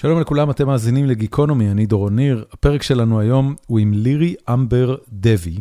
שלום 0.00 0.20
לכולם, 0.20 0.50
אתם 0.50 0.66
מאזינים 0.66 1.06
לגיקונומי, 1.06 1.70
אני 1.70 1.86
דורון 1.86 2.16
ניר. 2.16 2.44
הפרק 2.52 2.82
שלנו 2.82 3.20
היום 3.20 3.54
הוא 3.66 3.78
עם 3.78 3.92
לירי 3.92 4.34
אמבר 4.52 4.96
דבי. 5.08 5.58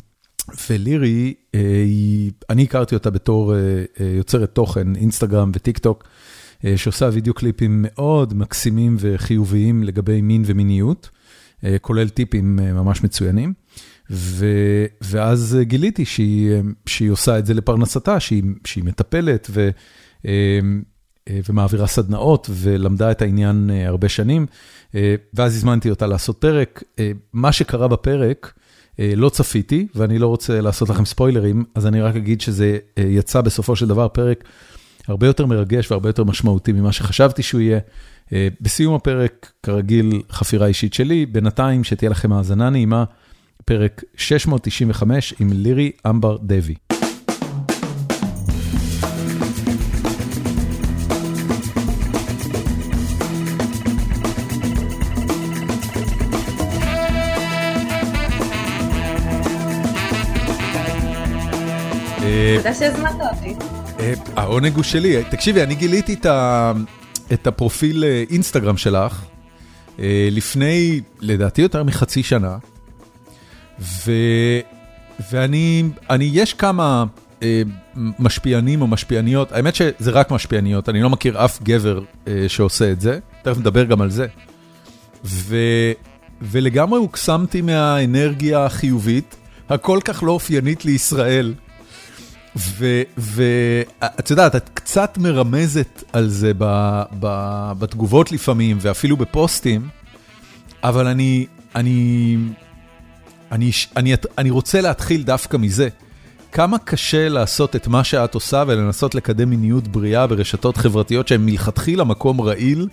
ולירי, 0.69 1.33
אה, 1.55 1.59
היא, 1.85 2.31
אני 2.49 2.63
הכרתי 2.63 2.95
אותה 2.95 3.09
בתור 3.09 3.55
אה, 3.55 3.59
אה, 3.99 4.05
יוצרת 4.05 4.55
תוכן, 4.55 4.95
אינסטגרם 4.95 5.51
וטיק 5.53 5.77
טוק, 5.77 6.03
שעושה 6.75 7.09
וידאו 7.13 7.33
קליפים 7.33 7.85
מאוד 7.87 8.33
מקסימים 8.33 8.95
וחיוביים 8.99 9.83
לגבי 9.83 10.21
מין 10.21 10.43
ומיניות, 10.45 11.09
כולל 11.81 12.09
טיפים 12.09 12.55
ממש 12.55 13.03
מצוינים. 13.03 13.53
ו, 14.11 14.45
ואז 15.01 15.57
גיליתי 15.61 16.05
שהיא, 16.05 16.51
שהיא 16.85 17.11
עושה 17.11 17.39
את 17.39 17.45
זה 17.45 17.53
לפרנסתה, 17.53 18.19
שהיא, 18.19 18.43
שהיא 18.65 18.83
מטפלת 18.83 19.47
ו, 19.51 19.69
ומעבירה 21.29 21.87
סדנאות 21.87 22.49
ולמדה 22.53 23.11
את 23.11 23.21
העניין 23.21 23.69
הרבה 23.85 24.09
שנים. 24.09 24.45
ואז 25.33 25.55
הזמנתי 25.55 25.89
אותה 25.89 26.07
לעשות 26.07 26.37
פרק. 26.37 26.83
מה 27.33 27.51
שקרה 27.51 27.87
בפרק, 27.87 28.53
לא 28.99 29.29
צפיתי, 29.29 29.87
ואני 29.95 30.19
לא 30.19 30.27
רוצה 30.27 30.61
לעשות 30.61 30.89
לכם 30.89 31.05
ספוילרים, 31.05 31.63
אז 31.75 31.87
אני 31.87 32.01
רק 32.01 32.15
אגיד 32.15 32.41
שזה 32.41 32.77
יצא 32.97 33.41
בסופו 33.41 33.75
של 33.75 33.87
דבר 33.87 34.07
פרק 34.07 34.43
הרבה 35.07 35.27
יותר 35.27 35.45
מרגש 35.45 35.91
והרבה 35.91 36.09
יותר 36.09 36.23
משמעותי 36.23 36.71
ממה 36.71 36.91
שחשבתי 36.91 37.43
שהוא 37.43 37.61
יהיה. 37.61 37.79
בסיום 38.61 38.95
הפרק, 38.95 39.51
כרגיל, 39.63 40.21
חפירה 40.31 40.67
אישית 40.67 40.93
שלי, 40.93 41.25
בינתיים 41.25 41.83
שתהיה 41.83 42.09
לכם 42.11 42.33
האזנה 42.33 42.69
נעימה, 42.69 43.03
פרק 43.65 44.03
695 44.15 45.33
עם 45.39 45.49
לירי 45.53 45.91
אמבר 46.07 46.37
דבי. 46.43 46.75
תודה 62.57 62.73
שהזמנת 62.73 63.15
אותי. 63.35 63.55
אה, 63.99 64.13
העונג 64.35 64.75
הוא 64.75 64.83
שלי. 64.83 65.23
תקשיבי, 65.23 65.63
אני 65.63 65.75
גיליתי 65.75 66.15
את 67.33 67.47
הפרופיל 67.47 68.03
אה, 68.03 68.23
אינסטגרם 68.29 68.77
שלך 68.77 69.23
אה, 69.99 70.27
לפני, 70.31 71.01
לדעתי, 71.19 71.61
יותר 71.61 71.83
מחצי 71.83 72.23
שנה, 72.23 72.57
ואני, 75.31 75.83
יש 76.19 76.53
כמה 76.53 77.03
משפיענים 78.19 78.81
או 78.81 78.87
משפיעניות, 78.87 79.51
האמת 79.51 79.75
שזה 79.75 80.11
רק 80.11 80.31
משפיעניות, 80.31 80.89
אני 80.89 81.01
לא 81.01 81.09
מכיר 81.09 81.45
אף 81.45 81.61
גבר 81.61 82.01
שעושה 82.47 82.91
את 82.91 83.01
זה, 83.01 83.19
תכף 83.41 83.57
נדבר 83.57 83.83
גם 83.83 84.01
על 84.01 84.09
זה. 84.09 84.27
ו, 85.25 85.55
ולגמרי 86.41 86.99
הוקסמתי 86.99 87.61
מהאנרגיה 87.61 88.65
החיובית, 88.65 89.35
הכל 89.69 89.99
כך 90.05 90.23
לא 90.23 90.31
אופיינית 90.31 90.85
לישראל. 90.85 91.53
ואת 93.17 94.29
יודעת, 94.29 94.55
את 94.55 94.69
קצת 94.73 95.17
מרמזת 95.17 96.03
על 96.13 96.27
זה 96.27 96.51
ב, 96.57 96.63
ב, 97.19 97.27
בתגובות 97.79 98.31
לפעמים, 98.31 98.77
ואפילו 98.81 99.17
בפוסטים, 99.17 99.89
אבל 100.83 101.07
אני, 101.07 101.45
אני, 101.75 102.35
אני, 103.51 103.71
אני, 103.97 104.13
אני 104.37 104.49
רוצה 104.49 104.81
להתחיל 104.81 105.23
דווקא 105.23 105.57
מזה. 105.57 105.89
כמה 106.51 106.79
קשה 106.79 107.29
לעשות 107.29 107.75
את 107.75 107.87
מה 107.87 108.03
שאת 108.03 108.33
עושה 108.33 108.63
ולנסות 108.67 109.15
לקדם 109.15 109.49
מיניות 109.49 109.87
בריאה 109.87 110.27
ברשתות 110.27 110.77
חברתיות 110.77 111.27
שהן 111.27 111.45
מלכתחילה 111.45 112.03
מקום 112.03 112.41
רעיל 112.41 112.87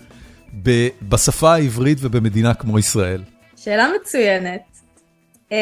בשפה 1.02 1.54
העברית 1.54 1.98
ובמדינה 2.00 2.54
כמו 2.54 2.78
ישראל? 2.78 3.22
שאלה 3.56 3.88
מצוינת. 4.00 4.60
אמ, 5.52 5.56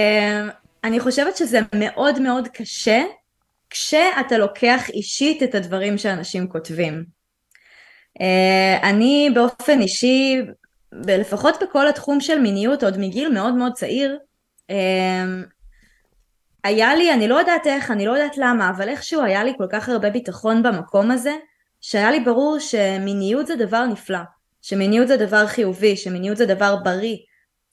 אני 0.84 1.00
חושבת 1.00 1.36
שזה 1.36 1.60
מאוד 1.74 2.18
מאוד 2.18 2.48
קשה 2.48 3.02
כשאתה 3.74 4.38
לוקח 4.38 4.90
אישית 4.90 5.42
את 5.42 5.54
הדברים 5.54 5.98
שאנשים 5.98 6.48
כותבים. 6.48 7.04
אה, 8.20 8.90
אני 8.90 9.30
באופן 9.34 9.80
אישי, 9.80 10.42
לפחות 10.92 11.62
בכל 11.62 11.88
התחום 11.88 12.20
של 12.20 12.38
מיניות 12.38 12.82
עוד 12.82 12.98
מגיל 12.98 13.28
מאוד 13.28 13.54
מאוד 13.54 13.72
צעיר, 13.72 14.18
אה, 14.70 15.24
היה 16.64 16.94
לי, 16.94 17.12
אני 17.12 17.28
לא 17.28 17.34
יודעת 17.34 17.66
איך, 17.66 17.90
אני 17.90 18.06
לא 18.06 18.12
יודעת 18.12 18.38
למה, 18.38 18.70
אבל 18.70 18.88
איכשהו 18.88 19.22
היה 19.22 19.44
לי 19.44 19.52
כל 19.58 19.66
כך 19.70 19.88
הרבה 19.88 20.10
ביטחון 20.10 20.62
במקום 20.62 21.10
הזה, 21.10 21.34
שהיה 21.80 22.10
לי 22.10 22.20
ברור 22.20 22.58
שמיניות 22.58 23.46
זה 23.46 23.56
דבר 23.56 23.86
נפלא, 23.86 24.18
שמיניות 24.62 25.08
זה 25.08 25.16
דבר 25.16 25.46
חיובי, 25.46 25.96
שמיניות 25.96 26.36
זה 26.36 26.46
דבר 26.46 26.76
בריא, 26.76 27.16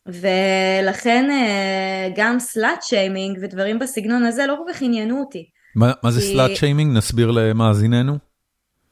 ולכן 0.06 1.32
אה, 1.32 2.10
גם 2.16 2.40
סלאט 2.40 2.82
שיימינג 2.82 3.38
ודברים 3.42 3.80
בסגנון 3.80 4.24
הזה 4.24 4.46
לא 4.46 4.56
כל 4.66 4.74
כך 4.74 4.82
עניינו 4.82 5.20
אותי. 5.20 5.50
מה 5.76 5.92
מה 6.04 6.12
זה 6.12 6.22
סלאט 6.22 6.56
שיימינג? 6.56 6.98
נסביר 6.98 7.32
למאזיננו. 7.32 8.32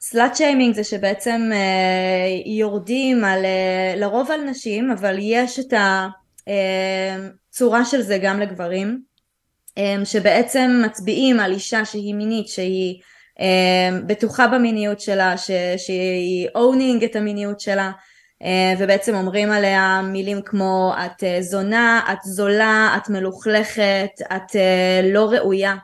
סלאט 0.01 0.35
שיימינג 0.35 0.75
זה 0.75 0.84
שבעצם 0.84 1.50
אה, 1.53 2.51
יורדים 2.59 3.23
על, 3.23 3.45
אה, 3.45 3.94
לרוב 3.97 4.31
על 4.31 4.41
נשים, 4.41 4.91
אבל 4.91 5.16
יש 5.19 5.59
את 5.59 5.73
הצורה 7.50 7.79
אה, 7.79 7.85
של 7.85 8.01
זה 8.01 8.17
גם 8.17 8.40
לגברים, 8.40 9.09
שבעצם 10.03 10.81
מצביעים 10.85 11.40
על 11.40 11.53
אישה 11.53 11.85
שהיא 11.85 12.16
מינית, 12.16 12.47
שהיא 12.47 13.01
בטוחה 14.07 14.47
במיניות 14.47 15.00
שלה, 15.00 15.38
ש, 15.38 15.51
שהיא 15.78 16.47
אונינג 16.56 17.03
את 17.03 17.16
המיניות 17.16 17.59
שלה. 17.59 17.91
ובעצם 18.79 19.16
אומרים 19.16 19.51
עליה 19.51 20.01
מילים 20.01 20.41
כמו 20.46 20.94
את 21.06 21.23
זונה, 21.41 22.01
את 22.11 22.17
זולה, 22.23 22.97
את 22.97 23.09
מלוכלכת, 23.09 24.09
את 24.35 24.56
לא 25.03 25.29
ראויה. 25.31 25.75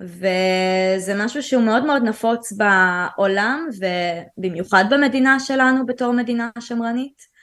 וזה 0.00 1.14
משהו 1.16 1.42
שהוא 1.42 1.62
מאוד 1.62 1.84
מאוד 1.84 2.02
נפוץ 2.02 2.52
בעולם 2.52 3.68
ובמיוחד 3.78 4.84
במדינה 4.90 5.40
שלנו 5.40 5.86
בתור 5.86 6.12
מדינה 6.12 6.50
שמרנית. 6.60 7.34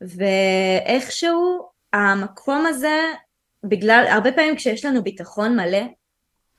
ואיכשהו 0.00 1.68
המקום 1.92 2.66
הזה 2.66 3.00
בגלל 3.64 4.06
הרבה 4.10 4.32
פעמים 4.32 4.56
כשיש 4.56 4.84
לנו 4.84 5.02
ביטחון 5.02 5.56
מלא 5.56 5.82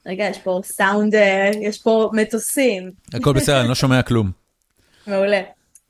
רגע 0.05 0.23
יש 0.23 0.37
פה 0.37 0.59
סאונד 0.63 1.15
אה, 1.15 1.51
יש 1.61 1.81
פה 1.81 2.09
מטוסים. 2.13 2.91
הכל 3.13 3.33
בסדר 3.33 3.59
אני 3.59 3.69
לא 3.69 3.75
שומע 3.75 4.01
כלום. 4.01 4.31
מעולה. 5.07 5.41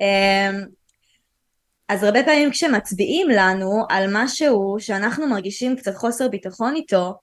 אמ, 0.01 0.66
אז 1.89 2.03
הרבה 2.03 2.23
פעמים 2.23 2.51
כשמצביעים 2.51 3.29
לנו 3.29 3.85
על 3.89 4.06
משהו 4.13 4.75
שאנחנו 4.79 5.27
מרגישים 5.27 5.75
קצת 5.75 5.95
חוסר 5.95 6.27
ביטחון 6.27 6.75
איתו 6.75 7.13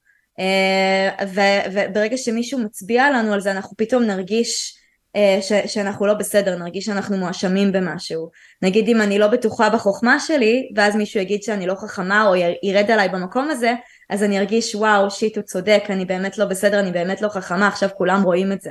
וברגע 1.34 2.16
שמישהו 2.16 2.58
מצביע 2.58 3.10
לנו 3.10 3.32
על 3.32 3.40
זה 3.40 3.50
אנחנו 3.50 3.76
פתאום 3.76 4.02
נרגיש 4.02 4.78
אה, 5.16 5.38
ש, 5.42 5.52
שאנחנו 5.66 6.06
לא 6.06 6.14
בסדר, 6.14 6.58
נרגיש 6.58 6.84
שאנחנו 6.84 7.16
מואשמים 7.16 7.72
במשהו. 7.72 8.30
נגיד 8.62 8.88
אם 8.88 9.02
אני 9.02 9.18
לא 9.18 9.26
בטוחה 9.26 9.70
בחוכמה 9.70 10.20
שלי, 10.20 10.72
ואז 10.76 10.96
מישהו 10.96 11.20
יגיד 11.20 11.42
שאני 11.42 11.66
לא 11.66 11.74
חכמה 11.74 12.26
או 12.26 12.34
ירד 12.62 12.90
עליי 12.90 13.08
במקום 13.08 13.50
הזה, 13.50 13.72
אז 14.10 14.22
אני 14.22 14.38
ארגיש 14.38 14.74
וואו 14.74 15.10
שיט 15.10 15.36
הוא 15.36 15.44
צודק, 15.44 15.82
אני 15.90 16.04
באמת 16.04 16.38
לא 16.38 16.44
בסדר, 16.44 16.80
אני 16.80 16.92
באמת 16.92 17.22
לא 17.22 17.28
חכמה, 17.28 17.68
עכשיו 17.68 17.88
כולם 17.96 18.22
רואים 18.22 18.52
את 18.52 18.60
זה. 18.60 18.70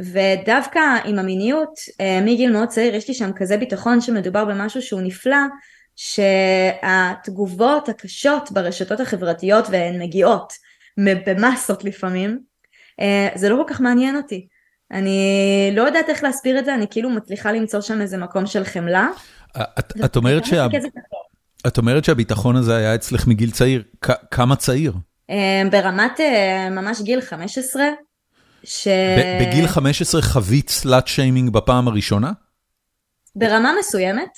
ודווקא 0.00 0.80
עם 1.04 1.18
המיניות, 1.18 1.74
אה, 2.00 2.20
מגיל 2.20 2.52
מאוד 2.52 2.68
צעיר 2.68 2.94
יש 2.94 3.08
לי 3.08 3.14
שם 3.14 3.30
כזה 3.36 3.56
ביטחון 3.56 4.00
שמדובר 4.00 4.44
במשהו 4.44 4.82
שהוא 4.82 5.00
נפלא, 5.00 5.36
שהתגובות 5.96 7.88
הקשות 7.88 8.52
ברשתות 8.52 9.00
החברתיות 9.00 9.64
והן 9.70 10.02
מגיעות 10.02 10.52
במסות 10.98 11.84
לפעמים, 11.84 12.40
אה, 13.00 13.28
זה 13.34 13.48
לא 13.48 13.56
כל 13.56 13.74
כך 13.74 13.80
מעניין 13.80 14.16
אותי. 14.16 14.46
אני 14.90 15.70
לא 15.72 15.82
יודעת 15.82 16.08
איך 16.08 16.22
להסביר 16.22 16.58
את 16.58 16.64
זה, 16.64 16.74
אני 16.74 16.86
כאילו 16.90 17.10
מצליחה 17.10 17.52
למצוא 17.52 17.80
שם 17.80 18.00
איזה 18.00 18.16
מקום 18.16 18.46
של 18.46 18.64
חמלה. 18.64 19.08
את, 19.56 19.92
את 20.04 20.16
אומרת 20.16 20.44
שה... 20.44 20.66
את 21.66 21.78
אומרת 21.78 22.04
שהביטחון 22.04 22.56
הזה 22.56 22.76
היה 22.76 22.94
אצלך 22.94 23.26
מגיל 23.26 23.50
צעיר, 23.50 23.82
כמה 24.30 24.56
צעיר? 24.56 24.92
אה, 25.30 25.62
ברמת 25.70 26.20
אה, 26.20 26.70
ממש 26.70 27.00
גיל 27.00 27.20
15. 27.20 27.84
ש... 28.64 28.88
בגיל 29.40 29.66
15 29.66 30.22
חווית 30.22 30.68
סלאט 30.68 31.06
שיימינג 31.06 31.50
בפעם 31.50 31.88
הראשונה? 31.88 32.32
ברמה 33.36 33.72
מסוימת. 33.80 34.30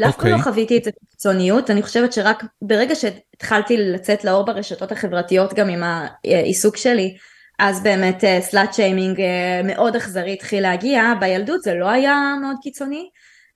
דווקא 0.00 0.22
okay. 0.22 0.28
לא 0.28 0.34
אוקיי. 0.34 0.44
חוויתי 0.44 0.78
את 0.78 0.84
זה 0.84 0.90
בקיצוניות, 1.02 1.70
אני 1.70 1.82
חושבת 1.82 2.12
שרק 2.12 2.44
ברגע 2.62 2.94
שהתחלתי 3.40 3.76
לצאת 3.76 4.24
לאור 4.24 4.44
ברשתות 4.44 4.92
החברתיות 4.92 5.54
גם 5.54 5.68
עם 5.68 5.82
העיסוק 6.24 6.76
שלי, 6.76 7.16
אז 7.58 7.82
באמת 7.82 8.24
סלאט 8.40 8.68
אה, 8.68 8.72
שיימינג 8.72 9.20
אה, 9.20 9.60
מאוד 9.64 9.96
אכזרי 9.96 10.32
התחיל 10.32 10.62
להגיע, 10.62 11.02
בילדות 11.20 11.62
זה 11.62 11.74
לא 11.74 11.90
היה 11.90 12.34
מאוד 12.42 12.56
קיצוני, 12.62 13.08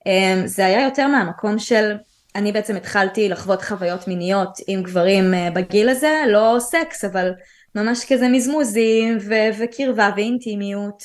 אה, 0.07 0.41
זה 0.45 0.65
היה 0.65 0.83
יותר 0.83 1.07
מהמקום 1.07 1.59
של, 1.59 1.97
אני 2.35 2.51
בעצם 2.51 2.75
התחלתי 2.75 3.29
לחוות 3.29 3.61
חוויות 3.61 4.07
מיניות 4.07 4.49
עם 4.67 4.83
גברים 4.83 5.33
בגיל 5.53 5.89
הזה, 5.89 6.23
לא 6.27 6.55
סקס 6.59 7.05
אבל 7.05 7.31
ממש 7.75 8.05
כזה 8.13 8.27
מזמוזים 8.27 9.17
ו- 9.21 9.59
וקרבה 9.59 10.09
ואינטימיות. 10.15 11.03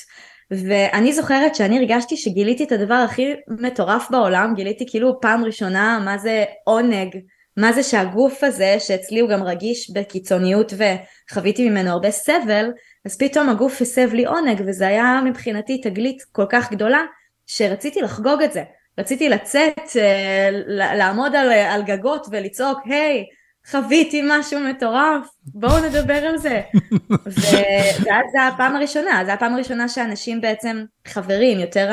ואני 0.51 1.13
זוכרת 1.13 1.55
שאני 1.55 1.77
הרגשתי 1.77 2.17
שגיליתי 2.17 2.63
את 2.63 2.71
הדבר 2.71 2.93
הכי 2.93 3.33
מטורף 3.47 4.07
בעולם, 4.11 4.53
גיליתי 4.55 4.85
כאילו 4.89 5.21
פעם 5.21 5.45
ראשונה 5.45 6.01
מה 6.05 6.17
זה 6.17 6.43
עונג, 6.63 7.15
מה 7.57 7.73
זה 7.73 7.83
שהגוף 7.83 8.43
הזה, 8.43 8.75
שאצלי 8.79 9.19
הוא 9.19 9.29
גם 9.29 9.43
רגיש 9.43 9.89
בקיצוניות 9.89 10.73
וחוויתי 10.77 11.69
ממנו 11.69 11.89
הרבה 11.89 12.11
סבל, 12.11 12.71
אז 13.05 13.17
פתאום 13.17 13.49
הגוף 13.49 13.81
הסב 13.81 14.13
לי 14.13 14.25
עונג, 14.25 14.61
וזה 14.65 14.87
היה 14.87 15.21
מבחינתי 15.25 15.81
תגלית 15.81 16.23
כל 16.31 16.45
כך 16.49 16.71
גדולה, 16.71 17.01
שרציתי 17.47 18.01
לחגוג 18.01 18.41
את 18.41 18.53
זה. 18.53 18.63
רציתי 18.97 19.29
לצאת, 19.29 19.79
אה, 19.95 20.49
לעמוד 20.97 21.35
על, 21.35 21.51
על 21.51 21.83
גגות 21.83 22.27
ולצעוק, 22.31 22.79
היי, 22.85 23.25
hey, 23.27 23.71
חוויתי 23.71 24.21
משהו 24.27 24.59
מטורף, 24.59 25.27
בואו 25.45 25.85
נדבר 25.85 26.13
על 26.13 26.37
זה. 26.37 26.61
ואז 28.05 28.25
זה 28.31 28.47
הפעם 28.53 28.75
הראשונה, 28.75 29.21
זה 29.25 29.33
הפעם 29.33 29.53
הראשונה 29.53 29.89
שאנשים 29.89 30.41
בעצם 30.41 30.83
חברים, 31.07 31.59
יותר 31.59 31.91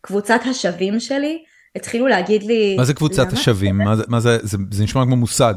הקבוצת 0.00 0.40
השווים 0.50 1.00
שלי, 1.00 1.44
התחילו 1.76 2.06
להגיד 2.06 2.42
לי... 2.42 2.76
מה 2.76 2.84
זה 2.84 2.94
קבוצת 2.94 3.32
השווים? 3.32 3.78
מה 3.78 3.96
זה, 3.96 4.02
מה 4.08 4.20
זה, 4.20 4.38
זה, 4.42 4.58
זה 4.70 4.84
נשמע 4.84 5.04
כמו 5.04 5.16
מושג. 5.16 5.54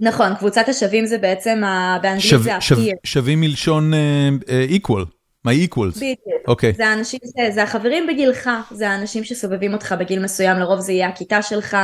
נכון, 0.00 0.34
קבוצת 0.34 0.68
השווים 0.68 1.06
זה 1.06 1.18
בעצם, 1.18 1.62
באנגלית 2.02 2.24
שו, 2.24 2.38
זה 2.38 2.50
שו, 2.60 2.74
שווים 3.04 3.40
מלשון 3.40 3.92
uh, 3.92 4.44
uh, 4.44 4.86
equal. 4.86 5.04
מה 5.44 5.52
equals? 5.52 5.96
בדיוק. 5.96 6.18
אוקיי. 6.48 6.72
זה 6.76 6.86
האנשים, 6.86 7.20
זה, 7.24 7.54
זה 7.54 7.62
החברים 7.62 8.06
בגילך, 8.06 8.50
זה 8.70 8.90
האנשים 8.90 9.24
שסובבים 9.24 9.72
אותך 9.72 9.94
בגיל 10.00 10.22
מסוים, 10.22 10.58
לרוב 10.58 10.80
זה 10.80 10.92
יהיה 10.92 11.08
הכיתה 11.08 11.42
שלך, 11.42 11.76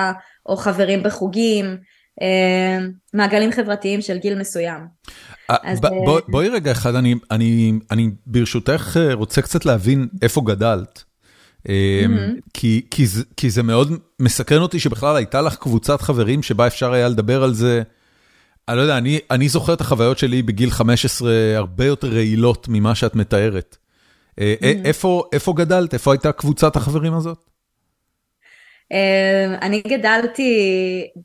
או 0.47 0.57
חברים 0.57 1.03
בחוגים. 1.03 1.77
אה, 2.23 2.87
מעגלים 3.15 3.53
חברתיים 3.53 4.01
של 4.01 4.19
גיל 4.19 4.39
מסוים. 4.39 4.81
בואי 6.29 6.49
רגע 6.49 6.73
אחד, 6.73 6.95
אני 7.91 8.11
ברשותך 8.27 9.01
רוצה 9.13 9.43
קצת 9.43 9.67
להבין 9.67 10.09
איפה 10.23 10.41
גדלת. 10.45 11.05
כי 13.37 13.51
זה 13.51 13.63
מאוד 13.63 13.93
מסקרן 14.21 14.63
אותי 14.63 14.81
שבכלל 14.81 15.17
הייתה 15.17 15.41
לך 15.41 15.57
קבוצת 15.57 16.01
חברים 16.01 16.43
שבה 16.43 16.67
אפשר 16.67 16.93
היה 16.93 17.09
לדבר 17.09 17.43
על 17.43 17.55
זה. 17.55 17.83
אני 18.69 18.77
לא 18.77 18.83
יודע, 18.83 18.99
אני 19.31 19.49
זוכר 19.49 19.75
את 19.75 19.81
החוויות 19.81 20.19
שלי 20.19 20.43
בגיל 20.43 20.71
15 20.71 21.31
הרבה 21.57 21.85
יותר 21.85 22.09
רעילות 22.09 22.67
ממה 22.71 22.95
שאת 22.95 23.15
מתארת. 23.15 23.77
איפה 25.33 25.53
גדלת? 25.57 25.95
איפה 25.95 26.13
הייתה 26.13 26.33
קבוצת 26.33 26.77
החברים 26.77 27.15
הזאת? 27.15 27.49
אמ, 28.93 29.55
אני 29.63 29.83
גדלתי 29.89 30.53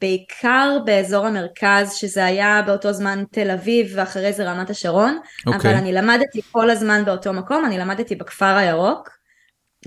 בעיקר 0.01 0.77
באזור 0.85 1.25
המרכז, 1.25 1.93
שזה 1.93 2.25
היה 2.25 2.61
באותו 2.65 2.93
זמן 2.93 3.23
תל 3.31 3.51
אביב 3.51 3.91
ואחרי 3.95 4.33
זה 4.33 4.51
רמת 4.51 4.69
השרון, 4.69 5.17
okay. 5.23 5.49
אבל 5.49 5.55
אוקיי. 5.55 5.77
אני 5.77 5.93
למדתי 5.93 6.41
כל 6.51 6.69
הזמן 6.69 7.05
באותו 7.05 7.33
מקום, 7.33 7.65
אני 7.65 7.77
למדתי 7.77 8.15
בכפר 8.15 8.45
הירוק. 8.45 9.22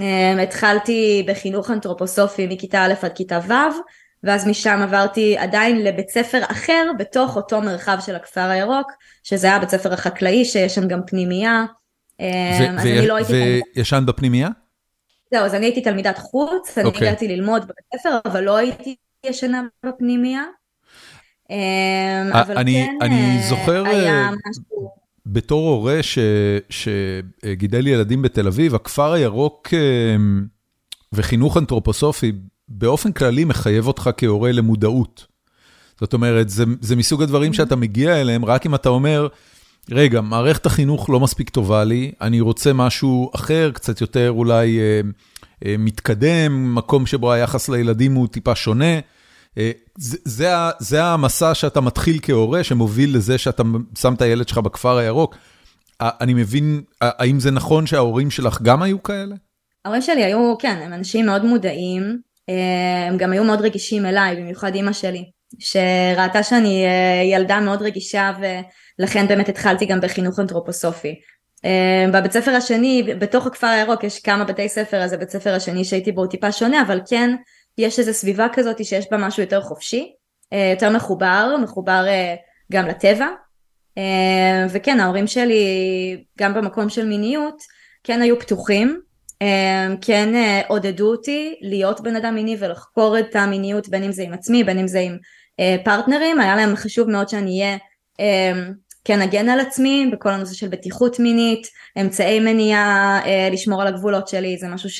אמ, 0.01 0.39
התחלתי 0.43 1.25
בחינוך 1.29 1.71
אנתרופוסופי 1.71 2.47
מכיתה 2.47 2.85
א' 2.85 2.95
עד 3.03 3.13
כיתה 3.13 3.39
ו', 3.49 3.53
ואז 4.23 4.47
משם 4.47 4.81
עברתי 4.83 5.37
עדיין 5.39 5.85
לבית 5.85 6.09
ספר 6.09 6.41
אחר 6.51 6.91
בתוך 6.99 7.37
אותו 7.37 7.61
מרחב 7.61 7.97
של 8.01 8.17
הכפר 8.17 8.41
הירוק, 8.41 8.93
שזה 9.23 9.47
היה 9.47 9.59
בית 9.59 9.69
ספר 9.69 9.93
החקלאי 9.93 10.45
שיש 10.45 10.75
שם 10.75 10.89
גם 10.89 11.01
פנימייה. 11.07 11.65
אמ, 12.21 12.27
אז 12.79 12.87
אני 12.87 13.07
לא 13.07 13.17
הייתי... 13.17 13.61
וישנת 13.77 14.07
בפנימייה? 14.07 14.49
זהו, 15.31 15.45
אז 15.45 15.55
אני 15.55 15.67
הייתי 15.67 15.81
תלמידת 15.81 16.19
חוץ, 16.19 16.79
אני 16.79 16.85
okay. 16.85 16.89
אוקיי. 16.89 17.09
הגעתי 17.09 17.29
ללמוד 17.29 17.63
בבית 17.63 18.01
ספר, 18.01 18.19
אבל 18.25 18.41
לא 18.41 18.57
הייתי 18.57 18.97
ישנה 19.27 19.63
בפנימיה. 19.87 20.43
אמ, 21.51 22.33
אבל 22.33 22.59
אני, 22.59 22.87
כן 22.87 23.07
אני 23.07 23.37
אה, 23.37 23.43
זוכר 23.49 23.87
היה 23.87 24.13
אה, 24.13 24.31
משהו... 24.31 24.96
בתור 25.27 25.69
הורה 25.71 26.03
ש, 26.03 26.19
שגידל 26.71 27.87
ילדים 27.87 28.23
בתל 28.23 28.47
אביב, 28.47 28.75
הכפר 28.75 29.13
הירוק 29.13 29.69
אה, 29.75 30.17
וחינוך 31.13 31.57
אנתרופוסופי 31.57 32.33
באופן 32.69 33.13
כללי 33.13 33.45
מחייב 33.45 33.87
אותך 33.87 34.11
כהורה 34.17 34.53
למודעות. 34.53 35.27
זאת 36.01 36.13
אומרת, 36.15 36.49
זה, 36.49 36.65
זה 36.81 36.97
מסוג 36.97 37.23
הדברים 37.23 37.53
mm-hmm. 37.53 37.57
שאתה 37.57 37.77
מגיע 37.77 38.21
אליהם 38.21 38.45
רק 38.45 38.67
אם 38.67 38.75
אתה 38.75 38.89
אומר, 38.89 39.29
רגע, 39.91 40.21
מערכת 40.21 40.67
החינוך 40.67 41.11
לא 41.11 41.21
מספיק 41.21 41.51
טובה 41.51 41.85
לי, 41.85 42.13
אני 42.21 42.41
רוצה 42.41 42.73
משהו 42.73 43.31
אחר, 43.35 43.71
קצת 43.75 44.01
יותר 44.01 44.31
אולי 44.31 44.79
אה, 44.79 45.01
אה, 45.67 45.75
מתקדם, 45.79 46.75
מקום 46.75 47.07
שבו 47.07 47.33
היחס 47.33 47.69
לילדים 47.69 48.15
הוא 48.15 48.29
טיפה 48.29 48.55
שונה. 48.55 48.95
אה, 49.59 49.71
זה, 50.79 51.05
המסע 51.05 51.55
שאתה 51.55 51.81
מתחיל 51.81 52.19
כהורה, 52.23 52.65
שמוביל 52.65 53.17
לזה 53.17 53.39
שאתה 53.39 53.63
שם 53.99 54.15
את 54.15 54.23
הילד 54.23 54.49
שלך 54.49 54.59
בכפר 54.59 54.97
הירוק. 54.97 55.37
אני 56.01 56.35
מבין, 56.35 56.83
האם 57.01 57.41
זה 57.41 57.51
נכון 57.51 57.87
שההורים 57.87 58.31
שלך 58.31 58.63
גם 58.63 58.83
היו 58.83 59.03
כאלה? 59.03 59.35
ההורים 59.85 60.03
שלי 60.03 60.25
היו, 60.25 60.55
כן, 60.59 60.79
הם 60.83 60.93
אנשים 60.93 61.27
מאוד 61.27 61.45
מודעים, 61.45 62.19
אה, 62.49 63.07
הם 63.09 63.17
גם 63.17 63.33
היו 63.33 63.45
מאוד 63.45 63.61
רגישים 63.61 64.07
אליי, 64.07 64.37
במיוחד 64.37 64.75
אימא 64.75 64.93
שלי, 64.93 65.25
שראתה 65.59 66.43
שאני 66.43 66.85
אה, 66.87 67.23
ילדה 67.25 67.61
מאוד 67.61 67.83
רגישה 67.83 68.33
ו... 68.41 68.47
לכן 68.99 69.29
באמת 69.29 69.49
התחלתי 69.49 69.87
גם 69.87 70.01
בחינוך 70.01 70.41
אנתרופוסופי. 70.41 71.15
בבית 72.13 72.33
ספר 72.33 72.51
השני, 72.51 73.03
בתוך 73.19 73.47
הכפר 73.47 73.67
הירוק 73.67 74.05
יש 74.05 74.21
כמה 74.21 74.45
בתי 74.45 74.69
ספר, 74.69 74.97
אז 74.97 75.13
הבית 75.13 75.31
ספר 75.31 75.55
השני 75.55 75.85
שהייתי 75.85 76.13
בו 76.13 76.27
טיפה 76.27 76.53
שונה, 76.53 76.83
אבל 76.83 77.01
כן 77.09 77.37
יש 77.79 77.99
איזו 77.99 78.13
סביבה 78.13 78.47
כזאת 78.53 78.85
שיש 78.85 79.11
בה 79.11 79.17
משהו 79.17 79.43
יותר 79.43 79.61
חופשי, 79.61 80.13
אה, 80.53 80.71
יותר 80.75 80.91
מחובר, 80.91 81.57
מחובר 81.63 82.05
אה, 82.09 82.35
גם 82.73 82.87
לטבע. 82.87 83.27
וכן, 84.71 85.01
ההורים 85.01 85.27
שלי, 85.27 85.65
גם 86.39 86.55
במקום 86.55 86.89
של 86.89 87.07
מיניות, 87.07 87.63
כן 88.05 88.23
היו 88.23 88.41
פתוחים, 88.41 89.01
כן 90.01 90.29
עודדו 90.69 91.11
אותי 91.11 91.55
להיות 91.61 92.01
בן 92.01 92.17
אדם 92.17 92.35
מיני 92.35 92.57
ולחקור 92.59 93.19
את 93.19 93.37
המיניות 93.37 93.89
בין 93.89 94.03
אם 94.03 94.13
זה 94.13 94.23
עם 94.23 94.33
עצמי, 94.33 94.65
בין 94.65 94.79
אם 94.79 94.89
זה 94.89 95.01
עם 95.01 95.19
פרטנרים, 95.85 96.41
היה 96.41 96.57
להם 96.57 96.77
חשוב 96.77 97.11
מאוד 97.11 97.29
שאני 97.29 97.61
אהיה 97.61 97.79
כן 99.07 99.23
אגן 99.23 99.49
על 99.49 99.61
עצמי 99.61 100.11
בכל 100.13 100.31
הנושא 100.31 100.55
של 100.55 100.69
בטיחות 100.69 101.21
מינית, 101.21 101.67
אמצעי 102.01 102.41
מניעה, 102.41 103.21
אה, 103.27 103.49
לשמור 103.53 103.83
על 103.83 103.89
הגבולות 103.89 104.29
שלי, 104.29 104.59
זה 104.59 104.69
משהו 104.69 104.91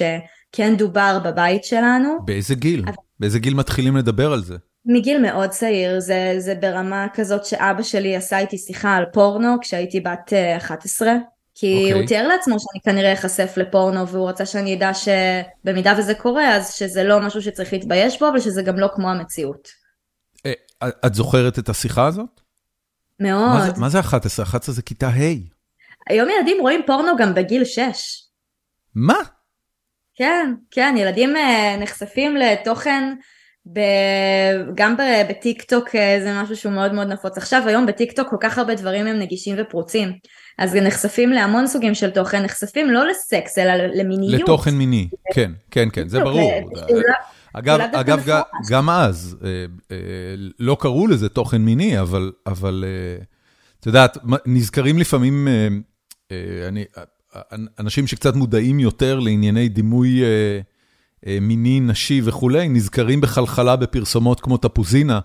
שכן 0.53 0.77
דובר 0.77 1.19
בבית 1.25 1.65
שלנו. 1.65 2.19
באיזה 2.25 2.55
גיל? 2.55 2.83
אבל... 2.87 2.95
באיזה 3.21 3.39
גיל 3.39 3.55
מתחילים 3.55 3.97
לדבר 3.97 4.33
על 4.33 4.43
זה? 4.43 4.57
מגיל 4.85 5.23
מאוד 5.23 5.51
צעיר, 5.51 6.01
זה, 6.01 6.35
זה 6.39 6.55
ברמה 6.55 7.07
כזאת 7.15 7.45
שאבא 7.45 7.83
שלי 7.83 8.17
עשה 8.17 8.39
איתי 8.39 8.59
שיחה 8.59 8.95
על 8.95 9.05
פורנו 9.13 9.57
כשהייתי 9.61 10.01
בת 10.01 10.33
11. 10.57 11.09
אה, 11.09 11.15
כי 11.55 11.67
okay. 11.67 11.93
הוא 11.93 11.93
אוקיי. 11.93 12.07
תיאר 12.07 12.29
לעצמו 12.29 12.57
שאני 12.61 12.81
כנראה 12.85 13.13
אחשף 13.13 13.55
לפורנו 13.57 14.09
והוא 14.09 14.29
רצה 14.29 14.47
שאני 14.47 14.75
אדע 14.75 14.91
שבמידה 14.95 15.95
וזה 15.99 16.15
קורה 16.15 16.57
אז 16.57 16.75
שזה 16.75 17.05
לא 17.05 17.21
משהו 17.21 17.43
שצריך 17.43 17.73
להתבייש 17.73 18.21
בו 18.21 18.27
ושזה 18.35 18.63
גם 18.63 18.79
לא 18.79 18.89
כמו 18.95 19.11
המציאות. 19.11 19.69
אה, 20.47 20.53
את 21.07 21.15
זוכרת 21.15 21.59
את 21.59 21.69
השיחה 21.69 22.07
הזאת? 22.07 22.41
מאוד. 23.21 23.59
מה 23.59 23.71
זה, 23.71 23.81
מה 23.81 23.89
זה 23.89 24.01
11? 24.01 24.45
11 24.47 24.75
זה 24.75 24.83
כיתה 24.83 25.09
ה'. 25.09 25.57
היום 26.11 26.29
ילדים 26.31 26.57
רואים 26.61 26.81
פורנו 26.87 27.13
גם 27.19 27.35
בגיל 27.35 27.65
6. 27.65 27.83
מה? 28.95 29.19
כן, 30.17 30.55
כן, 30.71 30.95
ילדים 30.99 31.37
uh, 31.37 31.81
נחשפים 31.81 32.37
לתוכן 32.37 33.15
ב... 33.73 33.81
גם 34.75 34.97
בטיק 35.29 35.63
טוק 35.63 35.89
uh, 35.89 36.23
זה 36.23 36.43
משהו 36.43 36.57
שהוא 36.57 36.73
מאוד 36.73 36.93
מאוד 36.93 37.09
נפוץ. 37.09 37.39
עכשיו 37.39 37.63
היום 37.67 37.87
בטיק 37.87 38.13
טוק 38.13 38.29
כל 38.31 38.37
כך 38.41 38.59
הרבה 38.59 38.75
דברים 38.75 39.07
הם 39.07 39.19
נגישים 39.19 39.57
ופרוצים. 39.59 40.13
אז 40.59 40.77
נחשפים 40.77 41.31
להמון 41.31 41.67
סוגים 41.67 41.95
של 41.95 42.11
תוכן, 42.11 42.43
נחשפים 42.43 42.91
לא 42.91 43.07
לסקס 43.07 43.59
אלא 43.59 43.73
למיניות. 43.73 44.43
לתוכן 44.43 44.75
מיני, 44.75 45.09
כן, 45.35 45.53
כן, 45.71 45.89
כן, 45.93 46.09
זה 46.09 46.21
ברור. 46.21 46.53
אגב, 47.53 47.81
אגב 47.81 48.27
גם 48.71 48.91
אז, 48.91 49.37
אה, 49.45 49.65
אה, 49.91 49.97
לא 50.59 50.77
קראו 50.81 51.07
לזה 51.07 51.29
תוכן 51.29 51.63
מיני, 51.63 52.01
אבל, 52.01 52.33
אבל 52.47 52.85
אה, 52.87 53.25
את 53.81 53.87
יודעת, 53.87 54.19
נזכרים 54.47 54.99
לפעמים 54.99 55.49
אני, 56.69 56.85
אנשים 57.79 58.07
שקצת 58.07 58.35
מודעים 58.35 58.81
יותר 58.81 59.19
לענייני 59.19 59.69
דימוי 59.69 60.23
מיני, 61.41 61.81
נשי 61.81 62.21
וכולי, 62.25 62.69
נזכרים 62.69 63.21
בחלחלה 63.21 63.77
בפרסומות 63.77 64.41
כמו 64.41 64.57
תפוזינה, 64.57 65.21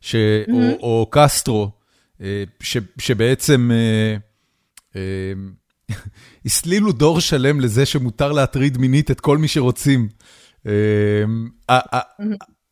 ש, 0.00 0.14
mm-hmm. 0.14 0.52
או, 0.52 0.78
או 0.80 1.08
קסטרו, 1.10 1.70
ש, 2.60 2.76
שבעצם 2.98 3.70
הסלילו 6.46 6.92
דור 6.92 7.20
שלם 7.20 7.60
לזה 7.60 7.86
שמותר 7.86 8.32
להטריד 8.32 8.78
מינית 8.78 9.10
את 9.10 9.20
כל 9.20 9.38
מי 9.38 9.48
שרוצים. 9.48 10.08
אמ, 10.66 11.48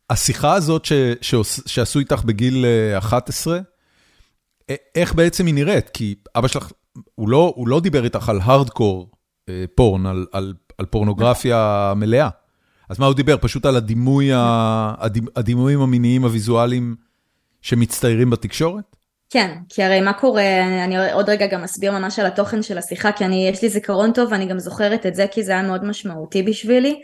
השיחה 0.09 0.53
הזאת 0.53 0.85
שעשו 1.65 1.99
איתך 1.99 2.23
בגיל 2.25 2.65
11, 2.97 3.59
אה, 4.69 4.75
איך 4.95 5.13
בעצם 5.13 5.45
היא 5.45 5.53
נראית? 5.53 5.89
כי 5.89 6.15
אבא 6.35 6.47
שלך, 6.47 6.71
הוא 7.15 7.29
לא, 7.29 7.53
הוא 7.55 7.67
לא 7.67 7.79
דיבר 7.79 8.03
איתך 8.03 8.29
על 8.29 8.39
הארדקור 8.43 9.11
אה, 9.49 9.63
פורן, 9.75 10.05
על, 10.05 10.25
על, 10.31 10.53
על 10.77 10.85
פורנוגרפיה 10.85 11.93
מלאה. 11.95 12.29
אז 12.89 12.99
מה 12.99 13.05
הוא 13.05 13.15
דיבר? 13.15 13.37
פשוט 13.41 13.65
על 13.65 13.75
הדימוי, 13.75 14.29
הדימויים 15.35 15.81
המיניים 15.81 16.23
הוויזואליים 16.23 16.95
שמצטיירים 17.61 18.29
בתקשורת? 18.29 18.95
כן, 19.29 19.57
כי 19.69 19.83
הרי 19.83 20.01
מה 20.01 20.13
קורה, 20.13 20.43
אני 20.83 21.11
עוד 21.11 21.29
רגע 21.29 21.47
גם 21.47 21.63
אסביר 21.63 21.91
ממש 21.91 22.19
על 22.19 22.25
התוכן 22.25 22.63
של 22.63 22.77
השיחה, 22.77 23.11
כי 23.11 23.25
אני, 23.25 23.47
יש 23.49 23.61
לי 23.61 23.69
זיכרון 23.69 24.11
טוב 24.13 24.31
ואני 24.31 24.45
גם 24.45 24.59
זוכרת 24.59 25.05
את 25.05 25.15
זה 25.15 25.25
כי 25.31 25.43
זה 25.43 25.51
היה 25.51 25.61
מאוד 25.61 25.85
משמעותי 25.85 26.43
בשבילי. 26.43 27.01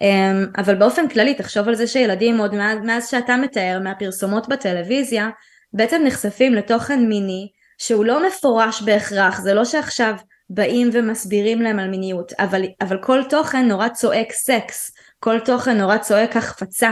אמ, 0.00 0.46
אבל 0.56 0.74
באופן 0.74 1.08
כללי, 1.08 1.34
תחשוב 1.34 1.68
על 1.68 1.74
זה 1.74 1.86
שילדים 1.86 2.38
עוד 2.38 2.54
מאז 2.84 3.08
שאתה 3.10 3.36
מתאר 3.36 3.78
מהפרסומות 3.84 4.48
בטלוויזיה, 4.48 5.28
בעצם 5.72 6.02
נחשפים 6.06 6.54
לתוכן 6.54 7.06
מיני 7.08 7.48
שהוא 7.78 8.04
לא 8.04 8.26
מפורש 8.26 8.82
בהכרח, 8.82 9.40
זה 9.40 9.54
לא 9.54 9.64
שעכשיו 9.64 10.14
באים 10.50 10.90
ומסבירים 10.92 11.62
להם 11.62 11.78
על 11.78 11.88
מיניות, 11.88 12.32
אבל, 12.38 12.62
אבל 12.80 13.02
כל 13.02 13.22
תוכן 13.28 13.68
נורא 13.68 13.88
צועק 13.88 14.32
סקס, 14.32 14.90
כל 15.20 15.40
תוכן 15.40 15.78
נורא 15.78 15.98
צועק 15.98 16.36
החפצה, 16.36 16.90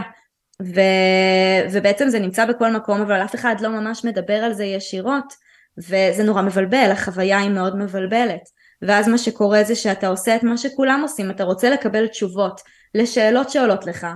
ו, 0.63 0.81
ובעצם 1.73 2.09
זה 2.09 2.19
נמצא 2.19 2.47
בכל 2.47 2.71
מקום, 2.71 3.01
אבל 3.01 3.25
אף 3.25 3.35
אחד 3.35 3.57
לא 3.61 3.69
ממש 3.69 4.05
מדבר 4.05 4.35
על 4.35 4.53
זה 4.53 4.65
ישירות, 4.65 5.35
וזה 5.79 6.23
נורא 6.25 6.43
מבלבל, 6.43 6.91
החוויה 6.93 7.39
היא 7.39 7.51
מאוד 7.51 7.77
מבלבלת. 7.77 8.63
ואז 8.83 9.09
מה 9.09 9.19
שקורה 9.19 9.65
זה 9.65 9.75
שאתה 9.75 10.09
עושה 10.09 10.37
את 10.37 10.43
מה 10.43 10.57
שכולם 10.57 11.01
עושים, 11.03 11.31
אתה 11.31 11.45
רוצה 11.45 11.71
לקבל 11.71 12.07
תשובות 12.07 12.61
לשאלות 12.95 13.51
שעולות 13.51 13.87
לך. 13.87 14.07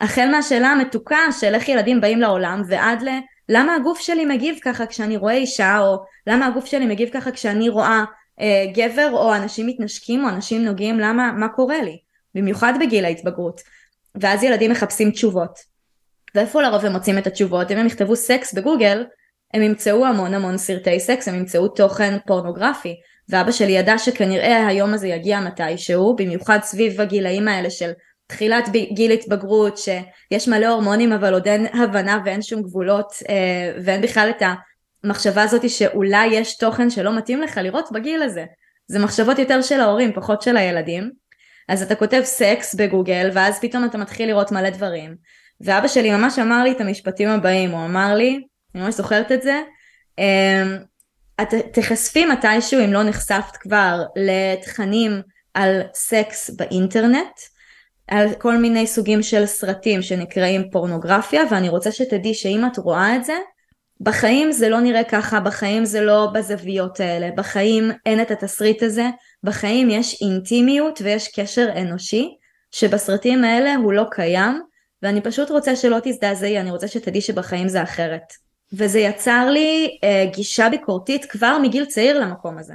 החל 0.00 0.28
מהשאלה 0.30 0.68
המתוקה 0.68 1.18
של 1.40 1.54
איך 1.54 1.68
ילדים 1.68 2.00
באים 2.00 2.20
לעולם 2.20 2.62
ועד 2.68 3.02
ל... 3.02 3.08
למה 3.48 3.74
הגוף 3.74 4.00
שלי 4.00 4.24
מגיב 4.24 4.58
ככה 4.62 4.86
כשאני 4.86 5.16
רואה 5.16 5.34
אישה, 5.34 5.78
או 5.78 5.96
למה 6.26 6.46
הגוף 6.46 6.64
שלי 6.64 6.86
מגיב 6.86 7.08
ככה 7.12 7.30
כשאני 7.30 7.68
רואה 7.68 8.04
אה, 8.40 8.64
גבר 8.74 9.10
או 9.12 9.34
אנשים 9.34 9.66
מתנשקים 9.66 10.24
או 10.24 10.28
אנשים 10.28 10.64
נוגעים, 10.64 10.98
למה, 10.98 11.32
מה 11.32 11.48
קורה 11.48 11.82
לי? 11.82 11.98
במיוחד 12.34 12.72
בגיל 12.80 13.04
ההתבגרות. 13.04 13.60
ואז 14.14 14.42
ילדים 14.42 14.70
מחפשים 14.70 15.10
תשובות. 15.10 15.58
ואיפה 16.34 16.62
לרוב 16.62 16.84
הם 16.84 16.92
מוצאים 16.92 17.18
את 17.18 17.26
התשובות? 17.26 17.70
אם 17.70 17.78
הם 17.78 17.86
יכתבו 17.86 18.16
סקס 18.16 18.54
בגוגל, 18.54 19.04
הם 19.54 19.62
ימצאו 19.62 20.06
המון 20.06 20.34
המון 20.34 20.58
סרטי 20.58 21.00
סקס, 21.00 21.28
הם 21.28 21.34
ימצאו 21.34 21.68
תוכן 21.68 22.18
פורנוגרפי. 22.26 22.94
ואבא 23.28 23.50
שלי 23.50 23.72
ידע 23.72 23.98
שכנראה 23.98 24.66
היום 24.66 24.94
הזה 24.94 25.08
יגיע 25.08 25.40
מתישהו, 25.40 26.16
במיוחד 26.16 26.58
סביב 26.62 27.00
הגילאים 27.00 27.48
האלה 27.48 27.70
של 27.70 27.90
תחילת 28.26 28.68
גיל 28.92 29.10
התבגרות, 29.10 29.78
שיש 29.78 30.48
מלא 30.48 30.66
הורמונים 30.66 31.12
אבל 31.12 31.34
עוד 31.34 31.48
אין 31.48 31.66
הבנה 31.66 32.20
ואין 32.24 32.42
שום 32.42 32.62
גבולות 32.62 33.12
אה, 33.28 33.72
ואין 33.84 34.00
בכלל 34.00 34.30
את 34.36 34.42
המחשבה 35.04 35.42
הזאת 35.42 35.70
שאולי 35.70 36.26
יש 36.26 36.56
תוכן 36.56 36.90
שלא 36.90 37.16
מתאים 37.16 37.42
לך 37.42 37.56
לראות 37.56 37.88
בגיל 37.92 38.22
הזה. 38.22 38.44
זה 38.86 38.98
מחשבות 38.98 39.38
יותר 39.38 39.62
של 39.62 39.80
ההורים, 39.80 40.12
פחות 40.12 40.42
של 40.42 40.56
הילדים. 40.56 41.10
אז 41.68 41.82
אתה 41.82 41.94
כותב 41.94 42.20
סקס 42.24 42.74
בגוגל 42.74 43.30
ואז 43.32 43.60
פתאום 43.60 43.84
אתה 43.84 43.98
מתחיל 43.98 44.28
לראות 44.28 44.52
מלא 44.52 44.70
דברים. 44.70 45.16
ואבא 45.60 45.88
שלי 45.88 46.10
ממש 46.10 46.38
אמר 46.38 46.64
לי 46.64 46.72
את 46.72 46.80
המשפטים 46.80 47.28
הבאים, 47.28 47.70
הוא 47.70 47.84
אמר 47.84 48.14
לי, 48.14 48.40
אני 48.74 48.82
ממש 48.82 48.94
זוכרת 48.94 49.32
את 49.32 49.42
זה, 49.42 49.62
אמ, 50.18 50.76
את 51.42 51.54
תחשפי 51.72 52.26
מתישהו 52.26 52.84
אם 52.84 52.92
לא 52.92 53.02
נחשפת 53.02 53.56
כבר 53.56 54.02
לתכנים 54.16 55.22
על 55.54 55.82
סקס 55.94 56.50
באינטרנט, 56.50 57.40
על 58.08 58.34
כל 58.38 58.56
מיני 58.58 58.86
סוגים 58.86 59.22
של 59.22 59.46
סרטים 59.46 60.02
שנקראים 60.02 60.70
פורנוגרפיה 60.70 61.42
ואני 61.50 61.68
רוצה 61.68 61.92
שתדעי 61.92 62.34
שאם 62.34 62.62
את 62.72 62.78
רואה 62.78 63.16
את 63.16 63.24
זה 63.24 63.36
בחיים 64.00 64.52
זה 64.52 64.68
לא 64.68 64.80
נראה 64.80 65.04
ככה, 65.04 65.40
בחיים 65.40 65.84
זה 65.84 66.00
לא 66.00 66.28
בזוויות 66.34 67.00
האלה, 67.00 67.30
בחיים 67.36 67.90
אין 68.06 68.22
את 68.22 68.30
התסריט 68.30 68.82
הזה, 68.82 69.10
בחיים 69.44 69.90
יש 69.90 70.22
אינטימיות 70.22 71.00
ויש 71.04 71.28
קשר 71.40 71.68
אנושי 71.76 72.28
שבסרטים 72.70 73.44
האלה 73.44 73.74
הוא 73.74 73.92
לא 73.92 74.04
קיים 74.10 74.62
ואני 75.02 75.20
פשוט 75.20 75.50
רוצה 75.50 75.76
שלא 75.76 75.98
תזדעזעי, 76.02 76.60
אני 76.60 76.70
רוצה 76.70 76.88
שתדעי 76.88 77.20
שבחיים 77.20 77.68
זה 77.68 77.82
אחרת. 77.82 78.44
וזה 78.72 78.98
יצר 78.98 79.50
לי 79.50 79.98
אה, 80.04 80.26
גישה 80.34 80.68
ביקורתית 80.70 81.24
כבר 81.24 81.58
מגיל 81.62 81.84
צעיר 81.84 82.20
למקום 82.20 82.58
הזה. 82.58 82.74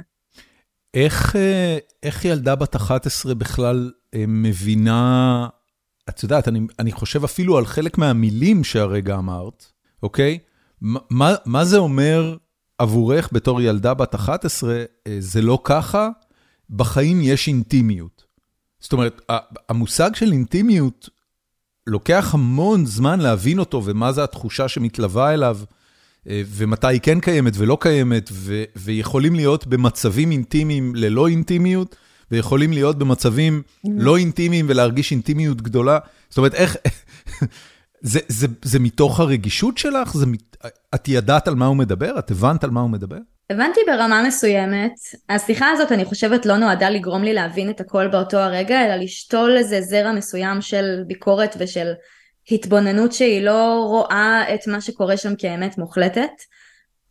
איך, 0.94 1.36
אה, 1.36 1.78
איך 2.02 2.24
ילדה 2.24 2.54
בת 2.54 2.76
11 2.76 3.34
בכלל 3.34 3.90
מבינה, 4.16 5.48
את 6.08 6.22
יודעת, 6.22 6.48
אני, 6.48 6.60
אני 6.78 6.92
חושב 6.92 7.24
אפילו 7.24 7.58
על 7.58 7.66
חלק 7.66 7.98
מהמילים 7.98 8.64
שהרגע 8.64 9.16
אמרת, 9.16 9.66
אוקיי? 10.02 10.38
מה, 10.80 11.34
מה 11.44 11.64
זה 11.64 11.78
אומר 11.78 12.36
עבורך 12.78 13.28
בתור 13.32 13.60
ילדה 13.60 13.94
בת 13.94 14.14
11, 14.14 14.84
אה, 15.06 15.16
זה 15.18 15.42
לא 15.42 15.58
ככה, 15.64 16.08
בחיים 16.70 17.20
יש 17.22 17.48
אינטימיות. 17.48 18.24
זאת 18.80 18.92
אומרת, 18.92 19.20
המושג 19.68 20.14
של 20.14 20.32
אינטימיות 20.32 21.08
לוקח 21.86 22.30
המון 22.34 22.86
זמן 22.86 23.20
להבין 23.20 23.58
אותו 23.58 23.84
ומה 23.84 24.12
זה 24.12 24.24
התחושה 24.24 24.68
שמתלווה 24.68 25.34
אליו. 25.34 25.58
אה, 26.28 26.42
ומתי 26.46 26.86
היא 26.86 27.00
כן 27.00 27.20
קיימת 27.20 27.52
ולא 27.56 27.78
קיימת, 27.80 28.28
ו- 28.32 28.64
ויכולים 28.76 29.34
להיות 29.34 29.66
במצבים 29.66 30.30
אינטימיים 30.30 30.94
ללא 30.94 31.28
אינטימיות, 31.28 31.96
ויכולים 32.30 32.72
להיות 32.72 32.98
במצבים 32.98 33.62
mm-hmm. 33.66 33.90
לא 33.92 34.16
אינטימיים 34.16 34.66
ולהרגיש 34.68 35.12
אינטימיות 35.12 35.62
גדולה. 35.62 35.98
זאת 36.28 36.38
אומרת, 36.38 36.54
איך... 36.54 36.76
זה, 38.02 38.20
זה, 38.28 38.46
זה 38.62 38.78
מתוך 38.78 39.20
הרגישות 39.20 39.78
שלך? 39.78 40.14
זה, 40.14 40.26
את 40.94 41.08
ידעת 41.08 41.48
על 41.48 41.54
מה 41.54 41.66
הוא 41.66 41.76
מדבר? 41.76 42.18
את 42.18 42.30
הבנת 42.30 42.64
על 42.64 42.70
מה 42.70 42.80
הוא 42.80 42.90
מדבר? 42.90 43.16
הבנתי 43.50 43.80
ברמה 43.86 44.22
מסוימת. 44.22 44.92
השיחה 45.28 45.70
הזאת, 45.70 45.92
אני 45.92 46.04
חושבת, 46.04 46.46
לא 46.46 46.56
נועדה 46.56 46.90
לגרום 46.90 47.22
לי 47.22 47.34
להבין 47.34 47.70
את 47.70 47.80
הכל 47.80 48.08
באותו 48.08 48.38
הרגע, 48.38 48.86
אלא 48.86 48.94
לשתול 48.94 49.56
איזה 49.56 49.80
זרע 49.80 50.12
מסוים 50.12 50.60
של 50.60 51.02
ביקורת 51.06 51.56
ושל 51.58 51.92
התבוננות 52.50 53.12
שהיא 53.12 53.42
לא 53.42 53.84
רואה 53.88 54.54
את 54.54 54.66
מה 54.66 54.80
שקורה 54.80 55.16
שם 55.16 55.34
כאמת 55.38 55.78
מוחלטת. 55.78 56.30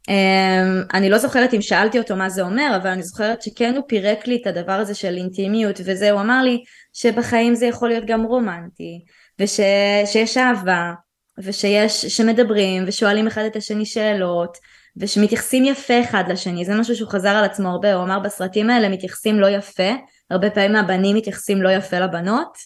Um, 0.08 0.94
אני 0.94 1.10
לא 1.10 1.18
זוכרת 1.18 1.54
אם 1.54 1.62
שאלתי 1.62 2.00
אותו 2.00 2.16
מה 2.16 2.30
זה 2.30 2.42
אומר, 2.42 2.74
אבל 2.76 2.90
אני 2.90 3.04
זוכרת 3.04 3.42
שכן 3.42 3.76
הוא 3.76 3.84
פירק 3.88 4.28
לי 4.28 4.40
את 4.42 4.48
הדבר 4.48 4.72
הזה 4.72 4.96
של 4.96 5.18
אינטימיות 5.18 5.80
וזה, 5.86 6.12
הוא 6.12 6.22
אמר 6.22 6.44
לי 6.44 6.64
שבחיים 6.94 7.56
זה 7.56 7.66
יכול 7.66 7.90
להיות 7.90 8.06
גם 8.06 8.24
רומנטי, 8.24 9.06
ושיש 9.40 10.38
אהבה, 10.38 10.94
ושיש, 11.38 12.06
שמדברים 12.06 12.84
ושואלים 12.88 13.28
אחד 13.28 13.44
את 13.44 13.56
השני 13.56 13.86
שאלות, 13.86 14.58
ושמתייחסים 14.98 15.66
יפה 15.66 16.02
אחד 16.02 16.24
לשני, 16.28 16.66
זה 16.66 16.76
משהו 16.76 16.96
שהוא 16.96 17.10
חזר 17.10 17.30
על 17.30 17.44
עצמו 17.44 17.70
הרבה, 17.70 17.94
הוא 17.94 18.04
אמר 18.04 18.20
בסרטים 18.20 18.70
האלה 18.70 18.90
מתייחסים 18.90 19.40
לא 19.40 19.48
יפה, 19.48 19.92
הרבה 20.30 20.50
פעמים 20.50 20.76
הבנים 20.76 21.16
מתייחסים 21.16 21.62
לא 21.62 21.70
יפה 21.70 22.00
לבנות, 22.00 22.58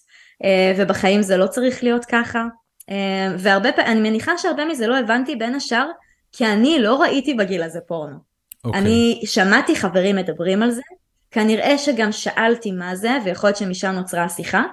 uh, 0.44 0.46
ובחיים 0.78 1.22
זה 1.22 1.38
לא 1.38 1.48
צריך 1.48 1.84
להיות 1.84 2.06
ככה. 2.06 2.44
אה, 2.90 3.36
והרבה 3.38 3.72
פעמים, 3.72 3.92
אני 3.92 4.10
מניחה 4.10 4.38
שהרבה 4.38 4.66
מזה 4.66 4.88
לא 4.88 4.98
הבנתי 4.98 5.36
בין 5.36 5.56
השאר, 5.56 5.86
כי 6.34 6.46
אני 6.46 6.80
לא 6.80 7.02
ראיתי 7.02 7.34
בגיל 7.34 7.63
הזה 7.63 7.80
פורנו. 7.88 8.16
Okay. 8.16 8.68
אוקיי. 8.68 8.82
אני 8.82 9.22
שמעתי 9.25 9.75
חברים 9.75 10.16
מדברים 10.16 10.63
על 10.63 10.72
זה, 10.72 10.82
כנראה 11.32 11.78
שגם 11.78 12.12
שאלתי 12.12 12.72
מה 12.72 12.96
זה, 12.96 13.12
ויכול 13.25 13.48
להיות 13.48 13.58
שמשם 13.58 13.92
נוצרה 13.92 14.24
השיחה, 14.24 14.63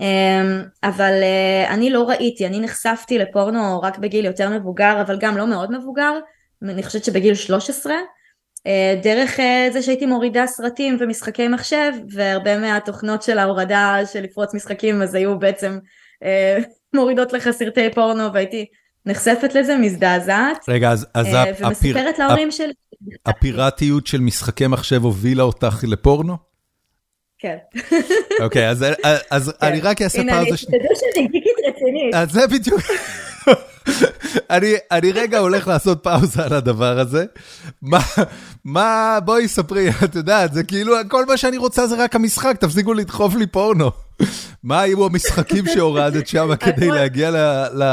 אה, 0.00 0.62
אבל 0.82 1.12
אה, 1.22 1.74
אני 1.74 1.90
לא 1.90 2.08
ראיתי, 2.08 2.46
אני 2.46 2.60
נחשפתי 2.60 3.18
לפורנו 3.18 3.80
רק 3.80 3.98
בגיל 3.98 4.24
יותר 4.24 4.50
מבוגר, 4.50 5.00
אבל 5.00 5.18
גם 5.20 5.36
לא 5.36 5.46
מאוד 5.46 5.72
מבוגר, 5.72 6.18
אני 6.62 6.82
חושבת 6.82 7.04
שבגיל 7.04 7.34
13, 7.34 7.94
דרך 9.02 9.40
זה 9.72 9.82
שהייתי 9.82 10.06
מורידה 10.06 10.46
סרטים 10.46 10.96
ומשחקי 11.00 11.48
מחשב, 11.48 11.92
והרבה 12.10 12.58
מהתוכנות 12.58 13.22
של 13.22 13.38
ההורדה 13.38 13.96
של 14.12 14.22
לפרוץ 14.22 14.54
משחקים 14.54 15.02
אז 15.02 15.14
היו 15.14 15.38
בעצם 15.38 15.78
מורידות 16.94 17.32
לך 17.32 17.50
סרטי 17.50 17.90
פורנו 17.94 18.32
והייתי 18.32 18.66
נחשפת 19.06 19.54
לזה, 19.54 19.76
מזדעזעת. 19.76 20.64
רגע, 20.68 20.90
אז... 20.90 21.06
אז 21.14 21.26
אה, 21.26 21.44
ומספרת 21.60 22.18
להורים 22.18 22.50
שלי. 22.50 22.72
הפיראטיות 23.26 24.06
של 24.06 24.20
משחקי 24.20 24.66
מחשב 24.66 25.04
הובילה 25.04 25.42
אותך 25.42 25.84
לפורנו? 25.86 26.36
כן. 27.38 27.56
אוקיי, 28.40 28.70
אז 28.70 28.84
כן. 29.60 29.66
אני 29.66 29.80
רק 29.80 30.02
אעשה 30.02 30.18
פאוזה. 30.18 30.32
הנה, 30.32 30.56
תדעו 30.56 30.96
שאני 30.96 31.28
גיקית 31.28 31.56
רצינית. 31.68 32.14
אז 32.14 32.30
זה 32.30 32.46
בדיוק. 32.46 32.80
אני 34.90 35.12
רגע 35.12 35.38
הולך 35.38 35.68
לעשות 35.68 36.02
פאוזה 36.02 36.44
על 36.44 36.52
הדבר 36.52 36.98
הזה. 36.98 37.24
מה, 38.64 39.18
בואי 39.24 39.48
ספרי, 39.48 39.88
את 40.04 40.14
יודעת, 40.14 40.52
זה 40.52 40.64
כאילו, 40.64 40.94
כל 41.08 41.26
מה 41.26 41.36
שאני 41.36 41.56
רוצה 41.56 41.86
זה 41.86 41.96
רק 41.96 42.14
המשחק, 42.14 42.56
תפסיקו 42.60 42.94
לדחוף 42.94 43.34
לי 43.34 43.46
פורנו. 43.46 43.90
מה 44.62 44.80
היו 44.80 45.06
המשחקים 45.06 45.64
שהורדת 45.66 46.28
שם 46.28 46.56
כדי 46.56 46.90
להגיע 46.90 47.30
ל... 47.74 47.86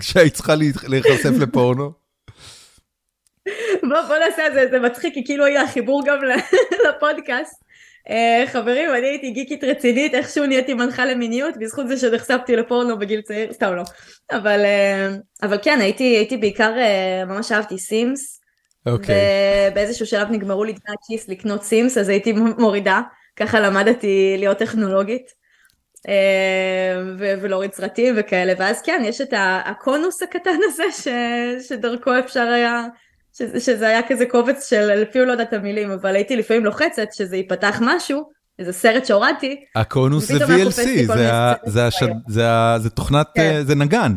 כשהיית 0.00 0.34
צריכה 0.34 0.54
להיחשף 0.88 1.30
לפורנו? 1.40 1.92
בוא 3.82 4.16
נעשה 4.26 4.46
את 4.46 4.52
זה, 4.52 4.66
זה 4.70 4.80
מצחיק, 4.80 5.14
כי 5.14 5.24
כאילו 5.24 5.44
היה 5.44 5.68
חיבור 5.68 6.02
גם 6.06 6.18
לפודקאסט. 6.88 7.62
Uh, 8.08 8.46
חברים, 8.52 8.90
אני 8.90 9.06
הייתי 9.06 9.30
גיקית 9.30 9.64
רצינית, 9.64 10.14
איכשהו 10.14 10.46
נהייתי 10.46 10.74
מנחה 10.74 11.04
למיניות, 11.04 11.54
בזכות 11.60 11.88
זה 11.88 11.96
שנחשפתי 11.96 12.56
לפורנו 12.56 12.98
בגיל 12.98 13.20
צעיר, 13.20 13.52
סתם 13.52 13.74
לא. 13.74 13.82
אבל, 14.30 14.60
uh, 14.60 15.46
אבל 15.46 15.58
כן, 15.62 15.78
הייתי, 15.80 16.04
הייתי 16.04 16.36
בעיקר, 16.36 16.74
uh, 16.74 17.28
ממש 17.28 17.52
אהבתי 17.52 17.78
סימס. 17.78 18.40
אוקיי. 18.86 19.14
Okay. 19.14 19.72
ובאיזשהו 19.72 20.06
שלב 20.06 20.30
נגמרו 20.30 20.64
לי 20.64 20.72
דמי 20.72 20.94
הכיס 21.02 21.28
לקנות 21.28 21.62
סימס, 21.62 21.98
אז 21.98 22.08
הייתי 22.08 22.32
מורידה. 22.32 23.00
ככה 23.36 23.60
למדתי 23.60 24.34
להיות 24.38 24.58
טכנולוגית. 24.58 25.39
ולהוריד 27.18 27.72
סרטים 27.72 28.14
וכאלה, 28.18 28.52
ואז 28.58 28.82
כן, 28.82 29.02
יש 29.04 29.20
את 29.20 29.34
הקונוס 29.64 30.22
הקטן 30.22 30.58
הזה 30.64 30.82
ש, 30.92 31.08
שדרכו 31.68 32.18
אפשר 32.18 32.46
היה 32.46 32.86
שזה, 33.32 33.60
שזה 33.60 33.88
היה 33.88 34.00
כזה 34.08 34.26
קובץ 34.26 34.70
של, 34.70 35.02
אפילו 35.10 35.24
לא 35.24 35.32
יודעת 35.32 35.48
את 35.48 35.52
המילים, 35.52 35.90
אבל 35.90 36.14
הייתי 36.14 36.36
לפעמים 36.36 36.64
לוחצת 36.64 37.08
שזה 37.12 37.36
ייפתח 37.36 37.78
משהו, 37.80 38.30
איזה 38.58 38.72
סרט 38.72 39.06
שהורדתי. 39.06 39.64
הקונוס 39.74 40.24
זה 40.32 40.44
VLC, 40.44 41.12
זה 42.78 42.90
תוכנת, 42.94 43.26
כן. 43.34 43.40
אה, 43.40 43.64
זה 43.64 43.74
נגן. 43.74 44.12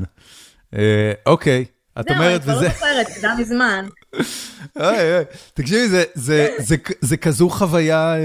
אה, 0.75 1.12
אוקיי, 1.25 1.66
את 2.00 2.12
אומרת 2.12 2.42
וזה... 2.42 2.54
זהו, 2.54 2.60
אני 2.62 2.74
כבר 2.74 2.88
לא 2.88 3.04
זוכרת, 3.04 3.22
זה 3.22 3.28
היה 3.28 3.38
מזמן. 3.40 3.86
תקשיבי, 5.54 5.98
זה 7.02 7.18
כזו 7.18 7.50
חוויה 7.50 8.16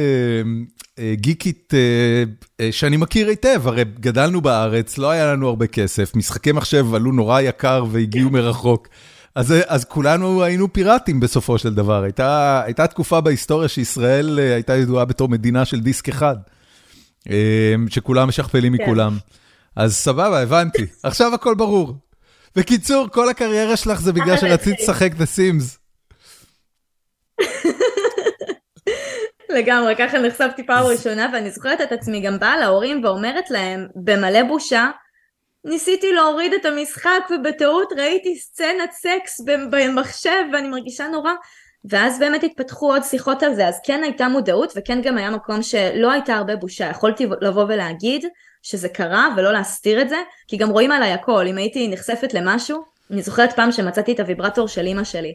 אה, 0.98 1.14
גיקית 1.14 1.74
שאני 2.70 2.96
מכיר 2.96 3.28
היטב, 3.28 3.62
הרי 3.64 3.84
גדלנו 3.84 4.40
בארץ, 4.40 4.98
לא 4.98 5.10
היה 5.10 5.32
לנו 5.32 5.48
הרבה 5.48 5.66
כסף, 5.66 6.16
משחקי 6.16 6.52
מחשב 6.52 6.94
עלו 6.94 7.12
נורא 7.12 7.40
יקר 7.40 7.84
והגיעו 7.90 8.30
מרחוק. 8.30 8.88
אז, 9.38 9.54
אז 9.66 9.84
כולנו 9.84 10.42
היינו 10.42 10.72
פיראטים 10.72 11.20
בסופו 11.20 11.58
של 11.58 11.74
דבר. 11.74 12.02
הייתה, 12.02 12.62
הייתה 12.64 12.86
תקופה 12.86 13.20
בהיסטוריה 13.20 13.68
שישראל 13.68 14.38
אה, 14.42 14.54
הייתה 14.54 14.76
ידועה 14.76 15.04
בתור 15.04 15.28
מדינה 15.28 15.64
של 15.64 15.80
דיסק 15.80 16.08
אחד, 16.08 16.36
אה, 17.30 17.74
שכולם 17.88 18.28
משכפלים 18.28 18.76
כן. 18.76 18.82
מכולם. 18.82 19.16
אז 19.76 19.96
סבבה, 19.96 20.42
הבנתי. 20.42 20.86
עכשיו 21.02 21.34
הכל 21.34 21.54
ברור. 21.54 21.96
בקיצור, 22.58 23.08
כל 23.12 23.28
הקריירה 23.28 23.76
שלך 23.76 24.00
זה 24.00 24.12
בגלל 24.12 24.36
שרצית 24.36 24.80
לשחק 24.80 25.10
את 25.16 25.20
הסימס. 25.20 25.78
לגמרי, 29.48 29.96
ככה 29.98 30.18
נחשפתי 30.18 30.66
פעם 30.66 30.84
ראשונה, 30.84 31.30
ואני 31.32 31.50
זוכרת 31.50 31.80
את 31.80 31.92
עצמי 31.92 32.20
גם 32.20 32.38
באה 32.38 32.56
להורים 32.56 33.04
ואומרת 33.04 33.50
להם, 33.50 33.86
במלא 34.04 34.42
בושה, 34.42 34.90
ניסיתי 35.64 36.12
להוריד 36.12 36.52
את 36.52 36.64
המשחק 36.64 37.30
ובטעות 37.30 37.92
ראיתי 37.96 38.38
סצנת 38.38 38.92
סקס 38.92 39.40
במחשב 39.70 40.42
ואני 40.52 40.68
מרגישה 40.68 41.08
נורא. 41.08 41.32
ואז 41.90 42.18
באמת 42.18 42.44
התפתחו 42.44 42.92
עוד 42.92 43.02
שיחות 43.02 43.42
על 43.42 43.54
זה. 43.54 43.68
אז 43.68 43.80
כן 43.84 44.02
הייתה 44.02 44.28
מודעות 44.28 44.72
וכן 44.76 45.02
גם 45.02 45.18
היה 45.18 45.30
מקום 45.30 45.62
שלא 45.62 46.12
הייתה 46.12 46.34
הרבה 46.34 46.56
בושה. 46.56 46.90
יכולתי 46.90 47.26
לבוא 47.40 47.64
ולהגיד 47.64 48.24
שזה 48.62 48.88
קרה 48.88 49.28
ולא 49.36 49.52
להסתיר 49.52 50.00
את 50.00 50.08
זה 50.08 50.16
כי 50.48 50.56
גם 50.56 50.70
רואים 50.70 50.92
עליי 50.92 51.12
הכל 51.12 51.46
אם 51.46 51.58
הייתי 51.58 51.88
נחשפת 51.88 52.34
למשהו 52.34 52.82
אני 53.10 53.22
זוכרת 53.22 53.52
פעם 53.52 53.72
שמצאתי 53.72 54.12
את 54.12 54.20
הוויברטור 54.20 54.68
של 54.68 54.86
אימא 54.86 55.04
שלי 55.04 55.34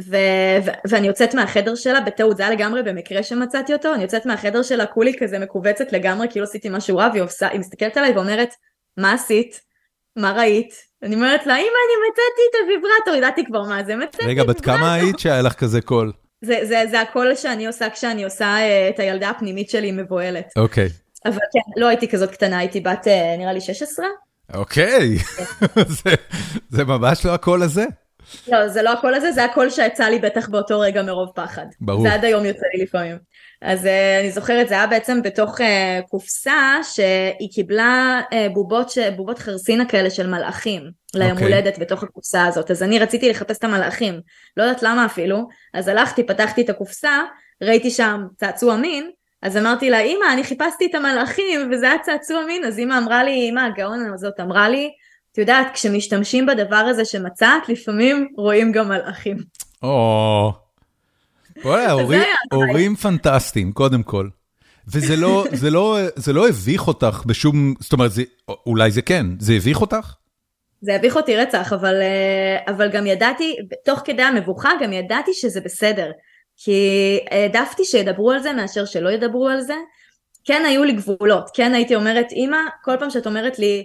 ו- 0.00 0.16
ו- 0.64 0.70
ואני 0.88 1.06
יוצאת 1.06 1.34
מהחדר 1.34 1.74
שלה 1.74 2.00
בטעות 2.00 2.36
זה 2.36 2.42
היה 2.42 2.52
לגמרי 2.52 2.82
במקרה 2.82 3.22
שמצאתי 3.22 3.72
אותו 3.72 3.94
אני 3.94 4.02
יוצאת 4.02 4.26
מהחדר 4.26 4.62
שלה 4.62 4.86
כולי 4.86 5.12
כזה 5.18 5.38
מכווצת 5.38 5.92
לגמרי 5.92 6.26
כאילו 6.30 6.44
עשיתי 6.44 6.68
משהו 6.70 6.96
רע 6.96 7.08
והיא 7.12 7.22
היא 7.50 7.60
מסתכלת 7.60 7.96
עליי 7.96 8.12
ואומרת 8.12 8.54
מה 8.96 9.12
עשית? 9.12 9.60
מה 10.16 10.32
ראית? 10.32 10.74
אני 11.02 11.14
אומרת 11.14 11.46
לה, 11.46 11.54
אמא, 11.54 11.62
אני 11.62 12.10
מצאתי 12.10 12.42
את 12.50 12.54
הוויברטור, 12.62 13.14
ידעתי 13.14 13.46
כבר 13.46 13.62
מה 13.62 13.84
זה, 13.84 13.96
מצאתי 13.96 14.26
רגע, 14.26 14.44
בת 14.44 14.60
כמה 14.60 14.94
היית 14.94 15.18
שהיה 15.18 15.42
לך 15.42 15.52
כזה 15.52 15.80
קול? 15.80 16.12
זה, 16.44 16.58
זה, 16.62 16.82
זה 16.90 17.00
הקול 17.00 17.34
שאני 17.34 17.66
עושה 17.66 17.90
כשאני 17.90 18.24
עושה 18.24 18.56
uh, 18.56 18.94
את 18.94 18.98
הילדה 18.98 19.30
הפנימית 19.30 19.70
שלי 19.70 19.92
מבוהלת. 19.92 20.52
אוקיי. 20.56 20.86
Okay. 20.86 20.90
אבל 21.26 21.38
כן, 21.52 21.80
לא 21.80 21.88
הייתי 21.88 22.08
כזאת 22.08 22.30
קטנה, 22.30 22.58
הייתי 22.58 22.80
בת 22.80 23.06
uh, 23.06 23.38
נראה 23.38 23.52
לי 23.52 23.60
16. 23.60 24.06
אוקיי. 24.54 25.08
זה, 26.02 26.14
זה 26.68 26.84
ממש 26.84 27.26
לא 27.26 27.34
הקול 27.34 27.62
הזה. 27.62 27.84
לא, 28.48 28.68
זה 28.68 28.82
לא 28.82 28.92
הקול 28.92 29.14
הזה, 29.14 29.32
זה 29.32 29.44
הקול 29.44 29.70
שיצא 29.70 30.04
לי 30.04 30.18
בטח 30.18 30.48
באותו 30.48 30.80
רגע 30.80 31.02
מרוב 31.02 31.28
פחד. 31.34 31.66
ברור. 31.80 32.02
זה 32.02 32.12
עד 32.12 32.24
היום 32.24 32.44
יוצא 32.44 32.66
לי 32.74 32.82
לפעמים. 32.82 33.18
אז 33.62 33.84
uh, 33.84 33.88
אני 34.20 34.30
זוכרת, 34.30 34.68
זה 34.68 34.74
היה 34.74 34.86
בעצם 34.86 35.22
בתוך 35.22 35.60
uh, 35.60 35.64
קופסה 36.08 36.76
שהיא 36.82 37.50
קיבלה 37.52 38.20
uh, 38.30 38.52
בובות, 38.54 38.90
ש... 38.90 38.98
בובות 38.98 39.38
חרסינה 39.38 39.84
כאלה 39.84 40.10
של 40.10 40.26
מלאכים 40.26 40.82
ליום 41.14 41.30
okay. 41.30 41.32
אוקיי. 41.32 41.46
הולדת 41.46 41.78
בתוך 41.78 42.02
הקופסה 42.02 42.46
הזאת. 42.46 42.70
אז 42.70 42.82
אני 42.82 42.98
רציתי 42.98 43.30
לחפש 43.30 43.58
את 43.58 43.64
המלאכים, 43.64 44.20
לא 44.56 44.62
יודעת 44.62 44.82
למה 44.82 45.06
אפילו, 45.06 45.48
אז 45.74 45.88
הלכתי, 45.88 46.22
פתחתי 46.22 46.62
את 46.62 46.70
הקופסה, 46.70 47.22
ראיתי 47.62 47.90
שם 47.90 48.24
צעצוע 48.36 48.76
מין, 48.76 49.10
אז 49.42 49.56
אמרתי 49.56 49.90
לה, 49.90 50.00
אמא, 50.00 50.32
אני 50.32 50.44
חיפשתי 50.44 50.86
את 50.86 50.94
המלאכים, 50.94 51.70
וזה 51.72 51.90
היה 51.90 51.98
צעצוע 51.98 52.44
מין, 52.46 52.64
אז 52.64 52.78
אמא 52.78 52.98
אמרה 52.98 53.24
לי, 53.24 53.50
אמא 53.50 53.60
הגאון 53.60 54.12
הזאת 54.14 54.40
אמרה 54.40 54.68
לי, 54.68 54.90
את 55.32 55.38
יודעת, 55.38 55.66
כשמשתמשים 55.74 56.46
בדבר 56.46 56.76
הזה 56.76 57.04
שמצאת, 57.04 57.68
לפעמים 57.68 58.28
רואים 58.36 58.72
גם 58.72 58.88
מלאכים. 58.88 59.36
או, 59.82 60.52
וואלה, 61.64 61.92
הורים 62.52 62.96
פנטסטיים, 62.96 63.72
קודם 63.72 64.02
כל. 64.02 64.28
וזה 64.88 65.16
לא, 65.16 65.44
זה 65.60 65.70
לא, 65.70 65.98
זה 66.16 66.32
לא 66.32 66.48
הביך 66.48 66.88
אותך 66.88 67.22
בשום, 67.26 67.74
זאת 67.80 67.92
אומרת, 67.92 68.12
זה, 68.12 68.22
אולי 68.66 68.90
זה 68.90 69.02
כן, 69.02 69.26
זה 69.38 69.52
הביך 69.52 69.80
אותך? 69.80 70.14
זה 70.80 70.94
הביך 70.96 71.16
אותי 71.16 71.36
רצח, 71.36 71.72
אבל, 71.72 71.94
אה, 72.02 72.72
אבל 72.74 72.90
גם 72.90 73.06
ידעתי, 73.06 73.56
תוך 73.84 74.00
כדי 74.04 74.22
המבוכה 74.22 74.70
גם 74.82 74.92
ידעתי 74.92 75.34
שזה 75.34 75.60
בסדר. 75.60 76.10
כי 76.64 77.18
העדפתי 77.30 77.84
שידברו 77.84 78.30
על 78.30 78.38
זה 78.38 78.52
מאשר 78.52 78.84
שלא 78.84 79.10
ידברו 79.10 79.48
על 79.48 79.60
זה. 79.60 79.74
כן 80.44 80.62
היו 80.66 80.84
לי 80.84 80.92
גבולות, 80.92 81.50
כן 81.54 81.74
הייתי 81.74 81.94
אומרת, 81.94 82.26
אמא, 82.32 82.58
כל 82.84 82.96
פעם 83.00 83.10
שאת 83.10 83.26
אומרת 83.26 83.58
לי, 83.58 83.84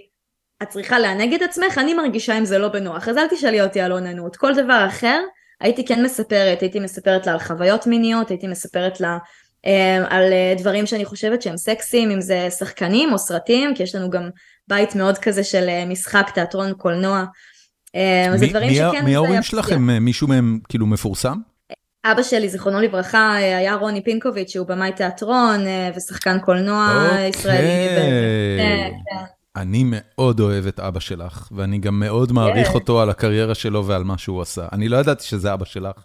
את 0.62 0.68
צריכה 0.68 0.98
לענג 0.98 1.34
את 1.34 1.42
עצמך, 1.42 1.78
אני 1.78 1.94
מרגישה 1.94 2.36
עם 2.36 2.44
זה 2.44 2.58
לא 2.58 2.68
בנוח, 2.68 3.08
אז 3.08 3.16
אל 3.16 3.26
תשאלי 3.30 3.62
אותי 3.62 3.80
על 3.80 3.92
אוננות. 3.92 4.36
כל 4.36 4.54
דבר 4.54 4.84
אחר, 4.88 5.20
הייתי 5.60 5.84
כן 5.84 6.04
מספרת, 6.04 6.60
הייתי 6.60 6.80
מספרת 6.80 7.26
לה 7.26 7.32
על 7.32 7.38
חוויות 7.38 7.86
מיניות, 7.86 8.30
הייתי 8.30 8.46
מספרת 8.46 9.00
לה 9.00 9.18
אה, 9.66 9.96
על 10.10 10.32
אה, 10.32 10.54
דברים 10.58 10.86
שאני 10.86 11.04
חושבת 11.04 11.42
שהם 11.42 11.56
סקסיים, 11.56 12.10
אם 12.10 12.20
זה 12.20 12.48
שחקנים 12.50 13.12
או 13.12 13.18
סרטים, 13.18 13.74
כי 13.74 13.82
יש 13.82 13.94
לנו 13.94 14.10
גם 14.10 14.30
בית 14.68 14.94
מאוד 14.94 15.18
כזה 15.18 15.44
של 15.44 15.68
אה, 15.68 15.84
משחק, 15.86 16.30
תיאטרון, 16.34 16.72
קולנוע. 16.74 17.24
מ- 18.32 18.36
זה 18.36 18.46
דברים 18.46 18.68
מי, 18.68 18.76
שכן... 18.76 19.04
מי 19.04 19.14
ההורים 19.14 19.42
שלכם? 19.42 19.82
מישהו 20.00 20.28
מהם 20.28 20.58
כאילו 20.68 20.86
מפורסם? 20.86 21.36
אבא 22.12 22.22
שלי, 22.22 22.48
זיכרונו 22.48 22.80
לברכה, 22.80 23.34
היה 23.34 23.74
רוני 23.74 24.04
פינקוביץ', 24.04 24.50
שהוא 24.50 24.66
במאי 24.66 24.92
תיאטרון 24.92 25.60
ושחקן 25.96 26.38
קולנוע 26.38 27.04
אוקיי. 27.04 27.28
ישראלי. 27.28 27.88
ו... 27.96 28.60
אני 29.56 29.84
מאוד 29.86 30.40
אוהב 30.40 30.66
את 30.66 30.80
אבא 30.80 31.00
שלך, 31.00 31.48
ואני 31.52 31.78
גם 31.78 32.00
מאוד 32.00 32.32
מעריך 32.32 32.74
אותו 32.74 33.00
על 33.00 33.10
הקריירה 33.10 33.54
שלו 33.54 33.86
ועל 33.86 34.04
מה 34.04 34.18
שהוא 34.18 34.42
עשה. 34.42 34.66
אני 34.72 34.88
לא 34.88 34.96
ידעתי 34.96 35.24
שזה 35.24 35.54
אבא 35.54 35.64
שלך. 35.64 36.04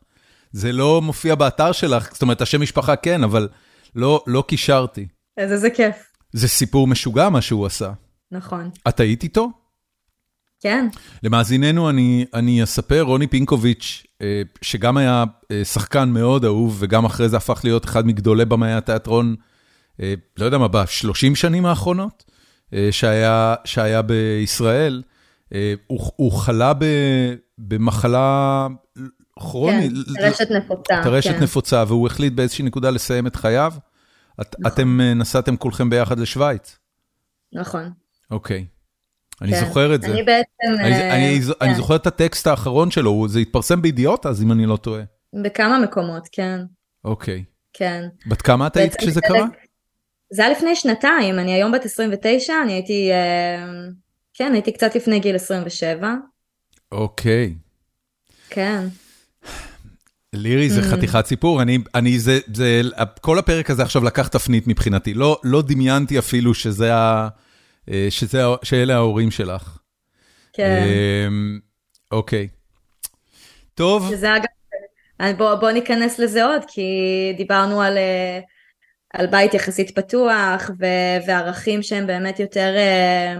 זה 0.51 0.71
לא 0.71 1.01
מופיע 1.01 1.35
באתר 1.35 1.71
שלך, 1.71 2.09
זאת 2.13 2.21
אומרת, 2.21 2.41
השם 2.41 2.61
משפחה 2.61 2.95
כן, 2.95 3.23
אבל 3.23 3.47
לא, 3.95 4.23
לא 4.27 4.43
קישרתי. 4.47 5.07
איזה 5.37 5.57
זה 5.57 5.69
כיף. 5.69 5.95
זה 6.33 6.47
סיפור 6.47 6.87
משוגע 6.87 7.29
מה 7.29 7.41
שהוא 7.41 7.65
עשה. 7.65 7.91
נכון. 8.31 8.69
את 8.87 8.99
היית 8.99 9.23
איתו? 9.23 9.49
כן. 10.61 10.87
למאזיננו 11.23 11.89
אני, 11.89 12.25
אני 12.33 12.63
אספר, 12.63 13.01
רוני 13.01 13.27
פינקוביץ', 13.27 14.03
אה, 14.21 14.41
שגם 14.61 14.97
היה 14.97 15.23
אה, 15.51 15.65
שחקן 15.65 16.09
מאוד 16.09 16.45
אהוב, 16.45 16.77
וגם 16.79 17.05
אחרי 17.05 17.29
זה 17.29 17.37
הפך 17.37 17.61
להיות 17.63 17.85
אחד 17.85 18.07
מגדולי 18.07 18.45
במאי 18.45 18.73
התיאטרון, 18.73 19.35
אה, 20.01 20.13
לא 20.37 20.45
יודע 20.45 20.57
מה, 20.57 20.67
בשלושים 20.67 21.35
שנים 21.35 21.65
האחרונות, 21.65 22.31
שהיה, 22.91 23.55
שהיה 23.65 24.01
בישראל, 24.01 25.01
הוא, 25.87 26.11
הוא 26.15 26.31
חלה 26.31 26.73
ב, 26.73 26.85
במחלה 27.57 28.67
כרונית. 29.39 29.91
כן, 29.91 30.21
טרשת 30.21 30.51
נפוצה. 30.51 31.01
טרשת 31.03 31.31
כן. 31.31 31.43
נפוצה, 31.43 31.83
והוא 31.87 32.07
החליט 32.07 32.33
באיזושהי 32.33 32.65
נקודה 32.65 32.89
לסיים 32.89 33.27
את 33.27 33.35
חייו. 33.35 33.73
את, 34.41 34.55
נכון. 34.59 34.71
אתם 34.71 34.99
נסעתם 35.01 35.57
כולכם 35.57 35.89
ביחד 35.89 36.19
לשוויץ. 36.19 36.77
נכון. 37.53 37.91
אוקיי. 38.31 38.65
אני 39.41 39.51
כן. 39.51 39.65
זוכר 39.65 39.95
את 39.95 40.01
זה. 40.01 40.07
אני 40.07 40.23
בעצם... 40.23 40.79
אני, 40.79 41.11
אני, 41.11 41.39
כן. 41.59 41.73
זוכר 41.73 41.95
את 41.95 42.07
הטקסט 42.07 42.47
האחרון 42.47 42.91
שלו, 42.91 43.27
זה 43.27 43.39
התפרסם 43.39 43.81
בידיעות 43.81 44.25
אז, 44.25 44.43
אם 44.43 44.51
אני 44.51 44.65
לא 44.65 44.77
טועה. 44.77 45.03
בכמה 45.43 45.79
מקומות, 45.79 46.27
כן. 46.31 46.59
אוקיי. 47.05 47.43
כן. 47.73 48.03
בת 48.27 48.41
כמה 48.41 48.67
את 48.67 48.77
היית 48.77 48.95
כשזה 48.95 49.21
קרה? 49.21 49.45
זה 50.33 50.41
היה 50.41 50.51
לפני 50.51 50.75
שנתיים, 50.75 51.39
אני 51.39 51.53
היום 51.53 51.71
בת 51.71 51.85
29, 51.85 52.53
אני 52.63 52.73
הייתי, 52.73 53.09
uh, 53.11 53.93
כן, 54.33 54.53
הייתי 54.53 54.71
קצת 54.71 54.95
לפני 54.95 55.19
גיל 55.19 55.35
27. 55.35 56.13
אוקיי. 56.91 57.55
כן. 58.49 58.87
לירי 60.33 60.69
זה 60.69 60.81
mm. 60.81 60.83
חתיכת 60.83 61.25
סיפור, 61.25 61.61
אני, 61.61 61.77
אני, 61.95 62.19
זה, 62.19 62.39
זה, 62.53 62.81
כל 63.21 63.39
הפרק 63.39 63.69
הזה 63.69 63.83
עכשיו 63.83 64.03
לקח 64.03 64.27
תפנית 64.27 64.67
מבחינתי, 64.67 65.13
לא, 65.13 65.39
לא 65.43 65.61
דמיינתי 65.61 66.19
אפילו 66.19 66.53
שזה 66.53 66.95
ה... 66.95 67.27
אה, 67.89 68.07
שזה, 68.09 68.41
שאלה 68.63 68.95
ההורים 68.95 69.31
שלך. 69.31 69.77
כן. 70.53 70.83
אמ, 71.27 71.59
אוקיי. 72.11 72.47
טוב. 73.75 74.09
שזה 74.09 74.27
אגב, 74.35 75.37
בוא, 75.37 75.55
בוא 75.55 75.71
ניכנס 75.71 76.19
לזה 76.19 76.45
עוד, 76.45 76.61
כי 76.67 76.91
דיברנו 77.37 77.81
על, 77.81 77.97
אה, 77.97 78.39
על 79.13 79.27
בית 79.27 79.53
יחסית 79.53 79.95
פתוח, 79.95 80.71
ו, 80.79 80.85
וערכים 81.27 81.83
שהם 81.83 82.07
באמת 82.07 82.39
יותר 82.39 82.73
אה, 82.77 83.35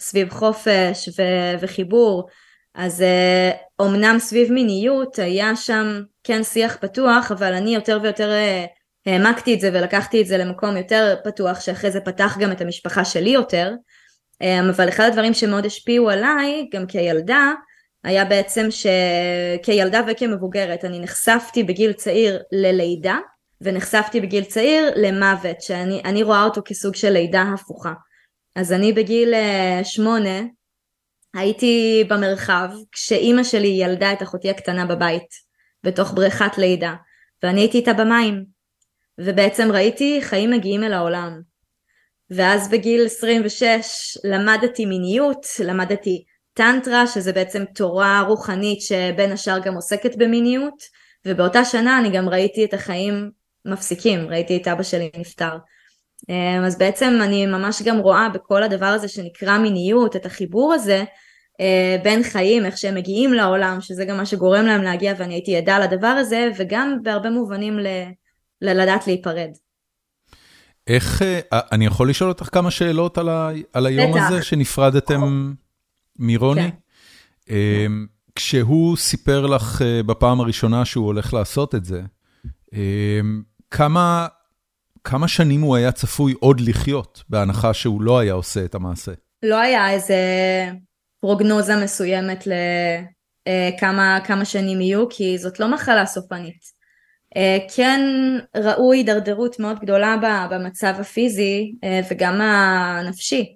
סביב 0.00 0.30
חופש 0.30 1.08
ו, 1.18 1.22
וחיבור. 1.60 2.28
אז 2.74 3.04
אומנם 3.78 4.16
סביב 4.18 4.52
מיניות 4.52 5.18
היה 5.18 5.56
שם 5.56 6.02
כן 6.24 6.42
שיח 6.44 6.76
פתוח, 6.80 7.32
אבל 7.32 7.54
אני 7.54 7.74
יותר 7.74 7.98
ויותר 8.02 8.30
העמקתי 9.08 9.54
את 9.54 9.60
זה 9.60 9.70
ולקחתי 9.72 10.22
את 10.22 10.26
זה 10.26 10.38
למקום 10.38 10.76
יותר 10.76 11.16
פתוח 11.24 11.60
שאחרי 11.60 11.90
זה 11.90 12.00
פתח 12.00 12.36
גם 12.40 12.52
את 12.52 12.60
המשפחה 12.60 13.04
שלי 13.04 13.30
יותר 13.30 13.72
אמ, 14.40 14.70
אבל 14.76 14.88
אחד 14.88 15.04
הדברים 15.04 15.34
שמאוד 15.34 15.66
השפיעו 15.66 16.10
עליי 16.10 16.68
גם 16.72 16.86
כילדה 16.86 17.52
היה 18.04 18.24
בעצם 18.24 18.68
שכילדה 18.70 20.00
וכמבוגרת 20.08 20.84
אני 20.84 21.00
נחשפתי 21.00 21.64
בגיל 21.64 21.92
צעיר 21.92 22.42
ללידה 22.52 23.18
ונחשפתי 23.60 24.20
בגיל 24.20 24.44
צעיר 24.44 24.90
למוות 24.96 25.60
שאני 25.60 26.22
רואה 26.22 26.44
אותו 26.44 26.60
כסוג 26.64 26.94
של 26.94 27.10
לידה 27.10 27.44
הפוכה. 27.54 27.92
אז 28.56 28.72
אני 28.72 28.92
בגיל 28.92 29.34
אה, 29.34 29.80
שמונה 29.84 30.40
הייתי 31.34 32.04
במרחב 32.08 32.68
כשאימא 32.92 33.44
שלי 33.44 33.68
ילדה 33.68 34.12
את 34.12 34.22
אחותי 34.22 34.50
הקטנה 34.50 34.86
בבית 34.86 35.28
בתוך 35.84 36.12
בריכת 36.12 36.58
לידה 36.58 36.94
ואני 37.42 37.60
הייתי 37.60 37.78
איתה 37.78 37.92
במים 37.92 38.57
ובעצם 39.18 39.72
ראיתי 39.72 40.18
חיים 40.22 40.50
מגיעים 40.50 40.84
אל 40.84 40.92
העולם 40.92 41.40
ואז 42.30 42.70
בגיל 42.70 43.06
26 43.06 44.18
למדתי 44.24 44.86
מיניות, 44.86 45.46
למדתי 45.64 46.24
טנטרה 46.54 47.06
שזה 47.06 47.32
בעצם 47.32 47.64
תורה 47.74 48.24
רוחנית 48.28 48.80
שבין 48.80 49.32
השאר 49.32 49.58
גם 49.58 49.74
עוסקת 49.74 50.16
במיניות 50.16 50.82
ובאותה 51.26 51.64
שנה 51.64 51.98
אני 51.98 52.10
גם 52.10 52.28
ראיתי 52.28 52.64
את 52.64 52.74
החיים 52.74 53.30
מפסיקים, 53.64 54.28
ראיתי 54.28 54.56
את 54.56 54.68
אבא 54.68 54.82
שלי 54.82 55.10
נפטר. 55.16 55.56
אמ, 56.28 56.64
אז 56.66 56.78
בעצם 56.78 57.18
אני 57.22 57.46
ממש 57.46 57.82
גם 57.82 57.98
רואה 57.98 58.28
בכל 58.28 58.62
הדבר 58.62 58.86
הזה 58.86 59.08
שנקרא 59.08 59.58
מיניות, 59.58 60.16
את 60.16 60.26
החיבור 60.26 60.74
הזה 60.74 61.04
אה, 61.60 61.96
בין 62.02 62.22
חיים, 62.22 62.66
איך 62.66 62.78
שהם 62.78 62.94
מגיעים 62.94 63.32
לעולם, 63.32 63.80
שזה 63.80 64.04
גם 64.04 64.16
מה 64.16 64.26
שגורם 64.26 64.66
להם 64.66 64.82
להגיע 64.82 65.14
ואני 65.18 65.34
הייתי 65.34 65.56
עדה 65.56 65.78
לדבר 65.78 66.06
הזה, 66.06 66.50
וגם 66.56 66.98
בהרבה 67.02 67.30
מובנים 67.30 67.78
ל... 67.78 67.86
ללדעת 68.62 69.06
להיפרד. 69.06 69.50
איך, 70.86 71.22
אה, 71.22 71.60
אני 71.72 71.86
יכול 71.86 72.10
לשאול 72.10 72.28
אותך 72.30 72.48
כמה 72.52 72.70
שאלות 72.70 73.18
על, 73.18 73.28
ה, 73.28 73.50
על 73.72 73.86
היום 73.86 74.12
בטח. 74.12 74.26
הזה 74.28 74.42
שנפרדתם 74.42 75.52
מרוני? 76.18 76.70
כן. 76.70 77.54
אמ, 77.54 78.06
כשהוא 78.34 78.96
סיפר 78.96 79.46
לך 79.46 79.82
אה, 79.82 80.02
בפעם 80.02 80.40
הראשונה 80.40 80.84
שהוא 80.84 81.06
הולך 81.06 81.34
לעשות 81.34 81.74
את 81.74 81.84
זה, 81.84 82.02
אמ, 82.72 83.42
כמה, 83.70 84.26
כמה 85.04 85.28
שנים 85.28 85.60
הוא 85.60 85.76
היה 85.76 85.92
צפוי 85.92 86.34
עוד 86.40 86.60
לחיות, 86.60 87.22
בהנחה 87.28 87.74
שהוא 87.74 88.02
לא 88.02 88.18
היה 88.18 88.32
עושה 88.32 88.64
את 88.64 88.74
המעשה? 88.74 89.12
לא 89.42 89.60
היה 89.60 89.90
איזה 89.90 90.16
פרוגנוזה 91.20 91.76
מסוימת 91.84 92.46
לכמה 92.46 94.20
אה, 94.30 94.44
שנים 94.44 94.80
יהיו, 94.80 95.08
כי 95.08 95.38
זאת 95.38 95.60
לא 95.60 95.74
מחלה 95.74 96.06
סופנית. 96.06 96.77
אה, 97.36 97.58
כן 97.76 98.00
ראו 98.56 98.92
הידרדרות 98.92 99.58
מאוד 99.60 99.78
גדולה 99.80 100.16
במצב 100.50 100.94
הפיזי 100.98 101.74
אה, 101.84 102.00
וגם 102.10 102.40
הנפשי, 102.40 103.54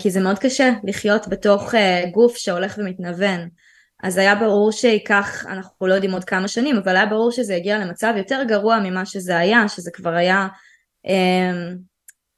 כי 0.00 0.10
זה 0.10 0.20
מאוד 0.20 0.38
קשה 0.38 0.70
לחיות 0.84 1.28
בתוך 1.28 1.74
גוף 2.12 2.36
שהולך 2.36 2.74
ומתנוון. 2.78 3.48
אז 4.02 4.18
היה 4.18 4.34
ברור 4.34 4.72
שייקח, 4.72 5.46
אנחנו 5.46 5.86
לא 5.86 5.94
יודעים 5.94 6.12
עוד 6.12 6.24
כמה 6.24 6.48
שנים, 6.48 6.76
אבל 6.76 6.96
היה 6.96 7.06
ברור 7.06 7.30
שזה 7.30 7.54
יגיע 7.54 7.78
למצב 7.78 8.14
יותר 8.16 8.42
גרוע 8.48 8.78
ממה 8.84 9.06
שזה 9.06 9.38
היה, 9.38 9.68
שזה 9.68 9.90
כבר 9.90 10.14
היה 10.14 10.48
אה, 11.06 11.72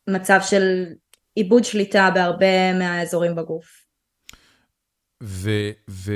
מצב 0.08 0.38
של 0.42 0.84
עיבוד 1.34 1.64
שליטה 1.64 2.10
בהרבה 2.14 2.72
מהאזורים 2.78 3.34
בגוף. 3.34 3.84
ו, 5.22 5.50
ו, 5.90 6.12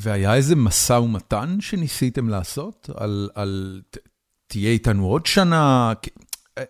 והיה 0.00 0.34
איזה 0.34 0.56
משא 0.56 0.92
ומתן 0.92 1.56
שניסיתם 1.60 2.28
לעשות? 2.28 2.90
על, 2.96 3.28
על 3.34 3.82
תהיה 4.46 4.70
איתנו 4.70 5.06
עוד 5.06 5.26
שנה? 5.26 5.92
אה, 6.58 6.64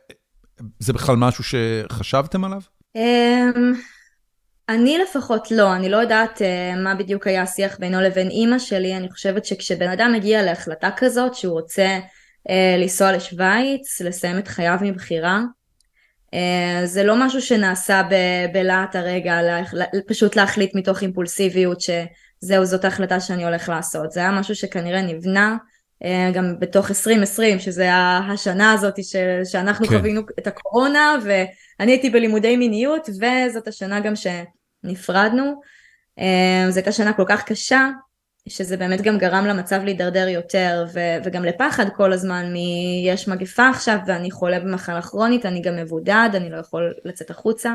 זה 0.78 0.92
בכלל 0.92 1.16
משהו 1.16 1.44
שחשבתם 1.44 2.44
עליו? 2.44 2.60
אמ, 2.96 3.72
אני 4.68 4.98
לפחות 4.98 5.50
לא, 5.50 5.74
אני 5.74 5.88
לא 5.88 5.96
יודעת 5.96 6.38
uh, 6.38 6.78
מה 6.78 6.94
בדיוק 6.94 7.26
היה 7.26 7.42
השיח 7.42 7.78
בינו 7.78 8.00
לבין 8.00 8.30
אימא 8.30 8.58
שלי, 8.58 8.96
אני 8.96 9.10
חושבת 9.10 9.44
שכשבן 9.44 9.88
אדם 9.88 10.12
מגיע 10.12 10.42
להחלטה 10.42 10.88
כזאת 10.96 11.34
שהוא 11.34 11.52
רוצה 11.52 11.98
לנסוע 12.78 13.12
לשוויץ, 13.12 14.00
לסיים 14.00 14.38
את 14.38 14.48
חייו 14.48 14.78
מבחירה, 14.82 15.40
זה 16.84 17.04
לא 17.04 17.26
משהו 17.26 17.42
שנעשה 17.42 18.02
בלהט 18.52 18.96
הרגע, 18.96 19.40
פשוט 20.06 20.36
להחליט 20.36 20.74
מתוך 20.74 21.02
אימפולסיביות 21.02 21.80
שזהו, 22.44 22.64
זאת 22.64 22.84
ההחלטה 22.84 23.20
שאני 23.20 23.44
הולך 23.44 23.68
לעשות, 23.68 24.12
זה 24.12 24.20
היה 24.20 24.30
משהו 24.30 24.54
שכנראה 24.54 25.02
נבנה 25.02 25.56
uh, 26.04 26.06
גם 26.34 26.60
בתוך 26.60 26.90
2020, 26.90 27.58
שזה 27.58 27.90
השנה 28.32 28.72
הזאת 28.72 29.04
ש- 29.04 29.50
שאנחנו 29.52 29.86
כן. 29.86 29.96
חווינו 29.98 30.20
את 30.38 30.46
הקורונה, 30.46 31.16
ואני 31.24 31.92
הייתי 31.92 32.10
בלימודי 32.10 32.56
מיניות, 32.56 33.08
וזאת 33.08 33.68
השנה 33.68 34.00
גם 34.00 34.16
ש... 34.16 34.26
נפרדנו. 34.86 35.60
אה, 36.18 36.70
זו 36.70 36.76
הייתה 36.76 36.92
שנה 36.92 37.12
כל 37.12 37.24
כך 37.28 37.44
קשה, 37.44 37.88
שזה 38.48 38.76
באמת 38.76 39.00
גם 39.00 39.18
גרם 39.18 39.46
למצב 39.46 39.80
להידרדר 39.84 40.28
יותר, 40.28 40.86
ו- 40.94 41.18
וגם 41.24 41.44
לפחד 41.44 41.88
כל 41.96 42.12
הזמן 42.12 42.52
מ"יש 42.52 43.28
מגפה 43.28 43.68
עכשיו 43.68 43.98
ואני 44.06 44.30
חולה 44.30 44.60
במחלה 44.60 45.02
כרונית, 45.02 45.46
אני 45.46 45.62
גם 45.62 45.76
מבודד, 45.76 46.30
אני 46.34 46.50
לא 46.50 46.56
יכול 46.56 46.94
לצאת 47.04 47.30
החוצה". 47.30 47.74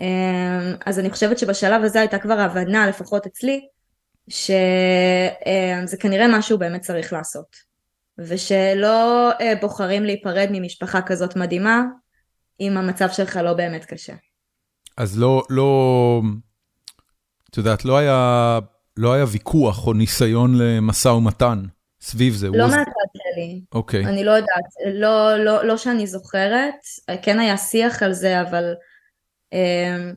אה, 0.00 0.74
אז 0.86 0.98
אני 0.98 1.10
חושבת 1.10 1.38
שבשלב 1.38 1.84
הזה 1.84 2.00
הייתה 2.00 2.18
כבר 2.18 2.40
הבנה, 2.40 2.86
לפחות 2.88 3.26
אצלי, 3.26 3.60
שזה 4.28 4.56
אה, 5.46 5.98
כנראה 6.00 6.38
משהו 6.38 6.58
באמת 6.58 6.80
צריך 6.80 7.12
לעשות. 7.12 7.70
ושלא 8.18 9.30
בוחרים 9.60 10.04
להיפרד 10.04 10.48
ממשפחה 10.50 11.02
כזאת 11.02 11.36
מדהימה, 11.36 11.82
אם 12.60 12.76
המצב 12.76 13.08
שלך 13.10 13.36
לא 13.36 13.52
באמת 13.52 13.84
קשה. 13.84 14.14
אז 14.96 15.18
לא, 15.18 15.42
לא, 15.50 16.22
את 17.50 17.56
יודעת, 17.56 17.84
לא 17.84 17.98
היה, 17.98 18.58
לא 18.96 19.12
היה 19.12 19.24
ויכוח 19.28 19.86
או 19.86 19.92
ניסיון 19.92 20.58
למשא 20.58 21.08
ומתן 21.08 21.62
סביב 22.00 22.34
זה. 22.34 22.48
לא 22.48 22.66
מהצד 22.66 23.10
שלי. 23.16 23.62
אוקיי. 23.72 24.06
אני 24.06 24.24
לא 24.24 24.30
יודעת, 24.30 24.64
לא, 24.94 25.36
לא, 25.36 25.64
לא 25.64 25.76
שאני 25.76 26.06
זוכרת, 26.06 26.74
כן 27.22 27.40
היה 27.40 27.56
שיח 27.56 28.02
על 28.02 28.12
זה, 28.12 28.40
אבל 28.40 28.64
אה, 28.64 28.74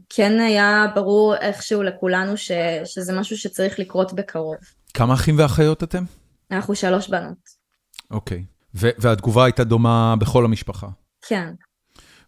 כן 0.10 0.40
היה 0.40 0.86
ברור 0.96 1.36
איכשהו 1.36 1.84
לכולנו 1.84 2.38
ש, 2.38 2.52
שזה 2.86 3.14
משהו 3.14 3.38
שצריך 3.38 3.80
לקרות 3.80 4.14
בקרוב. 4.14 4.56
כמה 4.94 5.14
אחים 5.14 5.36
ואחיות 5.40 5.84
אתם? 5.84 6.04
אנחנו 6.52 6.76
שלוש 6.76 7.10
בנות. 7.10 7.64
אוקיי. 8.12 8.44
והתגובה 8.74 9.46
הייתה 9.46 9.64
דומה 9.64 10.16
בכל 10.20 10.46
המשפחה? 10.46 10.88
כן. 11.22 11.54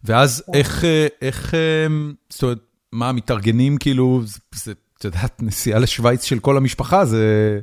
ואז. 0.04 0.44
איך, 0.54 0.84
אה, 0.84 1.06
איך, 1.22 1.54
אה, 1.54 1.86
זאת 2.30 2.42
אומרת, 2.42 2.58
מה, 2.92 3.12
מתארגנים 3.12 3.78
כאילו, 3.78 4.22
זה, 4.54 4.72
את 4.98 5.04
יודעת, 5.04 5.42
נסיעה 5.42 5.78
לשוויץ 5.78 6.24
של 6.24 6.38
כל 6.38 6.56
המשפחה, 6.56 7.04
זה, 7.04 7.60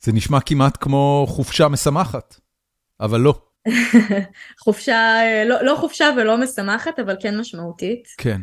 זה 0.00 0.12
נשמע 0.12 0.40
כמעט 0.40 0.78
כמו 0.80 1.26
חופשה 1.28 1.68
משמחת, 1.68 2.40
אבל 3.00 3.20
לא. 3.20 3.40
חופשה, 4.64 5.20
לא, 5.46 5.64
לא 5.64 5.76
חופשה 5.80 6.06
ולא 6.16 6.38
משמחת, 6.38 6.98
אבל 6.98 7.16
כן 7.20 7.40
משמעותית. 7.40 8.08
כן. 8.18 8.40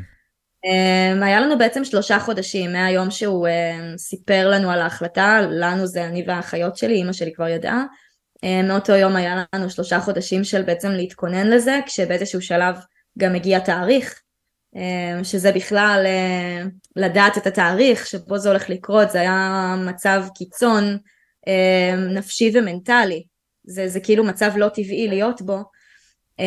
Um, 0.66 1.24
היה 1.24 1.40
לנו 1.40 1.58
בעצם 1.58 1.86
שלושה 1.86 2.20
חודשים 2.20 2.74
מהיום 2.74 3.12
שהוא 3.12 3.48
um, 3.48 3.98
סיפר 3.98 4.50
לנו 4.50 4.72
על 4.72 4.82
ההחלטה, 4.82 5.42
לנו 5.42 5.88
זה 5.88 6.06
אני 6.06 6.24
והאחיות 6.28 6.78
שלי, 6.78 6.94
אימא 6.94 7.14
שלי 7.14 7.34
כבר 7.34 7.48
ידעה. 7.48 7.84
Um, 8.38 8.68
מאותו 8.68 8.94
יום 8.94 9.16
היה 9.16 9.44
לנו 9.56 9.70
שלושה 9.70 10.00
חודשים 10.00 10.44
של 10.44 10.62
בעצם 10.62 10.90
להתכונן 10.90 11.48
לזה, 11.48 11.80
כשבאיזשהו 11.86 12.42
שלב 12.42 12.76
גם 13.18 13.36
הגיע 13.36 13.60
תאריך, 13.60 14.22
שזה 15.24 15.52
בכלל 15.52 16.06
לדעת 16.96 17.38
את 17.38 17.48
התאריך 17.48 18.08
שבו 18.08 18.38
זה 18.38 18.50
הולך 18.50 18.70
לקרות, 18.70 19.12
זה 19.12 19.22
היה 19.22 19.76
מצב 19.88 20.24
קיצון 20.36 20.98
נפשי 22.14 22.52
ומנטלי, 22.54 23.24
זה, 23.64 23.88
זה 23.88 24.00
כאילו 24.00 24.24
מצב 24.24 24.52
לא 24.56 24.70
טבעי 24.70 25.08
להיות 25.08 25.42
בו. 25.42 25.64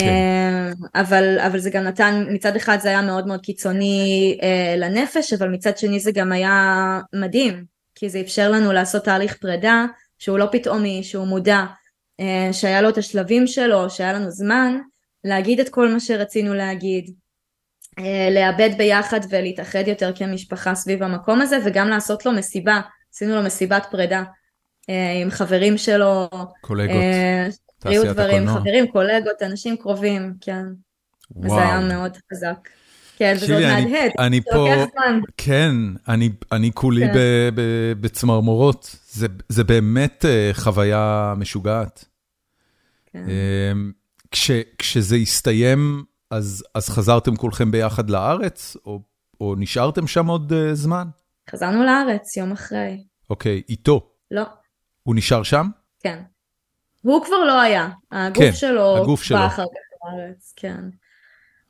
כן. 0.00 0.72
אבל, 0.94 1.38
אבל 1.38 1.59
זה 1.59 1.70
גם 1.70 1.83
נתן, 1.83 2.24
מצד 2.30 2.57
אחד 2.57 2.78
זה 2.80 2.88
היה 2.88 3.02
מאוד 3.02 3.26
מאוד 3.26 3.40
קיצוני 3.40 4.38
לנפש, 4.76 5.33
אבל 5.33 5.48
מצד 5.48 5.78
שני 5.78 6.00
זה 6.00 6.12
גם 6.12 6.33
היה 6.33 7.00
מדהים, 7.14 7.64
כי 7.94 8.09
זה 8.09 8.20
אפשר 8.20 8.50
לנו 8.50 8.72
לעשות 8.72 9.04
תהליך 9.04 9.37
פרידה 9.37 9.87
שהוא 10.18 10.38
לא 10.38 10.48
פתאומי, 10.52 11.02
שהוא 11.02 11.26
מודע, 11.26 11.64
שהיה 12.52 12.83
לו 12.83 12.88
את 12.88 12.98
השלבים 12.98 13.46
שלו, 13.46 13.90
שהיה 13.90 14.12
לנו 14.12 14.30
זמן, 14.30 14.78
להגיד 15.24 15.61
את 15.61 15.68
כל 15.68 15.88
מה 15.88 16.00
שרצינו 16.00 16.54
להגיד, 16.54 17.11
אה, 17.98 18.28
לאבד 18.30 18.70
ביחד 18.78 19.20
ולהתאחד 19.30 19.88
יותר 19.88 20.12
כמשפחה 20.14 20.74
סביב 20.74 21.02
המקום 21.02 21.40
הזה 21.40 21.59
וגם 21.64 21.88
לעשות 21.88 22.26
לו 22.26 22.33
מסיבה, 22.33 22.80
עשינו 23.14 23.35
לו 23.35 23.42
מסיבת 23.42 23.87
פרידה 23.90 24.22
אה, 24.90 25.12
עם 25.22 25.30
חברים 25.30 25.78
שלו, 25.78 26.28
קולגות, 26.61 26.96
תעשיית 27.85 28.12
דברים, 28.12 28.42
הקולנוע, 28.42 28.61
חברים, 28.61 28.87
קולגות, 28.87 29.42
אנשים 29.42 29.77
קרובים, 29.77 30.35
כן, 30.40 30.64
וואו. 31.31 31.53
וזה 31.53 31.62
היה 31.62 31.81
מאוד 31.81 32.16
חזק. 32.33 32.68
כן, 33.16 33.35
וזה 33.37 33.55
עוד 33.55 33.62
מהדהד, 33.62 34.11
אני 34.18 34.40
פה, 34.40 34.66
כן, 35.37 35.75
אני, 36.09 36.31
אני 36.53 36.70
כולי 36.75 37.07
כן. 37.07 37.12
בצמרמורות, 38.01 38.97
זה, 39.11 39.27
זה 39.49 39.64
באמת 39.64 40.25
חוויה 40.53 41.35
משוגעת. 41.37 42.05
כן. 43.07 43.25
כש, 44.31 44.51
כשזה 44.79 45.16
הסתיים, 45.16 46.05
אז, 46.31 46.64
אז 46.75 46.88
חזרתם 46.88 47.37
כולכם 47.37 47.70
ביחד 47.70 48.11
לארץ, 48.11 48.77
או, 48.87 49.01
או 49.40 49.55
נשארתם 49.59 50.07
שם 50.07 50.27
עוד 50.27 50.53
uh, 50.53 50.75
זמן? 50.75 51.09
חזרנו 51.51 51.85
לארץ 51.85 52.37
יום 52.37 52.53
אחרי. 52.53 53.05
אוקיי, 53.31 53.62
איתו. 53.68 54.11
לא. 54.31 54.42
הוא 55.03 55.14
נשאר 55.14 55.42
שם? 55.42 55.66
כן. 56.01 56.23
הוא 57.05 57.25
כבר 57.25 57.45
לא 57.45 57.61
היה, 57.61 57.88
הגוף 58.12 58.45
כן, 58.45 58.53
שלו 58.53 58.97
הגוף 58.97 59.23
שלו. 59.23 59.47
אחר 59.47 59.64
כך 59.64 60.12
לארץ, 60.12 60.53
כן. 60.57 60.81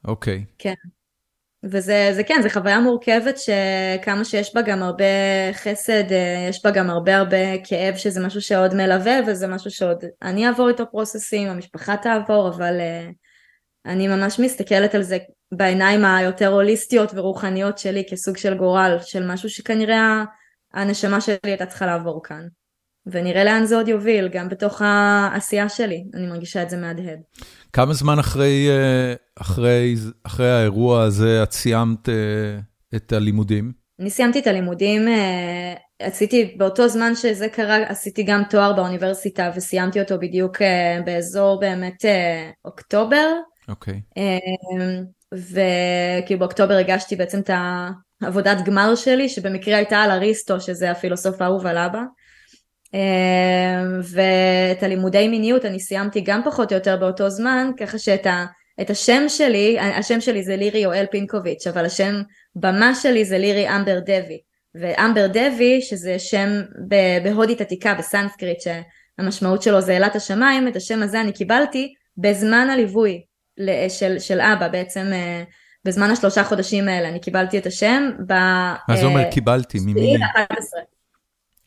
אוקיי. 0.04 0.44
כן. 0.58 0.74
וזה 1.64 2.10
זה 2.12 2.24
כן, 2.24 2.40
זו 2.42 2.48
חוויה 2.48 2.80
מורכבת 2.80 3.34
שכמה 3.38 4.24
שיש 4.24 4.54
בה 4.54 4.62
גם 4.62 4.82
הרבה 4.82 5.04
חסד, 5.52 6.12
אה, 6.12 6.46
יש 6.48 6.64
בה 6.64 6.70
גם 6.70 6.90
הרבה 6.90 7.16
הרבה 7.16 7.58
כאב 7.64 7.96
שזה 7.96 8.26
משהו 8.26 8.40
שעוד 8.40 8.74
מלווה 8.74 9.18
וזה 9.26 9.46
משהו 9.46 9.70
שעוד 9.70 10.04
אני 10.22 10.46
אעבור 10.46 10.68
איתו 10.68 10.84
פרוססים, 10.90 11.48
המשפחה 11.48 11.96
תעבור, 11.96 12.48
אבל 12.48 12.80
אה, 12.80 13.08
אני 13.86 14.08
ממש 14.08 14.40
מסתכלת 14.40 14.94
על 14.94 15.02
זה 15.02 15.18
בעיניים 15.52 16.04
היותר 16.04 16.48
הוליסטיות 16.48 17.10
ורוחניות 17.14 17.78
שלי 17.78 18.04
כסוג 18.10 18.36
של 18.36 18.58
גורל, 18.58 18.96
של 19.02 19.32
משהו 19.32 19.50
שכנראה 19.50 20.24
הנשמה 20.74 21.20
שלי 21.20 21.36
הייתה 21.42 21.66
צריכה 21.66 21.86
לעבור 21.86 22.22
כאן. 22.24 22.46
ונראה 23.06 23.44
לאן 23.44 23.64
זה 23.64 23.76
עוד 23.76 23.88
יוביל, 23.88 24.28
גם 24.28 24.48
בתוך 24.48 24.82
העשייה 24.84 25.68
שלי, 25.68 26.04
אני 26.14 26.26
מרגישה 26.26 26.62
את 26.62 26.70
זה 26.70 26.76
מהדהד. 26.76 27.20
כמה 27.72 27.94
זמן 27.94 28.18
אחרי, 28.18 28.68
אה, 28.70 29.14
אחרי, 29.40 29.94
אחרי 30.22 30.50
האירוע 30.50 31.02
הזה 31.02 31.42
את 31.42 31.52
סיימת 31.52 32.08
אה, 32.08 32.14
את 32.96 33.12
הלימודים? 33.12 33.72
אני 34.00 34.10
סיימתי 34.10 34.38
את 34.38 34.46
הלימודים, 34.46 35.08
אה, 35.08 35.74
עשיתי 35.98 36.54
באותו 36.56 36.88
זמן 36.88 37.14
שזה 37.14 37.48
קרה, 37.48 37.76
עשיתי 37.76 38.22
גם 38.22 38.42
תואר 38.50 38.72
באוניברסיטה 38.72 39.50
וסיימתי 39.56 40.00
אותו 40.00 40.18
בדיוק 40.18 40.56
באזור 41.04 41.60
באמת 41.60 42.04
אוקטובר. 42.64 43.26
אוקיי. 43.68 44.00
Okay. 44.18 44.18
וכאילו 45.32 46.40
באוקטובר 46.40 46.74
הגשתי 46.74 47.16
בעצם 47.16 47.40
את 47.40 47.50
העבודת 48.22 48.64
גמר 48.64 48.94
שלי, 48.94 49.28
שבמקרה 49.28 49.76
הייתה 49.76 49.96
על 49.96 50.10
אריסטו, 50.10 50.60
שזה 50.60 50.90
הפילוסוף 50.90 51.42
האהוב 51.42 51.66
על 51.66 51.78
אבא. 51.78 52.02
אמ, 52.94 54.00
ואת 54.02 54.82
הלימודי 54.82 55.28
מיניות 55.28 55.64
אני 55.64 55.80
סיימתי 55.80 56.20
גם 56.20 56.40
פחות 56.44 56.72
או 56.72 56.76
יותר 56.76 56.96
באותו 56.96 57.30
זמן, 57.30 57.70
ככה 57.80 57.98
שאת 57.98 58.26
ה, 58.26 58.44
את 58.80 58.90
השם 58.90 59.22
שלי, 59.28 59.78
השם 59.80 60.20
שלי 60.20 60.42
זה 60.42 60.56
לירי 60.56 60.78
יואל 60.78 61.06
פינקוביץ', 61.10 61.66
אבל 61.66 61.84
השם 61.84 62.14
במה 62.56 62.94
שלי 62.94 63.24
זה 63.24 63.38
לירי 63.38 63.76
אמבר 63.76 63.98
דבי. 64.00 64.40
ואמבר 64.74 65.26
דבי, 65.26 65.80
שזה 65.80 66.18
שם 66.18 66.48
בהודית 67.22 67.60
עתיקה, 67.60 67.94
בסנסקריט, 67.94 68.58
שהמשמעות 68.60 69.62
שלו 69.62 69.80
זה 69.80 69.96
אלת 69.96 70.16
השמיים, 70.16 70.68
את 70.68 70.76
השם 70.76 71.02
הזה 71.02 71.20
אני 71.20 71.32
קיבלתי 71.32 71.94
בזמן 72.16 72.68
הליווי 72.70 73.22
של, 73.88 74.18
של 74.18 74.40
אבא, 74.40 74.68
בעצם 74.68 75.06
אה, 75.12 75.42
בזמן 75.84 76.10
השלושה 76.10 76.44
חודשים 76.44 76.88
האלה, 76.88 77.08
אני 77.08 77.20
קיבלתי 77.20 77.58
את 77.58 77.66
השם 77.66 78.10
ב... 78.26 78.32
מה 78.88 78.96
זה 78.96 79.06
אומר 79.06 79.30
קיבלתי? 79.30 79.78
ממי? 79.80 80.16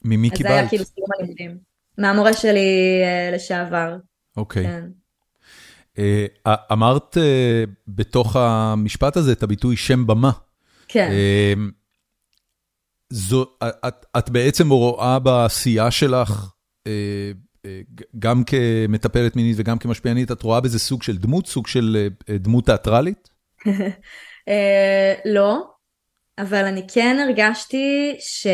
ממי 0.09 0.29
קיבלת? 0.29 0.51
אז 0.51 0.55
זה 0.55 0.59
היה 0.59 0.69
כאילו 0.69 0.85
סיום 0.85 1.07
הלימודים. 1.17 1.57
מהמורה 1.97 2.33
שלי 2.33 3.01
uh, 3.03 3.35
לשעבר. 3.35 3.95
אוקיי. 4.37 4.63
כן. 4.63 4.85
Uh, 5.95 6.49
אמרת 6.71 7.17
uh, 7.17 7.69
בתוך 7.87 8.35
המשפט 8.35 9.17
הזה 9.17 9.31
את 9.31 9.43
הביטוי 9.43 9.77
שם 9.77 10.07
במה. 10.07 10.31
כן. 10.87 11.11
Uh, 11.11 11.59
זו, 13.09 13.45
את, 13.87 14.05
את 14.17 14.29
בעצם 14.29 14.69
רואה 14.69 15.19
בעשייה 15.19 15.91
שלך, 15.91 16.51
גם 18.19 18.43
כמטפלת 18.43 19.35
מינית 19.35 19.55
וגם 19.59 19.77
כמשפיענית, 19.77 20.31
את 20.31 20.41
רואה 20.41 20.61
בזה 20.61 20.79
סוג 20.79 21.03
של 21.03 21.17
דמות, 21.17 21.47
סוג 21.47 21.67
של 21.67 22.07
דמות 22.29 22.65
תיאטרלית? 22.65 23.29
לא, 25.35 25.63
אבל 26.37 26.65
אני 26.65 26.87
כן 26.87 27.17
הרגשתי 27.19 28.15
ש... 28.19 28.47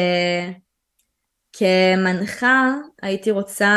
כמנחה 1.54 2.74
הייתי 3.02 3.32
רוצה, 3.32 3.72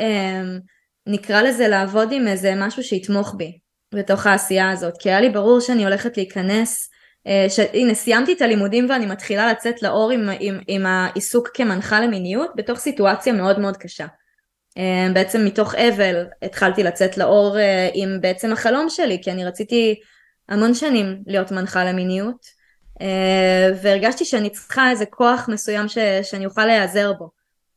אמ, 0.00 0.58
נקרא 1.06 1.42
לזה 1.42 1.68
לעבוד 1.68 2.12
עם 2.12 2.28
איזה 2.28 2.54
משהו 2.56 2.82
שיתמוך 2.82 3.34
בי 3.36 3.58
בתוך 3.94 4.26
העשייה 4.26 4.70
הזאת, 4.70 4.94
כי 4.98 5.08
היה 5.08 5.20
לי 5.20 5.30
ברור 5.30 5.60
שאני 5.60 5.84
הולכת 5.84 6.16
להיכנס, 6.16 6.90
אה, 7.26 7.46
ש... 7.48 7.58
הנה 7.58 7.94
סיימתי 7.94 8.32
את 8.32 8.42
הלימודים 8.42 8.90
ואני 8.90 9.06
מתחילה 9.06 9.52
לצאת 9.52 9.82
לאור 9.82 10.10
עם, 10.10 10.28
עם, 10.40 10.58
עם 10.66 10.86
העיסוק 10.86 11.48
כמנחה 11.54 12.00
למיניות 12.00 12.50
בתוך 12.56 12.78
סיטואציה 12.78 13.32
מאוד 13.32 13.58
מאוד 13.58 13.76
קשה. 13.76 14.06
אמ, 14.76 15.14
בעצם 15.14 15.44
מתוך 15.44 15.74
אבל 15.74 16.26
התחלתי 16.42 16.82
לצאת 16.82 17.18
לאור 17.18 17.58
אה, 17.58 17.88
עם 17.94 18.20
בעצם 18.20 18.52
החלום 18.52 18.88
שלי, 18.88 19.18
כי 19.22 19.30
אני 19.30 19.44
רציתי 19.44 20.00
המון 20.48 20.74
שנים 20.74 21.22
להיות 21.26 21.52
מנחה 21.52 21.84
למיניות. 21.84 22.57
אה, 23.00 23.70
והרגשתי 23.82 24.24
שאני 24.24 24.50
צריכה 24.50 24.90
איזה 24.90 25.06
כוח 25.06 25.48
מסוים 25.48 25.88
ש, 25.88 25.98
שאני 26.22 26.46
אוכל 26.46 26.66
להיעזר 26.66 27.12
בו. 27.12 27.30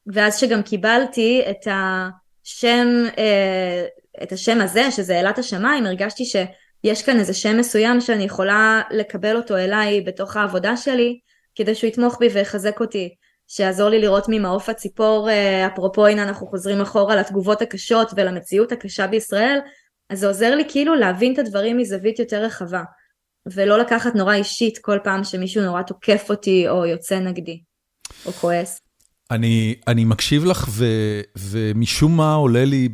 ואז 0.08 0.38
שגם 0.40 0.62
קיבלתי 0.62 1.44
את 1.50 1.68
השם, 1.68 2.88
אה, 3.18 3.86
את 4.24 4.32
השם 4.32 4.62
הזה, 4.62 4.92
שזה 4.92 5.20
אלת 5.20 5.40
השמיים, 5.40 5.86
הרגשתי 5.86 6.26
שיש 6.26 7.02
כאן 7.02 7.20
איזה 7.20 7.34
שם 7.34 7.58
מסוים 7.58 8.02
שאני 8.02 8.24
יכולה 8.24 8.82
לקבל 8.92 9.36
אותו 9.36 9.58
אליי 9.58 10.02
בתוך 10.02 10.38
העבודה 10.38 10.78
שלי, 10.78 11.20
כדי 11.56 11.76
שהוא 11.76 11.88
יתמוך 11.88 12.18
בי 12.20 12.28
ויחזק 12.28 12.80
אותי, 12.80 13.16
שיעזור 13.48 13.90
לי 13.90 14.00
לראות 14.00 14.26
ממעוף 14.30 14.70
הציפור, 14.70 15.30
אה, 15.30 15.68
אפרופו 15.68 16.08
הנה 16.08 16.24
אנחנו 16.24 16.48
חוזרים 16.48 16.82
אחורה 16.82 17.16
לתגובות 17.16 17.62
הקשות 17.62 18.12
ולמציאות 18.16 18.72
הקשה 18.72 19.08
בישראל, 19.08 19.60
אז 20.10 20.20
זה 20.20 20.28
עוזר 20.28 20.56
לי 20.56 20.64
כאילו 20.70 20.96
להבין 20.96 21.34
את 21.34 21.40
הדברים 21.40 21.78
מזווית 21.78 22.20
יותר 22.20 22.44
רחבה. 22.44 22.84
ולא 23.46 23.80
לקחת 23.80 24.16
נורא 24.16 24.34
אישית 24.34 24.78
כל 24.78 24.98
פעם 25.04 25.24
שמישהו 25.24 25.64
נורא 25.64 25.82
תוקף 25.82 26.26
אותי 26.30 26.70
או 26.70 26.86
יוצא 26.86 27.20
נגדי, 27.20 27.62
או 28.26 28.32
כועס. 28.32 28.80
אני, 29.32 29.76
אני 29.88 30.06
מקשיב 30.06 30.46
לך 30.46 30.68
ו, 30.70 30.86
ומשום 31.38 32.18
מה 32.18 32.34
עולה 32.34 32.66
לי 32.66 32.90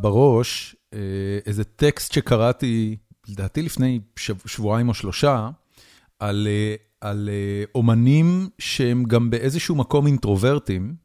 בראש 0.00 0.76
אה, 0.94 0.98
איזה 1.46 1.64
טקסט 1.64 2.12
שקראתי, 2.12 2.96
לדעתי 3.28 3.62
לפני 3.62 4.00
שב, 4.16 4.34
שבועיים 4.46 4.88
או 4.88 4.94
שלושה, 4.94 5.50
על, 6.18 6.48
אה, 6.50 6.74
על 7.00 7.28
אה, 7.32 7.64
אומנים 7.74 8.48
שהם 8.58 9.04
גם 9.04 9.30
באיזשהו 9.30 9.74
מקום 9.74 10.06
אינטרוברטים, 10.06 11.02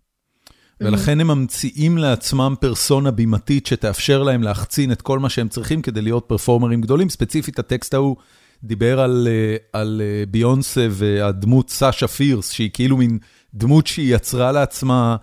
ולכן 0.81 1.19
הם 1.19 1.27
ממציאים 1.27 1.97
לעצמם 1.97 2.55
פרסונה 2.59 3.11
בימתית 3.11 3.65
שתאפשר 3.65 4.23
להם 4.23 4.43
להחצין 4.43 4.91
את 4.91 5.01
כל 5.01 5.19
מה 5.19 5.29
שהם 5.29 5.47
צריכים 5.47 5.81
כדי 5.81 6.01
להיות 6.01 6.25
פרפורמרים 6.27 6.81
גדולים. 6.81 7.09
ספציפית 7.09 7.59
הטקסט 7.59 7.93
ההוא 7.93 8.15
דיבר 8.63 8.99
על, 8.99 9.27
אה, 9.31 9.55
על 9.73 10.01
אה, 10.03 10.23
ביונסה 10.25 10.87
והדמות 10.89 11.69
סאשה 11.69 12.07
פירס, 12.07 12.51
שהיא 12.51 12.69
כאילו 12.73 12.97
מין 12.97 13.17
דמות 13.53 13.87
שהיא 13.87 14.15
יצרה 14.15 14.51
לעצמה 14.51 15.15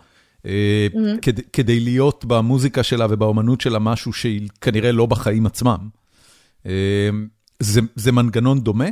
אה, 0.47 0.87
mm-hmm. 0.93 1.21
כדי, 1.23 1.43
כדי 1.53 1.81
להיות 1.81 2.25
במוזיקה 2.25 2.83
שלה 2.83 3.07
ובאומנות 3.11 3.61
שלה 3.61 3.79
משהו 3.79 4.13
שהיא 4.13 4.49
כנראה 4.61 4.93
לא 4.93 5.07
בחיים 5.07 5.47
עצמם. 5.47 5.89
זה, 7.61 7.81
זה 7.95 8.13
מנגנון 8.13 8.61
דומה? 8.61 8.89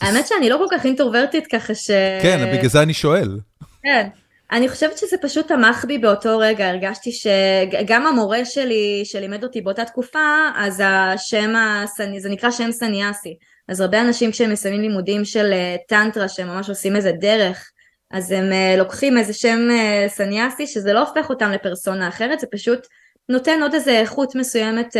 האמת 0.00 0.26
שאני 0.26 0.48
לא 0.48 0.56
כל 0.68 0.76
כך 0.76 0.86
אינטרוברטית 0.86 1.46
ככה 1.46 1.74
ש... 1.74 1.90
כן, 2.22 2.52
בגלל 2.54 2.68
זה 2.68 2.82
אני 2.82 2.94
שואל. 2.94 3.38
כן. 3.82 4.08
אני 4.52 4.68
חושבת 4.68 4.98
שזה 4.98 5.16
פשוט 5.22 5.48
תמך 5.48 5.84
בי 5.84 5.98
באותו 5.98 6.38
רגע, 6.38 6.68
הרגשתי 6.68 7.12
שגם 7.12 8.06
המורה 8.06 8.44
שלי 8.44 9.02
שלימד 9.04 9.42
אותי 9.42 9.60
באותה 9.60 9.84
תקופה, 9.84 10.48
אז 10.56 10.82
השם, 10.84 11.54
הסני, 11.56 12.20
זה 12.20 12.28
נקרא 12.28 12.50
שם 12.50 12.72
סניאסי. 12.72 13.36
אז 13.68 13.80
הרבה 13.80 14.00
אנשים 14.00 14.30
כשהם 14.30 14.52
מסיימים 14.52 14.80
לימודים 14.80 15.24
של 15.24 15.52
אה, 15.52 15.76
טנטרה 15.88 16.28
שהם 16.28 16.48
ממש 16.48 16.68
עושים 16.68 16.96
איזה 16.96 17.12
דרך 17.12 17.70
אז 18.10 18.32
הם 18.32 18.52
אה, 18.52 18.74
לוקחים 18.78 19.18
איזה 19.18 19.32
שם 19.32 19.68
אה, 19.70 20.04
סניאסי 20.08 20.66
שזה 20.66 20.92
לא 20.92 21.08
הופך 21.08 21.30
אותם 21.30 21.50
לפרסונה 21.50 22.08
אחרת 22.08 22.40
זה 22.40 22.46
פשוט 22.46 22.86
נותן 23.28 23.62
עוד 23.62 23.74
איזה 23.74 23.98
איכות 23.98 24.34
מסוימת 24.34 24.96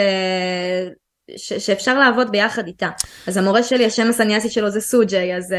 ש- 1.36 1.52
שאפשר 1.52 1.98
לעבוד 1.98 2.30
ביחד 2.30 2.66
איתה 2.66 2.90
אז 3.26 3.36
המורה 3.36 3.62
שלי 3.62 3.86
השם 3.86 4.08
הסניאסי 4.08 4.50
שלו 4.50 4.70
זה 4.70 4.80
סוג'יי 4.80 5.36
אז, 5.36 5.54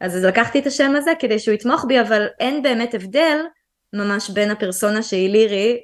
אז 0.00 0.24
לקחתי 0.24 0.58
את 0.58 0.66
השם 0.66 0.96
הזה 0.96 1.10
כדי 1.18 1.38
שהוא 1.38 1.54
יתמוך 1.54 1.84
בי 1.88 2.00
אבל 2.00 2.26
אין 2.40 2.62
באמת 2.62 2.94
הבדל 2.94 3.38
ממש 3.92 4.30
בין 4.30 4.50
הפרסונה 4.50 5.02
שהיא 5.02 5.30
לירי 5.30 5.80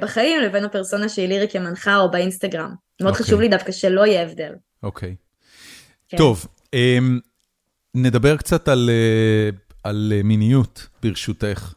בחיים 0.00 0.40
לבין 0.40 0.64
הפרסונה 0.64 1.08
שהיא 1.08 1.28
לירי 1.28 1.48
כמנחה 1.48 1.96
או 1.96 2.10
באינסטגרם 2.10 2.70
מאוד 3.00 3.12
okay. 3.12 3.16
אוקיי. 3.16 3.26
חשוב 3.26 3.40
לי 3.40 3.48
דווקא 3.48 3.72
שלא 3.72 4.06
יהיה 4.06 4.22
הבדל. 4.22 4.52
אוקיי. 4.82 5.14
Okay. 5.18 5.25
כן. 6.08 6.16
טוב, 6.16 6.46
אמ, 6.74 7.18
נדבר 7.94 8.36
קצת 8.36 8.68
על 8.68 8.90
אה, 8.90 9.50
על 9.84 10.12
אה, 10.16 10.22
מיניות, 10.22 10.86
ברשותך. 11.02 11.74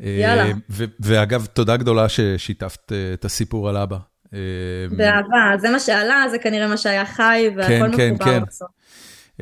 יאללה. 0.00 0.44
אה, 0.44 0.52
ואגב, 1.00 1.46
תודה 1.46 1.76
גדולה 1.76 2.08
ששיתפת 2.08 2.92
את 3.14 3.24
הסיפור 3.24 3.68
על 3.68 3.76
אבא. 3.76 3.98
אמ, 4.32 4.38
באהבה, 4.96 5.58
זה 5.58 5.70
מה 5.70 5.80
שעלה, 5.80 6.24
זה 6.30 6.38
כנראה 6.38 6.68
מה 6.68 6.76
שהיה 6.76 7.06
חי, 7.06 7.48
והכל 7.56 7.96
כן, 7.96 8.12
מחובר 8.14 8.24
כן, 8.24 8.42
בסוף. 8.46 8.68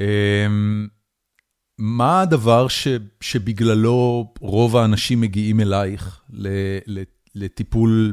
אמ, 0.00 0.86
מה 1.78 2.20
הדבר 2.20 2.68
ש, 2.68 2.88
שבגללו 3.20 4.32
רוב 4.40 4.76
האנשים 4.76 5.20
מגיעים 5.20 5.60
אלייך 5.60 6.20
לטיפול, 7.34 8.12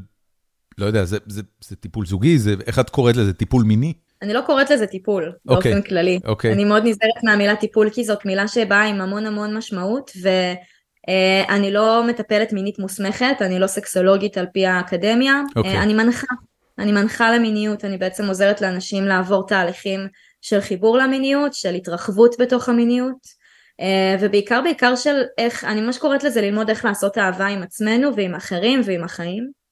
לא 0.78 0.86
יודע, 0.86 1.06
זה, 1.06 1.18
זה, 1.26 1.42
זה 1.64 1.76
טיפול 1.76 2.06
זוגי? 2.06 2.38
זה, 2.38 2.56
איך 2.68 2.80
את 2.80 2.90
קוראת 2.90 3.16
לזה? 3.16 3.34
טיפול 3.34 3.64
מיני? 3.64 3.94
אני 4.24 4.34
לא 4.34 4.42
קוראת 4.42 4.70
לזה 4.70 4.88
טיפול 4.88 5.32
okay. 5.36 5.40
באופן 5.46 5.70
אוקיי, 5.70 5.90
כללי. 5.90 6.20
Okay. 6.24 6.28
אוקיי. 6.28 6.54
אני 6.54 6.66
מאוד 6.66 6.84
נזהרת 6.84 7.24
מהמילה 7.24 7.56
טיפול 7.56 7.90
כי 7.90 8.04
זאת 8.04 8.26
מילה 8.26 8.48
שבאה 8.48 8.84
עם 8.84 9.02
המון 9.02 9.26
המון 9.26 9.58
משמעות 9.58 10.12
ואני 10.22 11.72
לא 11.72 12.04
מטפלת 12.08 12.54
מינית 12.54 12.80
מוסמכת, 12.80 13.36
אני 13.42 13.60
לא 13.60 13.68
סקסולוגית 13.68 14.38
על 14.38 14.46
פי 14.54 14.66
האקדמיה, 14.66 15.42
okay. 15.50 15.54
אוקיי. 15.56 15.80
אני 15.80 15.94
מנחה, 15.94 16.28
אני 16.80 16.92
מנחה 16.92 17.36
למיניות, 17.36 17.86
אני 17.86 17.98
בעצם 17.98 18.28
עוזרת 18.28 18.62
לאנשים 18.62 19.06
לעבור 19.06 19.48
תהליכים 19.48 20.08
של 20.42 20.62
חיבור 20.62 20.98
למיניות, 20.98 21.54
של 21.54 21.74
התרחבות 21.74 22.36
בתוך 22.40 22.70
המיניות. 22.70 23.44
ובעיקר 24.20 24.62
בעיקר 24.62 24.96
של 24.96 25.22
איך, 25.38 25.64
אני 25.64 25.82
ממש 25.82 25.98
קוראת 25.98 26.24
לזה 26.24 26.42
ללמוד 26.42 26.70
איך 26.70 26.86
לעשות 26.86 27.18
אהבה 27.18 27.46
עם 27.46 27.64
עצמנו 27.64 28.16
ועם 28.16 28.36
אחרים 28.36 28.82
ועם 28.86 29.04
החיים. 29.04 29.63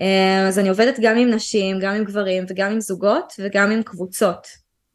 אה, 0.00 0.48
אז 0.48 0.58
אני 0.58 0.68
עובדת 0.68 1.00
גם 1.00 1.16
עם 1.16 1.30
נשים, 1.30 1.78
גם 1.80 1.94
עם 1.94 2.04
גברים 2.04 2.44
וגם 2.48 2.72
עם 2.72 2.80
זוגות 2.80 3.32
וגם 3.38 3.70
עם 3.70 3.82
קבוצות. 3.82 4.46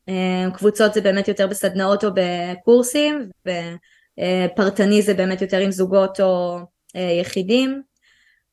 אה, 0.10 0.48
קבוצות 0.54 0.94
זה 0.94 1.02
באמת 1.02 1.28
יותר 1.28 1.48
בסדנאות 1.48 2.04
או 2.04 2.10
בקורסים 2.14 3.30
ופרטני 3.46 5.02
זה 5.02 5.14
באמת 5.14 5.42
יותר 5.42 5.58
עם 5.58 5.72
זוגות 5.72 6.20
או 6.20 6.60
אה, 6.96 7.18
יחידים. 7.22 7.82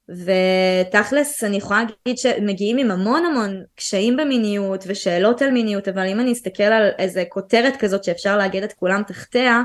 ותכלס 0.08 1.44
אני 1.44 1.56
יכולה 1.56 1.80
להגיד 1.80 2.18
שמגיעים 2.18 2.78
עם 2.78 2.90
המון 2.90 3.24
המון 3.24 3.62
קשיים 3.74 4.16
במיניות 4.16 4.84
ושאלות 4.86 5.42
על 5.42 5.50
מיניות 5.50 5.88
אבל 5.88 6.06
אם 6.06 6.20
אני 6.20 6.32
אסתכל 6.32 6.62
על 6.62 6.90
איזה 6.98 7.24
כותרת 7.28 7.76
כזאת 7.78 8.04
שאפשר 8.04 8.38
לאגד 8.38 8.62
את 8.62 8.72
כולם 8.72 9.02
תחתיה 9.06 9.62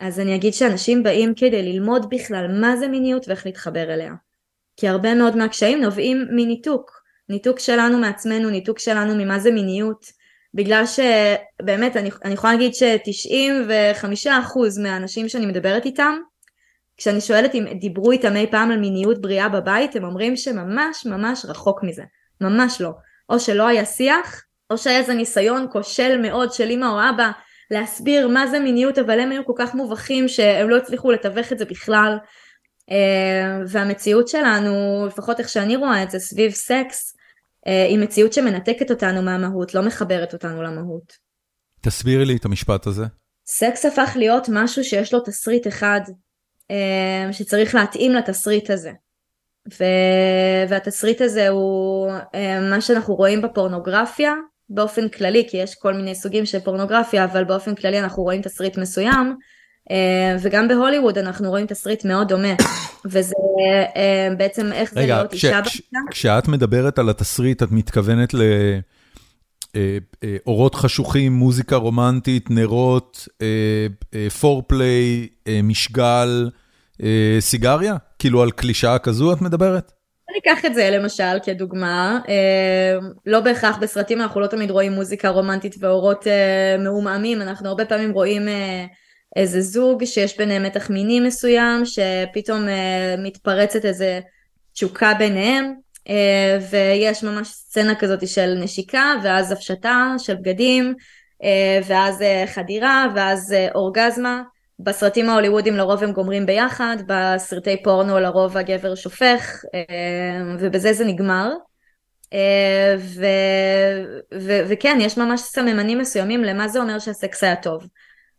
אז 0.00 0.20
אני 0.20 0.34
אגיד 0.34 0.54
שאנשים 0.54 1.02
באים 1.02 1.34
כדי 1.36 1.62
ללמוד 1.62 2.10
בכלל 2.10 2.60
מה 2.60 2.76
זה 2.76 2.88
מיניות 2.88 3.28
ואיך 3.28 3.46
להתחבר 3.46 3.94
אליה. 3.94 4.14
כי 4.76 4.88
הרבה 4.88 5.14
מאוד 5.14 5.36
מהקשיים 5.36 5.80
נובעים 5.80 6.26
מניתוק, 6.30 6.90
ניתוק 7.28 7.58
שלנו 7.58 7.98
מעצמנו, 7.98 8.50
ניתוק 8.50 8.78
שלנו 8.78 9.14
ממה 9.14 9.38
זה 9.38 9.50
מיניות, 9.50 10.06
בגלל 10.54 10.84
שבאמת 10.86 11.96
אני, 11.96 12.10
אני 12.24 12.34
יכולה 12.34 12.52
להגיד 12.52 12.74
ש-95% 12.74 14.82
מהאנשים 14.82 15.28
שאני 15.28 15.46
מדברת 15.46 15.84
איתם, 15.84 16.16
כשאני 16.96 17.20
שואלת 17.20 17.54
אם 17.54 17.66
דיברו 17.80 18.10
איתם 18.10 18.36
אי 18.36 18.46
פעם 18.50 18.70
על 18.70 18.78
מיניות 18.78 19.20
בריאה 19.20 19.48
בבית, 19.48 19.96
הם 19.96 20.04
אומרים 20.04 20.36
שממש 20.36 21.06
ממש 21.06 21.44
רחוק 21.44 21.82
מזה, 21.82 22.02
ממש 22.40 22.80
לא. 22.80 22.90
או 23.28 23.40
שלא 23.40 23.66
היה 23.66 23.84
שיח, 23.84 24.44
או 24.70 24.78
שהיה 24.78 24.98
איזה 24.98 25.14
ניסיון 25.14 25.66
כושל 25.72 26.20
מאוד 26.22 26.52
של 26.52 26.70
אמא 26.70 26.86
או 26.86 27.10
אבא 27.10 27.30
להסביר 27.70 28.28
מה 28.28 28.46
זה 28.46 28.60
מיניות, 28.60 28.98
אבל 28.98 29.20
הם 29.20 29.30
היו 29.30 29.44
כל 29.44 29.52
כך 29.56 29.74
מובכים 29.74 30.28
שהם 30.28 30.70
לא 30.70 30.76
הצליחו 30.76 31.10
לתווך 31.10 31.52
את 31.52 31.58
זה 31.58 31.64
בכלל. 31.64 32.16
אה, 32.90 33.58
והמציאות 33.68 34.28
שלנו, 34.28 35.06
לפחות 35.06 35.40
איך 35.40 35.48
שאני 35.48 35.76
רואה 35.76 36.02
את 36.02 36.10
זה 36.10 36.18
סביב 36.18 36.52
סקס, 36.52 37.16
אה, 37.66 37.86
היא 37.86 37.98
מציאות 37.98 38.32
שמנתקת 38.32 38.90
אותנו 38.90 39.22
מהמהות, 39.22 39.74
לא 39.74 39.82
מחברת 39.82 40.32
אותנו 40.32 40.62
למהות. 40.62 41.12
תסבירי 41.80 42.24
לי 42.24 42.36
את 42.36 42.44
המשפט 42.44 42.86
הזה. 42.86 43.04
סקס 43.46 43.84
הפך 43.84 44.12
להיות 44.16 44.48
משהו 44.52 44.84
שיש 44.84 45.14
לו 45.14 45.20
תסריט 45.20 45.66
אחד, 45.66 46.00
אה, 46.70 47.32
שצריך 47.32 47.74
להתאים 47.74 48.12
לתסריט 48.12 48.70
הזה. 48.70 48.92
ו... 49.80 49.84
והתסריט 50.68 51.20
הזה 51.20 51.48
הוא 51.48 52.12
מה 52.70 52.80
שאנחנו 52.80 53.14
רואים 53.14 53.42
בפורנוגרפיה 53.42 54.32
באופן 54.68 55.08
כללי, 55.08 55.46
כי 55.48 55.56
יש 55.56 55.74
כל 55.74 55.94
מיני 55.94 56.14
סוגים 56.14 56.46
של 56.46 56.60
פורנוגרפיה, 56.60 57.24
אבל 57.24 57.44
באופן 57.44 57.74
כללי 57.74 58.00
אנחנו 58.00 58.22
רואים 58.22 58.42
תסריט 58.42 58.78
מסוים, 58.78 59.36
וגם 60.40 60.68
בהוליווד 60.68 61.18
אנחנו 61.18 61.50
רואים 61.50 61.66
תסריט 61.66 62.04
מאוד 62.04 62.28
דומה, 62.28 62.54
וזה 63.04 63.34
אה, 63.96 64.28
בעצם 64.38 64.72
איך 64.72 64.94
זה 64.94 65.00
להיות 65.00 65.32
אישה 65.32 65.60
במיטה. 65.60 65.98
כשאת 66.10 66.48
מדברת 66.48 66.98
על 66.98 67.08
התסריט, 67.08 67.62
את 67.62 67.68
מתכוונת 67.70 68.34
לאורות 70.46 70.74
אה, 70.74 70.80
חשוכים, 70.80 71.32
מוזיקה 71.32 71.76
רומנטית, 71.76 72.50
נרות, 72.50 73.28
פורפליי, 74.40 75.28
משגל, 75.62 76.50
סיגריה? 77.40 77.96
כאילו 78.18 78.42
על 78.42 78.50
קלישאה 78.50 78.98
כזו 78.98 79.32
את 79.32 79.40
מדברת? 79.40 79.92
אני 80.30 80.38
אקח 80.38 80.64
את 80.64 80.74
זה 80.74 80.90
למשל 80.90 81.38
כדוגמה, 81.44 82.18
לא 83.26 83.40
בהכרח 83.40 83.76
בסרטים 83.76 84.20
אנחנו 84.20 84.40
לא 84.40 84.46
תמיד 84.46 84.70
רואים 84.70 84.92
מוזיקה 84.92 85.28
רומנטית 85.28 85.76
ואורות 85.80 86.26
מעומעמים, 86.78 87.42
אנחנו 87.42 87.68
הרבה 87.68 87.84
פעמים 87.84 88.12
רואים 88.12 88.48
איזה 89.36 89.60
זוג 89.60 90.04
שיש 90.04 90.38
ביניהם 90.38 90.62
מתח 90.62 90.90
מיני 90.90 91.20
מסוים, 91.20 91.82
שפתאום 91.84 92.64
uh, 92.66 93.20
מתפרצת 93.20 93.84
איזה 93.84 94.20
תשוקה 94.72 95.14
ביניהם, 95.18 95.74
uh, 96.08 96.10
ויש 96.70 97.24
ממש 97.24 97.48
סצנה 97.48 97.94
כזאת 97.94 98.28
של 98.28 98.54
נשיקה, 98.58 99.14
ואז 99.22 99.52
הפשטה 99.52 100.14
של 100.18 100.34
בגדים, 100.34 100.94
uh, 101.42 101.46
ואז 101.86 102.20
uh, 102.20 102.24
חדירה, 102.54 103.06
ואז 103.14 103.52
uh, 103.52 103.74
אורגזמה. 103.74 104.42
בסרטים 104.78 105.28
ההוליוודים 105.28 105.76
לרוב 105.76 106.02
הם 106.02 106.12
גומרים 106.12 106.46
ביחד, 106.46 106.96
בסרטי 107.06 107.82
פורנו 107.82 108.20
לרוב 108.20 108.56
הגבר 108.56 108.94
שופך, 108.94 109.62
uh, 109.64 109.92
ובזה 110.58 110.92
זה 110.92 111.04
נגמר. 111.04 111.50
Uh, 112.24 112.36
ו, 112.98 113.26
ו, 114.34 114.60
וכן, 114.68 114.98
יש 115.00 115.18
ממש 115.18 115.40
סממנים 115.40 115.98
מסוימים 115.98 116.44
למה 116.44 116.68
זה 116.68 116.80
אומר 116.80 116.98
שהסקס 116.98 117.44
היה 117.44 117.56
טוב. 117.56 117.86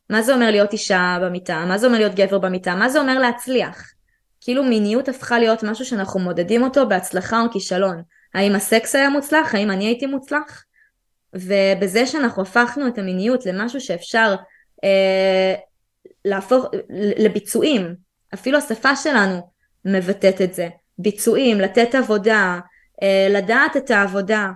מה 0.10 0.22
זה 0.22 0.34
אומר 0.34 0.52
להיות 0.52 0.74
אישה 0.74 1.18
במיטה? 1.22 1.66
מה 1.68 1.78
זה 1.78 1.88
אומר 1.88 1.98
להיות 1.98 2.16
גבר 2.16 2.40
במיטה? 2.40 2.76
מה 2.76 2.90
זה 2.90 3.00
אומר 3.00 3.20
להצליח? 3.20 3.92
כאילו 4.42 4.64
מיניות 4.64 5.10
הפכה 5.10 5.40
להיות 5.40 5.64
משהו 5.64 5.86
שאנחנו 5.86 6.20
מודדים 6.20 6.64
אותו 6.64 6.88
בהצלחה 6.88 7.42
או 7.42 7.52
כישלון. 7.52 8.02
האם 8.34 8.56
הסקס 8.56 8.96
היה 8.96 9.10
מוצלח? 9.10 9.56
האם 9.56 9.72
אני 9.72 9.86
הייתי 9.86 10.06
מוצלח? 10.06 10.64
ובזה 11.34 12.06
שאנחנו 12.06 12.42
הפכנו 12.42 12.88
את 12.88 12.98
המיניות 12.98 13.46
למשהו 13.46 13.82
שאפשר 13.82 14.36
אה, 14.84 15.56
להפוך 16.26 16.66
לביצועים, 17.18 17.96
אפילו 18.34 18.58
השפה 18.58 18.96
שלנו 18.96 19.50
מבטאת 19.86 20.42
את 20.42 20.54
זה, 20.54 20.68
ביצועים, 20.98 21.62
לתת 21.62 21.96
עבודה, 21.96 22.60
אה, 23.04 23.28
לדעת 23.30 23.78
את 23.78 23.92
העבודה, 23.92 24.50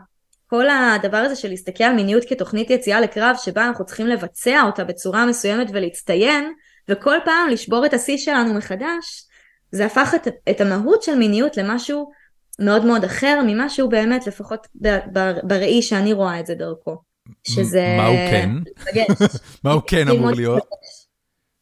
כל 0.50 0.66
הדבר 0.70 1.18
הזה 1.18 1.36
של 1.36 1.50
להסתכל 1.50 1.84
על 1.84 1.96
מיניות 1.96 2.24
כתוכנית 2.30 2.70
יציאה 2.70 3.02
לקרב 3.02 3.36
שבה 3.40 3.68
אנחנו 3.68 3.86
צריכים 3.86 4.08
לבצע 4.08 4.62
אותה 4.66 4.84
בצורה 4.84 5.26
מסוימת 5.26 5.68
ולהצטיין 5.74 6.54
וכל 6.90 7.18
פעם 7.26 7.50
לשבור 7.50 7.86
את 7.86 7.94
השיא 7.94 8.18
שלנו 8.18 8.54
מחדש 8.54 9.26
זה 9.72 9.86
הפך 9.86 10.12
את, 10.16 10.28
את 10.50 10.62
המהות 10.62 11.04
של 11.04 11.16
מיניות 11.16 11.58
למשהו 11.58 12.12
מאוד 12.60 12.86
מאוד 12.86 13.04
אחר 13.04 13.42
ממה 13.48 13.70
שהוא 13.70 13.92
באמת 13.92 14.28
לפחות 14.28 14.68
בראי 15.44 15.82
שאני 15.82 16.14
רואה 16.14 16.40
את 16.40 16.46
זה 16.46 16.56
דרכו. 16.56 16.98
שזה... 17.44 17.96
מה 17.98 18.08
הוא 18.08 18.18
כן? 18.32 18.50
מה 19.64 19.72
הוא 19.72 19.82
כן 19.88 20.08
אמור 20.08 20.32
להיות? 20.32 20.64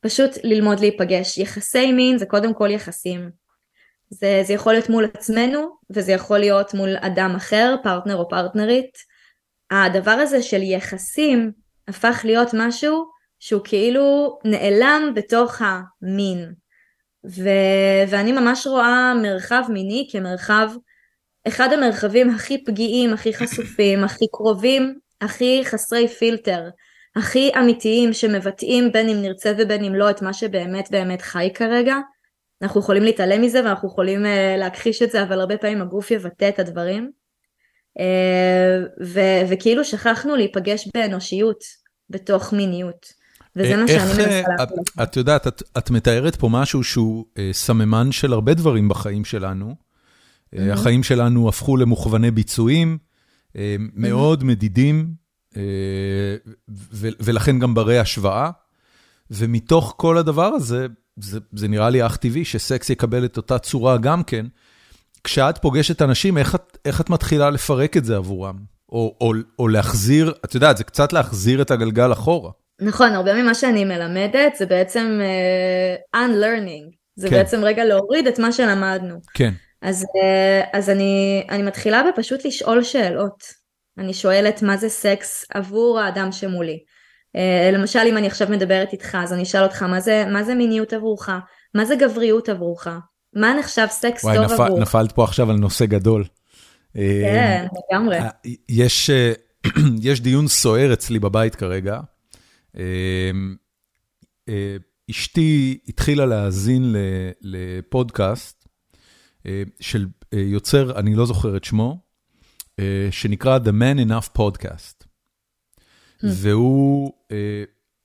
פשוט 0.01 0.31
ללמוד 0.43 0.79
להיפגש. 0.79 1.37
יחסי 1.37 1.91
מין 1.91 2.17
זה 2.17 2.25
קודם 2.25 2.53
כל 2.53 2.71
יחסים. 2.71 3.29
זה, 4.09 4.41
זה 4.43 4.53
יכול 4.53 4.73
להיות 4.73 4.89
מול 4.89 5.05
עצמנו 5.13 5.77
וזה 5.89 6.11
יכול 6.11 6.39
להיות 6.39 6.73
מול 6.73 6.89
אדם 6.99 7.33
אחר, 7.37 7.75
פרטנר 7.83 8.15
או 8.15 8.29
פרטנרית. 8.29 8.97
הדבר 9.71 10.11
הזה 10.11 10.41
של 10.41 10.61
יחסים 10.61 11.51
הפך 11.87 12.21
להיות 12.23 12.49
משהו 12.53 13.05
שהוא 13.39 13.61
כאילו 13.63 14.39
נעלם 14.43 15.11
בתוך 15.15 15.61
המין. 15.61 16.53
ו, 17.25 17.49
ואני 18.07 18.31
ממש 18.31 18.67
רואה 18.67 19.13
מרחב 19.21 19.63
מיני 19.69 20.07
כמרחב, 20.11 20.69
אחד 21.47 21.73
המרחבים 21.73 22.29
הכי 22.29 22.63
פגיעים, 22.63 23.13
הכי 23.13 23.33
חשופים, 23.33 24.03
הכי 24.03 24.25
קרובים, 24.31 24.99
הכי 25.21 25.61
חסרי 25.65 26.07
פילטר, 26.07 26.69
הכי 27.15 27.51
אמיתיים 27.59 28.13
שמבטאים 28.13 28.91
בין 28.91 29.09
אם 29.09 29.21
נרצה 29.21 29.53
ובין 29.57 29.83
אם 29.83 29.95
לא 29.95 30.09
את 30.09 30.21
מה 30.21 30.33
שבאמת 30.33 30.91
באמת 30.91 31.21
חי 31.21 31.49
כרגע. 31.53 31.95
אנחנו 32.61 32.79
יכולים 32.79 33.03
להתעלם 33.03 33.41
מזה 33.41 33.63
ואנחנו 33.63 33.89
יכולים 33.89 34.25
uh, 34.25 34.27
להכחיש 34.57 35.01
את 35.01 35.11
זה, 35.11 35.23
אבל 35.23 35.39
הרבה 35.39 35.57
פעמים 35.57 35.81
הגוף 35.81 36.11
יבטא 36.11 36.49
את 36.49 36.59
הדברים. 36.59 37.11
Uh, 37.99 38.01
ו- 39.05 39.41
וכאילו 39.49 39.85
שכחנו 39.85 40.35
להיפגש 40.35 40.87
באנושיות 40.93 41.63
בתוך 42.09 42.53
מיניות. 42.53 43.13
וזה 43.55 43.75
מה 43.75 43.87
שאני 43.87 44.13
מנסה 44.13 44.23
אה, 44.23 44.55
להגיד. 44.57 44.77
את, 45.03 45.17
יודעת, 45.17 45.47
את, 45.47 45.63
את 45.77 45.89
מתארת 45.89 46.35
פה 46.35 46.49
משהו 46.51 46.83
שהוא 46.83 47.25
uh, 47.25 47.39
סממן 47.51 48.11
של 48.11 48.33
הרבה 48.33 48.53
דברים 48.53 48.89
בחיים 48.89 49.25
שלנו. 49.25 49.75
Mm-hmm. 49.75 50.59
החיים 50.73 51.03
שלנו 51.03 51.49
הפכו 51.49 51.77
למוכווני 51.77 52.31
ביצועים, 52.31 52.97
uh, 53.47 53.55
מאוד 53.93 54.41
mm-hmm. 54.41 54.45
מדידים, 54.45 55.13
uh, 55.53 55.57
ו- 56.69 57.09
ולכן 57.19 57.59
גם 57.59 57.73
ברי 57.73 57.99
השוואה. 57.99 58.49
ומתוך 59.31 59.93
כל 59.97 60.17
הדבר 60.17 60.45
הזה, 60.45 60.87
זה, 61.17 61.39
זה 61.53 61.67
נראה 61.67 61.89
לי 61.89 62.05
אך 62.05 62.17
טבעי 62.17 62.45
שסקס 62.45 62.89
יקבל 62.89 63.25
את 63.25 63.37
אותה 63.37 63.59
צורה 63.59 63.97
גם 63.97 64.23
כן. 64.23 64.45
כשאת 65.23 65.57
פוגשת 65.57 66.01
אנשים, 66.01 66.37
איך 66.37 66.55
את, 66.55 66.77
איך 66.85 67.01
את 67.01 67.09
מתחילה 67.09 67.49
לפרק 67.49 67.97
את 67.97 68.05
זה 68.05 68.15
עבורם? 68.15 68.57
או, 68.91 69.15
או, 69.21 69.33
או 69.59 69.67
להחזיר, 69.67 70.33
את 70.45 70.55
יודעת, 70.55 70.77
זה 70.77 70.83
קצת 70.83 71.13
להחזיר 71.13 71.61
את 71.61 71.71
הגלגל 71.71 72.11
אחורה. 72.11 72.51
נכון, 72.81 73.13
הרבה 73.13 73.43
ממה 73.43 73.55
שאני 73.55 73.85
מלמדת 73.85 74.55
זה 74.57 74.65
בעצם 74.65 75.19
uh, 75.21 76.17
unlearning. 76.17 76.95
זה 77.15 77.29
כן. 77.29 77.35
בעצם 77.35 77.63
רגע 77.63 77.85
להוריד 77.85 78.27
את 78.27 78.39
מה 78.39 78.51
שלמדנו. 78.51 79.19
כן. 79.33 79.53
אז, 79.81 80.03
uh, 80.03 80.67
אז 80.73 80.89
אני, 80.89 81.43
אני 81.49 81.63
מתחילה 81.63 82.03
בפשוט 82.11 82.45
לשאול 82.45 82.83
שאלות. 82.83 83.43
אני 83.97 84.13
שואלת 84.13 84.61
מה 84.61 84.77
זה 84.77 84.89
סקס 84.89 85.45
עבור 85.53 85.99
האדם 85.99 86.31
שמולי. 86.31 86.79
אה, 87.35 87.69
למשל 87.73 87.99
אם 87.99 88.17
אני 88.17 88.27
עכשיו 88.27 88.47
מדברת 88.49 88.93
איתך 88.93 89.17
אז 89.23 89.33
אני 89.33 89.43
אשאל 89.43 89.63
אותך 89.63 89.83
מה 89.83 89.99
זה, 89.99 90.25
מה 90.31 90.43
זה 90.43 90.55
מיניות 90.55 90.93
עבורך, 90.93 91.29
מה 91.73 91.85
זה 91.85 91.95
גבריות 91.95 92.49
עבורך, 92.49 92.87
מה 93.33 93.53
נחשב 93.59 93.87
סקס 93.89 94.23
וואי, 94.23 94.35
טוב 94.35 94.45
נפל, 94.45 94.63
עבורך. 94.63 94.81
נפלת 94.81 95.11
פה 95.11 95.23
עכשיו 95.23 95.51
על 95.51 95.55
נושא 95.57 95.85
גדול. 95.85 96.23
כן, 96.93 97.65
לגמרי. 97.91 98.17
יש, 98.69 99.09
יש 100.09 100.21
דיון 100.21 100.47
סוער 100.47 100.93
אצלי 100.93 101.19
בבית 101.19 101.55
כרגע. 101.55 101.99
אשתי 105.11 105.77
התחילה 105.87 106.25
להאזין 106.25 106.95
לפודקאסט 107.41 108.67
של 109.79 110.05
יוצר, 110.33 110.99
אני 110.99 111.15
לא 111.15 111.25
זוכר 111.25 111.57
את 111.57 111.63
שמו, 111.63 111.99
שנקרא 113.11 113.59
The 113.65 113.71
Man 113.71 114.09
Enough 114.09 114.37
Podcast. 114.37 114.96
Hmm. 116.21 116.27
והוא, 116.33 117.11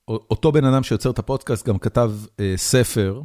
אותו 0.07 0.51
בן 0.51 0.65
אדם 0.65 0.83
שיוצר 0.83 1.09
את 1.09 1.19
הפודקאסט 1.19 1.67
גם 1.67 1.77
כתב 1.77 2.11
ספר 2.55 3.21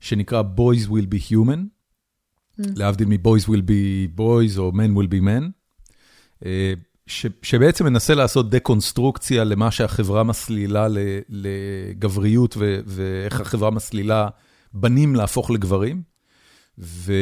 שנקרא 0.00 0.42
Boys 0.56 0.88
Will 0.88 1.14
Be 1.14 1.32
Human, 1.32 1.58
hmm. 2.60 2.64
להבדיל 2.76 3.08
מ-Boys 3.08 3.44
Will 3.44 3.62
Be 3.62 4.18
Boys 4.18 4.58
או 4.58 4.72
Men 4.74 4.98
Will 4.98 5.10
Be 5.10 5.22
Men. 5.22 6.44
ש, 7.06 7.26
שבעצם 7.42 7.84
מנסה 7.84 8.14
לעשות 8.14 8.50
דקונסטרוקציה 8.50 9.44
למה 9.44 9.70
שהחברה 9.70 10.22
מסלילה 10.22 10.86
לגבריות 11.28 12.56
ו, 12.58 12.80
ואיך 12.86 13.40
החברה 13.40 13.70
מסלילה 13.70 14.28
בנים 14.72 15.16
להפוך 15.16 15.50
לגברים. 15.50 16.02
ו, 16.78 17.12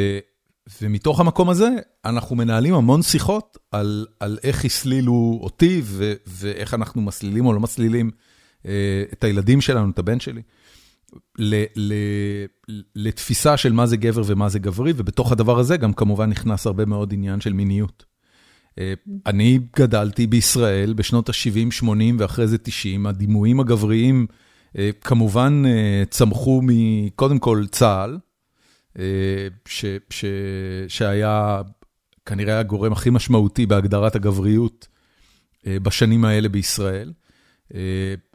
ומתוך 0.82 1.20
המקום 1.20 1.50
הזה 1.50 1.68
אנחנו 2.04 2.36
מנהלים 2.36 2.74
המון 2.74 3.02
שיחות 3.02 3.58
על, 3.70 4.06
על 4.20 4.38
איך 4.42 4.64
הסלילו 4.64 5.38
אותי 5.42 5.80
ו, 5.84 6.14
ואיך 6.26 6.74
אנחנו 6.74 7.02
מסלילים 7.02 7.46
או 7.46 7.52
לא 7.52 7.60
מסלילים 7.60 8.10
אה, 8.66 9.04
את 9.12 9.24
הילדים 9.24 9.60
שלנו, 9.60 9.90
את 9.90 9.98
הבן 9.98 10.20
שלי, 10.20 10.42
ל, 11.38 11.64
ל, 11.76 11.94
לתפיסה 12.96 13.56
של 13.56 13.72
מה 13.72 13.86
זה 13.86 13.96
גבר 13.96 14.22
ומה 14.26 14.48
זה 14.48 14.58
גברי, 14.58 14.92
ובתוך 14.96 15.32
הדבר 15.32 15.58
הזה 15.58 15.76
גם 15.76 15.92
כמובן 15.92 16.30
נכנס 16.30 16.66
הרבה 16.66 16.84
מאוד 16.84 17.12
עניין 17.12 17.40
של 17.40 17.52
מיניות. 17.52 18.04
אה, 18.78 18.94
אני 19.26 19.58
גדלתי 19.76 20.26
בישראל 20.26 20.92
בשנות 20.92 21.28
ה-70, 21.28 21.70
80 21.70 22.16
ואחרי 22.18 22.46
זה 22.46 22.58
90, 22.58 23.06
הדימויים 23.06 23.60
הגבריים 23.60 24.26
אה, 24.78 24.90
כמובן 25.00 25.62
אה, 25.66 26.04
צמחו 26.10 26.60
מקודם 26.64 27.38
כל 27.38 27.64
צה"ל, 27.70 28.18
שהיה 30.88 31.62
כנראה 32.26 32.58
הגורם 32.58 32.92
הכי 32.92 33.10
משמעותי 33.10 33.66
בהגדרת 33.66 34.16
הגבריות 34.16 34.88
בשנים 35.66 36.24
האלה 36.24 36.48
בישראל. 36.48 37.12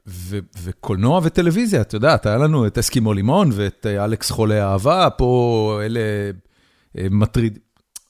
ו- 0.08 0.40
וקולנוע 0.64 1.22
וטלוויזיה, 1.24 1.82
אתה 1.82 1.96
יודע, 1.96 2.16
היה 2.26 2.38
לנו 2.38 2.68
את 2.68 2.78
אסקימו 2.78 3.14
לימון 3.14 3.50
ואת 3.54 3.86
אלכס 3.86 4.30
חולה 4.30 4.72
אהבה, 4.72 5.10
פה 5.10 5.82
אלה 5.86 6.00
מטריד, 6.96 7.60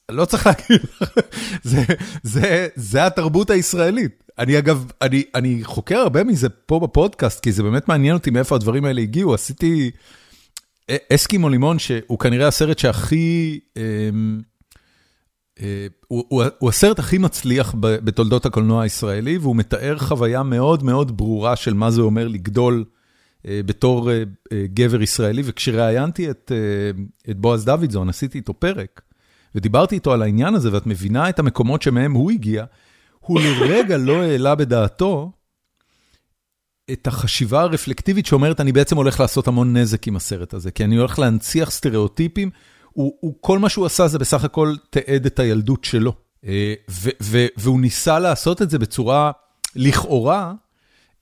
לא 0.08 0.24
צריך 0.24 0.46
להגיד, 0.46 0.86
זה, 1.62 1.82
זה, 2.22 2.68
זה 2.74 3.06
התרבות 3.06 3.50
הישראלית. 3.50 4.22
אני 4.38 4.58
אגב, 4.58 4.90
אני, 5.02 5.22
אני 5.34 5.60
חוקר 5.64 5.98
הרבה 5.98 6.24
מזה 6.24 6.48
פה 6.48 6.80
בפודקאסט, 6.80 7.40
כי 7.40 7.52
זה 7.52 7.62
באמת 7.62 7.88
מעניין 7.88 8.14
אותי 8.14 8.30
מאיפה 8.30 8.54
הדברים 8.54 8.84
האלה 8.84 9.00
הגיעו. 9.00 9.34
עשיתי 9.34 9.90
אסקימו 11.14 11.48
לימון, 11.48 11.78
שהוא 11.78 12.18
כנראה 12.18 12.48
הסרט 12.48 12.78
שהכי, 12.78 13.60
אה, 13.76 13.82
אה, 15.60 15.86
הוא, 16.08 16.68
הסרט 16.68 16.98
הכי 16.98 17.18
מצליח 17.18 17.74
בתולדות 17.80 18.46
הקולנוע 18.46 18.82
הישראלי, 18.82 19.38
והוא 19.38 19.56
מתאר 19.56 19.98
חוויה 19.98 20.42
מאוד 20.42 20.82
מאוד 20.82 21.16
ברורה 21.16 21.56
של 21.56 21.74
מה 21.74 21.90
זה 21.90 22.00
אומר 22.00 22.28
לגדול 22.28 22.84
אה, 23.46 23.60
בתור 23.66 24.10
גבר 24.52 25.02
ישראלי. 25.02 25.42
וכשראיינתי 25.44 26.30
את 26.30 26.52
בועז 27.36 27.64
דוידזון, 27.64 28.08
עשיתי 28.08 28.38
איתו 28.38 28.54
פרק. 28.54 29.00
ודיברתי 29.54 29.94
איתו 29.94 30.12
על 30.12 30.22
העניין 30.22 30.54
הזה, 30.54 30.72
ואת 30.72 30.86
מבינה 30.86 31.28
את 31.28 31.38
המקומות 31.38 31.82
שמהם 31.82 32.12
הוא 32.12 32.30
הגיע, 32.30 32.64
הוא 33.20 33.40
לרגע 33.40 33.96
לא 33.96 34.22
העלה 34.22 34.54
בדעתו 34.54 35.32
את 36.90 37.06
החשיבה 37.06 37.60
הרפלקטיבית 37.60 38.26
שאומרת, 38.26 38.60
אני 38.60 38.72
בעצם 38.72 38.96
הולך 38.96 39.20
לעשות 39.20 39.48
המון 39.48 39.76
נזק 39.76 40.06
עם 40.06 40.16
הסרט 40.16 40.54
הזה, 40.54 40.70
כי 40.70 40.84
אני 40.84 40.96
הולך 40.96 41.18
להנציח 41.18 41.70
סטריאוטיפים, 41.70 42.50
הוא, 42.92 43.12
הוא, 43.20 43.34
כל 43.40 43.58
מה 43.58 43.68
שהוא 43.68 43.86
עשה 43.86 44.08
זה 44.08 44.18
בסך 44.18 44.44
הכל 44.44 44.74
תיעד 44.90 45.26
את 45.26 45.38
הילדות 45.38 45.84
שלו. 45.84 46.12
אה, 46.46 46.74
ו, 46.90 47.10
ו, 47.22 47.46
והוא 47.56 47.80
ניסה 47.80 48.18
לעשות 48.18 48.62
את 48.62 48.70
זה 48.70 48.78
בצורה 48.78 49.30
לכאורה 49.76 50.52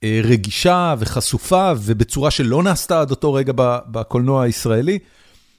אה, 0.04 0.20
רגישה 0.24 0.94
וחשופה, 0.98 1.72
ובצורה 1.76 2.30
שלא 2.30 2.62
נעשתה 2.62 3.00
עד 3.00 3.10
אותו 3.10 3.34
רגע 3.34 3.52
בקולנוע 3.90 4.42
הישראלי. 4.42 4.98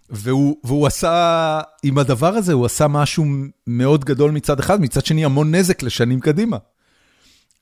והוא, 0.10 0.58
והוא 0.64 0.88
עשה, 0.88 1.62
עם 1.84 1.98
הדבר 1.98 2.34
הזה, 2.34 2.54
הוא 2.54 2.66
עשה 2.66 2.88
משהו 2.88 3.26
מאוד 3.68 4.06
גדול 4.06 4.32
מצד 4.32 4.60
אחד, 4.60 4.82
מצד 4.82 5.06
שני 5.06 5.26
המון 5.26 5.56
נזק 5.56 5.84
לשנים 5.84 6.20
קדימה. 6.20 6.58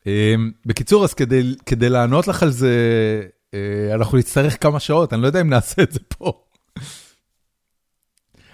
אמ, 0.10 0.52
בקיצור, 0.66 1.04
אז 1.04 1.14
כדי, 1.14 1.56
כדי 1.66 1.90
לענות 1.90 2.28
לך 2.28 2.44
על 2.44 2.50
זה, 2.50 2.74
אה, 3.54 3.94
אנחנו 3.94 4.18
נצטרך 4.18 4.64
כמה 4.64 4.80
שעות, 4.80 5.14
אני 5.14 5.22
לא 5.22 5.28
יודע 5.28 5.42
אם 5.42 5.50
נעשה 5.50 5.82
את 5.82 5.92
זה 5.92 6.00
פה. 6.08 6.32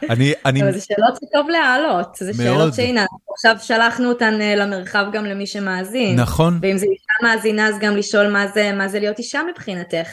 אני, 0.09 0.33
אני... 0.45 0.61
אבל 0.63 0.71
זה 0.71 0.81
שאלות 0.81 1.15
שטוב 1.15 1.49
להעלות, 1.49 2.15
זה 2.19 2.33
שאלות 2.33 2.73
שהנה, 2.73 3.05
עכשיו 3.33 3.55
שלחנו 3.61 4.09
אותן 4.09 4.41
אה, 4.41 4.55
למרחב 4.55 5.05
גם 5.13 5.25
למי 5.25 5.47
שמאזין. 5.47 6.19
נכון. 6.19 6.59
ואם 6.61 6.77
זה 6.77 6.85
אישה 6.85 7.13
מאזינה, 7.23 7.67
אז 7.67 7.75
גם 7.79 7.97
לשאול 7.97 8.27
מה 8.27 8.47
זה, 8.47 8.71
מה 8.73 8.87
זה 8.87 8.99
להיות 8.99 9.19
אישה 9.19 9.41
מבחינתך. 9.51 10.09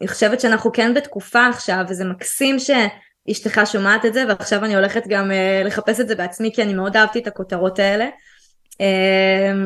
אני 0.00 0.08
חושבת 0.08 0.40
שאנחנו 0.40 0.72
כן 0.72 0.94
בתקופה 0.94 1.46
עכשיו, 1.46 1.84
וזה 1.88 2.04
מקסים 2.04 2.58
ש... 2.58 2.70
אשתך 3.30 3.60
שומעת 3.64 4.04
את 4.04 4.14
זה 4.14 4.24
ועכשיו 4.28 4.64
אני 4.64 4.74
הולכת 4.74 5.02
גם 5.08 5.30
uh, 5.30 5.66
לחפש 5.66 6.00
את 6.00 6.08
זה 6.08 6.14
בעצמי 6.14 6.50
כי 6.54 6.62
אני 6.62 6.74
מאוד 6.74 6.96
אהבתי 6.96 7.18
את 7.18 7.26
הכותרות 7.26 7.78
האלה. 7.78 8.08
Uh, 8.82 8.84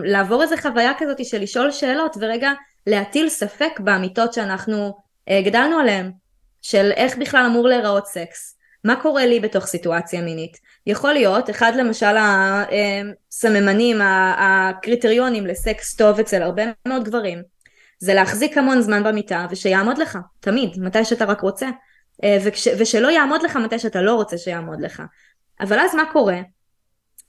לעבור 0.04 0.42
איזה 0.42 0.56
חוויה 0.56 0.92
כזאת 0.98 1.24
של 1.24 1.42
לשאול 1.42 1.70
שאלות 1.70 2.16
ורגע 2.20 2.50
להטיל 2.86 3.28
ספק 3.28 3.80
באמיתות 3.80 4.32
שאנחנו 4.32 4.98
uh, 5.30 5.32
גדלנו 5.44 5.78
עליהן 5.78 6.12
של 6.62 6.90
איך 6.96 7.16
בכלל 7.16 7.46
אמור 7.46 7.68
להיראות 7.68 8.06
סקס. 8.06 8.56
מה 8.84 8.96
קורה 9.02 9.26
לי 9.26 9.40
בתוך 9.40 9.66
סיטואציה 9.66 10.22
מינית? 10.22 10.56
יכול 10.86 11.12
להיות, 11.12 11.50
אחד 11.50 11.72
למשל 11.76 12.16
הסממנים, 13.30 13.96
הקריטריונים 14.38 15.46
לסקס 15.46 15.94
טוב 15.94 16.20
אצל 16.20 16.42
הרבה 16.42 16.62
מאוד 16.88 17.04
גברים, 17.04 17.42
זה 17.98 18.14
להחזיק 18.14 18.58
המון 18.58 18.80
זמן 18.80 19.04
במיטה 19.04 19.46
ושיעמוד 19.50 19.98
לך, 19.98 20.18
תמיד, 20.40 20.70
מתי 20.78 21.04
שאתה 21.04 21.24
רק 21.24 21.40
רוצה. 21.40 21.68
אה, 22.24 22.38
וכש, 22.44 22.68
ושלא 22.78 23.08
יעמוד 23.08 23.42
לך 23.42 23.56
מתי 23.56 23.78
שאתה 23.78 24.02
לא 24.02 24.14
רוצה 24.14 24.38
שיעמוד 24.38 24.80
לך. 24.80 25.02
אבל 25.60 25.78
אז 25.78 25.94
מה 25.94 26.02
קורה? 26.12 26.40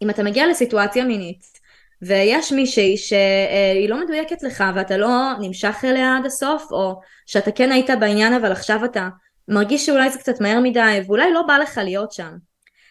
אם 0.02 0.10
אתה 0.10 0.24
מגיע 0.24 0.48
לסיטואציה 0.48 1.06
מינית 1.06 1.57
ויש 2.02 2.52
מישהי 2.52 2.98
שהיא 2.98 3.90
לא 3.90 4.04
מדויקת 4.04 4.44
לך 4.44 4.64
ואתה 4.76 4.98
לא 4.98 5.32
נמשך 5.40 5.76
אליה 5.84 6.18
עד 6.18 6.26
הסוף 6.26 6.72
או 6.72 7.00
שאתה 7.26 7.52
כן 7.52 7.72
היית 7.72 7.90
בעניין 8.00 8.34
אבל 8.34 8.52
עכשיו 8.52 8.86
אתה 8.86 9.08
מרגיש 9.48 9.86
שאולי 9.86 10.10
זה 10.10 10.20
קצת 10.20 10.42
מהר 10.42 10.60
מדי 10.60 11.00
ואולי 11.08 11.34
לא 11.34 11.42
בא 11.42 11.58
לך 11.58 11.82
להיות 11.84 12.12
שם. 12.12 12.32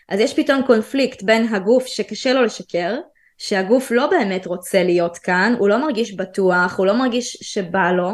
אז 0.08 0.20
יש 0.20 0.34
פתאום 0.34 0.62
קונפליקט 0.62 1.22
בין 1.22 1.54
הגוף 1.54 1.86
שקשה 1.86 2.32
לו 2.32 2.42
לשקר 2.42 2.98
שהגוף 3.38 3.90
לא 3.90 4.06
באמת 4.06 4.46
רוצה 4.46 4.82
להיות 4.82 5.18
כאן, 5.18 5.54
הוא 5.58 5.68
לא 5.68 5.78
מרגיש 5.78 6.16
בטוח, 6.16 6.78
הוא 6.78 6.86
לא 6.86 6.94
מרגיש 6.94 7.38
שבא 7.42 7.92
לו, 7.92 8.10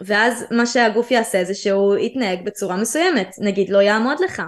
ואז 0.00 0.44
מה 0.50 0.66
שהגוף 0.66 1.10
יעשה 1.10 1.44
זה 1.44 1.54
שהוא 1.54 1.96
יתנהג 1.96 2.44
בצורה 2.44 2.76
מסוימת, 2.76 3.30
נגיד 3.38 3.70
לא 3.70 3.78
יעמוד 3.78 4.20
לך, 4.20 4.42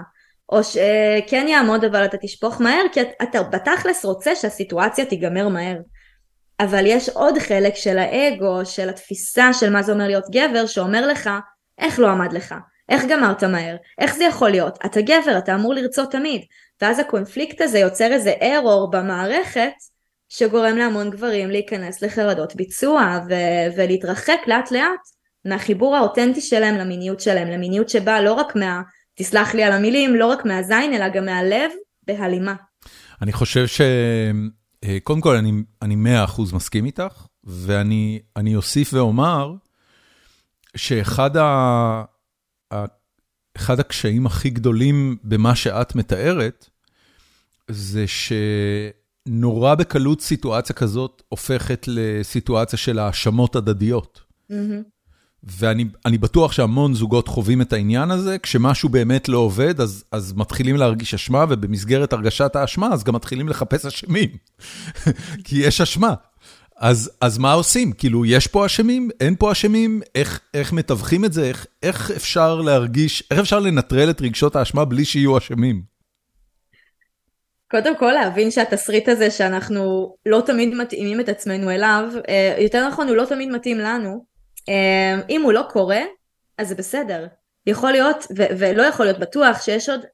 או 0.49 0.63
שכן 0.63 1.45
יעמוד 1.47 1.83
אבל 1.83 2.05
אתה 2.05 2.17
תשפוך 2.17 2.61
מהר, 2.61 2.83
כי 2.91 2.99
אתה 3.23 3.43
בתכלס 3.43 4.05
רוצה 4.05 4.35
שהסיטואציה 4.35 5.05
תיגמר 5.05 5.47
מהר. 5.47 5.77
אבל 6.59 6.85
יש 6.85 7.09
עוד 7.09 7.37
חלק 7.37 7.75
של 7.75 7.97
האגו, 7.97 8.65
של 8.65 8.89
התפיסה 8.89 9.53
של 9.53 9.69
מה 9.69 9.83
זה 9.83 9.91
אומר 9.91 10.07
להיות 10.07 10.25
גבר, 10.31 10.65
שאומר 10.65 11.07
לך, 11.07 11.29
איך 11.79 11.99
לא 11.99 12.07
עמד 12.07 12.33
לך? 12.33 12.55
איך 12.89 13.05
גמרת 13.09 13.43
מהר? 13.43 13.75
איך 13.99 14.15
זה 14.15 14.23
יכול 14.23 14.49
להיות? 14.49 14.79
אתה 14.85 15.01
גבר, 15.01 15.37
אתה 15.37 15.55
אמור 15.55 15.73
לרצות 15.73 16.11
תמיד. 16.11 16.41
ואז 16.81 16.99
הקונפליקט 16.99 17.61
הזה 17.61 17.79
יוצר 17.79 18.11
איזה 18.11 18.33
ארור 18.41 18.91
במערכת, 18.91 19.71
שגורם 20.29 20.77
להמון 20.77 21.09
גברים 21.09 21.49
להיכנס 21.49 22.01
לחרדות 22.01 22.55
ביצוע 22.55 23.19
ו- 23.29 23.77
ולהתרחק 23.77 24.39
לאט 24.47 24.71
לאט 24.71 24.99
מהחיבור 25.45 25.95
האותנטי 25.95 26.41
שלהם 26.41 26.75
למיניות 26.75 27.19
שלהם, 27.19 27.47
למיניות 27.47 27.89
שבאה 27.89 28.21
לא 28.21 28.33
רק 28.33 28.55
מה, 28.55 28.81
תסלח 29.19 29.53
לי 29.53 29.63
על 29.63 29.71
המילים, 29.71 30.15
לא 30.15 30.25
רק 30.25 30.45
מהזין, 30.45 30.93
אלא 30.93 31.09
גם 31.09 31.25
מהלב, 31.25 31.71
בהלימה. 32.07 32.55
אני 33.21 33.33
חושב 33.33 33.67
ש... 33.67 33.81
אה, 34.83 34.97
קודם 35.03 35.21
כל, 35.21 35.35
אני, 35.35 35.51
אני 35.81 35.95
100% 36.27 36.55
מסכים 36.55 36.85
איתך, 36.85 37.25
ואני 37.43 38.55
אוסיף 38.55 38.93
ואומר 38.93 39.53
שאחד 40.75 41.37
ה, 41.37 41.43
ה, 42.73 42.85
אחד 43.57 43.79
הקשיים 43.79 44.25
הכי 44.25 44.49
גדולים 44.49 45.17
במה 45.23 45.55
שאת 45.55 45.95
מתארת, 45.95 46.69
זה 47.67 48.05
נורא 49.27 49.75
בקלות 49.75 50.21
סיטואציה 50.21 50.75
כזאת 50.75 51.21
הופכת 51.29 51.85
לסיטואציה 51.87 52.79
של 52.79 52.99
האשמות 52.99 53.55
הדדיות. 53.55 54.21
ואני 55.43 56.17
בטוח 56.17 56.51
שהמון 56.51 56.93
זוגות 56.93 57.27
חווים 57.27 57.61
את 57.61 57.73
העניין 57.73 58.11
הזה, 58.11 58.37
כשמשהו 58.37 58.89
באמת 58.89 59.29
לא 59.29 59.37
עובד, 59.37 59.81
אז, 59.81 60.03
אז 60.11 60.33
מתחילים 60.33 60.75
להרגיש 60.75 61.13
אשמה, 61.13 61.45
ובמסגרת 61.49 62.13
הרגשת 62.13 62.55
האשמה, 62.55 62.89
אז 62.93 63.03
גם 63.03 63.15
מתחילים 63.15 63.49
לחפש 63.49 63.85
אשמים, 63.85 64.29
כי 65.45 65.55
יש 65.55 65.81
אשמה. 65.81 66.13
אז, 66.79 67.11
אז 67.21 67.37
מה 67.37 67.53
עושים? 67.53 67.91
כאילו, 67.91 68.25
יש 68.25 68.47
פה 68.47 68.65
אשמים? 68.65 69.09
אין 69.19 69.35
פה 69.39 69.51
אשמים? 69.51 70.01
איך, 70.15 70.39
איך 70.53 70.73
מתווכים 70.73 71.25
את 71.25 71.33
זה? 71.33 71.47
איך, 71.47 71.65
איך 71.83 72.11
אפשר 72.11 72.61
להרגיש, 72.61 73.23
איך 73.31 73.39
אפשר 73.39 73.59
לנטרל 73.59 74.09
את 74.09 74.21
רגשות 74.21 74.55
האשמה 74.55 74.85
בלי 74.85 75.05
שיהיו 75.05 75.37
אשמים? 75.37 75.81
קודם 77.71 77.97
כל 77.97 78.11
להבין 78.11 78.51
שהתסריט 78.51 79.09
הזה 79.09 79.31
שאנחנו 79.31 80.15
לא 80.25 80.41
תמיד 80.45 80.73
מתאימים 80.73 81.19
את 81.19 81.29
עצמנו 81.29 81.71
אליו, 81.71 82.09
אה, 82.29 82.55
יותר 82.59 82.87
נכון 82.87 83.07
הוא 83.07 83.15
לא 83.15 83.25
תמיד 83.25 83.49
מתאים 83.49 83.77
לנו, 83.77 84.25
אם 85.29 85.41
הוא 85.41 85.53
לא 85.53 85.63
קורה 85.69 86.01
אז 86.57 86.67
זה 86.67 86.75
בסדר, 86.75 87.27
יכול 87.67 87.91
להיות 87.91 88.27
ו- 88.37 88.59
ולא 88.59 88.83
יכול 88.83 89.05
להיות 89.05 89.19
בטוח 89.19 89.61
שיש 89.61 89.89
עוד 89.89 90.05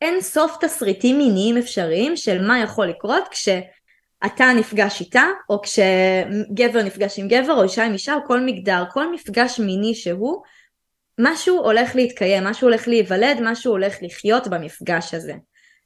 אין 0.00 0.20
סוף 0.20 0.56
תסריטים 0.60 1.18
מיניים 1.18 1.56
אפשריים 1.56 2.16
של 2.16 2.46
מה 2.46 2.60
יכול 2.60 2.86
לקרות 2.86 3.28
כשאתה 3.30 4.52
נפגש 4.56 5.00
איתה 5.00 5.24
או 5.50 5.60
כשגבר 5.62 6.82
נפגש 6.82 7.18
עם 7.18 7.28
גבר 7.28 7.52
או 7.52 7.62
אישה 7.62 7.84
עם 7.84 7.92
אישה 7.92 8.14
או 8.14 8.18
כל 8.26 8.40
מגדר, 8.40 8.84
כל 8.92 9.12
מפגש 9.12 9.60
מיני 9.60 9.94
שהוא 9.94 10.42
משהו 11.20 11.56
הולך 11.56 11.96
להתקיים, 11.96 12.44
משהו 12.44 12.68
הולך 12.68 12.88
להיוולד, 12.88 13.38
משהו 13.42 13.72
הולך 13.72 13.96
לחיות 14.02 14.48
במפגש 14.48 15.14
הזה. 15.14 15.34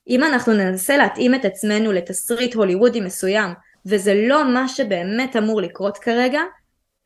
אם 0.08 0.24
אנחנו 0.24 0.52
ננסה 0.52 0.96
להתאים 0.96 1.34
את 1.34 1.44
עצמנו 1.44 1.92
לתסריט 1.92 2.54
הוליוודי 2.54 3.00
מסוים 3.00 3.50
וזה 3.86 4.14
לא 4.14 4.54
מה 4.54 4.68
שבאמת 4.68 5.36
אמור 5.36 5.60
לקרות 5.60 5.98
כרגע, 5.98 6.40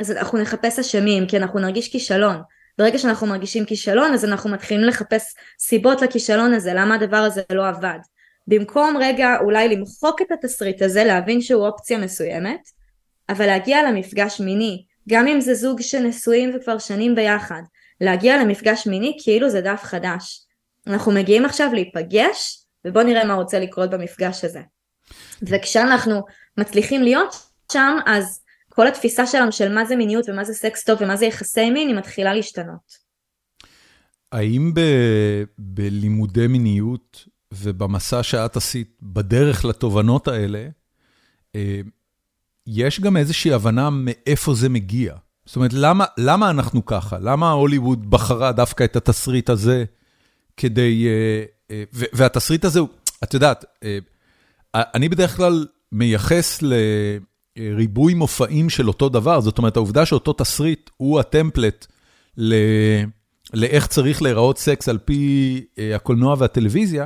אז 0.03 0.11
אנחנו 0.11 0.39
נחפש 0.39 0.79
אשמים 0.79 1.27
כי 1.27 1.37
אנחנו 1.37 1.61
נרגיש 1.61 1.93
כישלון. 1.93 2.43
ברגע 2.79 2.99
שאנחנו 2.99 3.27
מרגישים 3.27 3.65
כישלון 3.65 4.13
אז 4.13 4.25
אנחנו 4.25 4.51
מתחילים 4.51 4.85
לחפש 4.85 5.35
סיבות 5.59 6.03
לכישלון 6.03 6.55
הזה, 6.55 6.73
למה 6.75 6.95
הדבר 6.95 7.17
הזה 7.17 7.43
לא 7.53 7.69
עבד. 7.69 7.99
במקום 8.47 8.97
רגע 9.01 9.37
אולי 9.41 9.69
למחוק 9.69 10.23
את 10.23 10.33
התסריט 10.33 10.83
הזה, 10.83 11.05
להבין 11.05 11.41
שהוא 11.41 11.67
אופציה 11.67 11.99
מסוימת, 11.99 12.61
אבל 13.29 13.47
להגיע 13.47 13.83
למפגש 13.83 14.41
מיני, 14.41 14.85
גם 15.09 15.27
אם 15.27 15.41
זה 15.41 15.55
זוג 15.55 15.81
שנשואים 15.81 16.53
וכבר 16.55 16.79
שנים 16.79 17.15
ביחד, 17.15 17.63
להגיע 18.01 18.37
למפגש 18.37 18.87
מיני 18.87 19.19
כאילו 19.23 19.51
זה 19.51 19.61
דף 19.61 19.81
חדש. 19.83 20.47
אנחנו 20.87 21.13
מגיעים 21.13 21.45
עכשיו 21.45 21.71
להיפגש 21.73 22.65
ובוא 22.85 23.03
נראה 23.03 23.25
מה 23.25 23.35
רוצה 23.35 23.59
לקרות 23.59 23.91
במפגש 23.91 24.45
הזה. 24.45 24.61
וכשאנחנו 25.43 26.23
מצליחים 26.59 27.03
להיות 27.03 27.37
שם, 27.73 27.97
אז 28.07 28.42
כל 28.75 28.87
התפיסה 28.87 29.27
שלנו 29.27 29.53
של 29.53 29.75
מה 29.75 29.85
זה 29.85 29.97
מיניות 29.97 30.29
ומה 30.29 30.45
זה 30.45 30.55
סקס 30.55 30.85
טוב 30.85 30.99
ומה 31.01 31.17
זה 31.17 31.27
יחסי 31.27 31.71
מין, 31.71 31.89
היא 31.89 31.97
מתחילה 31.97 32.35
להשתנות. 32.35 33.13
האם 34.33 34.75
ב, 34.75 34.81
בלימודי 35.59 36.47
מיניות 36.47 37.29
ובמסע 37.53 38.23
שאת 38.23 38.57
עשית 38.57 38.99
בדרך 39.03 39.65
לתובנות 39.65 40.29
האלה, 40.29 40.69
אה, 41.55 41.81
יש 42.67 43.01
גם 43.01 43.17
איזושהי 43.17 43.53
הבנה 43.53 43.91
מאיפה 43.91 44.55
זה 44.55 44.69
מגיע? 44.69 45.15
זאת 45.47 45.57
אומרת, 45.57 45.73
למה, 45.73 46.05
למה 46.19 46.51
אנחנו 46.51 46.87
ככה? 46.87 47.19
למה 47.21 47.51
הוליווד 47.51 48.11
בחרה 48.11 48.53
דווקא 48.53 48.85
את 48.85 48.97
התסריט 48.97 49.51
הזה 49.51 49.85
כדי 50.57 51.07
אה, 51.07 51.45
אה, 51.71 51.85
והתסריט 51.93 52.65
הזה, 52.65 52.81
את 53.25 53.35
יודעת, 53.35 53.65
אני 54.75 55.09
בדרך 55.09 55.37
כלל 55.37 55.67
מייחס 55.93 56.63
לריבוי 57.57 58.15
מופעים 58.15 58.71
של 58.71 58.89
אותו 58.89 59.09
דבר, 59.09 59.41
זאת 59.41 59.59
אומרת, 59.59 59.77
העובדה 59.77 60.07
שאותו 60.07 60.33
תסריט 60.33 60.91
הוא 60.97 61.21
הטמפלט 61.21 61.87
ל... 62.37 62.55
לאיך 63.55 63.87
צריך 63.87 64.23
להיראות 64.23 64.59
סקס 64.59 64.89
על 64.89 64.99
פי 64.99 65.65
אה, 65.79 65.97
הקולנוע 65.97 66.37
והטלוויזיה, 66.39 67.05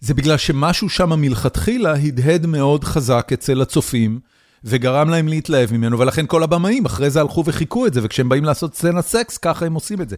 זה 0.00 0.14
בגלל 0.14 0.36
שמשהו 0.36 0.88
שם 0.88 1.20
מלכתחילה 1.20 1.94
הדהד 1.94 2.46
מאוד 2.46 2.84
חזק 2.84 3.30
אצל 3.32 3.62
הצופים, 3.62 4.20
וגרם 4.64 5.10
להם 5.10 5.28
להתלהב 5.28 5.72
ממנו, 5.72 5.98
ולכן 5.98 6.26
כל 6.26 6.42
הבמאים 6.42 6.84
אחרי 6.84 7.10
זה 7.10 7.20
הלכו 7.20 7.42
וחיכו 7.46 7.86
את 7.86 7.94
זה, 7.94 8.00
וכשהם 8.02 8.28
באים 8.28 8.44
לעשות 8.44 8.74
סצנת 8.74 9.04
סקס, 9.04 9.38
ככה 9.38 9.66
הם 9.66 9.74
עושים 9.74 10.00
את 10.02 10.08
זה. 10.08 10.16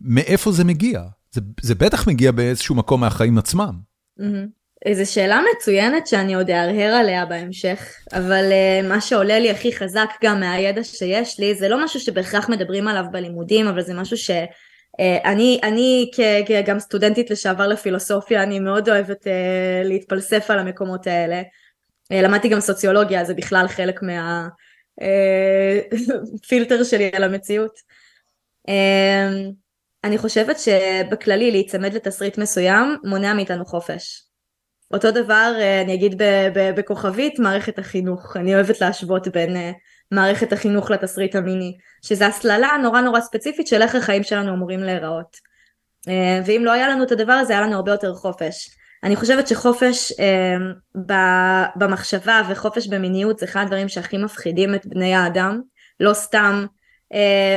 מאיפה 0.00 0.52
זה 0.52 0.64
מגיע? 0.64 1.02
זה, 1.32 1.40
זה 1.60 1.74
בטח 1.74 2.08
מגיע 2.08 2.32
באיזשהו 2.32 2.74
מקום 2.74 3.00
מהחיים 3.00 3.38
עצמם. 3.38 3.74
איזו 4.86 5.12
שאלה 5.12 5.40
מצוינת 5.56 6.06
שאני 6.06 6.34
עוד 6.34 6.50
אהרהר 6.50 6.94
עליה 6.94 7.26
בהמשך, 7.26 7.96
אבל 8.12 8.44
uh, 8.50 8.86
מה 8.86 9.00
שעולה 9.00 9.38
לי 9.38 9.50
הכי 9.50 9.72
חזק 9.72 10.10
גם 10.24 10.40
מהידע 10.40 10.84
שיש 10.84 11.40
לי, 11.40 11.54
זה 11.54 11.68
לא 11.68 11.84
משהו 11.84 12.00
שבהכרח 12.00 12.48
מדברים 12.48 12.88
עליו 12.88 13.04
בלימודים, 13.12 13.66
אבל 13.66 13.82
זה 13.82 13.94
משהו 13.94 14.16
ש... 14.16 14.30
Uh, 14.30 15.02
אני, 15.24 15.60
אני 15.62 16.10
כגם 16.46 16.78
סטודנטית 16.78 17.30
לשעבר 17.30 17.66
לפילוסופיה, 17.66 18.42
אני 18.42 18.60
מאוד 18.60 18.88
אוהבת 18.88 19.26
uh, 19.26 19.30
להתפלסף 19.84 20.50
על 20.50 20.58
המקומות 20.58 21.06
האלה. 21.06 21.40
Uh, 21.40 21.44
למדתי 22.22 22.48
גם 22.48 22.60
סוציולוגיה, 22.60 23.24
זה 23.24 23.34
בכלל 23.34 23.68
חלק 23.68 24.00
מהפילטר 25.00 26.80
uh, 26.80 26.84
שלי 26.84 27.10
על 27.14 27.24
המציאות. 27.24 27.74
Uh, 28.68 28.72
אני 30.04 30.18
חושבת 30.18 30.56
שבכללי 30.58 31.50
להיצמד 31.50 31.94
לתסריט 31.94 32.38
מסוים 32.38 32.96
מונע 33.04 33.34
מאיתנו 33.34 33.64
חופש. 33.64 34.27
אותו 34.92 35.10
דבר 35.10 35.52
אה, 35.58 35.80
אני 35.80 35.94
אגיד 35.94 36.22
בכוכבית 36.76 37.38
מערכת 37.38 37.78
החינוך, 37.78 38.36
אני 38.36 38.54
אוהבת 38.54 38.80
להשוות 38.80 39.28
בין 39.28 39.56
אה, 39.56 39.70
מערכת 40.10 40.52
החינוך 40.52 40.90
לתסריט 40.90 41.34
המיני, 41.34 41.76
שזה 42.02 42.26
הסללה 42.26 42.70
נורא 42.82 43.00
נורא 43.00 43.20
ספציפית 43.20 43.66
של 43.66 43.82
איך 43.82 43.94
החיים 43.94 44.22
שלנו 44.22 44.54
אמורים 44.54 44.80
להיראות. 44.80 45.36
אה, 46.08 46.40
ואם 46.46 46.62
לא 46.64 46.72
היה 46.72 46.88
לנו 46.88 47.04
את 47.04 47.12
הדבר 47.12 47.32
הזה 47.32 47.52
היה 47.52 47.62
לנו 47.62 47.76
הרבה 47.76 47.92
יותר 47.92 48.14
חופש. 48.14 48.70
אני 49.04 49.16
חושבת 49.16 49.48
שחופש 49.48 50.12
במחשבה 51.76 52.42
וחופש 52.48 52.86
במיניות 52.86 53.38
זה 53.38 53.46
אחד 53.46 53.62
הדברים 53.62 53.88
שהכי 53.88 54.18
מפחידים 54.18 54.74
את 54.74 54.86
בני 54.86 55.14
האדם, 55.14 55.60
לא 56.00 56.14
סתם 56.14 56.66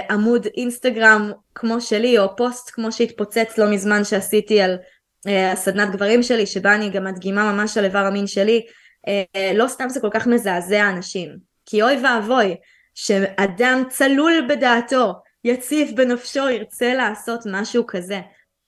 עמוד 0.09 0.47
אינסטגרם 0.57 1.31
כמו 1.55 1.81
שלי 1.81 2.19
או 2.19 2.35
פוסט 2.35 2.69
כמו 2.69 2.91
שהתפוצץ 2.91 3.57
לא 3.57 3.71
מזמן 3.71 4.03
שעשיתי 4.03 4.61
על 4.61 4.77
הסדנת 5.25 5.91
גברים 5.91 6.23
שלי 6.23 6.45
שבה 6.45 6.75
אני 6.75 6.89
גם 6.89 7.03
מדגימה 7.03 7.53
ממש 7.53 7.77
על 7.77 7.85
איבר 7.85 8.05
המין 8.05 8.27
שלי 8.27 8.65
אה, 9.07 9.53
לא 9.55 9.67
סתם 9.67 9.89
זה 9.89 9.99
כל 9.99 10.09
כך 10.11 10.27
מזעזע 10.27 10.89
אנשים 10.89 11.37
כי 11.65 11.81
אוי 11.81 11.97
ואבוי 12.03 12.55
שאדם 12.95 13.83
צלול 13.89 14.47
בדעתו 14.49 15.13
יציף 15.43 15.91
בנפשו 15.91 16.49
ירצה 16.49 16.93
לעשות 16.93 17.43
משהו 17.45 17.83
כזה 17.87 18.19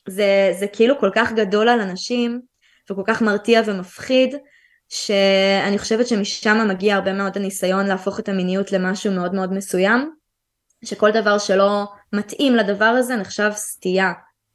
זה, 0.08 0.54
זה 0.60 0.68
כאילו 0.68 1.00
כל 1.00 1.10
כך 1.16 1.32
גדול 1.32 1.70
על 1.70 1.82
אנשים 1.82 2.42
וכל 2.92 3.04
כך 3.06 3.22
מרתיע 3.22 3.62
ומפחיד 3.66 4.36
שאני 4.90 5.80
חושבת 5.80 6.08
שמשם 6.08 6.68
מגיע 6.70 6.96
הרבה 6.96 7.14
מאוד 7.14 7.38
הניסיון 7.38 7.86
להפוך 7.86 8.20
את 8.20 8.30
המיניות 8.30 8.72
למשהו 8.72 9.12
מאוד 9.12 9.34
מאוד 9.34 9.54
מסוים 9.54 10.14
שכל 10.86 11.12
דבר 11.12 11.38
שלא 11.38 11.86
מתאים 12.14 12.56
לדבר 12.56 12.86
הזה 12.86 13.16
נחשב 13.16 13.52
סטייה. 13.56 14.12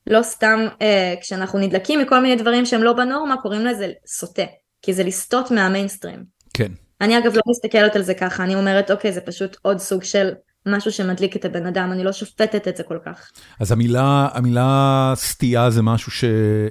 לא 0.09 0.22
סתם 0.22 0.61
אה, 0.82 1.14
כשאנחנו 1.20 1.59
נדלקים 1.59 2.00
מכל 2.00 2.22
מיני 2.22 2.36
דברים 2.36 2.66
שהם 2.66 2.82
לא 2.82 2.92
בנורמה 2.92 3.36
קוראים 3.36 3.66
לזה 3.66 3.92
סוטה, 4.06 4.42
כי 4.82 4.92
זה 4.92 5.04
לסטות 5.04 5.50
מהמיינסטרים. 5.50 6.24
כן. 6.54 6.72
אני 7.00 7.18
אגב 7.18 7.34
לא 7.34 7.42
מסתכלת 7.50 7.96
על 7.96 8.02
זה 8.02 8.14
ככה, 8.14 8.44
אני 8.44 8.54
אומרת 8.54 8.90
אוקיי 8.90 9.12
זה 9.12 9.20
פשוט 9.20 9.56
עוד 9.62 9.78
סוג 9.78 10.04
של 10.04 10.30
משהו 10.66 10.92
שמדליק 10.92 11.36
את 11.36 11.44
הבן 11.44 11.66
אדם, 11.66 11.92
אני 11.92 12.04
לא 12.04 12.12
שופטת 12.12 12.68
את 12.68 12.76
זה 12.76 12.82
כל 12.82 12.98
כך. 13.04 13.30
אז 13.61 13.72
המילה, 13.72 14.28
המילה 14.32 15.12
סטייה 15.16 15.70
זה 15.70 15.82
משהו 15.82 16.12
ש, 16.12 16.24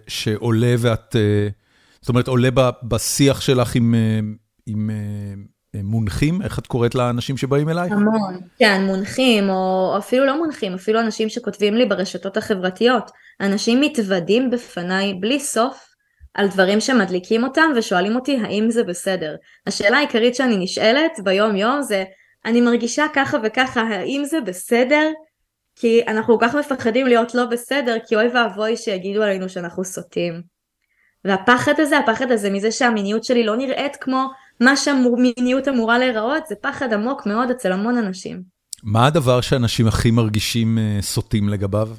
שעולה 0.08 0.76
ואת, 0.80 1.16
אה, 1.16 1.48
זאת 2.02 2.10
אומרת 2.10 2.28
עולה 2.28 2.50
בשיח 2.84 3.42
שלך 3.42 3.76
עם, 3.76 3.96
אה, 3.96 4.20
עם 4.66 4.90
מונחים? 5.84 6.42
איך 6.42 6.60
את 6.60 6.68
קוראת 6.68 6.96
לאנשים 6.96 7.38
שבאים 7.38 7.70
אליי? 7.70 7.90
המון, 7.92 8.40
כן, 8.60 8.86
מונחים, 8.86 9.50
או 9.50 9.96
אפילו 9.98 10.26
לא 10.26 10.38
מונחים, 10.38 10.74
אפילו 10.74 11.00
אנשים 11.00 11.30
שכותבים 11.30 11.74
לי 11.74 11.86
ברשתות 11.86 12.38
החברתיות. 12.38 13.12
אנשים 13.42 13.82
מתוודים 13.82 14.50
בפניי 14.50 15.14
בלי 15.14 15.40
סוף 15.40 15.88
על 16.34 16.48
דברים 16.48 16.80
שמדליקים 16.80 17.44
אותם 17.44 17.72
ושואלים 17.76 18.16
אותי 18.16 18.40
האם 18.44 18.72
זה 18.72 18.84
בסדר. 18.84 19.36
השאלה 19.68 19.98
העיקרית 19.98 20.36
שאני 20.36 20.58
נשאלת 20.58 21.12
ביום 21.24 21.56
יום 21.56 21.82
זה, 21.82 22.04
אני 22.46 22.62
מרגישה 22.62 23.06
ככה 23.14 23.38
וככה, 23.44 23.82
האם 23.82 24.26
זה 24.26 24.42
בסדר? 24.42 25.12
כי 25.76 26.02
אנחנו 26.08 26.40
כל 26.40 26.46
כך 26.48 26.56
מפחדים 26.56 27.08
להיות 27.08 27.36
לא 27.36 27.46
בסדר, 27.46 27.98
כי 28.08 28.16
אוי 28.16 28.28
ואבוי 28.28 28.78
שיגידו 28.78 29.24
עלינו 29.24 29.50
שאנחנו 29.50 29.84
סוטים. 29.84 30.42
והפחד 31.26 31.80
הזה, 31.80 31.98
הפחד 31.98 32.32
הזה 32.32 32.50
מזה 32.50 32.72
שהמיניות 32.72 33.24
שלי 33.24 33.44
לא 33.44 33.56
נראית 33.56 33.96
כמו 33.96 34.28
מה 34.60 34.78
שהמיניות 34.78 35.68
אמורה 35.68 36.00
להיראות 36.00 36.48
זה 36.48 36.56
פחד 36.62 36.94
עמוק 36.94 37.26
מאוד 37.26 37.50
אצל 37.50 37.72
המון 37.72 37.98
אנשים. 37.98 38.42
מה 38.84 39.08
הדבר 39.08 39.42
שאנשים 39.42 39.88
הכי 39.88 40.12
מרגישים 40.12 40.78
uh, 40.78 41.02
סוטים 41.02 41.50
לגביו, 41.50 41.90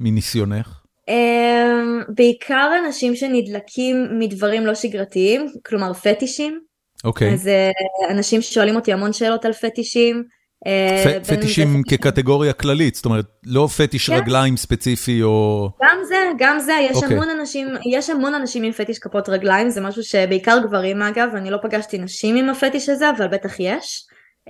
מניסיונך? 0.00 0.80
Um, 1.10 2.12
בעיקר 2.14 2.70
אנשים 2.86 3.16
שנדלקים 3.16 4.18
מדברים 4.18 4.66
לא 4.66 4.74
שגרתיים, 4.74 5.46
כלומר 5.66 5.92
פטישים. 5.92 6.60
אוקיי. 7.04 7.34
אז 7.34 7.48
אה, 7.48 7.70
אנשים 8.10 8.42
שואלים 8.42 8.76
אותי 8.76 8.92
המון 8.92 9.12
שאלות 9.12 9.44
על 9.44 9.52
פטישים. 9.52 10.24
אה, 10.66 11.18
פטישים 11.28 11.82
כקטגוריה 11.82 12.52
כללית, 12.52 12.94
זאת 12.94 13.04
אומרת, 13.04 13.24
לא 13.44 13.68
פטיש 13.76 14.10
כן. 14.10 14.16
רגליים 14.16 14.56
ספציפי 14.56 15.22
או... 15.22 15.70
גם 15.82 15.98
זה, 16.08 16.16
גם 16.38 16.58
זה, 16.58 16.72
יש 16.90 16.96
אוקיי. 16.96 17.16
המון 17.16 17.28
אנשים, 17.30 17.68
יש 17.90 18.10
המון 18.10 18.34
אנשים 18.34 18.62
עם 18.62 18.72
פטיש 18.72 18.98
כפות 18.98 19.28
רגליים, 19.28 19.70
זה 19.70 19.80
משהו 19.80 20.02
שבעיקר 20.02 20.58
גברים 20.66 21.02
אגב, 21.02 21.28
אני 21.36 21.50
לא 21.50 21.58
פגשתי 21.62 21.98
נשים 21.98 22.36
עם 22.36 22.50
הפטיש 22.50 22.88
הזה, 22.88 23.10
אבל 23.10 23.26
בטח 23.28 23.52
יש. 23.60 24.04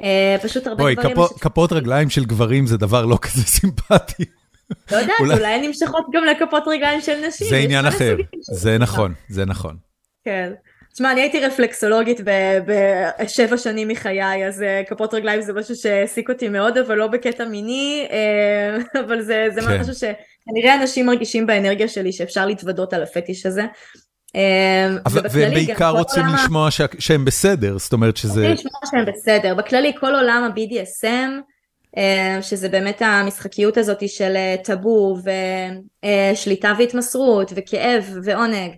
אה, 0.05 0.37
פשוט 0.43 0.67
הרבה 0.67 0.83
בואי, 0.83 0.95
גברים, 0.95 1.17
יש- 1.19 1.41
כפות 1.41 1.73
רגליים 1.73 2.11
של 2.11 2.25
גברים 2.25 2.67
זה 2.67 2.77
דבר 2.77 3.07
לא 3.07 3.19
כזה 3.23 3.43
סימפטי. 3.57 4.25
לא 4.93 4.97
יודעת, 4.97 5.15
אולי- 5.21 5.47
הן 5.47 5.65
נמשכות 5.65 6.07
גם 6.13 6.25
לכפות 6.25 6.63
רגליים 6.67 7.01
של 7.01 7.27
נשים. 7.29 7.47
זה 7.49 7.57
עניין 7.57 7.87
אחר, 7.87 8.17
זה 8.53 8.79
נכון, 8.79 9.15
זה 9.29 9.45
נכון. 9.45 9.77
כן. 10.25 10.53
תשמע, 10.95 11.13
אני 11.13 11.21
הייתי 11.21 11.41
רפלקסולוגית 11.41 12.21
בשבע 12.67 13.57
שנים 13.57 13.89
מחיי, 13.89 14.47
אז 14.49 14.63
אה, 14.63 14.83
כפות 14.89 15.15
רגליים 15.15 15.41
זה 15.43 15.53
משהו 15.53 15.75
שהעסיק 15.77 16.29
אותי 16.31 16.49
מאוד, 16.49 16.79
אבל 16.79 16.95
לא 16.97 17.07
בקטע 17.07 17.45
מיני, 17.45 18.07
אה, 18.11 18.77
אבל 19.07 19.23
זה, 19.23 19.47
זה 19.55 19.61
כן. 19.61 19.81
משהו 19.81 19.95
שכנראה 19.95 20.75
אנשים 20.83 21.07
מרגישים 21.07 21.47
באנרגיה 21.47 21.89
שלי 21.89 22.13
שאפשר 22.13 22.47
להתוודות 22.47 22.93
על 22.93 23.03
הפטיש 23.03 23.47
הזה. 23.47 23.63
אה, 24.37 24.89
אבל- 25.07 25.23
והם 25.31 25.55
בעיקר 25.55 25.91
רוצים 25.91 26.23
עולם 26.25 26.35
לשמוע 26.35 26.71
שה- 26.71 26.85
שהם 26.99 27.25
בסדר, 27.25 27.79
זאת 27.79 27.93
אומרת 27.93 28.17
שזה... 28.17 28.41
רוצים 28.51 28.53
לשמוע 28.53 28.81
שהם 28.91 29.15
בסדר. 29.15 29.55
בכללי, 29.55 29.93
כל 30.01 30.15
עולם 30.15 30.51
ה-BDSM, 30.51 31.31
שזה 32.43 32.69
באמת 32.69 33.03
המשחקיות 33.05 33.77
הזאת 33.77 34.09
של 34.09 34.37
טאבו 34.65 35.17
ושליטה 36.33 36.73
והתמסרות 36.79 37.53
וכאב 37.57 38.05
ועונג, 38.25 38.71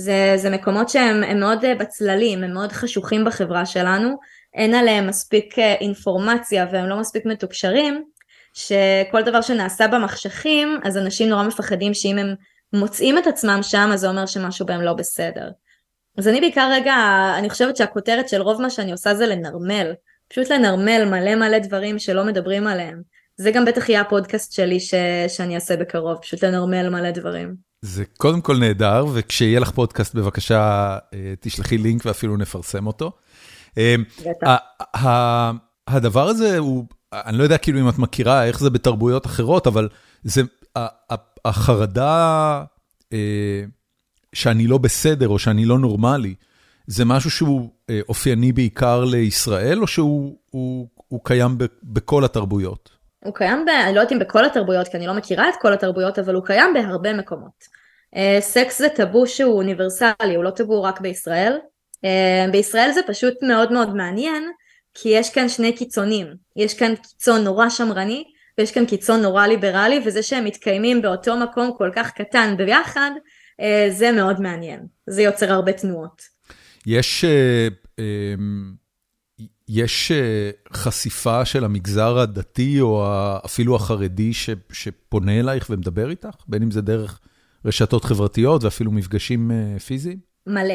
זה, 0.00 0.32
זה 0.36 0.50
מקומות 0.50 0.88
שהם 0.88 1.24
הם 1.24 1.40
מאוד 1.40 1.64
אה, 1.64 1.74
בצללים, 1.74 2.44
הם 2.44 2.54
מאוד 2.54 2.72
חשוכים 2.72 3.24
בחברה 3.24 3.66
שלנו, 3.66 4.16
אין 4.54 4.74
עליהם 4.74 5.06
מספיק 5.06 5.58
אה, 5.58 5.74
אינפורמציה 5.74 6.66
והם 6.72 6.86
לא 6.86 7.00
מספיק 7.00 7.26
מתוקשרים, 7.26 8.04
שכל 8.54 9.22
דבר 9.22 9.40
שנעשה 9.40 9.88
במחשכים, 9.88 10.80
אז 10.84 10.98
אנשים 10.98 11.28
נורא 11.28 11.42
מפחדים 11.42 11.94
שאם 11.94 12.18
הם 12.18 12.34
מוצאים 12.72 13.18
את 13.18 13.26
עצמם 13.26 13.58
שם, 13.62 13.90
אז 13.92 14.00
זה 14.00 14.08
אומר 14.08 14.26
שמשהו 14.26 14.66
בהם 14.66 14.80
לא 14.80 14.92
בסדר. 14.92 15.50
אז 16.18 16.28
אני 16.28 16.40
בעיקר 16.40 16.70
רגע, 16.72 16.94
אני 17.38 17.50
חושבת 17.50 17.76
שהכותרת 17.76 18.28
של 18.28 18.42
רוב 18.42 18.62
מה 18.62 18.70
שאני 18.70 18.92
עושה 18.92 19.14
זה 19.14 19.26
לנרמל. 19.26 19.92
פשוט 20.28 20.50
לנרמל 20.50 21.04
מלא 21.04 21.34
מלא 21.34 21.58
דברים 21.58 21.98
שלא 21.98 22.24
מדברים 22.24 22.66
עליהם. 22.66 23.02
זה 23.36 23.50
גם 23.50 23.64
בטח 23.64 23.88
יהיה 23.88 24.00
הפודקאסט 24.00 24.52
שלי 24.52 24.80
ש... 24.80 24.94
שאני 25.28 25.54
אעשה 25.54 25.76
בקרוב, 25.76 26.18
פשוט 26.22 26.44
לנרמל 26.44 26.88
מלא 26.88 27.10
דברים. 27.10 27.69
זה 27.82 28.04
קודם 28.16 28.40
כל 28.40 28.58
נהדר, 28.58 29.06
וכשיהיה 29.12 29.60
לך 29.60 29.70
פודקאסט 29.70 30.14
בבקשה 30.14 30.98
אה, 31.14 31.34
תשלחי 31.40 31.78
לינק 31.78 32.06
ואפילו 32.06 32.36
נפרסם 32.36 32.86
אותו. 32.86 33.12
אה, 33.78 33.94
הדבר 35.86 36.28
הזה 36.28 36.58
הוא, 36.58 36.84
אני 37.12 37.38
לא 37.38 37.42
יודע 37.42 37.58
כאילו 37.58 37.80
אם 37.80 37.88
את 37.88 37.98
מכירה 37.98 38.44
איך 38.44 38.60
זה 38.60 38.70
בתרבויות 38.70 39.26
אחרות, 39.26 39.66
אבל 39.66 39.88
זה, 40.22 40.42
החרדה 41.44 42.64
אה, 43.12 43.64
שאני 44.32 44.66
לא 44.66 44.78
בסדר 44.78 45.28
או 45.28 45.38
שאני 45.38 45.64
לא 45.64 45.78
נורמלי, 45.78 46.34
זה 46.86 47.04
משהו 47.04 47.30
שהוא 47.30 47.70
אופייני 48.08 48.52
בעיקר 48.52 49.04
לישראל, 49.04 49.82
או 49.82 49.86
שהוא 49.86 50.38
הוא, 50.50 50.88
הוא 51.08 51.20
קיים 51.24 51.58
בכל 51.82 52.24
התרבויות? 52.24 52.99
הוא 53.24 53.34
קיים, 53.34 53.64
ב... 53.64 53.68
אני 53.68 53.94
לא 53.94 54.00
יודעת 54.00 54.12
אם 54.12 54.18
בכל 54.18 54.44
התרבויות, 54.44 54.88
כי 54.88 54.96
אני 54.96 55.06
לא 55.06 55.14
מכירה 55.14 55.48
את 55.48 55.54
כל 55.60 55.72
התרבויות, 55.72 56.18
אבל 56.18 56.34
הוא 56.34 56.44
קיים 56.44 56.74
בהרבה 56.74 57.12
מקומות. 57.12 57.64
אה, 58.16 58.38
סקס 58.40 58.78
זה 58.78 58.88
טאבו 58.88 59.26
שהוא 59.26 59.56
אוניברסלי, 59.56 60.34
הוא 60.36 60.44
לא 60.44 60.50
טאבו 60.50 60.82
רק 60.82 61.00
בישראל. 61.00 61.58
אה, 62.04 62.46
בישראל 62.52 62.92
זה 62.92 63.00
פשוט 63.06 63.34
מאוד 63.42 63.72
מאוד 63.72 63.94
מעניין, 63.96 64.50
כי 64.94 65.08
יש 65.08 65.30
כאן 65.30 65.48
שני 65.48 65.76
קיצונים. 65.76 66.26
יש 66.56 66.74
כאן 66.74 66.94
קיצון 66.96 67.44
נורא 67.44 67.68
שמרני, 67.68 68.24
ויש 68.58 68.72
כאן 68.72 68.86
קיצון 68.86 69.22
נורא 69.22 69.46
ליברלי, 69.46 70.00
וזה 70.04 70.22
שהם 70.22 70.44
מתקיימים 70.44 71.02
באותו 71.02 71.36
מקום 71.36 71.70
כל 71.78 71.90
כך 71.94 72.10
קטן 72.10 72.54
ביחד, 72.56 73.10
אה, 73.60 73.86
זה 73.90 74.12
מאוד 74.12 74.40
מעניין. 74.40 74.80
זה 75.06 75.22
יוצר 75.22 75.52
הרבה 75.52 75.72
תנועות. 75.72 76.22
יש, 76.86 77.24
אה, 77.24 77.68
אה, 77.98 78.34
יש 79.72 80.12
אה, 80.12 80.50
חשיפה 80.72 81.44
של 81.44 81.64
המגזר 81.64 82.18
הדתי 82.18 82.80
או 82.80 83.04
אפילו 83.44 83.76
החרדי 83.76 84.30
שפונה 84.72 85.40
אלייך 85.40 85.66
ומדבר 85.70 86.10
איתך, 86.10 86.34
בין 86.48 86.62
אם 86.62 86.70
זה 86.70 86.80
דרך 86.82 87.20
רשתות 87.64 88.04
חברתיות 88.04 88.64
ואפילו 88.64 88.92
מפגשים 88.92 89.50
אה, 89.50 89.78
פיזיים? 89.78 90.18
מלא. 90.46 90.74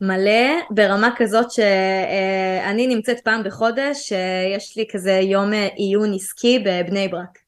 מלא 0.00 0.60
ברמה 0.70 1.10
כזאת 1.16 1.50
שאני 1.50 2.86
נמצאת 2.86 3.20
פעם 3.24 3.44
בחודש, 3.44 4.12
אה, 4.12 4.18
יש 4.56 4.76
לי 4.76 4.84
כזה 4.92 5.12
יום 5.12 5.52
אה, 5.52 5.68
עיון 5.76 6.14
עסקי 6.14 6.58
בבני 6.58 7.08
ברק. 7.08 7.38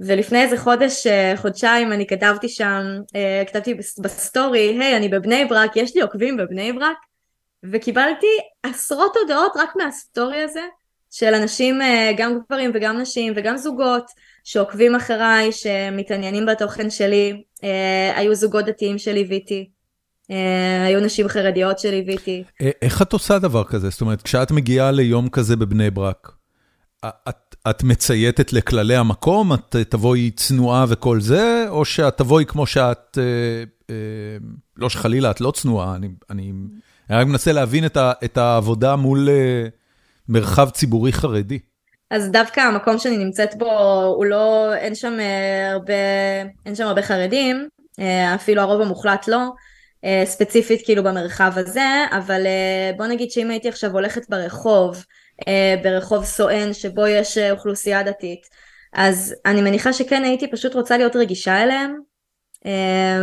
ולפני 0.00 0.42
איזה 0.42 0.58
חודש, 0.58 1.06
אה, 1.06 1.32
חודשיים, 1.36 1.92
אני 1.92 2.06
כתבתי 2.06 2.48
שם, 2.48 2.82
אה, 3.16 3.42
כתבתי 3.46 3.74
בס- 3.74 3.98
בסטורי, 3.98 4.60
היי, 4.80 4.96
אני 4.96 5.08
בבני 5.08 5.44
ברק, 5.44 5.76
יש 5.76 5.96
לי 5.96 6.02
עוקבים 6.02 6.36
בבני 6.36 6.72
ברק, 6.72 6.96
וקיבלתי 7.64 8.26
עשרות 8.62 9.16
הודעות 9.16 9.52
רק 9.56 9.76
מהסטורי 9.76 10.42
הזה, 10.42 10.62
של 11.10 11.34
אנשים, 11.34 11.82
אה, 11.82 12.12
גם 12.16 12.38
גברים 12.46 12.70
וגם 12.74 12.98
נשים 12.98 13.32
וגם 13.36 13.56
זוגות, 13.56 14.10
שעוקבים 14.44 14.94
אחריי, 14.94 15.52
שמתעניינים 15.52 16.46
בתוכן 16.46 16.90
שלי, 16.90 17.42
אה, 17.64 18.12
היו 18.16 18.34
זוגות 18.34 18.64
דתיים 18.64 18.98
שליוויתי. 18.98 19.70
אה, 20.30 20.84
היו 20.86 21.00
נשים 21.00 21.28
חרדיות 21.28 21.78
שליוויתי. 21.78 22.44
איך 22.82 23.02
את 23.02 23.12
עושה 23.12 23.38
דבר 23.38 23.64
כזה? 23.64 23.90
זאת 23.90 24.00
אומרת, 24.00 24.22
כשאת 24.22 24.50
מגיעה 24.50 24.90
ליום 24.90 25.28
כזה 25.28 25.56
בבני 25.56 25.90
ברק, 25.90 26.32
את, 27.04 27.56
את 27.70 27.82
מצייתת 27.82 28.52
לכללי 28.52 28.96
המקום? 28.96 29.52
את 29.54 29.76
תבואי 29.88 30.30
צנועה 30.30 30.84
וכל 30.88 31.20
זה, 31.20 31.66
או 31.68 31.84
שאת 31.84 32.16
תבואי 32.16 32.44
כמו 32.46 32.66
שאת, 32.66 33.18
אה, 33.18 33.64
אה, 33.90 33.94
לא 34.76 34.88
שחלילה, 34.88 35.30
את 35.30 35.40
לא 35.40 35.50
צנועה, 35.50 35.96
אני, 35.96 36.08
אני, 36.30 36.52
אני 37.10 37.18
רק 37.18 37.26
מנסה 37.26 37.52
להבין 37.52 37.86
את, 37.86 37.96
ה, 37.96 38.12
את 38.24 38.36
העבודה 38.36 38.96
מול 38.96 39.28
אה, 39.28 39.66
מרחב 40.28 40.70
ציבורי 40.70 41.12
חרדי. 41.12 41.58
אז 42.10 42.30
דווקא 42.30 42.60
המקום 42.60 42.98
שאני 42.98 43.16
נמצאת 43.16 43.54
בו, 43.54 43.70
הוא 44.16 44.24
לא, 44.24 44.74
אין 44.74 44.94
שם 44.94 45.16
אה, 45.20 45.72
הרבה, 45.72 45.94
אין 46.66 46.74
שם 46.74 46.86
הרבה 46.86 47.02
חרדים, 47.02 47.68
אה, 48.00 48.34
אפילו 48.34 48.62
הרוב 48.62 48.80
המוחלט 48.80 49.28
לא, 49.28 49.50
ספציפית 50.24 50.84
כאילו 50.84 51.02
במרחב 51.02 51.52
הזה, 51.56 52.04
אבל 52.10 52.46
בוא 52.96 53.06
נגיד 53.06 53.30
שאם 53.30 53.50
הייתי 53.50 53.68
עכשיו 53.68 53.92
הולכת 53.92 54.28
ברחוב, 54.28 55.04
ברחוב 55.82 56.24
סואן 56.24 56.72
שבו 56.72 57.06
יש 57.06 57.38
אוכלוסייה 57.38 58.02
דתית, 58.02 58.46
אז 58.92 59.34
אני 59.46 59.60
מניחה 59.60 59.92
שכן 59.92 60.22
הייתי 60.24 60.50
פשוט 60.50 60.74
רוצה 60.74 60.96
להיות 60.98 61.16
רגישה 61.16 61.62
אליהם, 61.62 61.96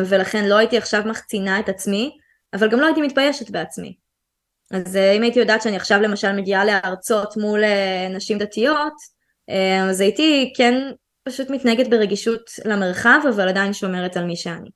ולכן 0.05 0.45
לא 0.45 0.57
הייתי 0.57 0.77
עכשיו 0.77 1.03
מחצינה 1.05 1.59
את 1.59 1.69
עצמי, 1.69 2.17
אבל 2.55 2.69
גם 2.69 2.79
לא 2.79 2.85
הייתי 2.85 3.01
מתביישת 3.01 3.49
בעצמי. 3.49 3.95
אז 4.71 4.95
אה, 4.95 5.11
אם 5.11 5.21
הייתי 5.21 5.39
יודעת 5.39 5.61
שאני 5.61 5.75
עכשיו 5.75 6.01
למשל 6.01 6.31
מגיעה 6.31 6.65
להרצות 6.65 7.37
מול 7.37 7.63
אה, 7.63 8.07
נשים 8.15 8.37
דתיות, 8.37 8.93
אה, 9.49 9.89
אז 9.89 10.01
הייתי 10.01 10.53
כן 10.57 10.73
פשוט 11.23 11.49
מתנהגת 11.49 11.89
ברגישות 11.89 12.41
למרחב, 12.65 13.19
אבל 13.35 13.49
עדיין 13.49 13.73
שומרת 13.73 14.17
על 14.17 14.25
מי 14.25 14.35
שאני. 14.35 14.69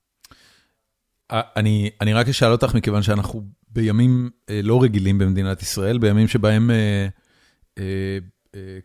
אני, 1.31 1.89
אני 2.01 2.13
רק 2.13 2.27
אשאל 2.27 2.51
אותך, 2.51 2.75
מכיוון 2.75 3.01
שאנחנו 3.01 3.43
בימים 3.67 4.29
לא 4.63 4.83
רגילים 4.83 5.17
במדינת 5.17 5.61
ישראל, 5.61 5.97
בימים 5.97 6.27
שבהם 6.27 6.71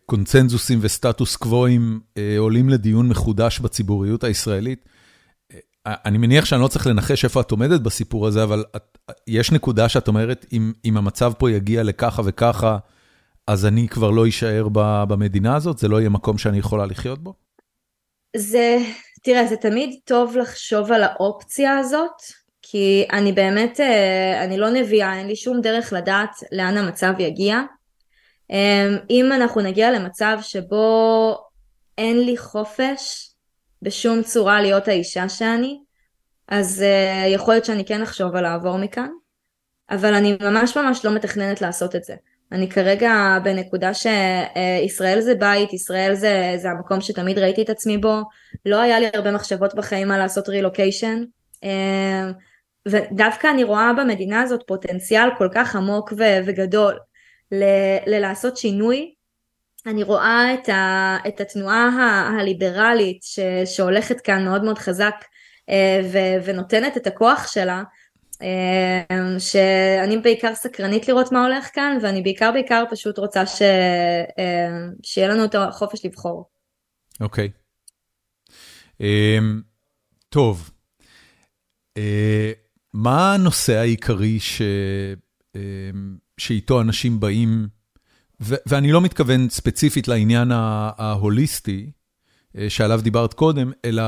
קונצנזוסים 0.07 0.79
וסטטוס 0.83 1.37
קוואים 1.37 2.01
אה, 2.17 2.35
עולים 2.39 2.69
לדיון 2.69 3.09
מחודש 3.09 3.61
בציבוריות 3.61 4.25
הישראלית. 4.25 4.89
אני 5.87 6.18
מניח 6.18 6.45
שאני 6.45 6.62
לא 6.62 6.68
צריך 6.68 6.87
לנחש 6.87 7.24
איפה 7.24 7.41
את 7.41 7.51
עומדת 7.51 7.80
בסיפור 7.80 8.26
הזה, 8.26 8.43
אבל 8.43 8.64
את, 8.76 8.99
יש 9.26 9.53
נקודה 9.53 9.89
שאת 9.89 10.09
אומרת, 10.09 10.47
אם, 10.53 10.72
אם 10.85 10.97
המצב 10.97 11.32
פה 11.39 11.51
יגיע 11.51 11.82
לככה 11.82 12.22
וככה, 12.24 12.78
אז 13.47 13.66
אני 13.66 13.89
כבר 13.89 14.11
לא 14.11 14.28
אשאר 14.28 14.68
במדינה 15.09 15.57
הזאת? 15.57 15.78
זה 15.78 15.89
לא 15.89 16.01
יהיה 16.01 16.09
מקום 16.09 16.39
שאני 16.39 16.59
יכולה 16.59 16.87
לחיות 16.87 17.18
בו? 17.18 17.35
זה, 18.37 18.78
תראה, 19.22 19.47
זה 19.47 19.57
תמיד 19.57 19.99
טוב 20.05 20.37
לחשוב 20.37 20.93
על 20.93 21.03
האופציה 21.03 21.78
הזאת, 21.78 22.22
כי 22.62 23.07
אני 23.12 23.32
באמת, 23.32 23.80
אה, 23.80 24.45
אני 24.45 24.57
לא 24.57 24.70
נביאה, 24.70 25.18
אין 25.18 25.26
לי 25.26 25.37
שום 25.37 25.61
דרך 25.61 25.93
לדעת 25.93 26.30
לאן 26.53 26.76
המצב 26.76 27.12
יגיע. 27.18 27.61
אה, 28.51 28.89
אם 29.11 29.32
אנחנו 29.32 29.61
נגיע 29.61 29.91
למצב 29.91 30.39
שבו 30.43 31.37
אין 31.99 32.20
לי 32.20 32.37
חופש 32.37 33.34
בשום 33.85 34.22
צורה 34.22 34.61
להיות 34.61 34.89
האישה 34.89 35.28
שאני, 35.28 35.78
אז 36.49 36.82
אה, 36.82 37.26
יכול 37.28 37.55
להיות 37.55 37.64
שאני 37.64 37.85
כן 37.85 38.03
אחשוב 38.03 38.37
על 38.37 38.43
לעבור 38.43 38.78
מכאן, 38.78 39.09
אבל 39.91 40.14
אני 40.14 40.37
ממש 40.41 40.76
ממש 40.76 41.05
לא 41.05 41.14
מתכננת 41.14 41.61
לעשות 41.61 41.97
את 41.97 42.05
זה. 42.05 42.14
אני 42.53 42.70
כרגע 42.70 43.39
בנקודה 43.45 43.91
שישראל 43.95 45.20
זה 45.20 45.35
בית, 45.35 45.72
ישראל 45.72 46.14
זה, 46.14 46.55
זה 46.57 46.70
המקום 46.70 47.01
שתמיד 47.01 47.39
ראיתי 47.39 47.62
את 47.62 47.70
עצמי 47.70 47.99
בו, 47.99 48.22
לא 48.66 48.80
היה 48.80 49.01
לי 49.01 49.07
הרבה 49.14 49.32
מחשבות 49.32 49.74
בחיים 49.74 50.11
על 50.11 50.18
לעשות 50.18 50.49
רילוקיישן. 50.49 51.24
ודווקא 52.89 53.47
אני 53.51 53.64
רואה 53.64 53.93
במדינה 53.93 54.43
הזאת 54.43 54.61
פוטנציאל 54.66 55.28
כל 55.39 55.49
כך 55.55 55.76
עמוק 55.76 56.12
וגדול 56.47 56.99
ל- 57.53 58.20
לעשות 58.20 58.57
שינוי. 58.57 59.14
אני 59.87 60.03
רואה 60.03 60.55
את, 60.55 60.68
ה- 60.68 61.18
את 61.28 61.41
התנועה 61.41 61.89
ה- 61.89 62.41
הליברלית 62.41 63.22
ש- 63.22 63.41
שהולכת 63.76 64.20
כאן 64.20 64.45
מאוד 64.45 64.64
מאוד 64.64 64.78
חזק 64.78 65.14
אה, 65.70 66.01
ו- 66.12 66.45
ונותנת 66.45 66.97
את 66.97 67.07
הכוח 67.07 67.47
שלה, 67.53 67.82
אה, 68.43 69.39
שאני 69.39 70.18
בעיקר 70.18 70.55
סקרנית 70.55 71.09
לראות 71.09 71.32
מה 71.32 71.47
הולך 71.47 71.68
כאן 71.74 71.99
ואני 72.03 72.22
בעיקר 72.22 72.53
בעיקר 72.53 72.85
פשוט 72.91 73.18
רוצה 73.18 73.47
ש- 73.47 73.62
אה, 74.39 74.68
שיהיה 75.03 75.28
לנו 75.28 75.45
את 75.45 75.55
החופש 75.55 76.05
לבחור. 76.07 76.49
אוקיי. 77.20 77.51
Okay. 77.55 77.64
Um, 79.01 79.62
טוב. 80.28 80.70
Uh, 81.99 82.03
מה 82.95 83.35
הנושא 83.35 83.72
העיקרי 83.76 84.41
ש... 84.41 84.62
uh, 85.57 85.59
שאיתו 86.39 86.80
אנשים 86.80 87.20
באים, 87.20 87.68
ואני 88.41 88.93
לא 88.93 89.01
מתכוון 89.01 89.49
ספציפית 89.49 90.09
לעניין 90.09 90.49
ההוליסטי 90.53 91.91
uh, 92.57 92.61
שעליו 92.68 93.01
דיברת 93.03 93.35
קודם, 93.35 93.72
אלא 93.85 94.03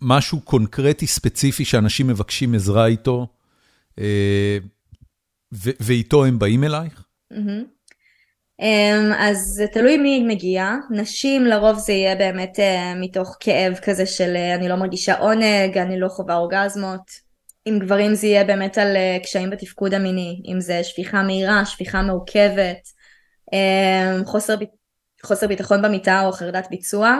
משהו 0.00 0.40
קונקרטי 0.40 1.06
ספציפי 1.06 1.64
שאנשים 1.64 2.06
מבקשים 2.06 2.54
עזרה 2.54 2.86
איתו, 2.86 3.26
ו- 5.54 5.70
ואיתו 5.80 6.24
הם 6.24 6.38
באים 6.38 6.64
אלייך? 6.64 7.04
אמ, 8.60 9.12
אז 9.18 9.38
זה 9.38 9.66
תלוי 9.72 9.96
מי 9.96 10.22
מגיע, 10.22 10.74
נשים 10.90 11.46
לרוב 11.46 11.78
זה 11.78 11.92
יהיה 11.92 12.16
באמת 12.16 12.60
אה, 12.60 12.94
מתוך 12.94 13.36
כאב 13.40 13.74
כזה 13.82 14.06
של 14.06 14.36
אה, 14.36 14.54
אני 14.54 14.68
לא 14.68 14.76
מרגישה 14.76 15.18
עונג, 15.18 15.78
אני 15.78 16.00
לא 16.00 16.08
חווה 16.08 16.36
אורגזמות, 16.36 17.28
עם 17.64 17.78
גברים 17.78 18.14
זה 18.14 18.26
יהיה 18.26 18.44
באמת 18.44 18.78
על 18.78 18.96
אה, 18.96 19.18
קשיים 19.22 19.50
בתפקוד 19.50 19.94
המיני, 19.94 20.42
אם 20.52 20.60
זה 20.60 20.84
שפיכה 20.84 21.22
מהירה, 21.22 21.66
שפיכה 21.66 22.02
מעוכבת, 22.02 22.88
חוסר, 24.24 24.54
חוסר 25.24 25.46
ביטחון 25.46 25.82
במיטה 25.82 26.22
או 26.26 26.32
חרדת 26.32 26.66
ביצוע, 26.70 27.18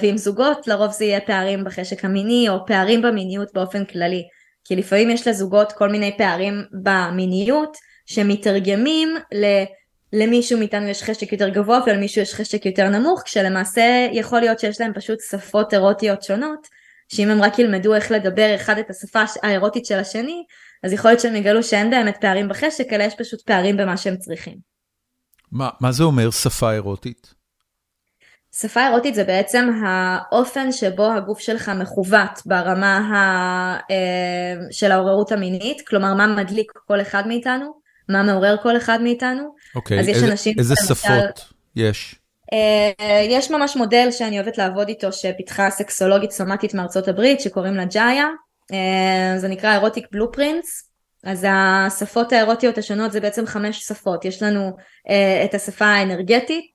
ועם 0.00 0.16
זוגות 0.16 0.66
לרוב 0.66 0.92
זה 0.92 1.04
יהיה 1.04 1.20
פערים 1.20 1.64
בחשק 1.64 2.04
המיני 2.04 2.48
או 2.48 2.66
פערים 2.66 3.02
במיניות 3.02 3.48
באופן 3.54 3.84
כללי, 3.84 4.22
כי 4.64 4.76
לפעמים 4.76 5.10
יש 5.10 5.28
לזוגות 5.28 5.72
כל 5.72 5.88
מיני 5.88 6.14
פערים 6.18 6.64
במיניות 6.82 7.76
שמתרגמים 8.06 9.16
ל... 9.34 9.46
למישהו 10.12 10.58
מאיתנו 10.58 10.86
יש 10.86 11.02
חשק 11.02 11.32
יותר 11.32 11.48
גבוה 11.48 11.80
ולמישהו 11.86 12.22
יש 12.22 12.34
חשק 12.34 12.66
יותר 12.66 12.88
נמוך, 12.88 13.22
כשלמעשה 13.24 14.08
יכול 14.12 14.40
להיות 14.40 14.58
שיש 14.58 14.80
להם 14.80 14.92
פשוט 14.94 15.18
שפות 15.30 15.74
אירוטיות 15.74 16.22
שונות, 16.22 16.66
שאם 17.08 17.30
הם 17.30 17.42
רק 17.42 17.58
ילמדו 17.58 17.94
איך 17.94 18.10
לדבר 18.10 18.54
אחד 18.54 18.78
את 18.78 18.90
השפה 18.90 19.22
האירוטית 19.42 19.86
של 19.86 19.98
השני, 19.98 20.44
אז 20.82 20.92
יכול 20.92 21.10
להיות 21.10 21.20
שהם 21.20 21.36
יגלו 21.36 21.62
שאין 21.62 21.90
באמת 21.90 22.16
פערים 22.20 22.48
בחשק, 22.48 22.92
אלא 22.92 23.02
יש 23.02 23.14
פשוט 23.18 23.40
פערים 23.40 23.76
במה 23.76 23.96
שהם 23.96 24.16
צריכים. 24.16 24.77
מה, 25.52 25.68
מה 25.80 25.92
זה 25.92 26.04
אומר 26.04 26.30
שפה 26.30 26.72
אירוטית? 26.72 27.34
שפה 28.56 28.86
אירוטית 28.86 29.14
זה 29.14 29.24
בעצם 29.24 29.68
האופן 29.86 30.72
שבו 30.72 31.12
הגוף 31.12 31.38
שלך 31.38 31.68
מכוות 31.68 32.42
ברמה 32.46 32.96
ה... 32.96 33.14
אה, 33.90 34.54
של 34.70 34.92
העוררות 34.92 35.32
המינית, 35.32 35.88
כלומר 35.88 36.14
מה 36.14 36.26
מדליק 36.26 36.72
כל 36.86 37.00
אחד 37.00 37.26
מאיתנו. 37.26 37.88
מה 38.08 38.22
מעורר 38.22 38.56
כל 38.62 38.76
אחד 38.76 38.98
מאיתנו. 39.02 39.54
אוקיי, 39.74 40.00
אז 40.00 40.08
יש 40.08 40.16
איזה, 40.16 40.26
אנשים 40.26 40.54
איזה 40.58 40.74
למשל, 40.80 40.94
שפות 40.94 41.52
יש? 41.76 42.14
Uh, 42.54 43.02
יש 43.28 43.50
ממש 43.50 43.76
מודל 43.76 44.08
שאני 44.10 44.40
אוהבת 44.40 44.58
לעבוד 44.58 44.88
איתו 44.88 45.12
שפיתחה 45.12 45.70
סקסולוגית 45.70 46.30
סומטית 46.30 46.74
מארצות 46.74 47.08
הברית 47.08 47.40
שקוראים 47.40 47.74
לה 47.74 47.84
ג'איה, 47.84 48.26
uh, 48.72 49.38
זה 49.38 49.48
נקרא 49.48 49.72
אירוטיק 49.72 50.06
בלופרינטס, 50.12 50.87
אז 51.24 51.46
השפות 51.50 52.32
האירוטיות 52.32 52.78
השונות 52.78 53.12
זה 53.12 53.20
בעצם 53.20 53.46
חמש 53.46 53.78
שפות, 53.78 54.24
יש 54.24 54.42
לנו 54.42 54.76
uh, 55.08 55.10
את 55.44 55.54
השפה 55.54 55.86
האנרגטית, 55.86 56.72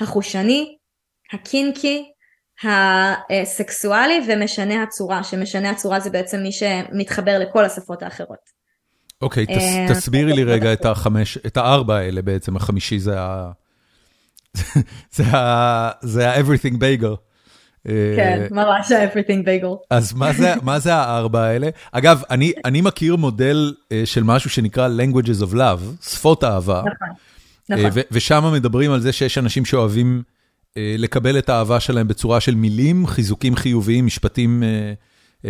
החושני, 0.00 0.76
הקינקי, 1.32 2.10
הסקסואלי 2.62 4.20
ומשנה 4.28 4.82
הצורה, 4.82 5.24
שמשנה 5.24 5.70
הצורה 5.70 6.00
זה 6.00 6.10
בעצם 6.10 6.40
מי 6.40 6.52
שמתחבר 6.52 7.38
לכל 7.38 7.64
השפות 7.64 8.02
האחרות. 8.02 8.64
אוקיי, 9.22 9.46
אה, 9.50 9.86
תסבירי 9.88 10.32
לי 10.32 10.44
רגע 10.44 10.72
את 10.72 10.84
החמש, 10.84 11.38
את 11.38 11.56
הארבע 11.56 11.96
האלה 11.96 12.22
בעצם, 12.22 12.56
החמישי 12.56 12.98
זה 12.98 13.20
ה... 13.20 13.50
זה 15.16 15.24
ה-everything 16.30 16.74
bagel. 16.74 17.33
כן, 18.16 18.46
ממש 18.50 18.92
ה-everything 18.92 19.46
bagel. 19.46 19.76
אז 19.90 20.14
מה 20.62 20.78
זה 20.78 20.94
הארבע 20.94 21.42
האלה? 21.42 21.68
אגב, 21.92 22.22
אני 22.64 22.80
מכיר 22.80 23.16
מודל 23.16 23.74
אה, 23.92 24.02
של 24.04 24.22
משהו 24.22 24.50
שנקרא 24.50 24.88
languages 24.88 25.42
of 25.42 25.54
love, 25.54 26.08
שפות 26.10 26.44
אהבה. 26.44 26.80
נכון, 26.80 27.08
נכון. 27.68 28.02
ושם 28.10 28.52
מדברים 28.52 28.92
על 28.92 29.00
זה 29.00 29.12
שיש 29.12 29.38
אנשים 29.38 29.64
שאוהבים 29.64 30.22
לקבל 30.76 31.38
את 31.38 31.48
האהבה 31.48 31.80
שלהם 31.80 32.08
בצורה 32.08 32.40
של 32.40 32.54
מילים, 32.54 33.06
חיזוקים 33.06 33.56
חיוביים, 33.56 34.06
משפטים 34.06 34.62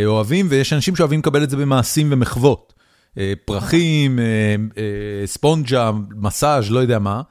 אוהבים, 0.04 0.46
ויש 0.48 0.72
אנשים 0.72 0.96
שאוהבים 0.96 1.20
לקבל 1.20 1.42
את 1.42 1.50
זה 1.50 1.56
במעשים 1.56 2.08
ומחוות. 2.10 2.74
אה, 3.18 3.32
פרחים, 3.44 4.18
אה, 4.18 4.24
אה, 4.78 5.26
ספונג'ה, 5.26 5.90
מסאז', 6.16 6.70
לא 6.70 6.78
יודע 6.80 6.98
מה. 6.98 7.22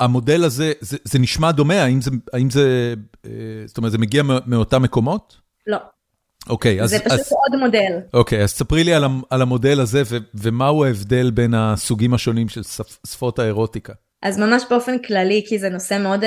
המודל 0.00 0.44
הזה, 0.44 0.72
זה 0.80 0.96
זה 1.04 1.18
נשמע 1.18 1.52
דומה, 1.52 1.82
האם 1.82 2.00
זה, 2.00 2.10
האם 2.32 2.50
זה, 2.50 2.94
זאת 3.66 3.78
אומרת, 3.78 3.92
זה 3.92 3.98
מגיע 3.98 4.22
מאותם 4.46 4.82
מקומות? 4.82 5.36
לא. 5.66 5.78
אוקיי, 6.48 6.82
אז... 6.82 6.90
זה 6.90 6.98
פשוט 6.98 7.12
אז, 7.12 7.32
עוד 7.32 7.60
מודל. 7.60 7.98
אוקיי, 8.14 8.42
אז 8.42 8.50
ספרי 8.50 8.84
לי 8.84 8.94
על 8.94 9.04
על 9.30 9.42
המודל 9.42 9.80
הזה 9.80 10.02
ו, 10.06 10.16
ומהו 10.34 10.84
ההבדל 10.84 11.30
בין 11.30 11.54
הסוגים 11.54 12.14
השונים 12.14 12.48
של 12.48 12.62
שפות 13.06 13.38
האירוטיקה. 13.38 13.92
אז 14.22 14.38
ממש 14.38 14.62
באופן 14.70 14.98
כללי, 14.98 15.44
כי 15.48 15.58
זה 15.58 15.68
נושא 15.68 15.98
מאוד 16.02 16.22
uh, 16.22 16.26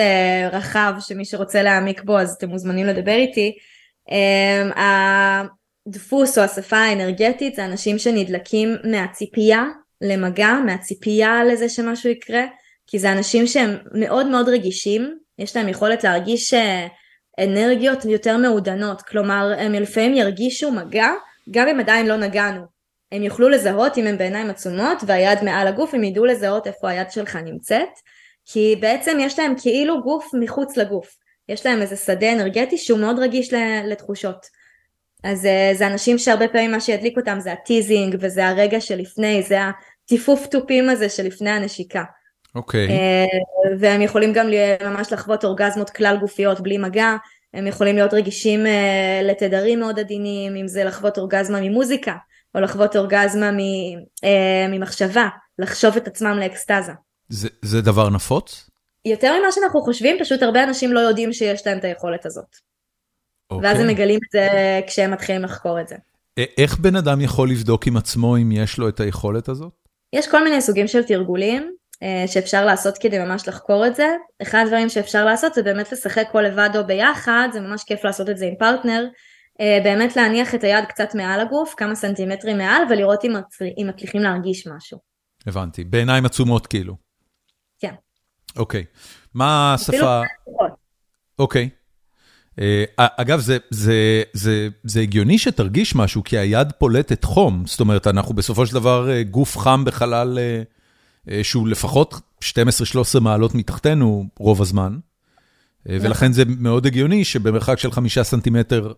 רחב, 0.55 0.93
שמי 0.99 1.25
שרוצה 1.25 1.63
להעמיק 1.63 2.03
בו, 2.03 2.19
אז 2.19 2.35
אתם 2.37 2.49
מוזמנים 2.49 2.85
לדבר 2.85 3.15
איתי. 3.15 3.57
Um, 4.09 4.79
הדפוס 5.87 6.37
או 6.37 6.43
השפה 6.43 6.77
האנרגטית 6.77 7.55
זה 7.55 7.65
אנשים 7.65 7.99
שנדלקים 7.99 8.75
מהציפייה 8.91 9.63
למגע, 10.01 10.53
מהציפייה 10.65 11.43
לזה 11.43 11.69
שמשהו 11.69 12.09
יקרה, 12.09 12.43
כי 12.87 12.99
זה 12.99 13.11
אנשים 13.11 13.47
שהם 13.47 13.77
מאוד 13.91 14.25
מאוד 14.25 14.49
רגישים, 14.49 15.17
יש 15.39 15.55
להם 15.55 15.69
יכולת 15.69 16.03
להרגיש 16.03 16.53
אה, 16.53 16.87
אנרגיות 17.39 18.05
יותר 18.05 18.37
מעודנות, 18.37 19.01
כלומר 19.01 19.53
הם 19.57 19.73
לפעמים 19.73 20.13
ירגישו 20.13 20.71
מגע 20.71 21.09
גם 21.51 21.67
אם 21.67 21.79
עדיין 21.79 22.07
לא 22.07 22.17
נגענו. 22.17 22.61
הם 23.11 23.23
יוכלו 23.23 23.49
לזהות 23.49 23.97
אם 23.97 24.07
הם 24.07 24.17
בעיניים 24.17 24.49
עצומות 24.49 24.97
והיד 25.07 25.43
מעל 25.43 25.67
הגוף, 25.67 25.93
הם 25.93 26.03
ידעו 26.03 26.25
לזהות 26.25 26.67
איפה 26.67 26.89
היד 26.89 27.11
שלך 27.11 27.35
נמצאת, 27.35 27.89
כי 28.45 28.75
בעצם 28.79 29.17
יש 29.21 29.39
להם 29.39 29.53
כאילו 29.61 30.03
גוף 30.03 30.31
מחוץ 30.39 30.77
לגוף. 30.77 31.17
יש 31.49 31.65
להם 31.65 31.81
איזה 31.81 31.95
שדה 31.95 32.33
אנרגטי 32.33 32.77
שהוא 32.77 32.99
מאוד 32.99 33.19
רגיש 33.19 33.53
לתחושות. 33.85 34.45
אז 35.23 35.45
אה, 35.45 35.71
זה 35.73 35.87
אנשים 35.87 36.17
שהרבה 36.17 36.47
פעמים 36.47 36.71
מה 36.71 36.79
שידליק 36.79 37.17
אותם 37.17 37.39
זה 37.39 37.53
הטיזינג 37.53 38.15
וזה 38.19 38.47
הרגע 38.47 38.81
שלפני, 38.81 39.43
זה 39.43 39.59
הטיפוף 40.03 40.47
תופים 40.47 40.89
הזה 40.89 41.09
שלפני 41.09 41.49
הנשיקה. 41.49 42.03
אוקיי. 42.55 42.87
Okay. 42.87 42.91
אה, 42.91 43.25
והם 43.79 44.01
יכולים 44.01 44.33
גם 44.33 44.47
ממש 44.85 45.13
לחוות 45.13 45.43
אורגזמות 45.43 45.89
כלל 45.89 46.17
גופיות 46.19 46.59
בלי 46.59 46.77
מגע, 46.77 47.15
הם 47.53 47.67
יכולים 47.67 47.95
להיות 47.95 48.13
רגישים 48.13 48.65
אה, 48.65 49.21
לתדרים 49.23 49.79
מאוד 49.79 49.99
עדינים, 49.99 50.55
אם 50.55 50.67
זה 50.67 50.83
לחוות 50.83 51.17
אורגזמה 51.17 51.61
ממוזיקה, 51.61 52.15
או 52.55 52.59
לחוות 52.59 52.95
אורגזמה 52.95 53.51
ממחשבה, 54.69 55.27
לחשוב 55.59 55.95
את 55.97 56.07
עצמם 56.07 56.37
לאקסטזה. 56.39 56.91
זה, 57.29 57.49
זה 57.61 57.81
דבר 57.81 58.09
נפוץ? 58.09 58.69
יותר 59.05 59.33
ממה 59.39 59.51
שאנחנו 59.51 59.81
חושבים, 59.81 60.17
פשוט 60.19 60.43
הרבה 60.43 60.63
אנשים 60.63 60.93
לא 60.93 60.99
יודעים 60.99 61.33
שיש 61.33 61.67
להם 61.67 61.77
את 61.77 61.83
היכולת 61.83 62.25
הזאת. 62.25 62.55
Okay. 63.53 63.55
ואז 63.55 63.79
הם 63.79 63.81
אוקיי. 63.81 63.93
מגלים 63.93 64.19
את 64.25 64.31
זה 64.31 64.49
כשהם 64.87 65.11
מתחילים 65.11 65.41
לחקור 65.41 65.81
את 65.81 65.87
זה. 65.87 65.95
איך 66.57 66.79
בן 66.79 66.95
אדם 66.95 67.21
יכול 67.21 67.49
לבדוק 67.49 67.87
עם 67.87 67.97
עצמו 67.97 68.37
אם 68.37 68.51
יש 68.51 68.77
לו 68.77 68.89
את 68.89 68.99
היכולת 68.99 69.49
הזאת? 69.49 69.73
יש 70.13 70.27
כל 70.27 70.43
מיני 70.43 70.61
סוגים 70.61 70.87
של 70.87 71.03
תרגולים 71.03 71.63
אה, 71.63 71.69
שאפשר 72.27 72.65
לעשות 72.65 72.97
כדי 72.97 73.19
ממש 73.19 73.47
לחקור 73.47 73.87
את 73.87 73.95
זה. 73.95 74.15
אחד 74.41 74.63
הדברים 74.65 74.89
שאפשר 74.89 75.25
לעשות 75.25 75.53
זה 75.53 75.63
באמת 75.63 75.91
לשחק 75.91 76.27
כל 76.31 76.41
לבד 76.41 76.69
או 76.75 76.87
ביחד, 76.87 77.49
זה 77.53 77.59
ממש 77.59 77.83
כיף 77.83 78.03
לעשות 78.03 78.29
את 78.29 78.37
זה 78.37 78.45
עם 78.45 78.53
פרטנר. 78.59 79.05
אה, 79.61 79.79
באמת 79.83 80.15
להניח 80.15 80.55
את 80.55 80.63
היד 80.63 80.85
קצת 80.85 81.15
מעל 81.15 81.39
הגוף, 81.39 81.73
כמה 81.77 81.95
סנטימטרים 81.95 82.57
מעל, 82.57 82.81
ולראות 82.89 83.25
אם, 83.25 83.33
אם 83.81 83.87
מצליחים 83.87 84.21
להרגיש 84.21 84.67
משהו. 84.67 84.99
הבנתי, 85.47 85.83
בעיניים 85.83 86.25
עצומות 86.25 86.67
כאילו. 86.67 86.95
כן. 87.79 87.93
אוקיי, 88.57 88.85
מה 89.33 89.73
השפה... 89.73 90.21
אוקיי. 91.39 91.69
אה, 92.59 92.83
אגב, 92.97 93.39
זה 93.39 93.57
זה, 93.69 94.23
זה, 94.33 94.67
זה 94.83 95.01
הגיוני 95.01 95.37
שתרגיש 95.37 95.95
משהו, 95.95 96.23
כי 96.23 96.37
היד 96.37 96.71
פולטת 96.71 97.23
חום. 97.23 97.63
זאת 97.65 97.79
אומרת, 97.79 98.07
אנחנו 98.07 98.35
בסופו 98.35 98.65
של 98.65 98.73
דבר 98.73 99.09
אה, 99.09 99.23
גוף 99.23 99.57
חם 99.57 99.85
בחלל 99.85 100.39
אה, 100.39 100.61
שהוא 101.43 101.67
לפחות 101.67 102.13
12-13 102.43 103.19
מעלות 103.21 103.55
מתחתנו 103.55 104.25
רוב 104.39 104.61
הזמן, 104.61 104.97
ולכן 105.85 106.33
זה 106.33 106.43
מאוד 106.45 106.85
הגיוני 106.85 107.25
שבמרחק 107.25 107.79
של 107.79 107.91
חמישה 107.91 108.23
סנטימטר 108.23 108.93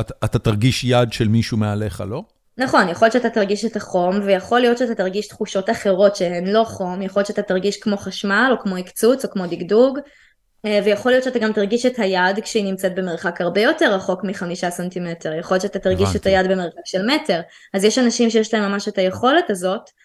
אתה 0.00 0.38
תרגיש 0.38 0.84
יד 0.84 1.12
של 1.12 1.28
מישהו 1.28 1.56
מעליך, 1.56 2.02
לא? 2.08 2.22
נכון, 2.58 2.88
יכול 2.88 3.06
להיות 3.06 3.12
שאתה 3.12 3.30
תרגיש 3.30 3.64
את 3.64 3.76
החום, 3.76 4.20
ויכול 4.24 4.60
להיות 4.60 4.78
שאתה 4.78 4.94
תרגיש 4.94 5.28
תחושות 5.28 5.70
אחרות 5.70 6.16
שהן 6.16 6.46
לא 6.46 6.64
חום, 6.64 7.02
יכול 7.02 7.20
להיות 7.20 7.26
שאתה 7.26 7.42
תרגיש 7.42 7.76
כמו 7.76 7.96
חשמל, 7.96 8.48
או 8.52 8.62
כמו 8.62 8.76
הקצוץ, 8.76 9.24
או 9.24 9.30
כמו 9.30 9.46
דגדוג, 9.46 9.98
אה, 10.64 10.80
ויכול 10.84 11.12
להיות 11.12 11.24
שאתה 11.24 11.38
גם 11.38 11.52
תרגיש 11.52 11.86
את 11.86 11.98
היד 11.98 12.40
כשהיא 12.42 12.64
נמצאת 12.64 12.94
במרחק 12.94 13.40
הרבה 13.40 13.60
יותר 13.60 13.94
רחוק 13.94 14.24
מחמישה 14.24 14.70
סנטימטר, 14.70 15.32
יכול 15.32 15.54
להיות 15.54 15.62
שאתה 15.62 15.78
תרגיש 15.78 16.08
הבנתי. 16.08 16.18
את 16.18 16.26
היד 16.26 16.50
במרחק 16.50 16.84
של 16.84 17.06
מטר, 17.06 17.40
אז 17.74 17.84
יש 17.84 17.98
אנשים 17.98 18.30
שיש 18.30 18.54
להם 18.54 18.72
ממש 18.72 18.88
את 18.88 18.98
היכולת 18.98 19.50
הזאת, 19.50 19.80
אה, 19.80 20.02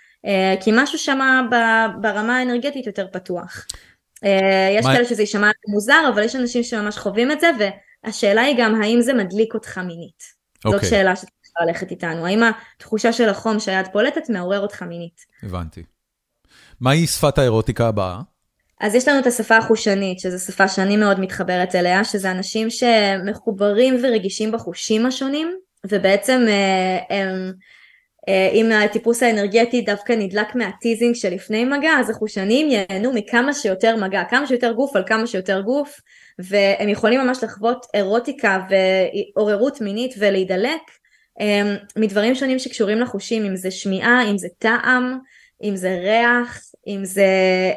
כי 0.59 0.72
משהו 0.74 0.99
שם 0.99 1.47
ברמה 2.01 2.38
האנרגטית 2.38 2.88
יותר 2.88 3.07
פתוח. 3.11 3.65
אה, 4.24 4.76
יש 4.80 4.86
כאלה 4.86 5.05
שזה 5.05 5.22
יישמע 5.22 5.49
מוזר, 5.68 6.09
אבל 6.13 6.24
יש 6.24 6.36
אנשים 6.36 6.63
שממש 6.63 6.97
חווים 6.97 7.32
את 7.32 7.39
זה, 7.39 7.51
והשאלה 8.03 8.41
היא 8.41 8.55
גם 8.59 8.82
האם 8.82 9.01
זה 9.01 9.13
מדליק 9.13 9.53
אותך 9.53 9.78
מינית. 9.78 10.24
Okay. 10.24 10.61
זאת 10.63 10.74
אוקיי. 10.74 10.89
שאלה 10.89 11.15
שצריך 11.15 11.32
ללכת 11.61 11.91
איתנו, 11.91 12.26
האם 12.26 12.41
התחושה 12.43 13.13
של 13.13 13.30
החום 13.30 13.59
שהיד 13.59 13.88
פולטת 13.91 14.30
מעורר 14.30 14.59
אותך 14.59 14.84
מינית. 14.84 15.26
הבנתי. 15.43 15.84
מהי 16.82 17.07
שפת 17.07 17.38
האירוטיקה 17.38 17.88
הבאה? 17.88 18.22
אז 18.82 18.95
יש 18.95 19.07
לנו 19.07 19.20
את 19.20 19.28
השפה 19.28 19.57
החושנית, 19.57 20.20
שזו 20.20 20.45
שפה 20.45 20.68
שאני 20.68 20.97
מאוד 20.97 21.20
מתחברת 21.20 21.76
אליה, 21.76 22.03
שזה 22.03 22.32
אנשים 22.32 22.68
שמחוברים 22.70 23.97
ורגישים 24.03 24.51
בחושים 24.51 25.05
השונים, 25.05 25.55
ובעצם 25.89 26.45
אה, 26.47 27.18
הם, 27.18 27.28
אה, 27.30 27.51
אם 28.54 28.72
הטיפוס 28.72 29.24
האנרגטי 29.24 29.82
דווקא 29.82 30.14
נדלק 30.14 30.56
מהטיזינג 30.56 31.16
שלפני 31.16 31.66
מגע, 31.66 31.92
אז 32.00 32.10
החושנים 32.10 32.70
ייהנו 32.70 33.14
מכמה 33.14 33.54
שיותר 33.54 33.96
מגע, 33.96 34.24
כמה 34.30 34.48
שיותר 34.48 34.72
גוף 34.72 34.96
על 34.96 35.04
כמה 35.08 35.28
שיותר 35.28 35.62
גוף, 35.62 36.00
והם 36.40 36.90
יכולים 36.90 37.22
ממש 37.22 37.44
לחוות 37.44 37.86
אירוטיקה 37.94 38.60
ועוררות 38.70 39.82
מינית 39.82 40.16
ולהידלק 40.18 40.82
אה, 41.42 41.76
מדברים 41.96 42.36
שונים 42.36 42.60
שקשורים 42.60 43.00
לחושים, 43.00 43.46
אם 43.46 43.56
זה 43.56 43.72
שמיעה, 43.72 44.30
אם 44.30 44.38
זה 44.38 44.48
טעם, 44.60 45.20
אם 45.64 45.76
זה 45.76 46.00
ריח, 46.04 46.60
אם 46.88 47.06
זה 47.06 47.26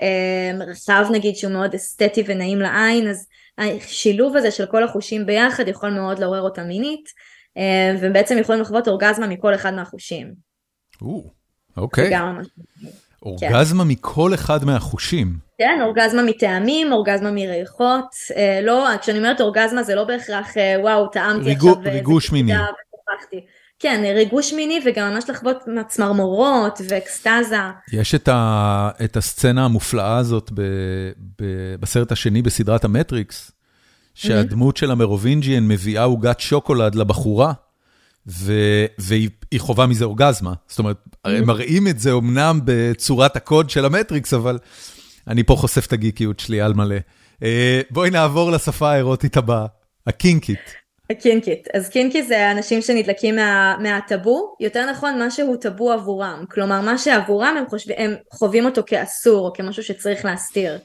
אה, 0.03 0.53
מרחב 0.59 1.07
נגיד 1.13 1.37
שהוא 1.37 1.53
מאוד 1.53 1.75
אסתטי 1.75 2.23
ונעים 2.27 2.59
לעין, 2.59 3.09
אז 3.09 3.27
השילוב 3.59 4.37
הזה 4.37 4.51
של 4.51 4.67
כל 4.67 4.85
החושים 4.85 5.27
ביחד 5.27 5.69
יכול 5.69 5.91
מאוד 5.91 6.19
לעורר 6.19 6.43
אותה 6.43 6.63
מינית, 6.63 7.09
אה, 7.57 7.97
ובעצם 8.01 8.37
יכולים 8.41 8.61
לחוות 8.61 8.89
אורגזמה 8.89 9.27
מכל 9.27 9.55
אחד 9.55 9.75
מהחושים. 9.75 10.35
אוקיי. 11.77 12.19
אורגזמה. 13.25 13.85
מכל 13.85 14.35
אחד 14.35 14.65
מהחושים. 14.65 15.39
כן, 15.59 15.79
אורגזמה 15.83 16.23
מטעמים, 16.23 16.93
אורגזמה 16.93 17.31
מריחות. 17.31 18.15
אה, 18.37 18.61
לא, 18.63 18.89
כשאני 19.01 19.19
אומרת 19.19 19.41
אורגזמה 19.41 19.83
זה 19.83 19.95
לא 19.95 20.05
בהכרח, 20.05 20.57
אה, 20.57 20.77
וואו, 20.81 21.07
טעמתי 21.07 21.53
עכשיו... 21.53 21.75
ריגוש 21.85 22.33
מיני. 22.33 22.53
כן, 23.79 24.03
ריגוש 24.15 24.53
מיני 24.53 24.81
וגם 24.87 25.13
ממש 25.13 25.25
לחוות 25.31 25.57
צמרמורות 25.89 26.81
ואקסטזה. 26.89 27.57
יש 27.93 28.15
את, 28.15 28.29
ה, 28.29 28.91
את 29.05 29.17
הסצנה 29.17 29.65
המופלאה 29.65 30.17
הזאת 30.17 30.51
ב, 30.55 30.63
ב, 31.41 31.45
בסרט 31.81 32.13
השני 32.13 32.43
בסדרת 32.43 32.85
המטריקס, 32.85 33.53
שהדמות 34.15 34.77
של 34.77 34.91
המרובינגיאן 34.91 35.68
מביאה 35.69 36.05
עוגת 36.05 36.41
שוקולד 36.41 36.95
לבחורה, 36.95 37.53
ו, 38.27 38.53
והיא 38.99 39.31
חווה 39.59 39.87
מזה 39.87 40.05
אורגזמה. 40.05 40.53
זאת 40.69 40.79
אומרת, 40.79 40.97
הם 41.25 41.47
מראים 41.47 41.89
את 41.89 41.99
זה 41.99 42.13
אמנם 42.13 42.61
בצורת 42.65 43.37
הקוד 43.37 43.71
של 43.71 43.85
המטריקס, 43.85 44.35
אבל 44.35 44.59
אני 45.29 45.43
פה 45.45 45.57
חושף 45.57 45.87
את 45.87 45.93
הגיקיות 45.93 46.41
שלי 46.41 46.61
על 46.61 46.75
מלא. 46.75 46.97
אה, 47.43 47.81
בואי 47.91 48.11
נעבור 48.11 48.51
לשפה 48.51 48.91
האירוטית 48.91 49.37
הבאה, 49.37 49.67
הקינקית. 50.07 50.81
קינקית. 51.15 51.69
אז 51.75 51.89
קינקי 51.89 52.23
זה 52.23 52.51
אנשים 52.51 52.83
שנדלקים 52.83 53.37
מה, 53.37 53.77
מהטאבו, 53.83 54.57
יותר 54.61 54.91
נכון 54.91 55.19
מה 55.19 55.31
שהוא 55.31 55.57
טאבו 55.57 55.93
עבורם. 55.93 56.45
כלומר 56.51 56.81
מה 56.81 56.99
שעבורם 56.99 57.55
הם, 57.59 57.65
חושב, 57.69 57.91
הם 57.97 58.15
חווים 58.33 58.65
אותו 58.65 58.83
כאסור 58.87 59.47
או 59.47 59.53
כמשהו 59.53 59.83
שצריך 59.83 60.25
להסתיר. 60.25 60.79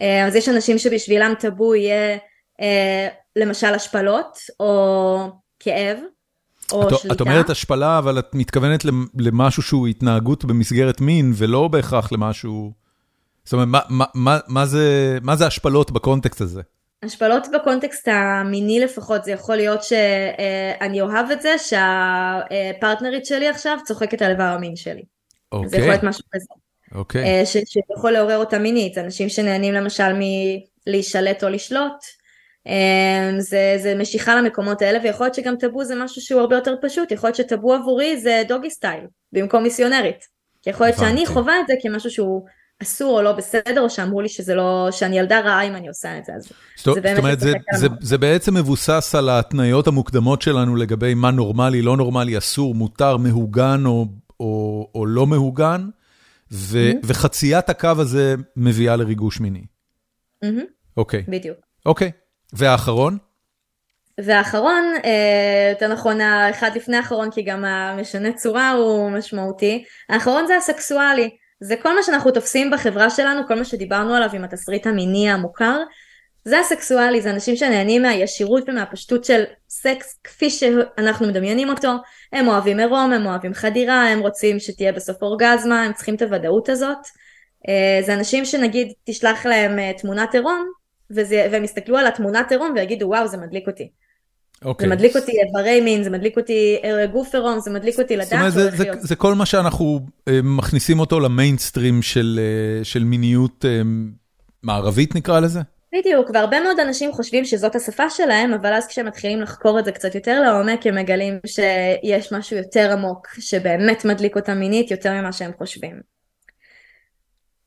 אה, 0.00 0.26
אז 0.26 0.36
יש 0.36 0.48
אנשים 0.48 0.78
שבשבילם 0.78 1.32
טאבו 1.38 1.74
יהיה 1.74 2.18
למשל 3.36 3.74
השפלות 3.74 4.38
או 4.60 5.32
כאב. 5.60 5.98
או 6.72 6.88
את, 6.88 6.98
שליטה. 6.98 7.14
את 7.14 7.20
אומרת 7.20 7.50
השפלה 7.50 7.98
אבל 7.98 8.18
את 8.18 8.34
מתכוונת 8.34 8.84
למשהו 9.18 9.62
שהוא 9.62 9.86
התנהגות 9.86 10.44
במסגרת 10.44 11.00
מין 11.00 11.32
ולא 11.34 11.68
בהכרח 11.68 12.12
למשהו... 12.12 12.72
זאת 13.44 13.52
אומרת, 13.52 13.68
מה, 13.68 13.80
מה, 13.88 14.04
מה, 14.14 14.38
מה, 14.48 14.66
זה, 14.66 15.18
מה 15.22 15.36
זה 15.36 15.46
השפלות 15.46 15.90
בקונטקסט 15.90 16.40
הזה? 16.40 16.62
השפלות 17.02 17.46
בקונטקסט 17.54 18.08
המיני 18.08 18.80
לפחות 18.80 19.24
זה 19.24 19.32
יכול 19.32 19.56
להיות 19.56 19.82
שאני 19.82 21.00
אוהב 21.00 21.30
את 21.30 21.42
זה 21.42 21.54
שהפרטנרית 21.58 23.26
שלי 23.26 23.48
עכשיו 23.48 23.78
צוחקת 23.84 24.22
על 24.22 24.30
איבר 24.30 24.42
המין 24.42 24.76
שלי. 24.76 25.02
אוקיי. 25.52 25.68
זה 25.68 25.76
יכול 25.76 25.88
להיות 25.88 26.02
משהו 26.02 26.24
כזה. 26.32 26.46
אוקיי. 26.94 27.24
אה, 27.24 27.42
שיכול 27.46 28.10
לעורר 28.10 28.36
אותה 28.36 28.58
מינית, 28.58 28.98
אנשים 28.98 29.28
שנהנים 29.28 29.74
למשל 29.74 30.12
מלהישלט 30.86 31.44
או 31.44 31.48
לשלוט. 31.48 32.19
אה, 32.66 33.30
זה, 33.38 33.74
זה 33.82 33.94
משיכה 33.94 34.36
למקומות 34.36 34.82
האלה 34.82 34.98
ויכול 35.02 35.26
להיות 35.26 35.34
שגם 35.34 35.56
טאבו 35.56 35.84
זה 35.84 35.94
משהו 35.94 36.22
שהוא 36.22 36.40
הרבה 36.40 36.56
יותר 36.56 36.74
פשוט, 36.82 37.12
יכול 37.12 37.28
להיות 37.28 37.36
שטאבו 37.36 37.74
עבורי 37.74 38.20
זה 38.20 38.42
דוגי 38.48 38.70
סטייל 38.70 39.04
במקום 39.32 39.62
מיסיונרית. 39.62 40.40
כי 40.62 40.70
יכול 40.70 40.86
להיות 40.86 40.98
שאני 40.98 41.26
חווה 41.26 41.60
את 41.60 41.66
זה 41.66 41.74
כמשהו 41.82 42.10
שהוא 42.10 42.46
אסור 42.82 43.18
או 43.18 43.22
לא 43.22 43.32
בסדר, 43.32 43.80
או 43.80 43.90
שאמרו 43.90 44.20
לי 44.20 44.28
שזה 44.28 44.54
לא, 44.54 44.88
שאני 44.90 45.18
ילדה 45.18 45.40
רעה 45.40 45.62
אם 45.62 45.76
אני 45.76 45.88
עושה 45.88 46.18
את 46.18 46.24
זה, 46.24 46.32
אז 46.34 46.52
זאת, 46.76 46.94
זה 46.94 47.00
באמת... 47.00 47.16
זאת 47.16 47.24
אומרת, 47.24 47.40
זה, 47.40 47.52
זה, 47.76 47.88
זה 48.00 48.18
בעצם 48.18 48.54
מבוסס 48.54 49.14
על 49.14 49.28
ההתניות 49.28 49.86
המוקדמות 49.86 50.42
שלנו 50.42 50.76
לגבי 50.76 51.14
מה 51.14 51.30
נורמלי, 51.30 51.82
לא 51.82 51.96
נורמלי, 51.96 52.38
אסור, 52.38 52.74
מותר, 52.74 53.16
מהוגן 53.16 53.82
או, 53.86 54.06
או, 54.40 54.90
או 54.94 55.06
לא 55.06 55.26
מהוגן, 55.26 55.88
ו, 56.52 56.90
mm-hmm. 56.90 56.96
וחציית 57.04 57.68
הקו 57.68 57.92
הזה 57.98 58.34
מביאה 58.56 58.96
לריגוש 58.96 59.40
מיני. 59.40 59.64
Mm-hmm. 60.44 60.48
אוקיי. 60.96 61.24
בדיוק. 61.28 61.56
אוקיי, 61.86 62.10
והאחרון? 62.52 63.18
והאחרון, 64.18 64.84
אה, 65.04 65.70
יותר 65.70 65.92
נכון 65.92 66.20
האחד 66.20 66.70
לפני 66.74 66.96
האחרון 66.96 67.30
כי 67.30 67.42
גם 67.42 67.64
המשנה 67.64 68.32
צורה 68.32 68.70
הוא 68.70 69.10
משמעותי, 69.10 69.84
האחרון 70.08 70.46
זה 70.46 70.56
הסקסואלי. 70.56 71.30
זה 71.60 71.74
כל 71.82 71.94
מה 71.94 72.02
שאנחנו 72.02 72.30
תופסים 72.30 72.70
בחברה 72.70 73.10
שלנו, 73.10 73.46
כל 73.48 73.54
מה 73.54 73.64
שדיברנו 73.64 74.14
עליו 74.14 74.28
עם 74.32 74.44
התסריט 74.44 74.86
המיני 74.86 75.30
המוכר, 75.30 75.78
זה 76.44 76.60
הסקסואלי, 76.60 77.20
זה 77.20 77.30
אנשים 77.30 77.56
שנהנים 77.56 78.02
מהישירות 78.02 78.68
ומהפשטות 78.68 79.24
של 79.24 79.44
סקס 79.68 80.20
כפי 80.24 80.50
שאנחנו 80.50 81.26
מדמיינים 81.26 81.68
אותו, 81.68 81.88
הם 82.32 82.48
אוהבים 82.48 82.78
עירום, 82.78 83.12
הם 83.12 83.26
אוהבים 83.26 83.54
חדירה, 83.54 84.08
הם 84.08 84.20
רוצים 84.20 84.58
שתהיה 84.58 84.92
בסוף 84.92 85.22
אורגזמה, 85.22 85.82
הם 85.82 85.92
צריכים 85.92 86.14
את 86.14 86.22
הוודאות 86.22 86.68
הזאת. 86.68 86.98
אה, 87.68 88.02
זה 88.02 88.14
אנשים 88.14 88.44
שנגיד 88.44 88.92
תשלח 89.04 89.46
להם 89.46 89.78
אה, 89.78 89.92
תמונת 89.98 90.34
עירום, 90.34 90.70
והם 91.10 91.64
יסתכלו 91.64 91.98
על 91.98 92.06
התמונת 92.06 92.50
עירום 92.50 92.72
ויגידו 92.76 93.06
וואו 93.06 93.28
זה 93.28 93.36
מדליק 93.36 93.66
אותי. 93.66 93.90
Okay. 93.90 94.66
אוקיי. 94.66 94.88
זה 94.88 94.94
מדליק 94.94 95.16
אותי 95.16 95.32
איברי 95.32 95.80
מין, 95.80 96.02
זה 96.04 96.10
מדליק 96.10 96.36
אותי 96.36 96.76
אה, 96.84 97.06
גוף 97.06 97.34
עירום, 97.34 97.60
זה 97.60 97.70
מדליק 97.70 97.98
אותי 97.98 98.16
לדעת. 98.16 98.28
זאת 98.28 98.38
אומרת, 98.38 98.52
זה, 98.52 98.70
זה, 98.70 98.84
זה 99.00 99.16
כל 99.16 99.34
מה 99.34 99.46
שאנחנו 99.46 100.00
uh, 100.06 100.32
מכניסים 100.42 101.00
אותו 101.00 101.20
למיינסטרים 101.20 102.02
של, 102.02 102.40
uh, 102.40 102.84
של 102.84 103.04
מיניות 103.04 103.64
מערבית 104.62 105.14
נקרא 105.14 105.40
לזה? 105.40 105.60
בדיוק, 105.92 106.30
והרבה 106.34 106.60
מאוד 106.60 106.80
אנשים 106.80 107.12
חושבים 107.12 107.44
שזאת 107.44 107.74
השפה 107.74 108.10
שלהם, 108.10 108.52
אבל 108.52 108.72
אז 108.72 108.86
כשהם 108.86 109.06
מתחילים 109.06 109.40
לחקור 109.40 109.78
את 109.78 109.84
זה 109.84 109.92
קצת 109.92 110.14
יותר 110.14 110.42
לעומק, 110.42 110.86
הם 110.86 110.94
מגלים 110.94 111.38
שיש 111.46 112.32
משהו 112.32 112.56
יותר 112.56 112.92
עמוק, 112.92 113.28
שבאמת 113.38 114.04
מדליק 114.04 114.36
אותם 114.36 114.58
מינית 114.58 114.90
יותר 114.90 115.12
ממה 115.12 115.32
שהם 115.32 115.50
חושבים. 115.58 116.00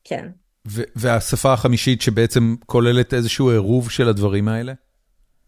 כן. 0.04 0.28
והשפה 0.96 1.52
החמישית 1.52 2.02
שבעצם 2.02 2.54
כוללת 2.66 3.14
איזשהו 3.14 3.50
עירוב 3.50 3.90
של 3.90 4.08
הדברים 4.08 4.48
האלה? 4.48 4.72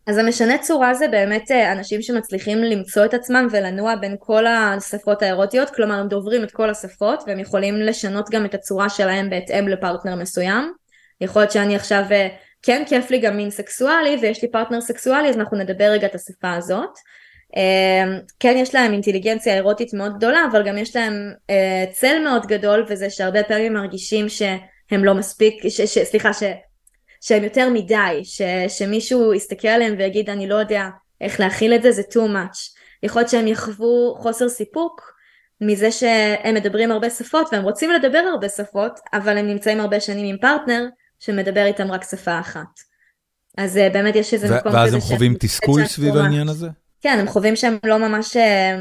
אז 0.07 0.19
המשנה 0.19 0.59
צורה 0.59 0.95
זה 0.95 1.09
באמת 1.09 1.51
אה, 1.51 1.73
אנשים 1.73 2.03
שמצליחים 2.03 2.59
למצוא 2.59 3.05
את 3.05 3.15
עצמם 3.15 3.47
ולנוע 3.51 3.97
בין 3.97 4.17
כל 4.19 4.47
השפות 4.47 5.23
האירוטיות, 5.23 5.71
כלומר 5.71 5.95
הם 5.95 6.09
דוברים 6.09 6.45
את 6.45 6.51
כל 6.51 6.71
השפות 6.71 7.25
והם 7.27 7.39
יכולים 7.39 7.81
לשנות 7.81 8.31
גם 8.31 8.45
את 8.45 8.55
הצורה 8.55 8.89
שלהם 8.89 9.31
בהתאם 9.31 9.69
לפרטנר 9.69 10.15
מסוים. 10.15 10.73
יכול 11.21 11.43
להיות 11.43 11.53
שאני 11.53 11.77
עכשיו, 11.77 12.05
אה, 12.11 12.29
כן 12.63 12.83
כיף 12.87 13.11
לי 13.11 13.19
גם 13.19 13.37
מין 13.37 13.51
סקסואלי 13.51 14.19
ויש 14.23 14.43
לי 14.43 14.51
פרטנר 14.51 14.81
סקסואלי 14.81 15.29
אז 15.29 15.37
אנחנו 15.37 15.59
נדבר 15.59 15.85
רגע 15.85 16.07
את 16.07 16.15
השפה 16.15 16.53
הזאת. 16.53 16.91
אה, 17.57 18.19
כן 18.41 18.55
יש 18.57 18.75
להם 18.75 18.93
אינטליגנציה 18.93 19.55
אירוטית 19.55 19.95
מאוד 19.95 20.17
גדולה 20.17 20.41
אבל 20.51 20.67
גם 20.67 20.79
יש 20.79 20.97
להם 20.97 21.33
צל 21.93 22.19
מאוד 22.25 22.47
גדול 22.47 22.87
וזה 22.89 23.11
שהרבה 23.11 23.43
פעמים 23.43 23.75
מרגישים 23.75 24.29
שהם 24.91 25.05
לא 25.05 25.15
מספיק, 25.15 25.69
ש, 25.69 25.81
ש, 25.81 25.99
סליחה, 25.99 26.33
ש... 26.33 26.43
שהם 27.21 27.45
יותר 27.45 27.69
מדי, 27.71 28.21
ש, 28.25 28.43
שמישהו 28.69 29.35
יסתכל 29.35 29.69
עליהם 29.69 29.95
ויגיד 29.99 30.31
אני 30.31 30.49
לא 30.49 30.55
יודע 30.55 30.89
איך 31.21 31.41
להכיל 31.41 31.75
את 31.75 31.83
זה, 31.83 31.93
זה 31.93 32.03
too 32.03 32.29
much. 32.29 32.77
יכול 33.03 33.21
להיות 33.21 33.31
שהם 33.31 33.47
יחוו 33.47 34.15
חוסר 34.19 34.49
סיפוק 34.49 35.17
מזה 35.61 35.93
שהם 35.93 36.55
מדברים 36.55 36.91
הרבה 36.91 37.11
שפות 37.11 37.49
והם 37.53 37.63
רוצים 37.63 37.91
לדבר 37.91 38.19
הרבה 38.19 38.49
שפות, 38.49 39.01
אבל 39.13 39.39
הם 39.39 39.47
נמצאים 39.47 39.81
הרבה 39.81 40.01
שנים 40.01 40.27
עם 40.27 40.37
פרטנר 40.41 40.87
שמדבר 41.19 41.65
איתם 41.65 41.93
רק 41.93 42.05
שפה 42.05 42.41
אחת. 42.41 42.81
אז 43.59 43.77
אה, 43.77 43.91
באמת 43.91 44.17
יש 44.17 44.35
איזה 44.35 44.47
מקום 44.47 44.73
כזה... 44.73 44.81
ואז 44.81 44.95
הם 44.95 45.01
חווים 45.01 45.35
תסכול 45.41 45.87
סביב 45.87 46.17
העניין 46.17 46.49
הזה? 46.49 46.69
כן, 47.01 47.17
הם 47.21 47.29
חווים 47.29 47.57
שהם 47.57 47.79
לא 47.85 47.99
ממש 47.99 48.37
אה, 48.37 48.77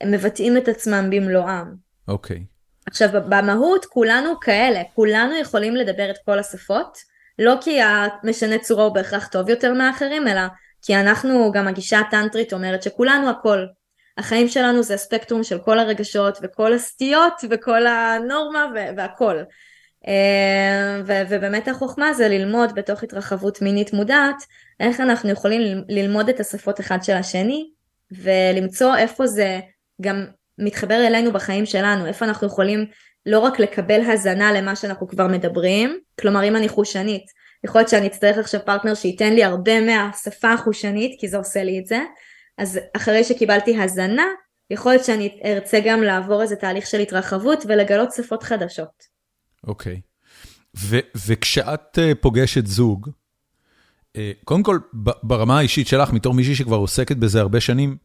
הם 0.00 0.10
מבטאים 0.10 0.56
את 0.56 0.68
עצמם 0.68 1.10
במלואם. 1.10 1.66
אוקיי. 2.08 2.36
Okay. 2.36 2.59
עכשיו, 2.90 3.08
במהות 3.12 3.84
כולנו 3.84 4.40
כאלה, 4.40 4.82
כולנו 4.94 5.36
יכולים 5.36 5.76
לדבר 5.76 6.10
את 6.10 6.18
כל 6.24 6.38
השפות, 6.38 6.98
לא 7.38 7.54
כי 7.60 7.80
המשנה 7.82 8.58
צורה 8.58 8.84
הוא 8.84 8.94
בהכרח 8.94 9.26
טוב 9.26 9.48
יותר 9.48 9.72
מאחרים, 9.72 10.28
אלא 10.28 10.40
כי 10.82 10.96
אנחנו, 10.96 11.52
גם 11.54 11.68
הגישה 11.68 11.98
הטנטרית 11.98 12.52
אומרת 12.52 12.82
שכולנו 12.82 13.30
הכל. 13.30 13.66
החיים 14.18 14.48
שלנו 14.48 14.82
זה 14.82 14.94
הספקטרום 14.94 15.44
של 15.44 15.58
כל 15.58 15.78
הרגשות 15.78 16.38
וכל 16.42 16.72
הסטיות 16.72 17.32
וכל 17.50 17.86
הנורמה 17.86 18.66
והכל. 18.96 19.36
אה, 20.08 21.00
ובאמת 21.28 21.68
החוכמה 21.68 22.12
זה 22.12 22.28
ללמוד 22.28 22.74
בתוך 22.74 23.02
התרחבות 23.02 23.62
מינית 23.62 23.92
מודעת 23.92 24.36
איך 24.80 25.00
אנחנו 25.00 25.30
יכולים 25.30 25.84
ללמוד 25.88 26.28
את 26.28 26.40
השפות 26.40 26.80
אחד 26.80 26.98
של 27.02 27.14
השני 27.16 27.70
ולמצוא 28.12 28.96
איפה 28.96 29.26
זה 29.26 29.60
גם 30.00 30.26
מתחבר 30.60 31.06
אלינו 31.06 31.32
בחיים 31.32 31.66
שלנו, 31.66 32.06
איפה 32.06 32.24
אנחנו 32.24 32.46
יכולים 32.46 32.86
לא 33.26 33.38
רק 33.38 33.60
לקבל 33.60 34.00
הזנה 34.00 34.52
למה 34.52 34.76
שאנחנו 34.76 35.08
כבר 35.08 35.26
מדברים, 35.26 35.98
כלומר 36.20 36.44
אם 36.44 36.56
אני 36.56 36.68
חושנית, 36.68 37.24
יכול 37.64 37.80
להיות 37.80 37.88
שאני 37.88 38.06
אצטרך 38.06 38.38
עכשיו 38.38 38.60
פרטנר 38.64 38.94
שייתן 38.94 39.32
לי 39.32 39.44
הרבה 39.44 39.80
מהשפה 39.80 40.52
החושנית 40.52 41.20
כי 41.20 41.28
זה 41.28 41.36
עושה 41.36 41.62
לי 41.62 41.78
את 41.78 41.86
זה, 41.86 42.00
אז 42.58 42.80
אחרי 42.96 43.24
שקיבלתי 43.24 43.82
הזנה, 43.82 44.26
יכול 44.70 44.92
להיות 44.92 45.04
שאני 45.04 45.40
ארצה 45.44 45.80
גם 45.84 46.02
לעבור 46.02 46.42
איזה 46.42 46.56
תהליך 46.56 46.86
של 46.86 47.00
התרחבות 47.00 47.64
ולגלות 47.68 48.12
שפות 48.12 48.42
חדשות. 48.42 49.02
אוקיי. 49.66 50.00
Okay. 50.00 50.10
וכשאת 51.26 51.98
uh, 51.98 52.14
פוגשת 52.20 52.66
זוג, 52.66 53.08
uh, 53.08 54.20
קודם 54.44 54.62
כל, 54.62 54.78
ברמה 55.22 55.58
האישית 55.58 55.86
שלך, 55.88 56.12
מתור 56.12 56.34
מישהי 56.34 56.54
שכבר 56.54 56.76
עוסקת 56.76 57.16
בזה 57.16 57.40
הרבה 57.40 57.60
שנים, 57.60 57.96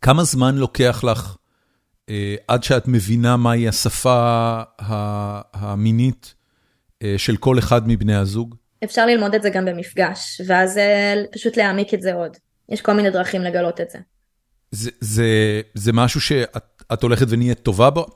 כמה 0.00 0.24
זמן 0.24 0.56
לוקח 0.56 1.04
לך 1.04 1.36
עד 2.48 2.62
שאת 2.62 2.88
מבינה 2.88 3.36
מהי 3.36 3.68
השפה 3.68 4.62
המינית 5.52 6.34
uh, 6.34 7.06
של 7.16 7.36
כל 7.36 7.58
אחד 7.58 7.88
מבני 7.88 8.14
הזוג? 8.14 8.54
אפשר 8.84 9.06
ללמוד 9.06 9.34
את 9.34 9.42
זה 9.42 9.50
גם 9.50 9.64
במפגש, 9.64 10.40
ואז 10.46 10.76
uh, 10.76 10.80
פשוט 11.32 11.56
להעמיק 11.56 11.94
את 11.94 12.02
זה 12.02 12.14
עוד. 12.14 12.36
יש 12.68 12.80
כל 12.80 12.92
מיני 12.92 13.10
דרכים 13.10 13.42
לגלות 13.42 13.80
את 13.80 13.90
זה. 13.90 13.98
זה, 14.70 14.90
זה, 15.00 15.26
זה 15.74 15.92
משהו 15.92 16.20
שאת 16.20 17.02
הולכת 17.02 17.26
ונהיית 17.28 17.58
טובה 17.58 17.90
בו? 17.90 18.06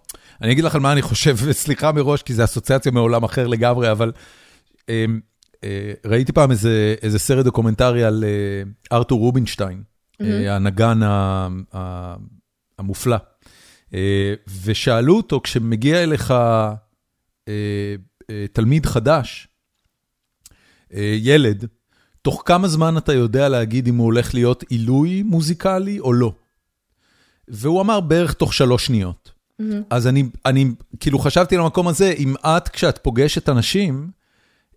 אני 0.42 0.52
אגיד 0.52 0.64
לך 0.64 0.74
על 0.74 0.80
מה 0.80 0.92
אני 0.92 1.02
חושב, 1.02 1.36
וסליחה 1.44 1.92
מראש, 1.92 2.22
כי 2.22 2.34
זה 2.34 2.44
אסוציאציה 2.44 2.92
מעולם 2.92 3.24
אחר 3.24 3.46
לגמרי, 3.46 3.90
אבל 3.90 4.12
אה, 4.88 5.04
אה, 5.64 5.92
ראיתי 6.06 6.32
פעם 6.32 6.50
איזה, 6.50 6.94
איזה 7.02 7.18
סרט 7.18 7.44
דוקומנטרי 7.44 8.04
על 8.04 8.24
אה, 8.26 8.96
ארתור 8.96 9.20
רובינשטיין, 9.20 9.82
mm-hmm. 9.82 10.24
אה, 10.24 10.56
הנגן 10.56 11.02
ה, 11.02 11.48
ה, 11.74 12.14
המופלא, 12.78 13.14
אה, 13.14 13.20
ושאלו 14.62 15.16
אותו, 15.16 15.40
כשמגיע 15.40 16.02
אליך 16.02 16.30
אה, 16.30 16.74
אה, 18.30 18.44
תלמיד 18.52 18.86
חדש, 18.86 19.48
אה, 20.94 21.14
ילד, 21.18 21.66
תוך 22.22 22.42
כמה 22.46 22.68
זמן 22.68 22.96
אתה 22.96 23.12
יודע 23.12 23.48
להגיד 23.48 23.88
אם 23.88 23.96
הוא 23.96 24.04
הולך 24.04 24.34
להיות 24.34 24.64
עילוי 24.68 25.22
מוזיקלי 25.22 26.00
או 26.00 26.12
לא? 26.12 26.32
והוא 27.48 27.80
אמר 27.80 28.00
בערך 28.00 28.32
תוך 28.32 28.54
שלוש 28.54 28.86
שניות. 28.86 29.32
Mm-hmm. 29.62 29.64
אז 29.90 30.06
אני, 30.06 30.24
אני 30.46 30.66
כאילו 31.00 31.18
חשבתי 31.18 31.54
על 31.54 31.60
המקום 31.60 31.88
הזה, 31.88 32.14
אם 32.18 32.34
את, 32.46 32.68
כשאת 32.68 32.98
פוגשת 33.02 33.48
אנשים, 33.48 34.10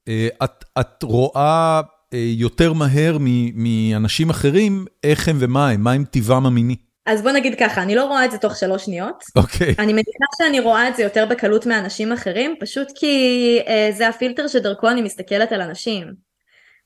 אה, 0.08 0.28
את, 0.44 0.66
את 0.80 1.04
רואה 1.04 1.82
אה, 2.14 2.32
יותר 2.36 2.74
מהר 2.74 3.18
מאנשים 3.54 4.30
אחרים 4.30 4.86
איך 5.04 5.28
הם 5.28 5.38
ומה 5.40 5.70
הם, 5.70 5.82
מה 5.82 5.92
הם 5.92 6.06
טבעם 6.06 6.46
המיני. 6.46 6.76
אז 7.06 7.22
בוא 7.22 7.32
נגיד 7.32 7.60
ככה, 7.60 7.82
אני 7.82 7.96
לא 7.96 8.06
רואה 8.06 8.26
את 8.26 8.32
זה 8.32 8.38
תוך 8.38 8.56
שלוש 8.56 8.86
שניות. 8.86 9.24
אוקיי. 9.36 9.72
Okay. 9.72 9.76
אני 9.80 9.94
מניחה 9.94 10.26
שאני 10.38 10.60
רואה 10.60 10.88
את 10.88 10.96
זה 10.96 11.04
יותר 11.04 11.26
בקלות 11.26 11.66
מאנשים 11.66 12.12
אחרים, 12.12 12.56
פשוט 12.60 12.88
כי 12.96 13.60
אה, 13.68 13.90
זה 13.92 14.08
הפילטר 14.08 14.48
שדרכו 14.48 14.90
אני 14.90 15.02
מסתכלת 15.02 15.52
על 15.52 15.62
אנשים. 15.62 16.14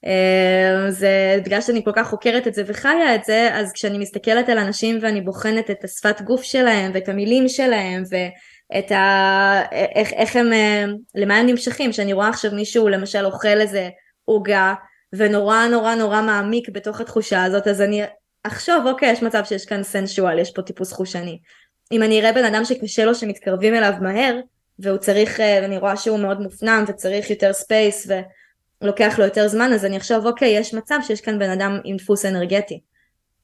אה, 0.05 0.91
זה 0.91 1.39
בגלל 1.45 1.61
שאני 1.61 1.84
כל 1.84 1.91
כך 1.95 2.07
חוקרת 2.07 2.47
את 2.47 2.53
זה 2.53 2.64
וחיה 2.68 3.16
את 3.16 3.24
זה, 3.24 3.49
אז 3.53 3.72
כשאני 3.74 3.97
מסתכלת 3.97 4.49
על 4.49 4.57
אנשים 4.57 4.99
ואני 5.01 5.22
בוחנת 5.22 5.72
את 5.72 5.84
השפת 5.84 6.22
גוף 6.22 6.43
שלהם 6.43 6.91
ואת 6.93 7.09
המילים 7.09 7.47
שלהם 7.47 8.03
ואת 8.09 8.91
ה... 8.91 9.61
איך, 9.72 10.14
איך 10.14 10.36
הם, 10.36 10.53
אה, 10.53 10.86
למה 11.16 11.38
הם 11.38 11.45
נמשכים, 11.45 11.93
שאני 11.93 12.14
רואה 12.14 12.30
עכשיו 12.30 12.51
מישהו 12.51 12.89
למשל 12.89 13.26
אוכל 13.26 13.61
איזה 13.61 13.89
עוגה 14.26 14.74
ונורא 15.14 15.68
נורא 15.68 15.95
נורא 15.95 16.22
מעמיק 16.22 16.70
בתוך 16.70 17.01
התחושה 17.01 17.43
הזאת, 17.43 17.68
אז 17.68 17.82
אני 17.82 18.01
אחשוב, 18.44 18.86
אוקיי, 18.86 19.12
יש 19.12 19.24
מצב 19.24 19.44
שיש 19.46 19.66
כאן 19.66 19.84
sensual, 19.84 20.39
יש 20.39 20.52
פה 20.52 20.62
טיפוס 20.62 20.94
חושני. 20.94 21.39
אם 21.91 22.04
אני 22.04 22.20
אראה 22.20 22.34
בן 22.34 22.46
אדם 22.46 22.66
שקשה 22.66 23.06
לו 23.06 23.16
שמתקרבים 23.16 23.76
אליו 23.76 23.94
מהר, 24.02 24.39
והוא 24.80 24.98
צריך, 24.98 25.39
אה, 25.39 25.60
ואני 25.62 25.78
רואה 25.78 25.98
שהוא 25.98 26.20
מאוד 26.20 26.41
מופנם 26.41 26.84
וצריך 26.88 27.30
יותר 27.30 27.54
space, 27.54 28.08
ו... 28.10 28.14
לוקח 28.84 29.20
לו 29.20 29.26
יותר 29.26 29.48
זמן, 29.48 29.74
אז 29.74 29.86
אני 29.86 29.98
אחשוב, 29.98 30.26
אוקיי, 30.26 30.50
יש 30.50 30.74
מצב 30.74 31.00
שיש 31.02 31.22
כאן 31.22 31.39
בן 31.39 31.50
אדם 31.50 31.80
עם 31.84 31.98
דפוס 31.98 32.26
אנרגטי. 32.26 32.80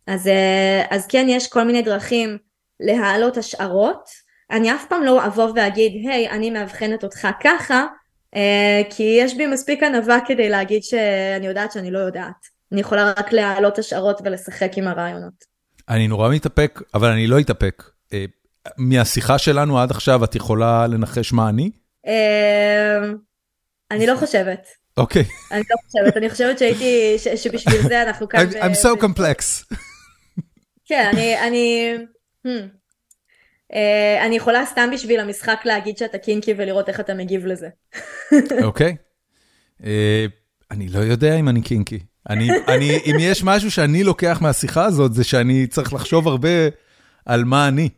אז, 0.08 0.28
אה, 0.28 0.86
אז 0.89 1.08
כן, 1.08 1.26
יש 1.30 1.47
כל 1.47 1.64
מיני 1.64 1.82
דרכים 1.82 2.38
להעלות 2.80 3.38
השערות. 3.38 4.10
אני 4.52 4.76
אף 4.76 4.86
פעם 4.89 5.04
לא 5.04 5.26
אבוא 5.26 5.52
ואגיד, 5.56 5.91
היי, 6.10 6.30
אני 6.30 6.50
מאבחנת 6.50 7.04
אותך 7.04 7.28
ככה, 7.43 7.86
אה, 8.36 8.82
כי 8.89 9.04
יש 9.22 9.38
בי 9.38 9.45
מספיק 9.45 9.84
ענווה 9.84 10.20
כדי 10.26 10.50
להגיד 10.50 10.84
שאני 10.84 11.47
יודעת 11.47 11.72
שאני 11.72 11.91
לא 11.91 12.00
יודעת. 12.00 12.59
אני 12.72 12.82
יכולה 12.82 13.13
רק 13.17 13.32
להעלות 13.34 13.80
השערות 13.80 14.22
ולשחק 14.26 14.72
עם 14.76 14.88
הרעיונות. 14.88 15.45
אני 15.89 16.07
נורא 16.07 16.30
מתאפק, 16.30 16.82
אבל 16.93 17.09
אני 17.09 17.28
לא 17.28 17.39
אתאפק. 17.39 17.84
אה, 18.13 18.26
מהשיחה 18.78 19.38
שלנו 19.38 19.80
עד 19.80 19.91
עכשיו 19.91 20.24
את 20.24 20.36
יכולה 20.36 20.88
לנחש 20.88 21.34
מה 21.34 21.49
אני? 21.49 21.72
אני 23.91 24.07
לא 24.07 24.15
חושבת. 24.15 24.67
אוקיי. 24.97 25.24
אני 25.51 25.63
לא 25.70 25.76
חושבת, 25.86 26.17
אני 26.17 26.30
חושבת 26.30 26.59
שהייתי, 26.59 27.15
שבשביל 27.36 27.82
זה 27.82 28.01
אנחנו 28.01 28.30
כאן. 28.30 28.45
I'm 28.49 28.76
so 28.76 29.01
complex. 29.01 29.74
כן, 30.86 31.09
אני, 31.13 31.47
אני, 31.47 31.95
hmm. 32.47 32.49
אה, 33.74 34.26
אני 34.26 34.36
יכולה 34.36 34.65
סתם 34.65 34.89
בשביל 34.93 35.20
המשחק 35.20 35.61
להגיד 35.65 35.97
שאתה 35.97 36.17
קינקי 36.17 36.53
ולראות 36.57 36.89
איך 36.89 36.99
אתה 36.99 37.13
מגיב 37.13 37.45
לזה. 37.45 37.67
אוקיי. 38.63 38.95
אה, 39.84 40.26
אני 40.72 40.88
לא 40.88 40.99
יודע 40.99 41.36
אם 41.36 41.49
אני 41.49 41.61
קינקי. 41.61 41.99
אני, 42.30 42.50
אני, 42.68 42.98
אם 43.06 43.16
יש 43.20 43.44
משהו 43.44 43.72
שאני 43.72 44.04
לוקח 44.04 44.40
מהשיחה 44.42 44.86
הזאת, 44.86 45.14
זה 45.14 45.24
שאני 45.24 45.68
צריך 45.68 45.94
לחשוב 45.94 46.28
הרבה 46.28 46.50
על 47.26 47.44
מה 47.44 47.68
אני. 47.68 47.90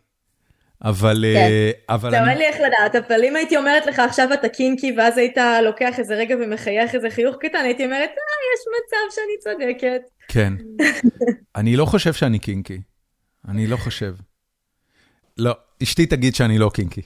אבל... 0.84 1.26
כן. 1.34 1.40
אה, 1.40 1.72
אבל 1.90 2.16
אני... 2.16 2.30
אין 2.30 2.38
לי 2.38 2.46
איך 2.46 2.56
לדעת, 2.56 3.06
אבל 3.06 3.24
אם 3.24 3.36
הייתי 3.36 3.58
אומרת 3.58 3.86
לך 3.86 4.00
עכשיו 4.00 4.34
אתה 4.34 4.50
קינקי, 4.50 4.96
ואז 4.98 5.18
היית 5.18 5.38
לוקח 5.64 6.00
איזה 6.00 6.16
רגע 6.16 6.36
ומחייך 6.42 6.96
איזה 6.96 7.10
חיוך 7.10 7.36
קטן, 7.40 7.60
הייתי 7.64 7.86
אומרת, 7.86 8.10
אה, 8.10 8.16
יש 8.54 8.66
מצב 8.78 9.16
שאני 9.16 9.56
צודקת. 9.58 10.02
כן. 10.28 10.54
אני 11.60 11.76
לא 11.76 11.86
חושב 11.86 12.14
שאני 12.14 12.40
קינקי. 12.40 12.82
אני 13.48 13.68
לא 13.68 13.78
חושב. 13.78 14.14
לא, 15.38 15.56
אשתי 15.84 16.06
תגיד 16.06 16.36
שאני 16.36 16.58
לא 16.58 16.72
קינקי. 16.74 17.02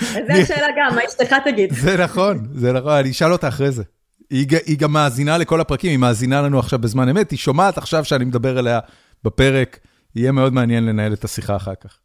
זו 0.00 0.32
השאלה 0.42 0.66
גם, 0.76 0.94
מה 0.94 1.00
אשתך 1.08 1.34
תגיד. 1.44 1.72
זה 1.72 1.96
נכון, 1.96 2.48
זה 2.54 2.72
נכון, 2.72 2.92
אני 2.92 3.10
אשאל 3.10 3.32
אותה 3.32 3.48
אחרי 3.48 3.70
זה. 3.70 3.82
היא, 4.30 4.46
היא 4.66 4.78
גם 4.78 4.92
מאזינה 4.92 5.38
לכל 5.38 5.60
הפרקים, 5.60 5.90
היא 5.90 5.98
מאזינה 5.98 6.42
לנו 6.42 6.58
עכשיו 6.58 6.78
בזמן 6.78 7.08
אמת, 7.08 7.30
היא 7.30 7.38
שומעת 7.38 7.78
עכשיו 7.78 8.04
שאני 8.04 8.24
מדבר 8.24 8.58
אליה 8.58 8.80
בפרק, 9.24 9.78
יהיה 10.14 10.32
מאוד 10.32 10.52
מעניין 10.52 10.86
לנהל 10.86 11.12
את 11.12 11.24
השיחה 11.24 11.56
אחר 11.56 11.74
כך. 11.74 11.98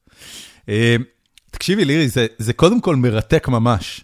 אה, 0.70 0.95
תקשיבי, 1.51 1.86
לירי, 1.86 2.09
זה, 2.09 2.28
זה 2.38 2.53
קודם 2.53 2.82
כל 2.82 2.95
מרתק 2.95 3.47
ממש. 3.47 4.03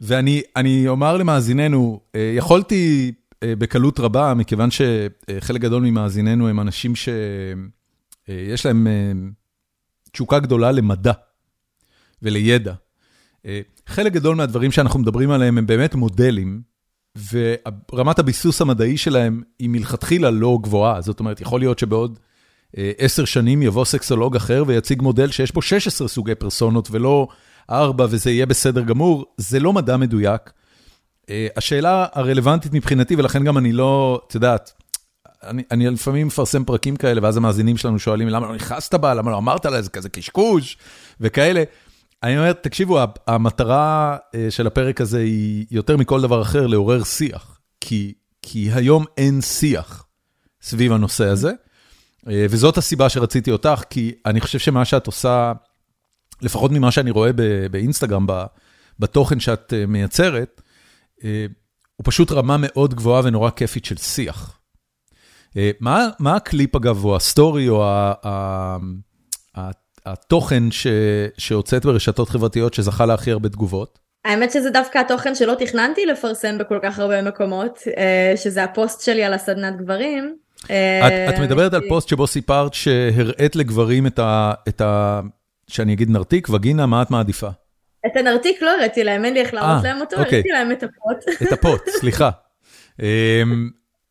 ואני 0.00 0.42
אומר 0.88 1.16
למאזיננו, 1.16 2.00
אה, 2.14 2.32
יכולתי 2.36 3.12
אה, 3.42 3.56
בקלות 3.56 4.00
רבה, 4.00 4.34
מכיוון 4.34 4.68
שחלק 4.70 5.60
גדול 5.60 5.82
ממאזיננו 5.82 6.48
הם 6.48 6.60
אנשים 6.60 6.96
שיש 6.96 8.66
להם 8.66 8.86
תשוקה 10.12 10.38
גדולה 10.38 10.72
למדע 10.72 11.12
ולידע. 12.22 12.74
חלק 13.86 14.12
גדול 14.12 14.36
מהדברים 14.36 14.72
שאנחנו 14.72 15.00
מדברים 15.00 15.30
עליהם 15.30 15.58
הם 15.58 15.66
באמת 15.66 15.94
מודלים, 15.94 16.62
ורמת 17.32 18.18
הביסוס 18.18 18.60
המדעי 18.60 18.96
שלהם 18.96 19.42
היא 19.58 19.68
מלכתחילה 19.70 20.30
לא 20.30 20.58
גבוהה. 20.62 21.00
זאת 21.00 21.20
אומרת, 21.20 21.40
יכול 21.40 21.60
להיות 21.60 21.78
שבעוד 21.78 22.18
עשר 22.76 23.24
שנים 23.24 23.62
יבוא 23.62 23.84
סקסולוג 23.84 24.36
אחר 24.36 24.64
ויציג 24.66 25.02
מודל 25.02 25.30
שיש 25.30 25.52
בו 25.52 25.62
16 25.62 26.08
סוגי 26.08 26.34
פרסונות 26.34 26.88
ולא 26.90 27.28
4 27.70 28.06
וזה 28.10 28.30
יהיה 28.30 28.46
בסדר 28.46 28.82
גמור, 28.82 29.24
זה 29.36 29.60
לא 29.60 29.72
מדע 29.72 29.96
מדויק. 29.96 30.50
אה, 31.30 31.46
השאלה 31.56 32.06
הרלוונטית 32.12 32.72
מבחינתי, 32.72 33.16
ולכן 33.16 33.44
גם 33.44 33.58
אני 33.58 33.72
לא, 33.72 34.20
את 34.26 34.34
יודעת, 34.34 34.72
אני, 35.42 35.62
אני 35.70 35.90
לפעמים 35.90 36.26
מפרסם 36.26 36.64
פרקים 36.64 36.96
כאלה, 36.96 37.20
ואז 37.22 37.36
המאזינים 37.36 37.76
שלנו 37.76 37.98
שואלים, 37.98 38.28
למה 38.28 38.46
לא 38.46 38.54
נכנסת 38.54 38.94
בה, 38.94 39.14
למה 39.14 39.30
לא 39.30 39.36
אמרת 39.36 39.64
לה, 39.66 39.82
זה 39.82 39.90
כזה 39.90 40.08
קשקוש, 40.08 40.76
וכאלה. 41.20 41.62
אני 42.24 42.38
אומר, 42.38 42.52
תקשיבו, 42.52 42.98
המטרה 43.26 44.16
אה, 44.34 44.46
של 44.50 44.66
הפרק 44.66 45.00
הזה 45.00 45.18
היא 45.18 45.66
יותר 45.70 45.96
מכל 45.96 46.20
דבר 46.22 46.42
אחר 46.42 46.66
לעורר 46.66 47.04
שיח, 47.04 47.60
כי, 47.80 48.14
כי 48.42 48.70
היום 48.72 49.04
אין 49.16 49.40
שיח 49.40 50.06
סביב 50.62 50.92
הנושא 50.92 51.24
הזה. 51.24 51.52
וזאת 52.26 52.78
הסיבה 52.78 53.08
שרציתי 53.08 53.50
אותך, 53.50 53.82
כי 53.90 54.12
אני 54.26 54.40
חושב 54.40 54.58
שמה 54.58 54.84
שאת 54.84 55.06
עושה, 55.06 55.52
לפחות 56.42 56.70
ממה 56.70 56.90
שאני 56.90 57.10
רואה 57.10 57.30
באינסטגרם, 57.70 58.26
בתוכן 58.98 59.40
שאת 59.40 59.72
מייצרת, 59.88 60.62
הוא 61.96 62.04
פשוט 62.04 62.32
רמה 62.32 62.56
מאוד 62.58 62.94
גבוהה 62.94 63.22
ונורא 63.24 63.50
כיפית 63.50 63.84
של 63.84 63.96
שיח. 63.96 64.58
מה, 65.80 66.08
מה 66.18 66.36
הקליפ 66.36 66.76
אגב, 66.76 67.04
או 67.04 67.16
הסטורי, 67.16 67.68
או 67.68 67.84
ה, 67.84 68.12
ה, 68.24 68.76
ה, 69.56 69.70
התוכן 70.06 70.62
שהוצאת 71.38 71.84
ברשתות 71.84 72.28
חברתיות 72.28 72.74
שזכה 72.74 73.06
להכי 73.06 73.30
הרבה 73.30 73.48
תגובות? 73.48 73.98
האמת 74.24 74.50
שזה 74.52 74.70
דווקא 74.70 74.98
התוכן 74.98 75.34
שלא 75.34 75.54
תכננתי 75.58 76.06
לפרסם 76.06 76.58
בכל 76.58 76.78
כך 76.82 76.98
הרבה 76.98 77.22
מקומות, 77.22 77.78
שזה 78.36 78.64
הפוסט 78.64 79.00
שלי 79.00 79.24
על 79.24 79.34
הסדנת 79.34 79.76
גברים. 79.76 80.36
את, 80.64 81.34
את 81.34 81.38
מדברת 81.38 81.74
על 81.74 81.80
פוסט 81.88 82.08
שבו 82.08 82.26
סיפרת 82.26 82.74
שהראית 82.74 83.56
לגברים 83.56 84.06
את 84.06 84.18
ה, 84.18 84.52
את 84.68 84.80
ה... 84.80 85.20
שאני 85.68 85.92
אגיד 85.92 86.10
נרתיק, 86.10 86.48
וגינה, 86.48 86.86
מה 86.86 87.02
את 87.02 87.10
מעדיפה? 87.10 87.48
את 88.06 88.16
הנרתיק 88.16 88.62
לא 88.62 88.70
הראיתי 88.76 89.04
להם, 89.04 89.24
אין 89.24 89.34
לי 89.34 89.40
איך 89.40 89.54
להראות 89.54 89.84
להם 89.84 90.00
אותו, 90.00 90.16
אוקיי. 90.16 90.30
הראיתי 90.30 90.48
להם 90.48 90.72
את 90.72 90.82
הפוט. 90.82 91.42
את 91.42 91.52
הפוט, 91.52 91.88
סליחה. 92.00 92.30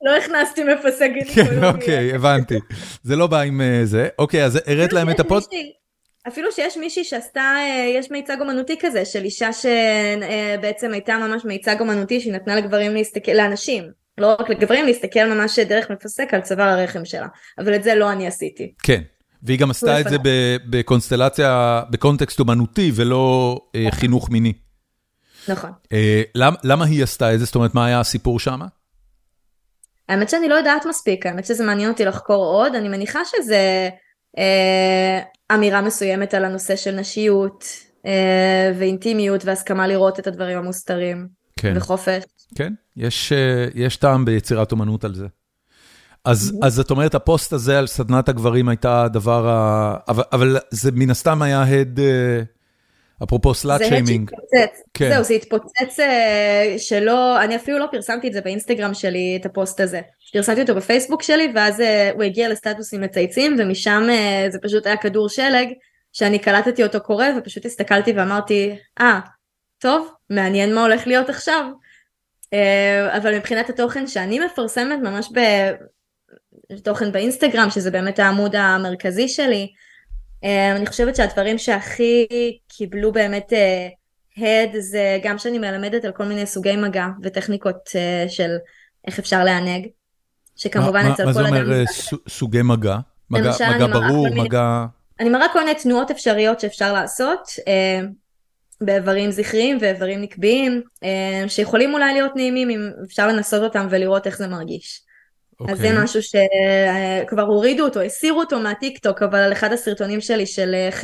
לא 0.01 0.11
הכנסתי 0.17 0.63
מפסי 0.63 1.07
גינקולוגיה. 1.07 1.61
כן, 1.61 1.63
אוקיי, 1.63 2.15
הבנתי. 2.15 2.59
זה 3.03 3.15
לא 3.15 3.27
בא 3.27 3.41
עם 3.41 3.61
זה. 3.83 4.07
אוקיי, 4.19 4.45
אז 4.45 4.59
הראית 4.67 4.93
להם 4.93 5.09
את 5.09 5.19
הפוט? 5.19 5.43
אפילו 6.27 6.51
שיש 6.51 6.77
מישהי 6.77 7.03
שעשתה, 7.03 7.55
יש 7.95 8.11
מיצג 8.11 8.37
אומנותי 8.41 8.75
כזה, 8.79 9.05
של 9.05 9.23
אישה 9.23 9.49
שבעצם 9.53 10.93
הייתה 10.93 11.17
ממש 11.17 11.45
מיצג 11.45 11.75
אומנותי, 11.79 12.19
שהיא 12.19 12.33
נתנה 12.33 12.55
לגברים 12.55 12.93
להסתכל, 12.93 13.31
לאנשים, 13.31 13.83
לא 14.17 14.35
רק 14.39 14.49
לגברים, 14.49 14.85
להסתכל 14.85 15.25
ממש 15.25 15.59
דרך 15.59 15.91
מפסק 15.91 16.33
על 16.33 16.41
צוואר 16.41 16.67
הרחם 16.67 17.05
שלה. 17.05 17.27
אבל 17.59 17.75
את 17.75 17.83
זה 17.83 17.95
לא 17.95 18.11
אני 18.11 18.27
עשיתי. 18.27 18.73
כן. 18.83 19.01
והיא 19.43 19.59
גם 19.59 19.71
עשתה 19.71 19.99
את 19.99 20.09
זה 20.09 20.17
בקונסטלציה, 20.69 21.81
בקונטקסט 21.89 22.39
אומנותי 22.39 22.91
ולא 22.95 23.57
חינוך 23.91 24.29
מיני. 24.29 24.53
נכון. 25.47 25.71
למה 26.63 26.85
היא 26.85 27.03
עשתה 27.03 27.33
את 27.33 27.39
זה? 27.39 27.45
זאת 27.45 27.55
אומרת, 27.55 27.75
מה 27.75 27.85
היה 27.85 27.99
הסיפור 27.99 28.39
שם? 28.39 28.59
האמת 30.09 30.29
שאני 30.29 30.49
לא 30.49 30.55
יודעת 30.55 30.85
מספיק, 30.85 31.25
האמת 31.25 31.45
שזה 31.45 31.65
מעניין 31.65 31.89
אותי 31.89 32.05
לחקור 32.05 32.45
עוד, 32.45 32.75
אני 32.75 32.89
מניחה 32.89 33.19
שזה 33.25 33.89
אה, 34.37 35.19
אמירה 35.55 35.81
מסוימת 35.81 36.33
על 36.33 36.45
הנושא 36.45 36.75
של 36.75 36.91
נשיות 36.91 37.65
אה, 38.05 38.71
ואינטימיות 38.79 39.45
והסכמה 39.45 39.87
לראות 39.87 40.19
את 40.19 40.27
הדברים 40.27 40.57
המוסתרים 40.57 41.27
כן. 41.59 41.73
וחופש. 41.75 42.23
כן, 42.55 42.73
יש, 42.97 43.33
יש 43.75 43.97
טעם 43.97 44.25
ביצירת 44.25 44.71
אומנות 44.71 45.03
על 45.03 45.15
זה. 45.15 45.27
אז, 46.25 46.59
אז 46.61 46.79
את 46.79 46.91
אומרת, 46.91 47.15
הפוסט 47.15 47.53
הזה 47.53 47.79
על 47.79 47.87
סדנת 47.87 48.29
הגברים 48.29 48.69
הייתה 48.69 49.03
הדבר 49.03 49.49
ה... 49.49 49.95
אבל, 50.07 50.23
אבל 50.31 50.57
זה 50.69 50.91
מן 50.91 51.09
הסתם 51.09 51.41
היה 51.41 51.63
הד, 51.63 51.99
אפרופו 53.23 53.53
slut 53.53 53.81
shaming. 53.85 54.31
כן. 54.93 55.09
זהו, 55.09 55.23
זה 55.23 55.33
התפוצץ 55.33 55.97
שלא, 56.77 57.43
אני 57.43 57.55
אפילו 57.55 57.79
לא 57.79 57.85
פרסמתי 57.91 58.27
את 58.27 58.33
זה 58.33 58.41
באינסטגרם 58.41 58.93
שלי, 58.93 59.37
את 59.41 59.45
הפוסט 59.45 59.79
הזה. 59.79 60.01
פרסמתי 60.33 60.61
אותו 60.61 60.75
בפייסבוק 60.75 61.23
שלי, 61.23 61.51
ואז 61.55 61.83
הוא 62.13 62.23
הגיע 62.23 62.49
לסטטוסים 62.49 63.01
מצייצים, 63.01 63.55
ומשם 63.59 64.03
זה 64.49 64.59
פשוט 64.59 64.85
היה 64.85 64.97
כדור 64.97 65.29
שלג, 65.29 65.67
שאני 66.13 66.39
קלטתי 66.39 66.83
אותו 66.83 67.01
קורה, 67.01 67.25
ופשוט 67.37 67.65
הסתכלתי 67.65 68.13
ואמרתי, 68.13 68.75
אה, 69.01 69.19
ah, 69.25 69.29
טוב, 69.79 70.11
מעניין 70.29 70.75
מה 70.75 70.81
הולך 70.81 71.07
להיות 71.07 71.29
עכשיו. 71.29 71.65
אבל 73.17 73.35
מבחינת 73.37 73.69
התוכן 73.69 74.07
שאני 74.07 74.39
מפרסמת 74.39 74.99
ממש 75.03 75.29
ב... 75.33 75.39
תוכן 76.83 77.11
באינסטגרם, 77.11 77.69
שזה 77.69 77.91
באמת 77.91 78.19
העמוד 78.19 78.55
המרכזי 78.55 79.27
שלי. 79.27 79.67
אני 80.43 80.85
חושבת 80.85 81.15
שהדברים 81.15 81.57
שהכי 81.57 82.27
קיבלו 82.67 83.11
באמת 83.11 83.53
הד 84.37 84.79
זה 84.79 85.19
גם 85.23 85.37
שאני 85.37 85.59
מלמדת 85.59 86.05
על 86.05 86.11
כל 86.11 86.25
מיני 86.25 86.45
סוגי 86.45 86.75
מגע 86.75 87.07
וטכניקות 87.23 87.89
של 88.27 88.55
איך 89.07 89.19
אפשר 89.19 89.43
לענג. 89.43 89.87
שכמובן 90.55 91.05
אצל 91.13 91.23
כל 91.23 91.45
אדם... 91.45 91.53
מה 91.53 91.57
זה 91.57 91.63
אומר 91.63 91.83
סוגי 92.29 92.61
מגע? 92.61 92.97
מגע, 93.29 93.51
מגע 93.75 93.87
ברור, 93.87 94.27
מגע... 94.29 94.85
אני 95.19 95.29
מראה 95.29 95.45
כל 95.53 95.59
מיני 95.59 95.75
תנועות 95.75 96.11
אפשריות 96.11 96.59
שאפשר 96.59 96.93
לעשות. 96.93 97.47
באיברים 98.81 99.31
זכריים 99.31 99.77
ואיברים 99.81 100.21
נקביים, 100.21 100.81
שיכולים 101.47 101.93
אולי 101.93 102.13
להיות 102.13 102.35
נעימים 102.35 102.69
אם 102.69 102.89
אפשר 103.05 103.27
לנסות 103.27 103.63
אותם 103.63 103.87
ולראות 103.89 104.27
איך 104.27 104.37
זה 104.37 104.47
מרגיש. 104.47 105.01
Okay. 105.61 105.71
אז 105.71 105.77
זה 105.77 105.87
אוקיי. 105.87 106.03
משהו 106.03 106.21
שכבר 106.21 107.41
הורידו 107.41 107.83
אותו, 107.83 108.01
הסירו 108.01 108.39
אותו 108.39 108.59
מהטיק 108.59 108.97
טוק, 108.97 109.21
אבל 109.21 109.39
על 109.39 109.53
אחד 109.53 109.73
הסרטונים 109.73 110.21
שלי 110.21 110.45
של 110.45 110.73
איך, 110.73 111.03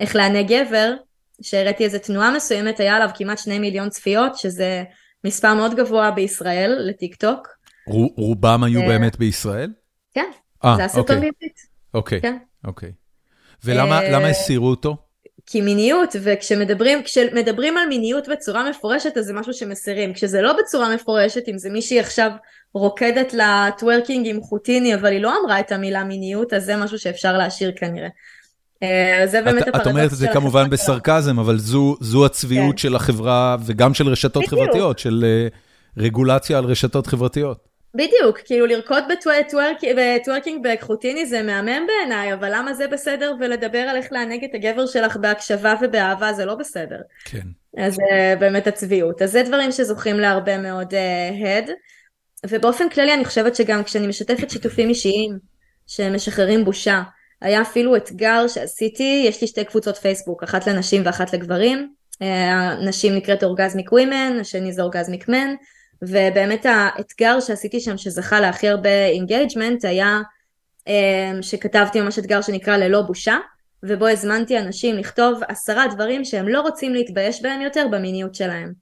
איך 0.00 0.16
לענה 0.16 0.42
גבר, 0.42 0.94
שהראיתי 1.42 1.84
איזה 1.84 1.98
תנועה 1.98 2.36
מסוימת, 2.36 2.80
היה 2.80 2.96
עליו 2.96 3.08
כמעט 3.14 3.38
שני 3.38 3.58
מיליון 3.58 3.88
צפיות, 3.88 4.34
שזה 4.34 4.84
מספר 5.24 5.54
מאוד 5.54 5.74
גבוה 5.74 6.10
בישראל 6.10 6.76
לטיק 6.78 7.14
טוק. 7.14 7.48
רובם 8.16 8.64
היו 8.64 8.80
באמת 8.80 9.18
בישראל? 9.18 9.72
כן, 10.14 10.30
아, 10.64 10.68
זה 10.76 10.84
הסרטון 10.84 11.16
אוקיי. 11.16 11.30
בעברית. 11.30 11.58
אוקיי, 11.94 12.20
כן. 12.20 12.36
אוקיי. 12.66 12.92
ולמה 13.64 14.28
הסירו 14.28 14.66
אותו? 14.66 15.03
כי 15.46 15.60
מיניות, 15.60 16.16
וכשמדברים 16.22 17.02
כשמדברים 17.02 17.78
על 17.78 17.88
מיניות 17.88 18.28
בצורה 18.28 18.70
מפורשת, 18.70 19.16
אז 19.16 19.24
זה 19.24 19.32
משהו 19.32 19.52
שמסירים. 19.52 20.12
כשזה 20.12 20.42
לא 20.42 20.52
בצורה 20.62 20.94
מפורשת, 20.94 21.48
אם 21.48 21.58
זה 21.58 21.70
מישהי 21.70 22.00
עכשיו 22.00 22.30
רוקדת 22.74 23.34
לטוורקינג 23.34 24.28
עם 24.28 24.40
חוטיני, 24.40 24.94
אבל 24.94 25.12
היא 25.12 25.20
לא 25.20 25.32
אמרה 25.40 25.60
את 25.60 25.72
המילה 25.72 26.04
מיניות, 26.04 26.52
אז 26.52 26.64
זה 26.64 26.76
משהו 26.76 26.98
שאפשר 26.98 27.36
להשאיר 27.36 27.72
כנראה. 27.76 28.08
זה 29.26 29.42
באמת 29.42 29.62
הפרדוקס 29.62 29.80
את 29.80 29.86
אומרת 29.86 30.12
את 30.12 30.16
זה 30.16 30.28
כמובן 30.32 30.70
בסרקזם, 30.70 31.38
אבל 31.38 31.58
זו, 31.58 31.96
זו 32.00 32.26
הצביעות 32.26 32.72
כן. 32.72 32.78
של 32.78 32.96
החברה, 32.96 33.56
וגם 33.66 33.94
של 33.94 34.08
רשתות 34.08 34.44
בדיוק. 34.44 34.60
חברתיות, 34.60 34.98
של 34.98 35.24
רגולציה 35.96 36.58
על 36.58 36.64
רשתות 36.64 37.06
חברתיות. 37.06 37.73
בדיוק, 37.94 38.38
כאילו 38.44 38.66
לרקוד 38.66 39.04
בטוורקינג 39.96 40.62
באקחוטיני 40.62 41.26
זה 41.26 41.42
מהמם 41.42 41.86
בעיניי, 41.86 42.34
אבל 42.34 42.50
למה 42.54 42.74
זה 42.74 42.88
בסדר 42.88 43.34
ולדבר 43.40 43.78
על 43.78 43.96
איך 43.96 44.12
לענג 44.12 44.44
את 44.44 44.54
הגבר 44.54 44.86
שלך 44.86 45.16
בהקשבה 45.16 45.74
ובאהבה 45.80 46.32
זה 46.32 46.44
לא 46.44 46.54
בסדר. 46.54 47.00
כן. 47.24 47.46
אז 47.78 47.98
uh, 47.98 48.02
באמת 48.38 48.66
הצביעות. 48.66 49.22
אז 49.22 49.32
זה 49.32 49.42
דברים 49.42 49.72
שזוכים 49.72 50.20
להרבה 50.20 50.58
מאוד 50.58 50.94
הד. 51.44 51.68
Uh, 51.68 51.72
ובאופן 52.48 52.88
כללי 52.88 53.14
אני 53.14 53.24
חושבת 53.24 53.56
שגם 53.56 53.84
כשאני 53.84 54.06
משתפת 54.06 54.50
שיתופים 54.50 54.88
אישיים 54.88 55.38
שמשחררים 55.86 56.64
בושה, 56.64 57.02
היה 57.40 57.62
אפילו 57.62 57.96
אתגר 57.96 58.48
שעשיתי, 58.48 59.24
יש 59.28 59.40
לי 59.40 59.46
שתי 59.46 59.64
קבוצות 59.64 59.96
פייסבוק, 59.96 60.42
אחת 60.42 60.66
לנשים 60.66 61.02
ואחת 61.04 61.32
לגברים. 61.32 61.94
הנשים 62.20 63.12
אה, 63.12 63.16
נקראת 63.16 63.44
orgasmic 63.44 63.92
women, 63.92 64.36
השני 64.40 64.72
זה 64.72 64.82
orgasmic 64.82 65.28
men. 65.28 65.54
ובאמת 66.02 66.66
האתגר 66.68 67.40
שעשיתי 67.40 67.80
שם 67.80 67.96
שזכה 67.96 68.40
להכי 68.40 68.68
הרבה 68.68 69.06
engagement 69.06 69.84
היה 69.84 70.20
um, 70.88 71.42
שכתבתי 71.42 72.00
ממש 72.00 72.18
אתגר 72.18 72.40
שנקרא 72.42 72.76
ללא 72.76 73.02
בושה 73.02 73.36
ובו 73.82 74.08
הזמנתי 74.08 74.58
אנשים 74.58 74.98
לכתוב 74.98 75.40
עשרה 75.48 75.86
דברים 75.88 76.24
שהם 76.24 76.48
לא 76.48 76.60
רוצים 76.60 76.94
להתבייש 76.94 77.42
בהם 77.42 77.60
יותר 77.60 77.86
במיניות 77.90 78.34
שלהם. 78.34 78.72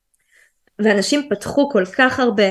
ואנשים 0.79 1.29
פתחו 1.31 1.71
כל 1.71 1.85
כך 1.99 2.21
הרבה 2.21 2.51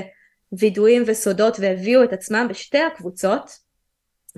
וידויים 0.51 1.03
וסודות 1.05 1.57
והביאו 1.59 2.03
את 2.03 2.13
עצמם 2.13 2.47
בשתי 2.49 2.79
הקבוצות. 2.79 3.71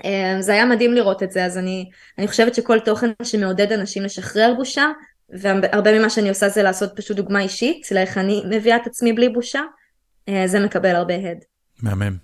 Um, 0.01 0.05
זה 0.39 0.53
היה 0.53 0.65
מדהים 0.65 0.93
לראות 0.93 1.23
את 1.23 1.31
זה 1.31 1.45
אז 1.45 1.57
אני, 1.57 1.89
אני 2.17 2.27
חושבת 2.27 2.55
שכל 2.55 2.79
תוכן 2.79 3.09
שמעודד 3.23 3.71
אנשים 3.71 4.03
לשחרר 4.03 4.53
בושה 4.57 4.85
והרבה 5.29 5.99
ממה 5.99 6.09
שאני 6.09 6.29
עושה 6.29 6.49
זה 6.49 6.63
לעשות 6.63 6.91
פשוט 6.95 7.17
דוגמה 7.17 7.41
אישית 7.41 7.91
לאיך 7.91 8.17
אני 8.17 8.43
מביאה 8.49 8.75
את 8.75 8.87
עצמי 8.87 9.13
בלי 9.13 9.29
בושה 9.29 9.61
זה 10.45 10.59
מקבל 10.59 10.95
הרבה 10.95 11.15
הד. 11.15 11.37
מהמם. 11.81 12.17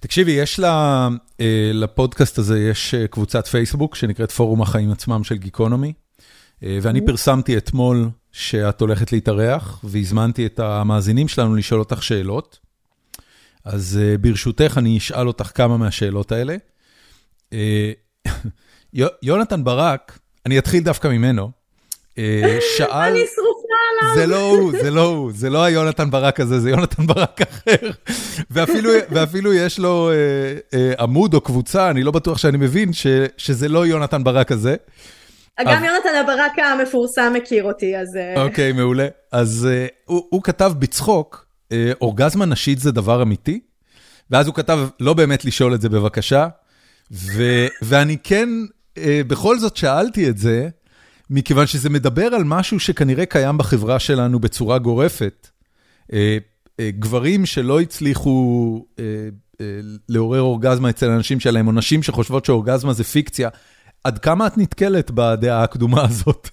תקשיבי, 0.00 0.32
יש 0.32 0.58
לה, 0.58 1.08
אה, 1.40 1.70
לפודקאסט 1.74 2.38
הזה, 2.38 2.58
יש 2.60 2.94
אה, 2.94 3.06
קבוצת 3.06 3.46
פייסבוק 3.46 3.94
שנקראת 3.94 4.32
פורום 4.32 4.62
החיים 4.62 4.92
עצמם 4.92 5.24
של 5.24 5.36
גיקונומי, 5.36 5.92
ואני 6.62 6.98
mm-hmm. 6.98 7.06
פרסמתי 7.06 7.56
אתמול 7.56 8.10
שאת 8.32 8.80
הולכת 8.80 9.12
להתארח, 9.12 9.80
והזמנתי 9.84 10.46
את 10.46 10.60
המאזינים 10.60 11.28
שלנו 11.28 11.54
לשאול 11.54 11.80
אותך 11.80 12.02
שאלות. 12.02 12.58
אז 13.64 14.00
ברשותך, 14.20 14.74
אני 14.76 14.98
אשאל 14.98 15.26
אותך 15.28 15.50
כמה 15.54 15.76
מהשאלות 15.76 16.32
האלה. 16.32 16.56
יונתן 19.22 19.64
ברק, 19.64 20.18
אני 20.46 20.58
אתחיל 20.58 20.82
דווקא 20.82 21.08
ממנו, 21.08 21.50
שאל... 22.76 22.90
אני 22.90 23.24
שרופה 23.34 23.53
עליו. 23.90 24.14
זה 24.14 24.26
לא 24.26 24.50
הוא, 24.50 24.72
זה 24.82 24.90
לא 24.90 25.04
הוא, 25.04 25.30
זה 25.34 25.50
לא 25.50 25.64
היונתן 25.64 26.10
ברק 26.10 26.40
הזה, 26.40 26.60
זה 26.60 26.70
יונתן 26.70 27.06
ברק 27.06 27.40
אחר. 27.42 27.90
ואפילו, 28.50 28.90
ואפילו 29.10 29.54
יש 29.54 29.78
לו 29.78 30.10
אה, 30.10 30.78
אה, 30.78 30.92
עמוד 30.98 31.34
או 31.34 31.40
קבוצה, 31.40 31.90
אני 31.90 32.02
לא 32.02 32.10
בטוח 32.10 32.38
שאני 32.38 32.56
מבין, 32.56 32.92
ש, 32.92 33.06
שזה 33.36 33.68
לא 33.68 33.86
יונתן 33.86 34.24
ברק 34.24 34.52
הזה. 34.52 34.76
גם 35.60 35.84
יונתן 35.84 36.14
הברק 36.20 36.58
המפורסם 36.58 37.32
מכיר 37.36 37.64
אותי, 37.64 37.96
אז... 37.96 38.16
אה. 38.16 38.42
אוקיי, 38.42 38.72
מעולה. 38.72 39.06
אז 39.32 39.68
uh, 39.70 39.92
הוא, 40.04 40.26
הוא 40.30 40.42
כתב 40.42 40.72
בצחוק, 40.78 41.46
uh, 41.68 41.72
אורגזמה 42.00 42.44
נשית 42.44 42.78
זה 42.78 42.92
דבר 42.92 43.22
אמיתי? 43.22 43.60
ואז 44.30 44.46
הוא 44.46 44.54
כתב, 44.54 44.78
לא 45.00 45.14
באמת 45.14 45.44
לשאול 45.44 45.74
את 45.74 45.80
זה 45.80 45.88
בבקשה, 45.88 46.48
ואני 47.82 48.16
כן, 48.24 48.48
בכל 49.26 49.58
זאת 49.58 49.76
שאלתי 49.76 50.28
את 50.28 50.38
זה, 50.38 50.68
מכיוון 51.30 51.66
שזה 51.66 51.90
מדבר 51.90 52.26
על 52.26 52.44
משהו 52.44 52.80
שכנראה 52.80 53.26
קיים 53.26 53.58
בחברה 53.58 53.98
שלנו 53.98 54.40
בצורה 54.40 54.78
גורפת. 54.78 55.48
גברים 56.80 57.46
שלא 57.46 57.80
הצליחו 57.80 58.86
לעורר 60.08 60.40
אורגזמה 60.40 60.90
אצל 60.90 61.10
אנשים 61.10 61.40
שלהם, 61.40 61.66
או 61.66 61.72
נשים 61.72 62.02
שחושבות 62.02 62.44
שאורגזמה 62.44 62.92
זה 62.92 63.04
פיקציה, 63.04 63.48
עד 64.04 64.18
כמה 64.18 64.46
את 64.46 64.58
נתקלת 64.58 65.10
בדעה 65.10 65.62
הקדומה 65.62 66.04
הזאת? 66.04 66.48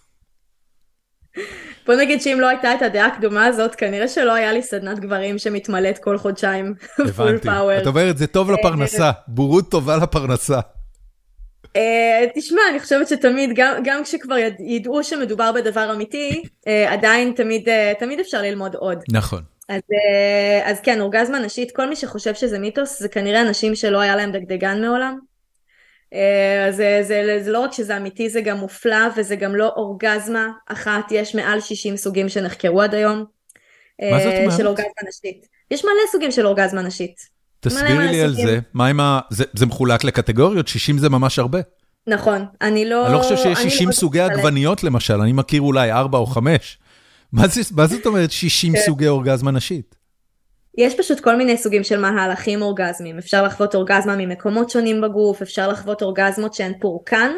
בוא 1.88 1.96
נגיד 1.96 2.22
שאם 2.22 2.38
לא 2.42 2.48
הייתה 2.48 2.74
את 2.74 2.82
הדעה 2.82 3.08
הקדומה 3.08 3.46
הזאת, 3.46 3.76
כנראה 3.76 4.08
שלא 4.08 4.34
היה 4.34 4.54
לי 4.54 4.64
סדנת 4.64 5.00
גברים 5.00 5.38
שמתמלאת 5.38 5.98
כל 5.98 6.18
חודשיים 6.18 6.74
פול 7.16 7.38
פאוור. 7.38 7.78
את 7.78 7.88
אומרת, 7.88 8.18
זה 8.18 8.28
טוב 8.28 8.52
לפרנסה, 8.52 9.12
בורות 9.28 9.72
טובה 9.72 9.98
לפרנסה. 9.98 10.60
אה, 11.76 12.26
תשמע, 12.36 12.62
אני 12.70 12.80
חושבת 12.80 13.08
שתמיד, 13.08 13.60
גם 13.84 14.04
כשכבר 14.04 14.36
ידעו 14.60 15.04
שמדובר 15.04 15.52
בדבר 15.52 15.94
אמיתי, 15.94 16.44
אה, 16.68 16.94
עדיין 16.94 17.34
אה, 17.68 17.94
תמיד 18.00 18.20
אפשר 18.20 18.42
ללמוד 18.42 18.76
עוד. 18.76 19.04
נכון. 19.12 19.42
אז, 19.70 19.82
אז 20.64 20.82
כן, 20.82 21.02
אורגזמה 21.02 21.40
נשית, 21.40 21.76
כל 21.76 21.90
מי 21.90 21.96
שחושב 21.96 22.34
שזה 22.34 22.60
מיתוס, 22.60 23.00
זה 23.00 23.10
כנראה 23.10 23.42
אנשים 23.42 23.76
שלא 23.76 24.00
היה 24.02 24.16
להם 24.16 24.32
דגדגן 24.32 24.82
מעולם. 24.82 25.20
אז 26.68 26.76
זה, 26.76 27.00
זה, 27.02 27.40
זה 27.42 27.52
לא 27.52 27.60
רק 27.60 27.74
שזה 27.74 27.98
אמיתי, 27.98 28.30
זה 28.30 28.42
גם 28.42 28.58
מופלא, 28.58 29.08
וזה 29.16 29.36
גם 29.36 29.56
לא 29.56 29.74
אורגזמה 29.76 30.50
אחת, 30.68 31.12
יש 31.12 31.36
מעל 31.36 31.62
60 31.62 31.98
סוגים 31.98 32.30
שנחקרו 32.30 32.82
עד 32.82 32.96
היום. 32.96 33.26
מה 34.02 34.20
זאת 34.20 34.34
אומרת? 34.38 34.58
של 34.58 34.68
אורגזמה 34.68 35.02
נשית. 35.08 35.46
יש 35.72 35.86
מלא 35.86 36.12
סוגים 36.12 36.32
של 36.32 36.48
אורגזמה 36.48 36.82
נשית. 36.82 37.31
תסבירי 37.62 38.08
לי 38.08 38.22
על 38.22 38.34
זה, 38.34 38.60
מה 38.74 38.88
עם 38.88 39.00
ה... 39.00 39.20
זה, 39.30 39.66
מחולק 39.66 40.04
לקטגוריות? 40.04 40.68
60 40.68 40.98
זה 40.98 41.10
ממש 41.10 41.40
הרבה. 41.40 41.60
נכון, 42.08 42.46
אני 42.62 42.90
לא... 42.90 43.06
אני 43.06 43.14
לא 43.14 43.20
חושב 43.20 43.38
שיש 43.38 43.60
60 43.60 43.88
לא 43.88 43.94
סוגי 43.94 44.20
עגבניות 44.20 44.84
למשל, 44.84 45.22
אני 45.22 45.32
מכיר 45.32 45.62
אולי 45.62 45.92
4 45.92 46.18
או 46.18 46.26
5. 46.26 46.78
מה, 47.34 47.48
זאת 47.88 48.06
אומרת 48.06 48.32
60 48.32 48.74
כן. 48.74 48.80
סוגי 48.86 49.08
אורגזמה 49.08 49.52
נשית? 49.52 49.96
יש 50.78 50.94
פשוט 50.98 51.20
כל 51.20 51.36
מיני 51.36 51.58
סוגים 51.58 51.84
של 51.84 52.00
מהלכים 52.00 52.62
אורגזמיים, 52.62 53.18
אפשר 53.18 53.44
לחוות 53.44 53.76
אורגזמה 53.76 54.16
ממקומות 54.16 54.70
שונים 54.70 55.02
בגוף, 55.02 55.42
אפשר 55.42 55.68
לחוות 55.68 56.02
אורגזמות 56.02 56.54
שהן 56.54 56.74
פורקן, 56.82 57.32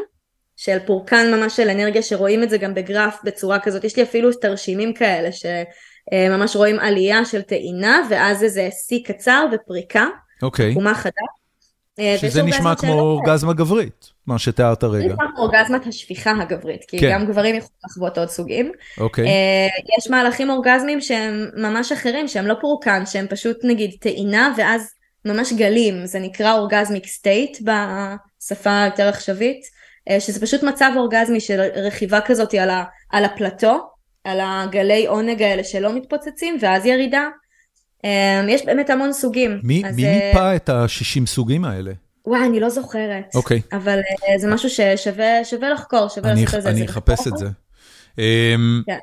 של 0.55 0.77
פורקן 0.85 1.33
ממש 1.35 1.55
של 1.55 1.69
אנרגיה 1.69 2.01
שרואים 2.01 2.43
את 2.43 2.49
זה 2.49 2.57
גם 2.57 2.73
בגרף 2.73 3.19
בצורה 3.23 3.59
כזאת, 3.59 3.83
יש 3.83 3.97
לי 3.97 4.03
אפילו 4.03 4.33
תרשימים 4.33 4.93
כאלה 4.93 5.29
שממש 6.11 6.55
רואים 6.55 6.79
עלייה 6.79 7.25
של 7.25 7.41
טעינה 7.41 8.07
ואז 8.09 8.43
איזה 8.43 8.69
שיא 8.87 9.03
קצר 9.05 9.45
ופריקה, 9.51 10.05
אוקיי. 10.41 10.71
תקומה 10.71 10.95
חדה. 10.95 11.21
אה, 11.99 12.15
שזה 12.17 12.43
נשמע 12.43 12.75
כמו 12.75 12.99
אורגזמה 12.99 13.53
גברית, 13.53 14.09
מה 14.27 14.39
שתיארת 14.39 14.83
רגע. 14.83 15.07
זה 15.07 15.13
נשמע 15.13 15.25
כמו 15.35 15.43
אורגזמת 15.43 15.87
השפיכה 15.87 16.31
הגברית, 16.41 16.85
כי 16.87 16.99
כן. 16.99 17.11
גם 17.11 17.25
גברים 17.25 17.55
יכולים 17.55 17.77
לחוות 17.85 18.17
עוד 18.17 18.29
סוגים. 18.29 18.71
אוקיי. 18.97 19.25
אה, 19.25 19.67
יש 19.97 20.09
מהלכים 20.09 20.49
אורגזמיים 20.49 21.01
שהם 21.01 21.49
ממש 21.57 21.91
אחרים, 21.91 22.27
שהם 22.27 22.47
לא 22.47 22.55
פורקן, 22.61 23.05
שהם 23.05 23.27
פשוט 23.29 23.57
נגיד 23.63 23.91
טעינה 23.99 24.53
ואז 24.57 24.93
ממש 25.25 25.53
גלים, 25.53 26.05
זה 26.05 26.19
נקרא 26.19 26.53
אורגזמיק 26.53 27.07
סטייט 27.07 27.57
בשפה 27.61 28.83
יותר 28.85 29.07
עכשווית, 29.07 29.61
אה, 30.09 30.19
שזה 30.19 30.41
פשוט 30.41 30.63
מצב 30.63 30.91
אורגזמי 30.95 31.39
של 31.39 31.61
רכיבה 31.75 32.21
כזאת 32.21 32.53
על, 32.53 32.69
ה, 32.69 32.83
על 33.11 33.25
הפלטו, 33.25 33.92
על 34.23 34.39
הגלי 34.43 35.07
עונג 35.07 35.41
האלה 35.41 35.63
שלא 35.63 35.95
מתפוצצים, 35.95 36.57
ואז 36.61 36.85
ירידה. 36.85 37.27
אמ, 38.03 38.49
יש 38.49 38.65
באמת 38.65 38.89
המון 38.89 39.13
סוגים. 39.13 39.59
מי, 39.63 39.83
אז, 39.85 39.95
מי 39.95 40.05
אה, 40.05 40.27
מיפה 40.27 40.55
את 40.55 40.69
ה-60 40.69 41.25
סוגים 41.25 41.65
האלה? 41.65 41.91
וואי, 42.25 42.45
אני 42.45 42.59
לא 42.59 42.69
זוכרת. 42.69 43.35
אוקיי. 43.35 43.61
אבל 43.71 43.99
uh, 43.99 44.39
זה 44.39 44.47
משהו 44.47 44.69
ששווה 44.69 45.69
לחקור, 45.73 46.07
שווה 46.07 46.33
לעשות 46.33 46.55
את 46.55 46.61
זה. 46.63 46.69
אני 46.69 46.85
אחפש 46.85 47.27
את 47.27 47.37
זה. 47.37 47.47
אמ, 48.17 48.81
כן. 48.85 48.97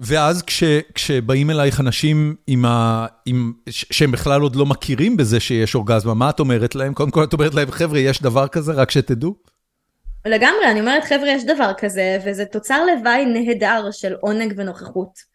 ואז 0.00 0.42
כש, 0.42 0.64
כשבאים 0.94 1.50
אלייך 1.50 1.80
אנשים 1.80 2.34
עם 2.46 2.64
ה, 2.64 3.06
עם, 3.26 3.52
שהם 3.68 4.12
בכלל 4.12 4.40
עוד 4.40 4.56
לא 4.56 4.66
מכירים 4.66 5.16
בזה 5.16 5.40
שיש 5.40 5.74
אורגזמה, 5.74 6.14
מה 6.14 6.30
את 6.30 6.40
אומרת 6.40 6.74
להם? 6.74 6.94
קודם 6.94 7.10
כל 7.10 7.24
את 7.24 7.32
אומרת 7.32 7.54
להם, 7.54 7.70
חבר'ה, 7.70 7.98
יש 7.98 8.22
דבר 8.22 8.48
כזה, 8.48 8.72
רק 8.72 8.90
שתדעו? 8.90 9.34
לגמרי, 10.24 10.70
אני 10.70 10.80
אומרת, 10.80 11.04
חבר'ה, 11.04 11.28
יש 11.28 11.44
דבר 11.44 11.72
כזה, 11.78 12.18
וזה 12.24 12.44
תוצר 12.44 12.84
לוואי 12.84 13.26
נהדר 13.26 13.90
של 13.90 14.14
עונג 14.20 14.54
ונוכחות. 14.56 15.32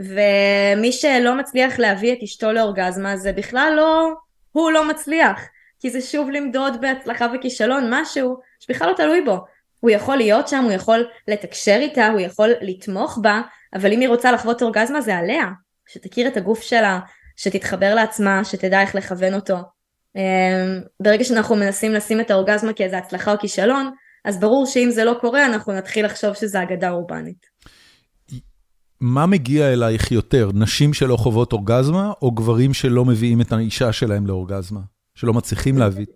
ומי 0.00 0.92
שלא 0.92 1.34
מצליח 1.34 1.78
להביא 1.78 2.12
את 2.12 2.18
אשתו 2.22 2.52
לאורגזמה 2.52 3.16
זה 3.16 3.32
בכלל 3.32 3.72
לא, 3.76 4.12
הוא 4.52 4.72
לא 4.72 4.88
מצליח, 4.88 5.40
כי 5.80 5.90
זה 5.90 6.00
שוב 6.00 6.30
למדוד 6.30 6.80
בהצלחה 6.80 7.26
וכישלון 7.34 7.86
משהו 7.90 8.36
שבכלל 8.60 8.88
לא 8.88 8.94
תלוי 8.96 9.20
בו. 9.20 9.38
הוא 9.80 9.90
יכול 9.90 10.16
להיות 10.16 10.48
שם, 10.48 10.64
הוא 10.64 10.72
יכול 10.72 11.08
לתקשר 11.28 11.76
איתה, 11.80 12.06
הוא 12.06 12.20
יכול 12.20 12.50
לתמוך 12.60 13.18
בה, 13.22 13.40
אבל 13.74 13.92
אם 13.92 14.00
היא 14.00 14.08
רוצה 14.08 14.32
לחוות 14.32 14.62
אורגזמה 14.62 15.00
זה 15.00 15.16
עליה, 15.16 15.44
שתכיר 15.88 16.28
את 16.28 16.36
הגוף 16.36 16.62
שלה, 16.62 16.98
שתתחבר 17.36 17.94
לעצמה, 17.94 18.44
שתדע 18.44 18.80
איך 18.80 18.94
לכוון 18.94 19.34
אותו. 19.34 19.56
אמ, 20.16 20.80
ברגע 21.00 21.24
שאנחנו 21.24 21.56
מנסים 21.56 21.92
לשים 21.92 22.20
את 22.20 22.30
האורגזמה 22.30 22.72
כאיזה 22.72 22.98
הצלחה 22.98 23.32
או 23.32 23.38
כישלון, 23.38 23.90
אז 24.24 24.40
ברור 24.40 24.66
שאם 24.66 24.90
זה 24.90 25.04
לא 25.04 25.14
קורה 25.20 25.46
אנחנו 25.46 25.72
נתחיל 25.72 26.06
לחשוב 26.06 26.34
שזה 26.34 26.62
אגדה 26.62 26.90
אורבנית. 26.90 27.46
מה 29.00 29.26
מגיע 29.26 29.72
אלייך 29.72 30.12
יותר, 30.12 30.50
נשים 30.54 30.94
שלא 30.94 31.16
חוות 31.16 31.52
אורגזמה, 31.52 32.12
או 32.22 32.30
גברים 32.30 32.74
שלא 32.74 33.04
מביאים 33.04 33.40
את 33.40 33.52
האישה 33.52 33.92
שלהם 33.92 34.26
לאורגזמה? 34.26 34.80
שלא 35.14 35.32
מצליחים 35.32 35.78
להביא? 35.78 36.06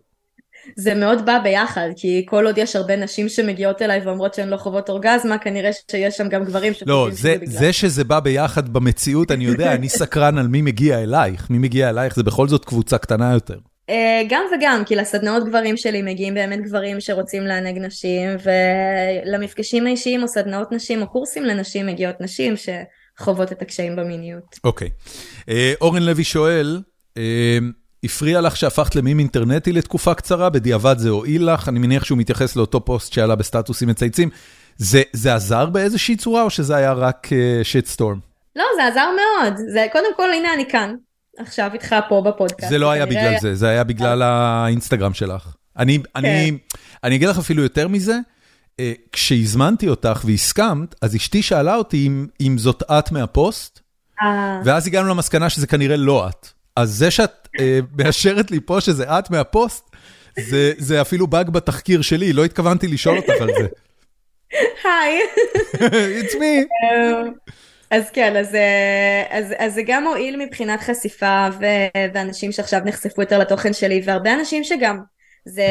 זה 0.76 0.94
מאוד 0.94 1.26
בא 1.26 1.38
ביחד, 1.42 1.88
כי 1.96 2.26
כל 2.28 2.46
עוד 2.46 2.58
יש 2.58 2.76
הרבה 2.76 2.96
נשים 2.96 3.28
שמגיעות 3.28 3.82
אליי 3.82 4.00
ואומרות 4.06 4.34
שהן 4.34 4.48
לא 4.48 4.56
חוות 4.56 4.90
אורגזמה, 4.90 5.38
כנראה 5.38 5.70
שיש 5.90 6.16
שם 6.16 6.28
גם 6.28 6.44
גברים 6.44 6.72
שחושבים 6.72 6.94
לא, 6.94 7.08
שזה 7.10 7.36
בגלל. 7.40 7.52
לא, 7.52 7.58
זה 7.60 7.72
שזה 7.72 8.04
בא 8.04 8.20
ביחד 8.20 8.68
במציאות, 8.68 9.30
אני 9.30 9.44
יודע, 9.44 9.74
אני 9.74 9.88
סקרן 9.88 10.38
על 10.38 10.48
מי 10.48 10.62
מגיע 10.62 11.02
אלייך. 11.02 11.50
מי 11.50 11.58
מגיע 11.58 11.90
אלייך 11.90 12.16
זה 12.16 12.22
בכל 12.22 12.48
זאת 12.48 12.64
קבוצה 12.64 12.98
קטנה 12.98 13.32
יותר. 13.32 13.58
אה, 13.90 14.22
גם 14.28 14.44
וגם, 14.56 14.82
כי 14.86 14.96
לסדנאות 14.96 15.44
גברים 15.44 15.76
שלי 15.76 16.02
מגיעים 16.02 16.34
באמת 16.34 16.62
גברים 16.62 17.00
שרוצים 17.00 17.42
לענג 17.42 17.78
נשים, 17.78 18.30
ולמפגשים 19.24 19.86
האישיים 19.86 20.22
או 20.22 20.28
סדנאות 20.28 20.72
נשים 20.72 21.02
או 21.02 21.06
קורסים 21.06 21.44
לנשים 21.44 21.86
מגיעות 21.86 22.20
נשים 22.20 22.54
שחוות 22.56 23.52
את 23.52 23.62
הקשיים 23.62 23.96
במיניות. 23.96 24.56
אוקיי. 24.64 24.88
אה, 25.48 25.72
אורן 25.80 26.02
לוי 26.02 26.24
שואל, 26.24 26.80
אה, 27.16 27.58
הפריע 28.04 28.40
לך 28.40 28.56
שהפכת 28.56 28.96
למים 28.96 29.18
אינטרנטי 29.18 29.72
לתקופה 29.72 30.14
קצרה, 30.14 30.50
בדיעבד 30.50 30.98
זה 30.98 31.08
הועיל 31.08 31.52
לך, 31.52 31.68
אני 31.68 31.78
מניח 31.78 32.04
שהוא 32.04 32.18
מתייחס 32.18 32.56
לאותו 32.56 32.84
פוסט 32.84 33.12
שעלה 33.12 33.34
בסטטוסים 33.34 33.88
מצייצים. 33.88 34.30
זה, 34.76 35.02
זה 35.12 35.34
עזר 35.34 35.66
באיזושהי 35.66 36.16
צורה 36.16 36.42
או 36.42 36.50
שזה 36.50 36.76
היה 36.76 36.92
רק 36.92 37.28
שיטסטורם? 37.62 38.18
לא, 38.56 38.64
זה 38.76 38.86
עזר 38.86 39.06
מאוד. 39.16 39.56
זה, 39.72 39.86
קודם 39.92 40.14
כל, 40.16 40.32
הנה 40.32 40.54
אני 40.54 40.68
כאן. 40.68 40.94
עכשיו 41.38 41.70
איתך 41.74 41.96
פה 42.08 42.22
בפודקאסט. 42.26 42.70
זה 42.70 42.78
לא 42.78 42.90
היה 42.90 43.06
בגלל 43.06 43.34
זה, 43.40 43.54
זה 43.54 43.68
היה 43.68 43.84
בגלל 43.84 44.22
האינסטגרם 44.22 45.14
שלך. 45.14 45.54
אני, 45.78 45.98
אני, 46.16 46.50
כן. 46.50 46.76
אני 47.04 47.16
אגיד 47.16 47.28
לך 47.28 47.38
אפילו 47.38 47.62
יותר 47.62 47.88
מזה, 47.88 48.18
אה, 48.80 48.92
כשהזמנתי 49.12 49.88
אותך 49.88 50.22
והסכמת, 50.24 50.94
אז 51.02 51.16
אשתי 51.16 51.42
שאלה 51.42 51.74
אותי 51.74 52.06
אם, 52.06 52.26
אם 52.40 52.58
זאת 52.58 52.82
את 52.82 53.12
מהפוסט, 53.12 53.80
אה. 54.22 54.60
ואז 54.64 54.86
הגענו 54.86 55.08
למסקנה 55.08 55.50
שזה 55.50 55.66
כנראה 55.66 55.96
לא 55.96 56.28
את. 56.28 56.48
אז 56.76 56.90
זה 56.90 57.10
שאת 57.10 57.48
אה, 57.60 57.78
מאשרת 57.98 58.50
לי 58.50 58.60
פה 58.60 58.80
שזה 58.80 59.18
את 59.18 59.30
מהפוסט, 59.30 59.90
זה, 60.40 60.72
זה 60.78 61.00
אפילו 61.00 61.26
באג 61.26 61.50
בתחקיר 61.50 62.02
שלי, 62.02 62.32
לא 62.32 62.44
התכוונתי 62.44 62.88
לשאול 62.88 63.16
אותך 63.16 63.40
על 63.40 63.48
זה. 63.58 63.68
היי. 64.84 65.20
It's 66.22 66.34
me. 66.34 66.68
אז 67.90 68.10
כן, 68.10 68.36
אז, 68.36 68.54
אה, 68.54 69.24
אז, 69.30 69.54
אז 69.58 69.74
זה 69.74 69.82
גם 69.86 70.04
מועיל 70.04 70.36
מבחינת 70.36 70.80
חשיפה 70.80 71.48
ו, 71.60 71.64
ואנשים 72.14 72.52
שעכשיו 72.52 72.80
נחשפו 72.84 73.22
יותר 73.22 73.38
לתוכן 73.38 73.72
שלי 73.72 74.02
והרבה 74.04 74.34
אנשים 74.34 74.64
שגם 74.64 74.98
זה 75.44 75.68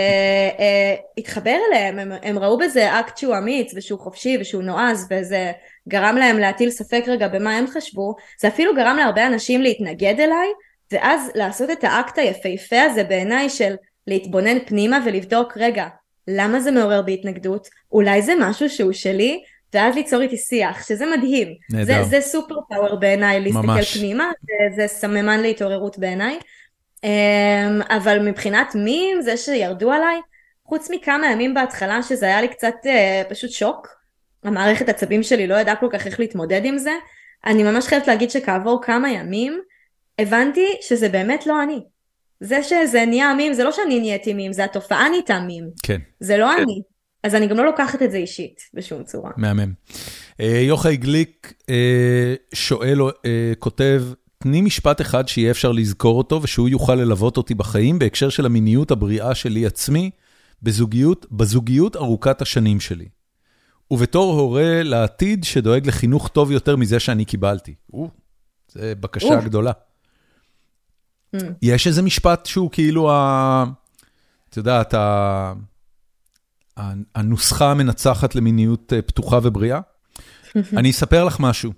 אה, 0.60 0.95
התחבר 1.18 1.57
אליהם, 1.69 1.99
הם, 1.99 2.11
הם 2.23 2.39
ראו 2.39 2.57
בזה 2.57 2.99
אקט 2.99 3.18
שהוא 3.18 3.38
אמיץ 3.38 3.73
ושהוא 3.76 3.99
חופשי 3.99 4.38
ושהוא 4.41 4.64
נועז 4.64 5.07
וזה 5.11 5.52
גרם 5.89 6.15
להם 6.15 6.38
להטיל 6.38 6.69
ספק 6.69 7.03
רגע 7.07 7.27
במה 7.27 7.57
הם 7.57 7.68
חשבו, 7.68 8.15
זה 8.41 8.48
אפילו 8.48 8.76
גרם 8.76 8.98
להרבה 8.98 9.27
אנשים 9.27 9.61
להתנגד 9.61 10.19
אליי 10.19 10.48
ואז 10.91 11.31
לעשות 11.35 11.69
את 11.69 11.84
האקט 11.84 12.18
היפהפה 12.18 12.81
הזה 12.81 13.03
בעיניי 13.03 13.49
של 13.49 13.76
להתבונן 14.07 14.60
פנימה 14.65 14.99
ולבדוק 15.06 15.57
רגע 15.57 15.88
למה 16.27 16.60
זה 16.60 16.72
מעורר 16.72 17.02
בהתנגדות, 17.02 17.68
אולי 17.91 18.22
זה 18.22 18.34
משהו 18.39 18.69
שהוא 18.69 18.91
שלי 18.91 19.44
ואז 19.73 19.95
ליצור 19.95 20.22
איתי 20.22 20.38
שיח, 20.38 20.88
שזה 20.88 21.06
מדהים. 21.18 21.48
נהדר. 21.72 22.03
זה, 22.03 22.10
זה 22.10 22.22
סופר 22.22 22.56
פאוור 22.69 22.95
בעיניי, 22.95 23.39
להסתכל 23.39 23.61
ממש. 23.61 23.98
פנימה, 23.98 24.31
זה, 24.41 24.76
זה 24.76 24.88
סממן 24.88 25.39
להתעוררות 25.39 25.99
בעיניי. 25.99 26.39
אמ, 27.03 27.81
אבל 27.89 28.30
מבחינת 28.30 28.76
מים, 28.76 29.22
זה 29.22 29.38
שירדו 29.38 29.91
עליי, 29.91 30.22
חוץ 30.65 30.89
מכמה 30.91 31.31
ימים 31.31 31.53
בהתחלה 31.53 32.03
שזה 32.03 32.26
היה 32.26 32.41
לי 32.41 32.48
קצת 32.48 32.76
uh, 32.84 33.30
פשוט 33.30 33.49
שוק, 33.49 33.88
המערכת 34.44 34.89
עצבים 34.89 35.23
שלי 35.23 35.48
לא 35.48 35.56
ידעה 35.56 35.76
כל 35.76 35.88
כך 35.91 36.07
איך 36.07 36.19
להתמודד 36.19 36.61
עם 36.65 36.77
זה, 36.77 36.91
אני 37.45 37.64
ממש 37.64 37.88
חייבת 37.88 38.07
להגיד 38.07 38.31
שכעבור 38.31 38.81
כמה 38.84 39.11
ימים, 39.11 39.61
הבנתי 40.19 40.65
שזה 40.81 41.10
באמת 41.10 41.48
לא 41.48 41.64
אני. 41.64 41.80
זה 42.39 42.64
שזה 42.64 43.06
נהיה 43.06 43.34
מים, 43.34 43.53
זה 43.53 43.64
לא 43.64 43.72
שאני 43.72 43.99
נהייתי 43.99 44.34
מים, 44.34 44.53
זה 44.53 44.64
התופעה 44.64 45.10
נהייתה 45.10 45.39
מים. 45.39 45.69
כן. 45.84 45.98
זה 46.19 46.38
לא 46.38 46.53
אני. 46.53 46.81
אז 47.28 47.36
אני 47.36 47.48
גם 47.48 47.58
לא 47.58 47.66
לוקחת 47.66 48.02
את 48.02 48.12
זה 48.12 48.18
אישית 48.18 48.62
בשום 48.74 49.04
צורה. 49.04 49.32
מהמם. 49.38 49.74
אה, 50.40 50.62
יוחאי 50.68 50.98
גליק 50.98 51.54
אה, 51.70 52.36
שואל, 52.54 53.02
אה, 53.02 53.54
כותב, 53.60 54.04
תני 54.38 54.62
משפט 54.62 55.02
אחד 55.02 55.28
שיהיה 55.28 55.52
אפשר 55.52 55.72
לזכור 55.72 56.18
אותו 56.18 56.40
ושהוא 56.44 56.70
יוכל 56.70 56.95
ללוות 56.95 57.38
אותי 57.38 57.54
בחיים 57.54 57.99
בהקשר 57.99 58.30
של 58.30 58.45
המיניות 58.45 58.91
הבריאה 58.91 59.36
שלי 59.36 59.66
עצמי, 59.66 60.10
בזוגיות, 60.64 61.26
בזוגיות 61.32 61.95
ארוכת 61.95 62.41
השנים 62.41 62.80
שלי. 62.80 63.08
ובתור 63.91 64.40
הורה 64.40 64.84
לעתיד 64.84 65.44
שדואג 65.44 65.88
לחינוך 65.88 66.28
טוב 66.28 66.52
יותר 66.52 66.76
מזה 66.76 66.99
שאני 66.99 67.26
קיבלתי. 67.26 67.74
או, 67.94 68.10
זה 68.72 68.94
בקשה 68.99 69.41
גדולה. 69.41 69.72
Mm. 71.36 71.40
יש 71.62 71.88
איזה 71.88 72.02
משפט 72.02 72.45
שהוא 72.45 72.72
כאילו, 72.72 73.12
ה... 73.12 73.66
את 74.49 74.58
יודעת, 74.58 74.94
ה... 74.94 75.54
הנוסחה 77.16 77.72
המנצחת 77.72 78.36
למיניות 78.36 78.94
אה, 78.94 79.02
פתוחה 79.02 79.40
ובריאה? 79.44 79.80
אני 80.78 80.90
אספר 80.90 81.24
לך 81.24 81.40
משהו, 81.40 81.74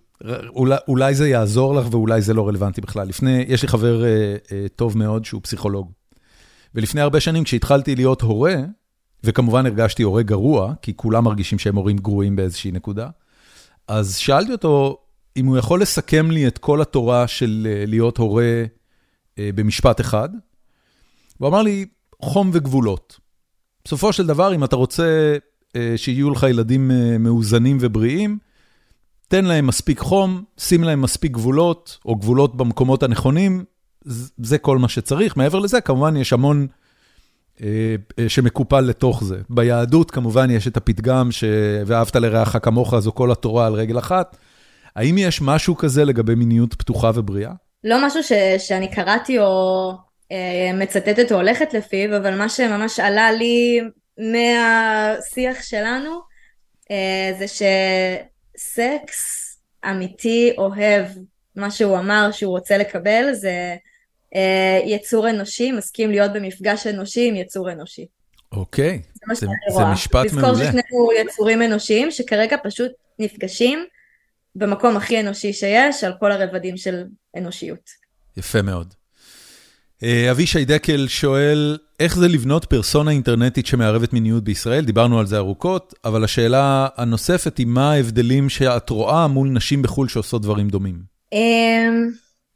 אולי, 0.50 0.76
אולי 0.88 1.16
זה 1.16 1.30
יעזור 1.30 1.76
לך 1.76 1.88
ואולי 1.92 2.22
זה 2.22 2.34
לא 2.34 2.48
רלוונטי 2.48 2.82
בכלל. 2.82 3.08
לפני, 3.08 3.46
יש 3.48 3.62
לי 3.62 3.68
חבר 3.68 4.02
uh, 4.02 4.48
uh, 4.48 4.52
טוב 4.76 4.98
מאוד 4.98 5.26
שהוא 5.26 5.42
פסיכולוג. 5.42 5.92
ולפני 6.76 7.02
הרבה 7.02 7.20
שנים 7.20 7.44
כשהתחלתי 7.44 7.96
להיות 7.96 8.22
הורה, 8.22 8.56
וכמובן 9.24 9.66
הרגשתי 9.66 10.04
הורה 10.04 10.24
גרוע, 10.24 10.74
כי 10.82 10.94
כולם 10.96 11.24
מרגישים 11.24 11.60
שהם 11.60 11.76
הורים 11.76 11.98
גרועים 11.98 12.36
באיזושהי 12.36 12.72
נקודה, 12.72 13.10
אז 13.88 14.16
שאלתי 14.16 14.52
אותו 14.52 14.98
אם 15.38 15.46
הוא 15.46 15.58
יכול 15.58 15.82
לסכם 15.82 16.32
לי 16.32 16.48
את 16.48 16.58
כל 16.58 16.82
התורה 16.82 17.28
של 17.28 17.68
uh, 17.68 17.90
להיות 17.90 18.18
הורה 18.18 18.64
uh, 18.66 19.40
במשפט 19.56 20.02
אחד. 20.02 20.30
הוא 21.38 21.48
אמר 21.48 21.62
לי, 21.62 21.86
חום 22.22 22.50
וגבולות. 22.54 23.20
בסופו 23.90 24.14
של 24.14 24.28
דבר, 24.28 24.56
אם 24.56 24.64
אתה 24.64 24.76
רוצה 24.76 25.36
uh, 25.68 25.78
שיהיו 25.96 26.30
לך 26.30 26.44
ילדים 26.50 26.92
uh, 26.92 27.18
מאוזנים 27.18 27.78
ובריאים, 27.82 28.38
תן 29.28 29.46
להם 29.46 29.68
מספיק 29.68 30.00
חום, 30.00 30.44
שים 30.58 30.84
להם 30.84 31.02
מספיק 31.02 31.32
גבולות, 31.32 31.98
או 32.06 32.16
גבולות 32.16 32.56
במקומות 32.56 33.04
הנכונים, 33.04 33.64
זה 34.38 34.58
כל 34.58 34.78
מה 34.78 34.90
שצריך. 34.90 35.38
מעבר 35.38 35.60
לזה, 35.60 35.82
כמובן, 35.82 36.18
יש 36.18 36.34
המון 36.34 36.68
אה, 37.62 37.96
אה, 38.20 38.30
שמקופל 38.30 38.82
לתוך 38.82 39.24
זה. 39.24 39.38
ביהדות, 39.50 40.12
כמובן, 40.12 40.50
יש 40.50 40.68
את 40.68 40.78
הפתגם 40.78 41.32
ש"ואהבת 41.32 42.16
לרעך 42.16 42.56
כמוך" 42.62 43.00
זו 43.00 43.12
כל 43.12 43.32
התורה 43.32 43.68
על 43.68 43.74
רגל 43.74 44.00
אחת. 44.00 44.38
האם 44.96 45.18
יש 45.18 45.42
משהו 45.42 45.78
כזה 45.78 46.06
לגבי 46.06 46.36
מיניות 46.36 46.74
פתוחה 46.74 47.12
ובריאה? 47.16 47.52
לא 47.84 48.08
משהו 48.08 48.24
ש, 48.24 48.32
שאני 48.58 48.92
קראתי 48.92 49.40
או 49.40 49.90
אה, 49.90 50.09
מצטטת 50.74 51.32
או 51.32 51.38
הולכת 51.38 51.74
לפיו, 51.74 52.18
אבל 52.18 52.38
מה 52.38 52.50
שממש 52.50 53.00
עלה 53.00 53.32
לי 53.32 53.82
מהשיח 54.18 55.64
שלנו, 55.64 56.20
אה, 56.92 57.34
זה 57.40 57.48
ש... 57.48 57.62
סקס 58.60 59.58
אמיתי 59.90 60.54
אוהב, 60.58 61.06
מה 61.56 61.72
שהוא 61.72 61.98
אמר 61.98 62.30
שהוא 62.32 62.52
רוצה 62.52 62.78
לקבל 62.78 63.34
זה 63.34 63.76
אה, 64.36 64.80
יצור 64.86 65.30
אנושי, 65.30 65.72
מסכים 65.72 66.12
להיות 66.12 66.34
במפגש 66.34 66.88
אנושי 66.88 67.28
עם 67.28 67.36
יצור 67.36 67.72
אנושי. 67.72 68.06
אוקיי, 68.52 69.02
זה, 69.14 69.36
זה, 69.36 69.48
זה 69.78 69.86
משפט 69.94 70.34
מעולה. 70.34 70.52
לזכור 70.52 70.56
ששנינו 70.56 71.10
יצורים 71.22 71.62
אנושיים 71.62 72.12
שכרגע 72.12 72.58
פשוט 72.64 72.92
נפגשים 73.20 73.86
במקום 74.56 74.98
הכי 74.98 75.20
אנושי 75.20 75.54
שיש 75.54 76.04
על 76.04 76.14
כל 76.20 76.32
הרבדים 76.32 76.78
של 76.78 77.04
אנושיות. 77.38 77.90
יפה 78.38 78.62
מאוד. 78.62 78.94
אה, 80.04 80.32
אבישי 80.32 80.66
דקל 80.66 81.08
שואל, 81.08 81.78
איך 82.00 82.16
זה 82.16 82.28
לבנות 82.28 82.66
פרסונה 82.66 83.12
אינטרנטית 83.12 83.66
שמערבת 83.66 84.14
מיניות 84.14 84.44
בישראל? 84.44 84.86
דיברנו 84.86 85.20
על 85.20 85.26
זה 85.26 85.38
ארוכות, 85.38 85.94
אבל 86.06 86.24
השאלה 86.24 86.88
הנוספת 86.98 87.58
היא 87.58 87.68
מה 87.68 87.92
ההבדלים 87.92 88.50
שאת 88.50 88.90
רואה 88.90 89.28
מול 89.28 89.50
נשים 89.50 89.82
בחו"ל 89.82 90.08
שעושות 90.08 90.42
דברים 90.42 90.70
דומים? 90.70 90.96
אמ, 91.34 92.10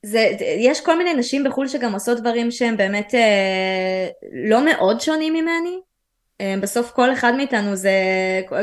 זה, 0.03 0.32
יש 0.60 0.82
כל 0.82 0.98
מיני 0.98 1.14
נשים 1.14 1.44
בחו"ל 1.44 1.68
שגם 1.68 1.94
עושות 1.94 2.20
דברים 2.20 2.52
שהם 2.52 2.78
באמת 2.78 3.15
אה, 3.15 4.07
לא 4.49 4.65
מאוד 4.65 5.02
שונים 5.02 5.34
ממני. 5.34 5.80
אה, 6.41 6.56
בסוף 6.61 6.91
כל 6.91 7.14
אחד 7.14 7.34
מאיתנו 7.38 7.76
זה, 7.76 7.91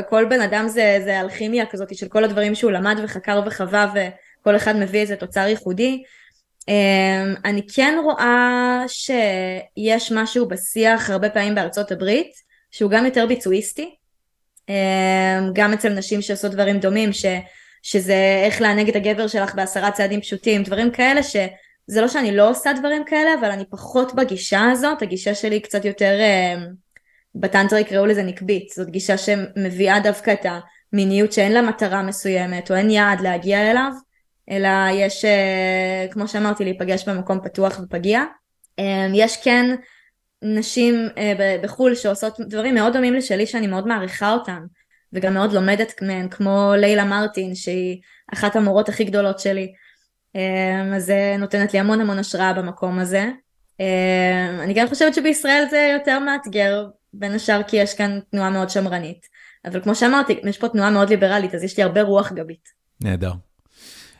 כל 0.09 0.25
בן 0.25 0.41
אדם 0.41 0.67
זה, 0.67 0.99
זה 1.03 1.21
אלכימיה 1.21 1.65
כזאת 1.65 1.95
של 1.95 2.07
כל 2.07 2.23
הדברים 2.23 2.55
שהוא 2.55 2.71
למד 2.71 2.95
וחקר 3.03 3.41
וחווה 3.45 3.93
וכל 3.93 4.55
אחד 4.55 4.75
מביא 4.75 4.99
איזה 4.99 5.15
תוצר 5.15 5.47
ייחודי. 5.47 6.03
אמ, 6.67 7.35
אני 7.45 7.61
כן 7.75 7.97
רואה 8.03 8.83
שיש 8.87 10.11
משהו 10.11 10.47
בשיח 10.47 11.09
הרבה 11.09 11.29
פעמים 11.29 11.55
בארצות 11.55 11.91
הברית 11.91 12.31
שהוא 12.71 12.91
גם 12.91 13.05
יותר 13.05 13.25
ביצועיסטי. 13.27 13.95
אמ, 14.69 15.53
גם 15.53 15.73
אצל 15.73 15.89
נשים 15.89 16.21
שעושות 16.21 16.51
דברים 16.51 16.79
דומים 16.79 17.13
ש, 17.13 17.25
שזה 17.83 18.43
איך 18.45 18.61
לענג 18.61 18.89
את 18.89 18.95
הגבר 18.95 19.27
שלך 19.27 19.55
בעשרה 19.55 19.91
צעדים 19.91 20.21
פשוטים 20.21 20.63
דברים 20.63 20.91
כאלה 20.91 21.23
שזה 21.23 22.01
לא 22.01 22.07
שאני 22.07 22.35
לא 22.35 22.49
עושה 22.49 22.73
דברים 22.73 23.03
כאלה 23.05 23.29
אבל 23.39 23.51
אני 23.51 23.63
פחות 23.69 24.15
בגישה 24.15 24.69
הזאת. 24.71 25.01
הגישה 25.01 25.35
שלי 25.35 25.59
קצת 25.59 25.85
יותר 25.85 26.19
אמ, 26.19 26.67
בטנטרה 27.35 27.79
יקראו 27.79 28.05
לזה 28.05 28.23
נקבית. 28.23 28.69
זאת 28.69 28.89
גישה 28.89 29.17
שמביאה 29.17 29.99
דווקא 29.99 30.33
את 30.33 30.45
המיניות 30.93 31.33
שאין 31.33 31.51
לה 31.51 31.61
מטרה 31.61 32.03
מסוימת 32.03 32.71
או 32.71 32.75
אין 32.75 32.89
יעד 32.89 33.21
להגיע 33.21 33.71
אליו 33.71 33.91
אלא 34.49 34.69
יש, 34.93 35.25
אה, 35.25 36.05
כמו 36.11 36.27
שאמרתי, 36.27 36.63
להיפגש 36.63 37.09
במקום 37.09 37.39
פתוח 37.43 37.79
ופגיע. 37.83 38.23
אה, 38.79 39.07
יש 39.13 39.43
כן 39.43 39.75
נשים 40.41 41.07
אה, 41.17 41.57
בחו"ל 41.63 41.95
שעושות 41.95 42.39
דברים 42.39 42.75
מאוד 42.75 42.93
דומים 42.93 43.13
לשלי 43.13 43.47
שאני 43.47 43.67
מאוד 43.67 43.87
מעריכה 43.87 44.33
אותן, 44.33 44.59
וגם 45.13 45.33
מאוד 45.33 45.53
לומדת 45.53 46.01
מהן, 46.01 46.29
כמו 46.29 46.73
לילה 46.77 47.05
מרטין, 47.05 47.55
שהיא 47.55 48.01
אחת 48.33 48.55
המורות 48.55 48.89
הכי 48.89 49.03
גדולות 49.03 49.39
שלי. 49.39 49.73
אז 50.95 51.05
זה 51.05 51.35
נותנת 51.39 51.73
לי 51.73 51.79
המון 51.79 52.01
המון 52.01 52.19
השראה 52.19 52.53
במקום 52.53 52.99
הזה. 52.99 53.29
אני 54.63 54.73
גם 54.73 54.87
חושבת 54.87 55.13
שבישראל 55.13 55.65
זה 55.69 55.89
יותר 55.93 56.19
מאתגר, 56.19 56.85
בין 57.13 57.31
השאר 57.31 57.63
כי 57.63 57.77
יש 57.77 57.93
כאן 57.93 58.19
תנועה 58.31 58.49
מאוד 58.49 58.69
שמרנית. 58.69 59.25
אבל 59.65 59.81
כמו 59.81 59.95
שאמרתי, 59.95 60.39
יש 60.49 60.57
פה 60.57 60.69
תנועה 60.69 60.89
מאוד 60.89 61.09
ליברלית, 61.09 61.55
אז 61.55 61.63
יש 61.63 61.77
לי 61.77 61.83
הרבה 61.83 62.01
רוח 62.01 62.31
גבית. 62.31 62.69
נהדר. 63.01 63.31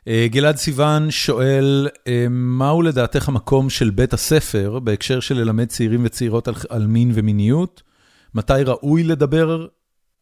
אה, 0.08 0.26
גלעד 0.30 0.56
סיוון 0.56 1.12
שואל, 1.12 1.88
אה, 2.08 2.26
מהו 2.30 2.82
לדעתך 2.82 3.30
המקום 3.30 3.70
של 3.70 3.90
בית 3.90 4.14
הספר 4.14 4.80
בהקשר 4.80 5.20
של 5.20 5.36
ללמד 5.36 5.68
צעירים 5.68 6.02
וצעירות 6.06 6.48
על, 6.48 6.54
על 6.70 6.88
מין 6.88 7.12
ומיניות? 7.14 7.82
מתי 8.36 8.54
ראוי 8.66 9.04
לדבר 9.04 9.68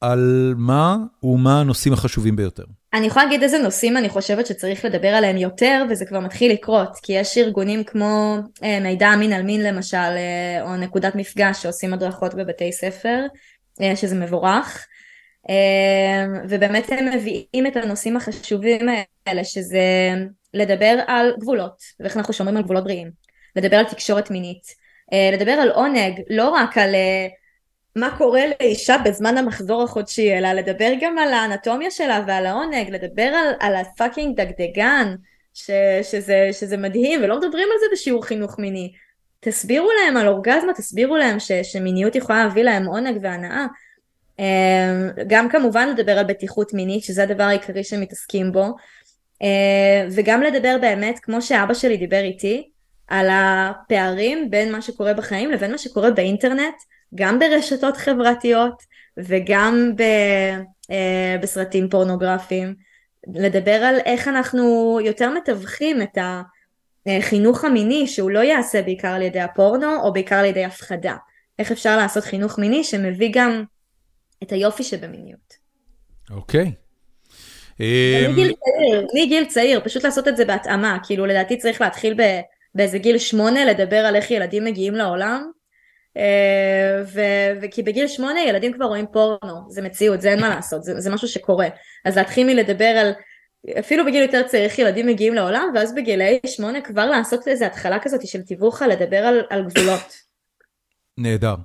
על 0.01 0.53
מה 0.57 0.97
ומה 1.23 1.59
הנושאים 1.59 1.93
החשובים 1.93 2.35
ביותר? 2.35 2.63
אני 2.93 3.07
יכולה 3.07 3.25
להגיד 3.25 3.43
איזה 3.43 3.57
נושאים 3.57 3.97
אני 3.97 4.09
חושבת 4.09 4.45
שצריך 4.45 4.85
לדבר 4.85 5.07
עליהם 5.07 5.37
יותר 5.37 5.83
וזה 5.89 6.05
כבר 6.05 6.19
מתחיל 6.19 6.51
לקרות 6.51 6.89
כי 7.03 7.13
יש 7.13 7.37
ארגונים 7.37 7.83
כמו 7.83 8.37
אה, 8.63 8.79
מידע 8.79 9.13
אמין 9.13 9.33
על 9.33 9.41
מין 9.41 9.63
למשל 9.63 10.17
או 10.61 10.75
נקודת 10.75 11.15
מפגש 11.15 11.63
שעושים 11.63 11.93
הדרכות 11.93 12.33
בבתי 12.33 12.71
ספר 12.71 13.19
שזה 13.95 14.15
מבורך 14.15 14.85
ובאמת 16.49 16.91
הם 16.91 17.05
מביאים 17.05 17.67
את 17.67 17.75
הנושאים 17.75 18.17
החשובים 18.17 18.87
האלה 19.25 19.43
שזה 19.43 19.79
לדבר 20.53 20.99
על 21.07 21.33
גבולות 21.39 21.83
ואיך 21.99 22.17
אנחנו 22.17 22.33
שומרים 22.33 22.57
על 22.57 22.63
גבולות 22.63 22.83
בריאים. 22.83 23.11
לדבר 23.55 23.77
על 23.77 23.85
תקשורת 23.85 24.31
מינית. 24.31 24.63
אה, 25.13 25.29
לדבר 25.33 25.51
על 25.51 25.71
עונג 25.71 26.21
לא 26.29 26.49
רק 26.49 26.77
על 26.77 26.95
אה, 26.95 27.27
מה 27.95 28.17
קורה 28.17 28.41
לאישה 28.47 28.97
בזמן 29.05 29.37
המחזור 29.37 29.83
החודשי 29.83 30.37
אלא 30.37 30.53
לדבר 30.53 30.91
גם 31.01 31.17
על 31.17 31.33
האנטומיה 31.33 31.91
שלה 31.91 32.23
ועל 32.27 32.45
העונג 32.45 32.89
לדבר 32.89 33.23
על, 33.23 33.53
על 33.59 33.75
הפאקינג 33.75 34.41
דגדגן 34.41 35.15
ש, 35.53 35.71
שזה, 36.03 36.49
שזה 36.51 36.77
מדהים 36.77 37.23
ולא 37.23 37.37
מדברים 37.37 37.67
על 37.73 37.79
זה 37.79 37.85
בשיעור 37.91 38.25
חינוך 38.25 38.59
מיני. 38.59 38.91
תסבירו 39.39 39.89
להם 39.91 40.17
על 40.17 40.27
אורגזמה 40.27 40.73
תסבירו 40.73 41.17
להם 41.17 41.39
ש, 41.39 41.51
שמיניות 41.51 42.15
יכולה 42.15 42.43
להביא 42.43 42.63
להם 42.63 42.85
עונג 42.85 43.19
והנאה. 43.21 43.61
אמ, 43.61 43.67
גם 45.27 45.49
כמובן 45.49 45.89
לדבר 45.89 46.11
על 46.11 46.25
בטיחות 46.25 46.73
מינית 46.73 47.03
שזה 47.03 47.23
הדבר 47.23 47.43
העיקרי 47.43 47.83
שמתעסקים 47.83 48.51
בו. 48.51 48.75
אמ, 49.41 49.47
וגם 50.11 50.41
לדבר 50.41 50.77
באמת 50.81 51.19
כמו 51.19 51.41
שאבא 51.41 51.73
שלי 51.73 51.97
דיבר 51.97 52.21
איתי 52.21 52.69
על 53.07 53.27
הפערים 53.31 54.49
בין 54.49 54.71
מה 54.71 54.81
שקורה 54.81 55.13
בחיים 55.13 55.51
לבין 55.51 55.71
מה 55.71 55.77
שקורה 55.77 56.11
באינטרנט 56.11 56.75
גם 57.15 57.39
ברשתות 57.39 57.97
חברתיות 57.97 58.83
וגם 59.17 59.91
ב, 59.95 60.01
אה, 60.91 61.37
בסרטים 61.41 61.89
פורנוגרפיים. 61.89 62.75
לדבר 63.35 63.71
על 63.71 63.95
איך 64.05 64.27
אנחנו 64.27 64.99
יותר 65.03 65.29
מתווכים 65.29 66.01
את 66.01 66.17
החינוך 67.07 67.65
המיני 67.65 68.07
שהוא 68.07 68.31
לא 68.31 68.39
ייעשה 68.39 68.81
בעיקר 68.81 69.07
על 69.07 69.21
ידי 69.21 69.39
הפורנו 69.39 70.01
או 70.01 70.13
בעיקר 70.13 70.35
על 70.35 70.45
ידי 70.45 70.65
הפחדה. 70.65 71.15
איך 71.59 71.71
אפשר 71.71 71.97
לעשות 71.97 72.23
חינוך 72.23 72.59
מיני 72.59 72.83
שמביא 72.83 73.29
גם 73.33 73.63
את 74.43 74.51
היופי 74.51 74.83
שבמיניות. 74.83 75.53
אוקיי. 76.31 76.71
מגיל 78.29 78.47
אמ, 78.47 78.53
צעיר, 78.53 79.07
מגיל 79.13 79.45
צעיר, 79.45 79.81
פשוט 79.83 80.03
לעשות 80.03 80.27
את 80.27 80.37
זה 80.37 80.45
בהתאמה, 80.45 80.97
כאילו 81.03 81.25
לדעתי 81.25 81.57
צריך 81.57 81.81
להתחיל 81.81 82.17
באיזה 82.75 82.97
גיל 82.97 83.17
שמונה 83.17 83.65
לדבר 83.65 83.97
על 83.97 84.15
איך 84.15 84.31
ילדים 84.31 84.65
מגיעים 84.65 84.95
לעולם. 84.95 85.51
אה, 86.17 87.03
וכי 87.61 87.83
בגיל 87.83 88.07
שמונה 88.07 88.41
ילדים 88.41 88.73
כבר 88.73 88.85
רואים 88.85 89.05
פורנו, 89.11 89.65
זה 89.69 89.81
מציאות, 89.81 90.21
זה 90.21 90.31
אין 90.31 90.41
מה 90.41 90.49
לעשות, 90.49 90.83
זה, 90.83 90.99
זה 90.99 91.09
משהו 91.09 91.27
שקורה. 91.27 91.67
אז 92.05 92.17
להתחיל 92.17 92.47
מלדבר 92.47 92.85
על, 92.85 93.11
אפילו 93.79 94.05
בגיל 94.05 94.21
יותר 94.21 94.43
צעיר 94.47 94.63
איך 94.63 94.79
ילדים 94.79 95.07
מגיעים 95.07 95.33
לעולם, 95.33 95.71
ואז 95.75 95.95
בגילי 95.95 96.39
שמונה 96.45 96.81
כבר 96.81 97.05
לעשות 97.05 97.47
איזה 97.47 97.65
התחלה 97.65 97.99
כזאת 97.99 98.27
של 98.27 98.41
תיווך 98.41 98.81
לדבר 98.81 99.17
על, 99.17 99.41
על 99.49 99.65
גבולות. 99.65 100.13
נהדר. 101.17 101.55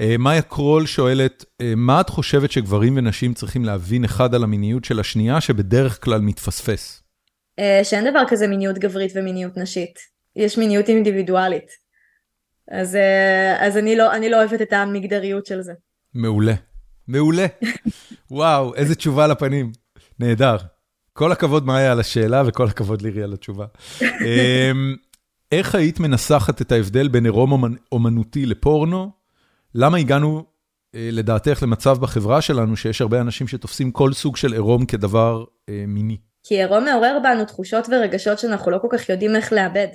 אה, 0.00 0.16
מאיה 0.18 0.42
קרול 0.42 0.86
שואלת, 0.86 1.44
אה, 1.60 1.72
מה 1.76 2.00
את 2.00 2.08
חושבת 2.08 2.52
שגברים 2.52 2.96
ונשים 2.96 3.34
צריכים 3.34 3.64
להבין 3.64 4.04
אחד 4.04 4.34
על 4.34 4.44
המיניות 4.44 4.84
של 4.84 5.00
השנייה 5.00 5.40
שבדרך 5.40 6.04
כלל 6.04 6.20
מתפספס? 6.20 7.02
שאין 7.82 8.10
דבר 8.10 8.22
כזה 8.28 8.46
מיניות 8.46 8.78
גברית 8.78 9.12
ומיניות 9.14 9.56
נשית. 9.56 9.98
יש 10.36 10.58
מיניות 10.58 10.88
אינדיבידואלית. 10.88 11.66
אז, 12.70 12.98
אז 13.58 13.76
אני, 13.76 13.96
לא, 13.96 14.14
אני 14.14 14.28
לא 14.28 14.36
אוהבת 14.36 14.62
את 14.62 14.72
המגדריות 14.72 15.46
של 15.46 15.62
זה. 15.62 15.72
מעולה. 16.14 16.54
מעולה. 17.08 17.46
וואו, 18.30 18.74
איזה 18.74 18.94
תשובה 18.94 19.26
לפנים. 19.26 19.72
נהדר. 20.18 20.56
כל 21.12 21.32
הכבוד 21.32 21.66
מאיה 21.66 21.92
על 21.92 22.00
השאלה 22.00 22.42
וכל 22.46 22.66
הכבוד 22.66 23.02
לירי 23.02 23.22
על 23.22 23.32
התשובה. 23.32 23.66
אמ, 24.02 24.96
איך 25.52 25.74
היית 25.74 26.00
מנסחת 26.00 26.60
את 26.60 26.72
ההבדל 26.72 27.08
בין 27.08 27.24
עירום 27.24 27.76
אומנותי 27.92 28.46
לפורנו? 28.46 29.10
למה 29.78 29.98
הגענו 29.98 30.44
אה, 30.94 31.08
לדעתך 31.12 31.62
למצב 31.62 31.98
בחברה 31.98 32.42
שלנו 32.42 32.76
שיש 32.76 33.00
הרבה 33.00 33.20
אנשים 33.20 33.48
שתופסים 33.48 33.90
כל 33.90 34.12
סוג 34.12 34.36
של 34.36 34.52
עירום 34.52 34.86
כדבר 34.86 35.44
אה, 35.68 35.84
מיני? 35.86 36.16
כי 36.42 36.54
עירום 36.54 36.84
מעורר 36.84 37.18
בנו 37.22 37.44
תחושות 37.44 37.88
ורגשות 37.88 38.38
שאנחנו 38.38 38.70
לא 38.70 38.78
כל 38.78 38.88
כך 38.90 39.08
יודעים 39.08 39.36
איך 39.36 39.52
לאבד. 39.52 39.86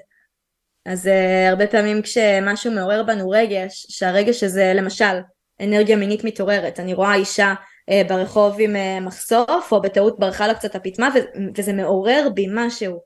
אז 0.86 1.08
uh, 1.08 1.50
הרבה 1.50 1.68
פעמים 1.68 2.02
כשמשהו 2.02 2.72
מעורר 2.72 3.04
בנו 3.04 3.30
רגש, 3.30 3.86
שהרגש 3.90 4.44
הזה 4.44 4.74
למשל 4.76 5.20
אנרגיה 5.62 5.96
מינית 5.96 6.24
מתעוררת, 6.24 6.80
אני 6.80 6.94
רואה 6.94 7.16
אישה 7.16 7.54
uh, 7.90 8.10
ברחוב 8.10 8.56
עם 8.60 8.76
uh, 8.76 9.04
מחשוף 9.04 9.72
או 9.72 9.82
בטעות 9.82 10.20
ברחה 10.20 10.48
לה 10.48 10.54
קצת 10.54 10.76
הפטמה 10.76 11.10
וזה 11.58 11.74
מעורר 11.74 12.28
בי 12.34 12.48
משהו. 12.54 13.00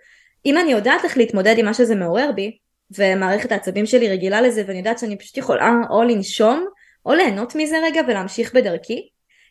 אם 0.46 0.58
אני 0.58 0.72
יודעת 0.72 1.04
איך 1.04 1.18
להתמודד 1.18 1.56
עם 1.58 1.66
מה 1.66 1.74
שזה 1.74 1.96
מעורר 1.96 2.32
בי 2.36 2.58
ומערכת 2.92 3.52
העצבים 3.52 3.86
שלי 3.86 4.10
רגילה 4.10 4.42
לזה 4.42 4.64
ואני 4.68 4.78
יודעת 4.78 5.00
שאני 5.00 5.18
פשוט 5.18 5.38
יכולה 5.38 5.72
או 5.90 6.04
לנשום 6.04 6.66
או 7.06 7.14
ליהנות 7.14 7.56
מזה 7.56 7.78
רגע 7.84 8.02
ולהמשיך 8.08 8.54
בדרכי, 8.54 9.10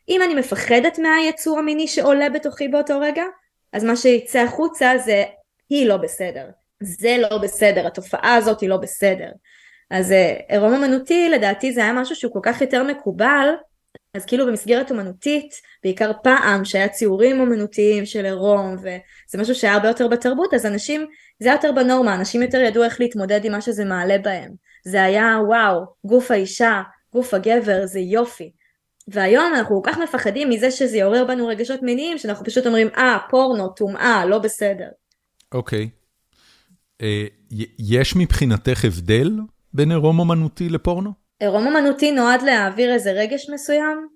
אם 0.08 0.22
אני 0.22 0.34
מפחדת 0.34 0.98
מהיצור 0.98 1.58
המיני 1.58 1.88
שעולה 1.88 2.30
בתוכי 2.30 2.68
באותו 2.68 3.00
רגע, 3.00 3.24
אז 3.72 3.84
מה 3.84 3.96
שיצא 3.96 4.38
החוצה 4.38 4.92
זה 4.98 5.24
היא 5.68 5.86
לא 5.86 5.96
בסדר. 5.96 6.46
זה 6.82 7.16
לא 7.18 7.38
בסדר, 7.38 7.86
התופעה 7.86 8.34
הזאת 8.34 8.60
היא 8.60 8.68
לא 8.68 8.76
בסדר. 8.76 9.28
אז 9.90 10.12
אה, 10.12 10.34
עירום 10.48 10.74
אמנותי 10.74 11.28
לדעתי 11.28 11.72
זה 11.72 11.82
היה 11.82 11.92
משהו 11.92 12.16
שהוא 12.16 12.32
כל 12.32 12.40
כך 12.42 12.60
יותר 12.60 12.82
מקובל, 12.82 13.48
אז 14.14 14.24
כאילו 14.24 14.46
במסגרת 14.46 14.92
אמנותית, 14.92 15.54
בעיקר 15.84 16.10
פעם 16.22 16.64
שהיה 16.64 16.88
ציורים 16.88 17.40
אמנותיים 17.40 18.06
של 18.06 18.24
עירום, 18.24 18.76
וזה 18.78 19.38
משהו 19.38 19.54
שהיה 19.54 19.72
הרבה 19.72 19.88
יותר 19.88 20.08
בתרבות, 20.08 20.54
אז 20.54 20.66
אנשים, 20.66 21.06
זה 21.42 21.48
היה 21.48 21.56
יותר 21.56 21.72
בנורמה, 21.72 22.14
אנשים 22.14 22.42
יותר 22.42 22.58
ידעו 22.58 22.84
איך 22.84 23.00
להתמודד 23.00 23.44
עם 23.44 23.52
מה 23.52 23.60
שזה 23.60 23.84
מעלה 23.84 24.18
בהם. 24.18 24.50
זה 24.84 25.02
היה 25.02 25.38
וואו, 25.48 25.84
גוף 26.04 26.30
האישה, 26.30 26.82
גוף 27.12 27.34
הגבר, 27.34 27.86
זה 27.86 28.00
יופי. 28.00 28.52
והיום 29.08 29.54
אנחנו 29.54 29.82
כל 29.82 29.90
כך 29.90 29.98
מפחדים 29.98 30.50
מזה 30.50 30.70
שזה 30.70 30.96
יעורר 30.96 31.24
בנו 31.24 31.46
רגשות 31.46 31.82
מיניים, 31.82 32.18
שאנחנו 32.18 32.44
פשוט 32.44 32.66
אומרים, 32.66 32.88
אה, 32.96 33.18
פורנו, 33.30 33.68
טומאה, 33.68 34.26
לא 34.26 34.38
בסדר. 34.38 34.88
אוקיי. 35.54 35.88
Okay. 35.92 36.04
אה, 37.02 37.26
יש 37.78 38.16
מבחינתך 38.16 38.84
הבדל 38.84 39.30
בין 39.72 39.90
עירום 39.90 40.18
אומנותי 40.18 40.68
לפורנו? 40.68 41.10
עירום 41.40 41.66
אומנותי 41.66 42.12
נועד 42.12 42.42
להעביר 42.42 42.92
איזה 42.92 43.12
רגש 43.12 43.50
מסוים, 43.50 44.08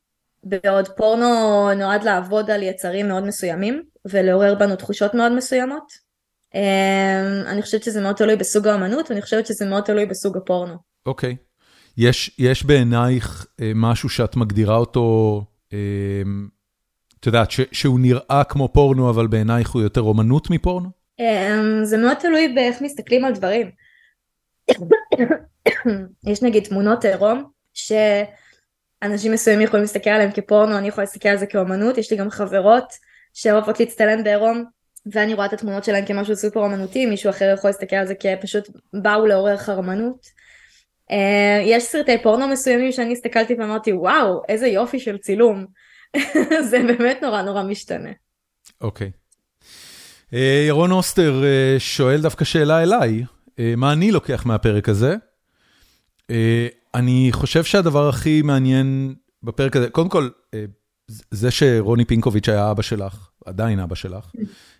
בעוד 0.44 0.88
פורנו 0.88 1.26
נועד 1.74 2.04
לעבוד 2.04 2.50
על 2.50 2.62
יצרים 2.62 3.08
מאוד 3.08 3.24
מסוימים 3.24 3.82
ולעורר 4.08 4.54
בנו 4.54 4.76
תחושות 4.76 5.14
מאוד 5.14 5.32
מסוימות. 5.32 6.07
אה, 6.54 7.50
אני 7.50 7.62
חושבת 7.62 7.82
שזה 7.82 8.00
מאוד 8.00 8.16
תלוי 8.16 8.36
בסוג 8.36 8.66
האומנות 8.66 9.10
ואני 9.10 9.22
חושבת 9.22 9.46
שזה 9.46 9.66
מאוד 9.66 9.82
תלוי 9.82 10.06
בסוג 10.06 10.36
הפורנו. 10.36 10.74
אוקיי. 11.06 11.36
Okay. 11.40 11.48
יש, 11.96 12.30
יש 12.38 12.64
בעינייך 12.64 13.46
אה, 13.60 13.72
משהו 13.74 14.08
שאת 14.08 14.36
מגדירה 14.36 14.76
אותו, 14.76 15.44
את 17.20 17.26
יודעת, 17.26 17.48
שהוא 17.50 18.00
נראה 18.00 18.42
כמו 18.48 18.68
פורנו 18.72 19.10
אבל 19.10 19.26
בעינייך 19.26 19.70
הוא 19.70 19.82
יותר 19.82 20.00
אומנות 20.00 20.50
מפורנו? 20.50 20.88
אמ, 21.20 21.84
זה 21.84 21.98
מאוד 21.98 22.16
תלוי 22.16 22.48
באיך 22.54 22.82
מסתכלים 22.82 23.24
על 23.24 23.32
דברים. 23.32 23.70
יש 26.30 26.42
נגיד 26.42 26.64
תמונות 26.64 27.04
עירום 27.04 27.50
שאנשים 27.74 29.32
מסוימים 29.32 29.66
יכולים 29.66 29.82
להסתכל 29.82 30.10
עליהם 30.10 30.30
כפורנו, 30.32 30.78
אני 30.78 30.88
יכולה 30.88 31.04
להסתכל 31.04 31.28
על 31.28 31.38
זה 31.38 31.46
כאומנות, 31.46 31.98
יש 31.98 32.10
לי 32.10 32.16
גם 32.16 32.30
חברות 32.30 32.92
שאוהבות 33.34 33.80
להצטלם 33.80 34.24
בעירום 34.24 34.64
ואני 35.12 35.34
רואה 35.34 35.46
את 35.46 35.52
התמונות 35.52 35.84
שלהם 35.84 36.06
כמשהו 36.06 36.36
סופר 36.36 36.60
אומנותי, 36.60 37.06
מישהו 37.06 37.30
אחר 37.30 37.54
יכול 37.54 37.70
להסתכל 37.70 37.96
על 37.96 38.06
זה 38.06 38.14
כפשוט 38.14 38.68
באו 39.02 39.26
לעורר 39.26 39.56
חרמנות. 39.56 40.38
Uh, 41.10 41.14
יש 41.64 41.84
סרטי 41.84 42.22
פורנו 42.22 42.48
מסוימים 42.48 42.92
שאני 42.92 43.12
הסתכלתי 43.12 43.54
ואמרתי 43.54 43.92
וואו 43.92 44.42
איזה 44.48 44.66
יופי 44.66 45.00
של 45.00 45.18
צילום, 45.18 45.66
זה 46.70 46.78
באמת 46.86 47.18
נורא 47.22 47.42
נורא 47.42 47.62
משתנה. 47.62 48.10
אוקיי. 48.80 49.10
Okay. 49.14 49.28
אה, 50.34 50.64
ירון 50.68 50.92
אוסטר 50.92 51.44
אה, 51.44 51.76
שואל 51.78 52.20
דווקא 52.20 52.44
שאלה 52.44 52.82
אליי, 52.82 53.24
אה, 53.58 53.74
מה 53.76 53.92
אני 53.92 54.12
לוקח 54.12 54.46
מהפרק 54.46 54.88
הזה? 54.88 55.16
אני 56.94 57.28
חושב 57.32 57.64
שהדבר 57.64 58.08
הכי 58.08 58.42
מעניין 58.42 59.14
בפרק 59.42 59.76
הזה, 59.76 59.90
קודם 59.90 60.08
כל, 60.08 60.28
זה 61.30 61.50
שרוני 61.50 62.04
פינקוביץ' 62.04 62.48
היה 62.48 62.70
אבא 62.70 62.82
שלך, 62.82 63.28
עדיין 63.46 63.80
אבא 63.80 63.94
שלך, 63.94 64.30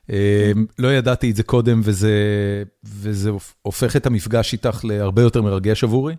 לא 0.79 0.89
ידעתי 0.89 1.31
את 1.31 1.37
זה 1.37 1.43
קודם 1.43 1.81
וזה, 1.85 2.13
וזה 2.85 3.31
הופך 3.63 3.97
את 3.97 4.07
המפגש 4.07 4.53
איתך 4.53 4.85
להרבה 4.85 5.23
יותר 5.23 5.43
מרגש 5.43 5.85
עבורי. 5.85 6.15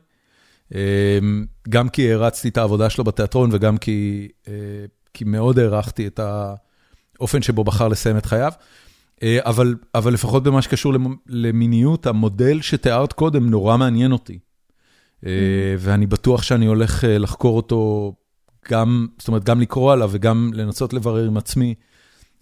גם 1.70 1.90
כי 1.90 2.14
הרצתי 2.14 2.50
את 2.50 2.58
העבודה 2.58 2.90
שלו 2.90 3.04
בתיאטרון 3.04 3.50
וגם 3.54 3.78
כי, 3.78 4.28
כי 5.14 5.26
מאוד 5.26 5.60
הערכתי 5.60 6.08
את 6.08 6.20
האופן 6.20 7.42
שבו 7.42 7.64
בחר 7.64 7.88
לסיים 7.88 8.18
את 8.18 8.26
חייו. 8.26 8.52
אה, 9.24 9.40
אבל 9.42 9.76
אבל 9.96 10.14
לפחות 10.14 10.44
במה 10.44 10.62
שקשור 10.62 10.94
למיניות, 11.28 12.08
המודל 12.08 12.62
שתיארת 12.62 13.14
קודם 13.14 13.50
נורא 13.50 13.78
מעניין 13.78 14.12
אותי. 14.12 14.40
אה, 15.26 15.30
mm-hmm. 15.30 15.80
ואני 15.80 16.08
בטוח 16.08 16.44
שאני 16.44 16.66
הולך 16.66 17.06
אה, 17.06 17.18
לחקור 17.18 17.58
אותו 17.58 18.14
גם, 18.72 19.08
זאת 19.18 19.28
אומרת, 19.28 19.44
גם 19.44 19.62
לקרוא 19.62 19.94
עליו 19.94 20.10
וגם 20.14 20.52
לנסות 20.54 20.94
לברר 20.94 21.26
עם 21.26 21.38
עצמי 21.38 21.76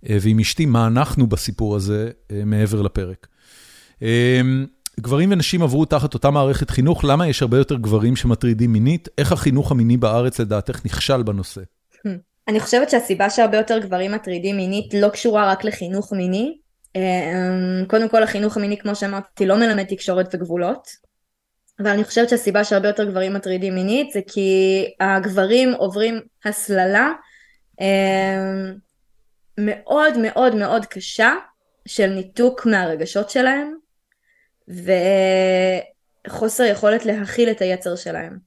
ועם 0.03 0.39
אשתי 0.39 0.65
מה 0.65 0.87
אנחנו 0.87 1.27
בסיפור 1.27 1.75
הזה 1.75 2.09
מעבר 2.45 2.81
לפרק. 2.81 3.27
גברים 4.99 5.31
ונשים 5.31 5.61
עברו 5.61 5.85
תחת 5.85 6.13
אותה 6.13 6.31
מערכת 6.31 6.69
חינוך, 6.69 7.03
למה 7.03 7.27
יש 7.27 7.41
הרבה 7.41 7.57
יותר 7.57 7.75
גברים 7.75 8.15
שמטרידים 8.15 8.73
מינית? 8.73 9.07
איך 9.17 9.31
החינוך 9.31 9.71
המיני 9.71 9.97
בארץ 9.97 10.39
לדעתך 10.39 10.85
נכשל 10.85 11.23
בנושא? 11.23 11.61
אני 12.47 12.59
חושבת 12.59 12.89
שהסיבה 12.89 13.29
שהרבה 13.29 13.57
יותר 13.57 13.79
גברים 13.79 14.11
מטרידים 14.11 14.57
מינית 14.57 14.93
לא 14.93 15.09
קשורה 15.09 15.51
רק 15.51 15.63
לחינוך 15.63 16.13
מיני, 16.13 16.57
אמ, 16.95 17.85
קודם 17.87 18.09
כל 18.09 18.23
החינוך 18.23 18.57
המיני 18.57 18.77
כמו 18.77 18.95
שאמרתי 18.95 19.45
לא 19.45 19.57
מלמד 19.57 19.83
תקשורת 19.83 20.35
וגבולות 20.35 20.87
אבל 21.79 21.89
אני 21.89 22.03
חושבת 22.03 22.29
שהסיבה 22.29 22.63
שהרבה 22.63 22.87
יותר 22.87 23.03
גברים 23.03 23.33
מטרידים 23.33 23.75
מינית 23.75 24.11
זה 24.11 24.19
כי 24.27 24.83
הגברים 24.99 25.73
עוברים 25.73 26.19
הסללה 26.45 27.11
אמ, 27.81 28.75
מאוד 29.57 30.17
מאוד 30.17 30.55
מאוד 30.55 30.85
קשה 30.85 31.33
של 31.87 32.07
ניתוק 32.07 32.65
מהרגשות 32.65 33.29
שלהם 33.29 33.73
וחוסר 36.27 36.63
יכולת 36.63 37.05
להכיל 37.05 37.51
את 37.51 37.61
היצר 37.61 37.95
שלהם. 37.95 38.37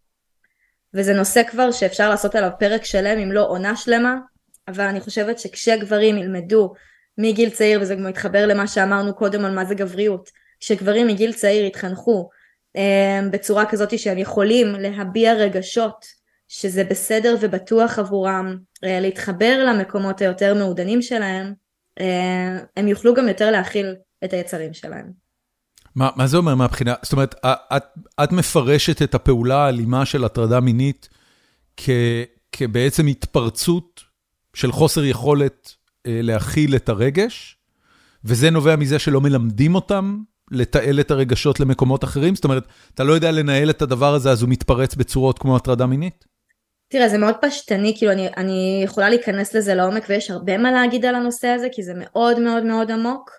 וזה 0.95 1.15
נושא 1.15 1.43
כבר 1.43 1.71
שאפשר 1.71 2.11
לעשות 2.11 2.35
עליו 2.35 2.51
פרק 2.59 2.85
שלם 2.85 3.19
אם 3.19 3.33
לא 3.33 3.49
עונה 3.49 3.77
שלמה 3.77 4.17
אבל 4.71 4.85
אני 4.85 5.01
חושבת 5.01 5.39
שכשגברים 5.39 6.19
ילמדו 6.19 6.73
מגיל 7.19 7.51
צעיר, 7.51 7.81
וזה 7.83 7.95
גם 7.95 8.07
מתחבר 8.07 8.47
למה 8.47 8.67
שאמרנו 8.67 9.15
קודם 9.15 9.45
על 9.45 9.55
מה 9.55 9.65
זה 9.65 9.75
גבריות, 9.75 10.31
שגברים 10.61 11.07
מגיל 11.07 11.33
צעיר 11.33 11.65
יתחנכו 11.65 12.29
אה, 12.77 13.21
בצורה 13.31 13.67
כזאת 13.67 13.99
שהם 13.99 14.19
יכולים 14.19 14.67
להביע 14.79 15.35
רגשות, 15.35 16.07
שזה 16.53 16.85
בסדר 16.85 17.37
ובטוח 17.41 17.99
עבורם, 17.99 18.57
אה, 18.85 19.01
להתחבר 19.01 19.65
למקומות 19.69 20.21
היותר 20.21 20.55
מעודנים 20.55 21.03
שלהם, 21.03 21.55
אה, 22.01 22.59
הם 22.77 22.89
יוכלו 22.89 23.15
גם 23.15 23.29
יותר 23.29 23.51
להכיל 23.51 23.95
את 24.25 24.33
היצרים 24.33 24.75
שלהם. 24.75 25.13
מה, 25.95 26.11
מה 26.17 26.27
זה 26.27 26.37
אומר 26.37 26.55
מהבחינה, 26.55 26.95
זאת 27.03 27.13
אומרת, 27.13 27.35
את, 27.47 27.85
את 28.25 28.33
מפרשת 28.33 29.03
את 29.03 29.15
הפעולה 29.15 29.57
האלימה 29.57 30.07
של 30.07 30.25
הטרדה 30.25 30.61
מינית 30.61 31.09
כ, 31.77 31.91
כבעצם 32.53 33.07
התפרצות 33.07 34.01
של 34.55 34.73
חוסר 34.73 35.05
יכולת 35.05 35.75
אה, 36.07 36.21
להכיל 36.23 36.77
את 36.77 36.89
הרגש, 36.89 37.57
וזה 38.25 38.51
נובע 38.51 38.77
מזה 38.77 38.99
שלא 38.99 39.21
מלמדים 39.21 39.75
אותם 39.75 40.19
לתעל 40.51 41.01
את 41.01 41.11
הרגשות 41.11 41.61
למקומות 41.61 42.05
אחרים? 42.05 42.35
זאת 42.35 42.45
אומרת, 42.45 42.67
אתה 42.95 43.05
לא 43.05 43.13
יודע 43.13 43.31
לנהל 43.31 43.71
את 43.71 43.83
הדבר 43.83 44.15
הזה, 44.15 44.31
אז 44.31 44.43
הוא 44.43 44.51
מתפרץ 44.51 44.95
בצורות 44.95 45.39
כמו 45.39 45.57
הטרדה 45.57 45.87
מינית? 45.87 46.30
תראה, 46.91 47.09
זה 47.09 47.19
מאוד 47.19 47.35
פשטני, 47.41 47.95
כאילו 47.99 48.13
אני, 48.13 48.29
אני 48.37 48.81
יכולה 48.85 49.09
להיכנס 49.09 49.55
לזה 49.55 49.75
לעומק 49.75 50.05
ויש 50.09 50.31
הרבה 50.31 50.59
מה 50.59 50.73
להגיד 50.73 51.05
על 51.05 51.15
הנושא 51.15 51.49
הזה, 51.49 51.69
כי 51.73 51.83
זה 51.83 51.93
מאוד 51.97 52.39
מאוד 52.39 52.65
מאוד 52.65 52.91
עמוק. 52.91 53.31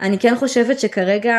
אני 0.00 0.18
כן 0.18 0.36
חושבת 0.36 0.80
שכרגע 0.80 1.36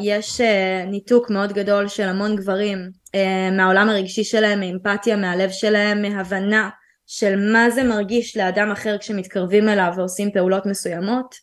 יש 0.00 0.40
אה, 0.40 0.84
ניתוק 0.86 1.30
מאוד 1.30 1.52
גדול 1.52 1.88
של 1.88 2.08
המון 2.08 2.36
גברים 2.36 2.90
אה, 3.14 3.50
מהעולם 3.50 3.88
הרגשי 3.88 4.24
שלהם, 4.24 4.60
מאמפתיה, 4.60 5.16
מהלב 5.16 5.50
שלהם, 5.50 6.02
מהבנה 6.02 6.70
של 7.06 7.52
מה 7.52 7.70
זה 7.70 7.84
מרגיש 7.84 8.36
לאדם 8.36 8.70
אחר 8.70 8.98
כשמתקרבים 8.98 9.68
אליו 9.68 9.92
ועושים 9.96 10.32
פעולות 10.32 10.66
מסוימות, 10.66 11.34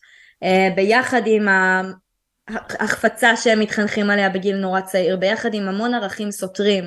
אה, 0.42 0.68
ביחד 0.76 1.22
עם 1.26 1.48
ההחפצה 2.48 3.36
שהם 3.36 3.60
מתחנכים 3.60 4.10
עליה 4.10 4.28
בגיל 4.28 4.56
נורא 4.56 4.80
צעיר, 4.80 5.16
ביחד 5.16 5.54
עם 5.54 5.68
המון 5.68 5.94
ערכים 5.94 6.30
סותרים. 6.30 6.84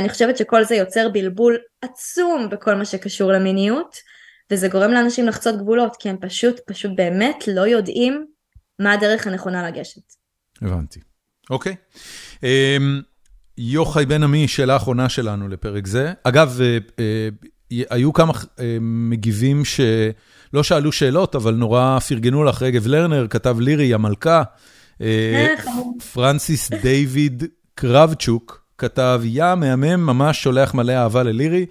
אני 0.00 0.08
חושבת 0.08 0.36
שכל 0.36 0.64
זה 0.64 0.74
יוצר 0.74 1.08
בלבול 1.08 1.58
עצום 1.82 2.48
בכל 2.50 2.74
מה 2.74 2.84
שקשור 2.84 3.32
למיניות, 3.32 3.96
וזה 4.50 4.68
גורם 4.68 4.90
לאנשים 4.90 5.26
לחצות 5.26 5.56
גבולות, 5.58 5.96
כי 5.98 6.08
הם 6.08 6.16
פשוט, 6.20 6.60
פשוט 6.66 6.90
באמת 6.94 7.44
לא 7.48 7.66
יודעים 7.66 8.26
מה 8.78 8.92
הדרך 8.92 9.26
הנכונה 9.26 9.68
לגשת. 9.70 10.02
הבנתי. 10.62 11.00
אוקיי. 11.50 11.74
Um, 12.36 12.42
יוחאי 13.58 14.06
בן 14.06 14.22
עמי, 14.22 14.48
שאלה 14.48 14.76
אחרונה 14.76 15.08
שלנו 15.08 15.48
לפרק 15.48 15.86
זה. 15.86 16.12
אגב, 16.24 16.58
uh, 16.58 16.90
uh, 16.90 17.84
היו 17.90 18.12
כמה 18.12 18.32
מגיבים 18.80 19.62
שלא 19.64 20.62
שאלו 20.62 20.92
שאלות, 20.92 21.34
אבל 21.34 21.54
נורא 21.54 21.98
פרגנו 21.98 22.44
לך, 22.44 22.62
רגב 22.62 22.86
לרנר, 22.86 23.26
כתב 23.30 23.60
לירי, 23.60 23.94
המלכה. 23.94 24.42
פרנסיס 26.12 26.70
דיוויד 26.82 27.44
קרבצ'וק 27.74 28.59
כתב, 28.80 29.20
יא 29.24 29.54
מהמם, 29.56 30.06
ממש 30.06 30.42
שולח 30.42 30.74
מלא 30.74 30.92
אהבה 30.92 31.22
ללירי. 31.22 31.66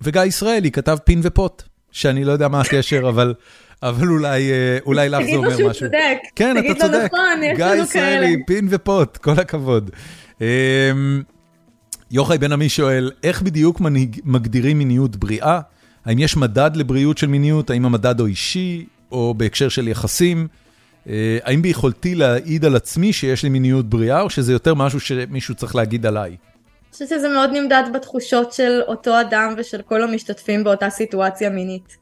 וגיא 0.00 0.22
ישראלי 0.22 0.70
כתב 0.70 0.96
פין 1.04 1.20
ופוט, 1.22 1.62
שאני 1.92 2.24
לא 2.24 2.32
יודע 2.32 2.48
מה 2.48 2.60
הקשר, 2.60 3.08
אבל 3.08 3.34
אבל 3.82 4.08
אולי, 4.08 4.52
אה, 4.52 4.78
אולי 4.86 5.08
לך 5.08 5.22
זה 5.30 5.36
אומר 5.36 5.48
משהו. 5.48 5.56
תגיד 5.56 5.66
לו 5.66 5.74
שהוא 5.74 5.88
צודק. 5.88 6.18
כן, 6.36 6.56
אתה 6.58 6.80
צודק. 6.80 6.80
תגיד 6.80 6.94
לו 6.94 7.04
נכון, 7.04 7.42
יש 7.42 7.50
לנו 7.50 7.58
כאלה. 7.58 7.74
גיא 7.74 7.82
ישראלי, 7.82 8.36
פין 8.46 8.68
ופוט, 8.70 9.16
כל 9.16 9.32
הכבוד. 9.32 9.90
אמ, 10.40 10.46
יוחאי 12.10 12.38
בן 12.38 12.52
עמי 12.52 12.68
שואל, 12.68 13.10
איך 13.22 13.42
בדיוק 13.42 13.80
מנהיג, 13.80 14.20
מגדירים 14.24 14.78
מיניות 14.78 15.16
בריאה? 15.16 15.60
האם 16.04 16.18
יש 16.18 16.36
מדד 16.36 16.70
לבריאות 16.74 17.18
של 17.18 17.26
מיניות? 17.26 17.70
האם 17.70 17.84
המדד 17.84 18.20
הוא 18.20 18.28
אישי, 18.28 18.86
או 19.12 19.34
בהקשר 19.36 19.68
של 19.68 19.88
יחסים? 19.88 20.48
אה, 21.08 21.38
האם 21.44 21.62
ביכולתי 21.62 22.14
להעיד 22.14 22.64
על 22.64 22.76
עצמי 22.76 23.12
שיש 23.12 23.42
לי 23.42 23.48
מיניות 23.48 23.88
בריאה, 23.88 24.20
או 24.20 24.30
שזה 24.30 24.52
יותר 24.52 24.74
משהו 24.74 25.00
שמישהו 25.00 25.54
צריך 25.54 25.76
להגיד 25.76 26.06
עליי? 26.06 26.30
אני 26.30 26.36
חושבת 26.92 27.08
שזה 27.08 27.28
מאוד 27.28 27.50
נמדד 27.52 27.82
בתחושות 27.94 28.52
של 28.52 28.80
אותו 28.86 29.20
אדם 29.20 29.54
ושל 29.56 29.82
כל 29.82 30.02
המשתתפים 30.02 30.64
באותה 30.64 30.90
סיטואציה 30.90 31.50
מינית. 31.50 31.96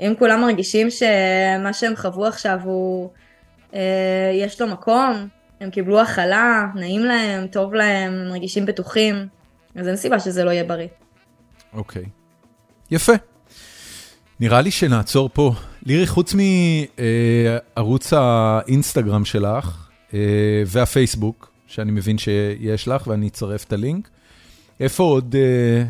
אם 0.00 0.14
כולם 0.18 0.40
מרגישים 0.40 0.90
שמה 0.90 1.72
שהם 1.72 1.96
חוו 1.96 2.26
עכשיו 2.26 2.58
הוא, 2.64 3.10
אה, 3.74 3.80
יש 4.34 4.60
לו 4.60 4.66
מקום, 4.66 5.28
הם 5.60 5.70
קיבלו 5.70 6.00
הכלה, 6.00 6.66
נעים 6.74 7.04
להם, 7.04 7.46
טוב 7.46 7.74
להם, 7.74 8.28
מרגישים 8.28 8.66
בטוחים, 8.66 9.26
אז 9.74 9.88
אין 9.88 9.96
סיבה 9.96 10.20
שזה 10.20 10.44
לא 10.44 10.50
יהיה 10.50 10.64
בריא. 10.64 10.88
אוקיי. 11.72 12.02
Okay. 12.02 12.06
יפה. 12.90 13.12
נראה 14.40 14.60
לי 14.60 14.70
שנעצור 14.70 15.30
פה. 15.32 15.52
לירי, 15.86 16.06
חוץ 16.06 16.34
מערוץ 17.76 18.12
האינסטגרם 18.12 19.24
שלך 19.24 19.88
אה, 20.14 20.18
והפייסבוק, 20.66 21.52
שאני 21.66 21.92
מבין 21.92 22.18
שיש 22.18 22.88
לך 22.88 23.06
ואני 23.06 23.28
אצרף 23.28 23.64
את 23.64 23.72
הלינק, 23.72 24.08
איפה 24.80 25.02
עוד 25.02 25.34
אה, 25.38 25.84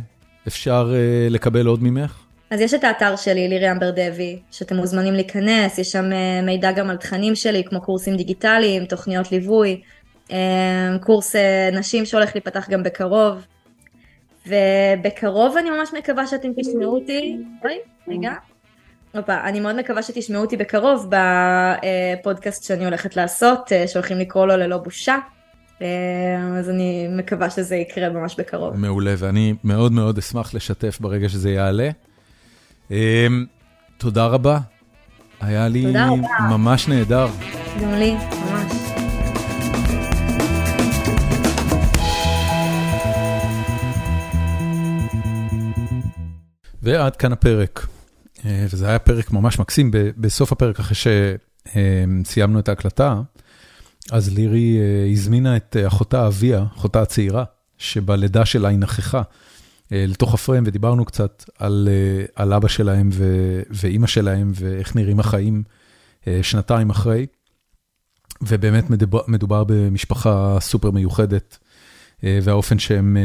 אפשר 0.49 0.93
אה, 0.95 1.29
לקבל 1.31 1.67
עוד 1.67 1.83
ממך? 1.83 2.19
אז 2.51 2.61
יש 2.61 2.75
את 2.75 2.85
האתר 2.85 3.17
שלי, 3.17 3.49
לירי 3.49 3.73
אמבר 3.73 3.91
דבי, 3.91 4.39
שאתם 4.51 4.77
מוזמנים 4.77 5.15
להיכנס, 5.15 5.79
יש 5.79 5.93
שם 5.93 6.05
מידע 6.43 6.73
גם 6.73 6.91
על 6.91 6.97
תכנים 6.97 7.35
שלי, 7.35 7.65
כמו 7.65 7.81
קורסים 7.81 8.17
דיגיטליים, 8.17 8.85
תוכניות 8.85 9.33
ליווי, 9.33 9.81
קורס 11.01 11.35
נשים 11.73 12.07
שהולך 12.07 12.31
להיפתח 12.35 12.71
גם 12.71 12.83
בקרוב. 12.83 13.47
ובקרוב 14.47 15.57
אני 15.57 15.71
ממש 15.71 15.89
מקווה 15.99 16.27
שאתם 16.27 16.49
תשמעו 16.61 16.95
אותי, 16.95 17.37
אוי, 17.65 17.79
רגע. 18.09 18.33
אופה, 19.15 19.41
אני 19.45 19.61
מאוד 19.61 19.77
מקווה 19.77 20.03
שתשמעו 20.03 20.43
אותי 20.43 20.57
בקרוב 20.57 21.11
בפודקאסט 21.11 22.65
שאני 22.65 22.85
הולכת 22.85 23.17
לעשות, 23.17 23.73
שהולכים 23.87 24.19
לקרוא 24.19 24.47
לו 24.47 24.57
ללא 24.57 24.79
בושה. 24.79 25.17
אז 26.59 26.71
אני 26.71 27.07
מקווה 27.11 27.51
שזה 27.51 27.77
יקרה 27.77 28.09
ממש 28.09 28.37
בקרוב. 28.39 28.77
מעולה, 28.77 29.15
ואני 29.19 29.55
מאוד 29.65 29.93
מאוד 29.93 30.19
אשמח 30.19 30.55
לשתף 30.55 30.99
ברגע 31.01 31.29
שזה 31.29 31.51
יעלה. 31.51 31.91
אמ, 32.91 32.97
תודה 33.99 34.27
רבה. 34.27 34.59
היה 35.41 35.69
לי 35.69 35.93
ממש 36.51 36.89
נהדר. 36.89 37.29
גם 37.83 37.95
לי, 37.95 38.15
ממש. 38.15 38.73
ועד 46.83 47.17
כאן 47.17 47.33
הפרק. 47.33 47.87
אה, 48.47 48.67
וזה 48.71 48.89
היה 48.89 48.99
פרק 48.99 49.31
ממש 49.31 49.59
מקסים. 49.59 49.91
בסוף 50.17 50.53
הפרק, 50.53 50.81
אחרי 50.81 50.97
שסיימנו 52.25 52.59
את 52.59 52.69
ההקלטה, 52.69 53.21
אז 54.11 54.35
לירי 54.35 54.79
אה, 54.79 55.11
הזמינה 55.13 55.57
את 55.57 55.77
אחותה 55.87 56.27
אביה, 56.27 56.65
אחותה 56.77 57.03
הצעירה, 57.03 57.45
שבלידה 57.79 58.45
שלה 58.45 58.69
היא 58.69 58.79
נכחה. 58.79 59.23
אה, 59.93 60.05
לתוך 60.09 60.35
הפריים 60.35 60.65
ודיברנו 60.67 61.05
קצת 61.05 61.45
על 61.59 61.89
אה, 61.91 62.25
על 62.35 62.53
אבא 62.53 62.69
שלהם 62.69 63.11
ואימא 63.71 64.07
שלהם 64.07 64.53
ואיך 64.55 64.97
נראים 64.97 65.21
החיים 65.21 65.63
אה, 66.27 66.41
שנתיים 66.43 66.91
אחרי. 66.91 67.27
ובאמת 68.43 68.91
מדובר 68.91 69.21
מדובר 69.29 69.65
במשפחה 69.65 70.57
סופר 70.61 70.91
מיוחדת, 70.91 71.59
והאופן 72.23 72.79
שהם 72.79 73.17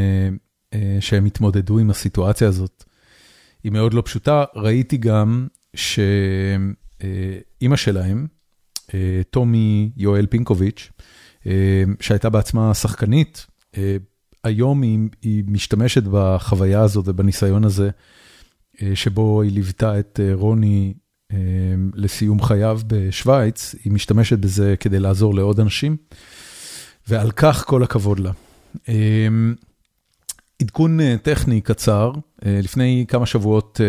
שהם 1.00 1.26
התמודדו 1.26 1.80
עם 1.80 1.90
הסיטואציה 1.90 2.48
הזאת 2.48 2.84
היא 3.64 3.72
מאוד 3.72 3.94
לא 3.94 4.02
פשוטה. 4.06 4.44
ראיתי 4.56 4.98
גם 4.98 5.48
שאימא 5.76 6.06
שלהם, 7.76 8.28
טומי 9.30 9.92
יואל 9.98 10.26
פינקוביץ', 10.26 10.92
שהייתה 12.00 12.30
בעצמה 12.30 12.74
שחקנית, 12.74 13.48
היום 14.44 14.82
היא 14.82 15.00
היא 15.22 15.44
משתמשת 15.48 16.04
בחוויה 16.04 16.82
הזאת 16.82 17.08
ובניסיון 17.08 17.64
הזה, 17.64 17.90
אה, 18.82 18.92
שבו 18.96 19.42
היא 19.42 19.52
ליוותה 19.52 20.00
את 20.00 20.20
אה, 20.24 20.34
רוני 20.34 20.94
אה, 21.32 21.38
לסיום 21.94 22.42
חייו 22.42 22.80
בשוויץ, 22.88 23.76
היא 23.84 23.94
משתמשת 23.94 24.40
בזה 24.40 24.76
כדי 24.80 25.00
לעזור 25.00 25.36
לעוד 25.36 25.60
אנשים, 25.60 25.98
ועל 27.08 27.32
כך 27.32 27.66
כל 27.66 27.84
הכבוד 27.84 28.20
לה. 28.20 28.32
עדכון 30.62 31.18
טכני 31.18 31.62
קצר, 31.62 32.12
לפני 32.42 33.06
כמה 33.08 33.26
שבועות 33.26 33.82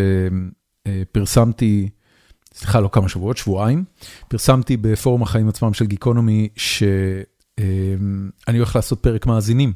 פרסמתי, 1.12 1.89
סליחה, 2.55 2.81
לא 2.81 2.89
כמה 2.93 3.09
שבועות, 3.09 3.36
שבועיים, 3.36 3.85
פרסמתי 4.28 4.77
בפורום 4.77 5.23
החיים 5.23 5.49
עצמם 5.49 5.74
של 5.74 5.86
גיקונומי, 5.86 6.49
שאני 6.57 8.59
הולך 8.59 8.77
לעשות 8.77 9.01
פרק 9.01 9.27
מאזינים. 9.27 9.73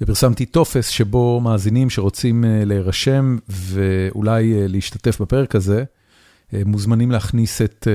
ופרסמתי 0.00 0.46
טופס 0.46 0.88
שבו 0.88 1.40
מאזינים 1.40 1.90
שרוצים 1.90 2.44
אה, 2.44 2.64
להירשם 2.64 3.36
ואולי 3.48 4.54
אה, 4.54 4.66
להשתתף 4.68 5.20
בפרק 5.20 5.54
הזה, 5.54 5.84
אה, 6.54 6.62
מוזמנים 6.66 7.10
להכניס 7.10 7.62
את 7.62 7.88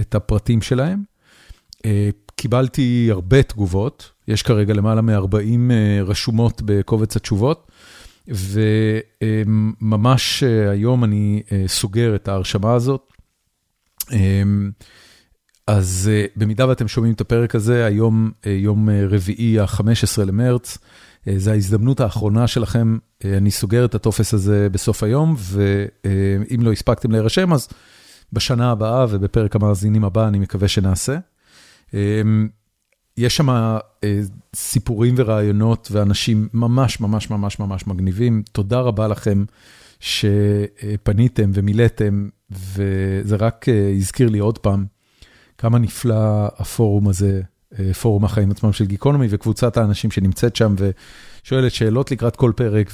את 0.00 0.14
הפרטים 0.14 0.62
שלהם. 0.62 1.02
קיבלתי 2.36 3.08
הרבה 3.10 3.42
תגובות, 3.42 4.10
יש 4.28 4.42
כרגע 4.42 4.74
למעלה 4.74 5.00
מ-40 5.00 5.72
רשומות 6.04 6.62
בקובץ 6.64 7.16
התשובות, 7.16 7.72
וממש 9.22 10.42
היום 10.70 11.04
אני 11.04 11.42
סוגר 11.66 12.14
את 12.14 12.28
ההרשמה 12.28 12.74
הזאת. 12.74 13.12
אז 15.66 16.10
במידה 16.36 16.68
ואתם 16.68 16.88
שומעים 16.88 17.14
את 17.14 17.20
הפרק 17.20 17.54
הזה, 17.54 17.84
היום 17.84 18.30
יום 18.46 18.88
רביעי 18.90 19.60
ה-15 19.60 20.24
למרץ, 20.26 20.78
אה, 21.28 21.34
זו 21.38 21.50
ההזדמנות 21.50 22.00
האחרונה 22.00 22.46
שלכם, 22.46 22.98
אה, 23.24 23.36
אני 23.36 23.50
סוגר 23.50 23.84
את 23.84 23.94
הטופס 23.94 24.34
הזה 24.34 24.68
בסוף 24.72 25.02
היום, 25.02 25.36
ואם 25.38 26.60
לא 26.62 26.72
הספקתם 26.72 27.10
להירשם, 27.10 27.52
אז 27.52 27.68
בשנה 28.32 28.70
הבאה 28.70 29.06
ובפרק 29.10 29.56
המאזינים 29.56 30.04
הבא 30.04 30.28
אני 30.28 30.38
מקווה 30.38 30.68
שנעשה. 30.68 31.18
אה, 31.94 32.22
יש 33.16 33.36
שם 33.36 33.76
סיפורים 34.54 35.14
ורעיונות 35.18 35.88
ואנשים 35.92 36.48
ממש 36.52 37.00
ממש 37.00 37.30
ממש 37.30 37.58
ממש 37.58 37.86
מגניבים. 37.86 38.42
תודה 38.52 38.80
רבה 38.80 39.08
לכם 39.08 39.44
שפניתם 40.00 41.50
ומילאתם, 41.54 42.28
וזה 42.50 43.36
רק 43.36 43.66
הזכיר 43.96 44.28
לי 44.28 44.38
עוד 44.38 44.58
פעם 44.58 44.86
כמה 45.58 45.78
נפלא 45.78 46.46
הפורום 46.56 47.08
הזה, 47.08 47.42
פורום 48.00 48.24
החיים 48.24 48.50
עצמם 48.50 48.72
של 48.72 48.86
גיקונומי, 48.86 49.26
וקבוצת 49.30 49.76
האנשים 49.76 50.10
שנמצאת 50.10 50.56
שם 50.56 50.74
ושואלת 50.78 51.72
שאלות 51.72 52.10
לקראת 52.10 52.36
כל 52.36 52.52
פרק, 52.56 52.90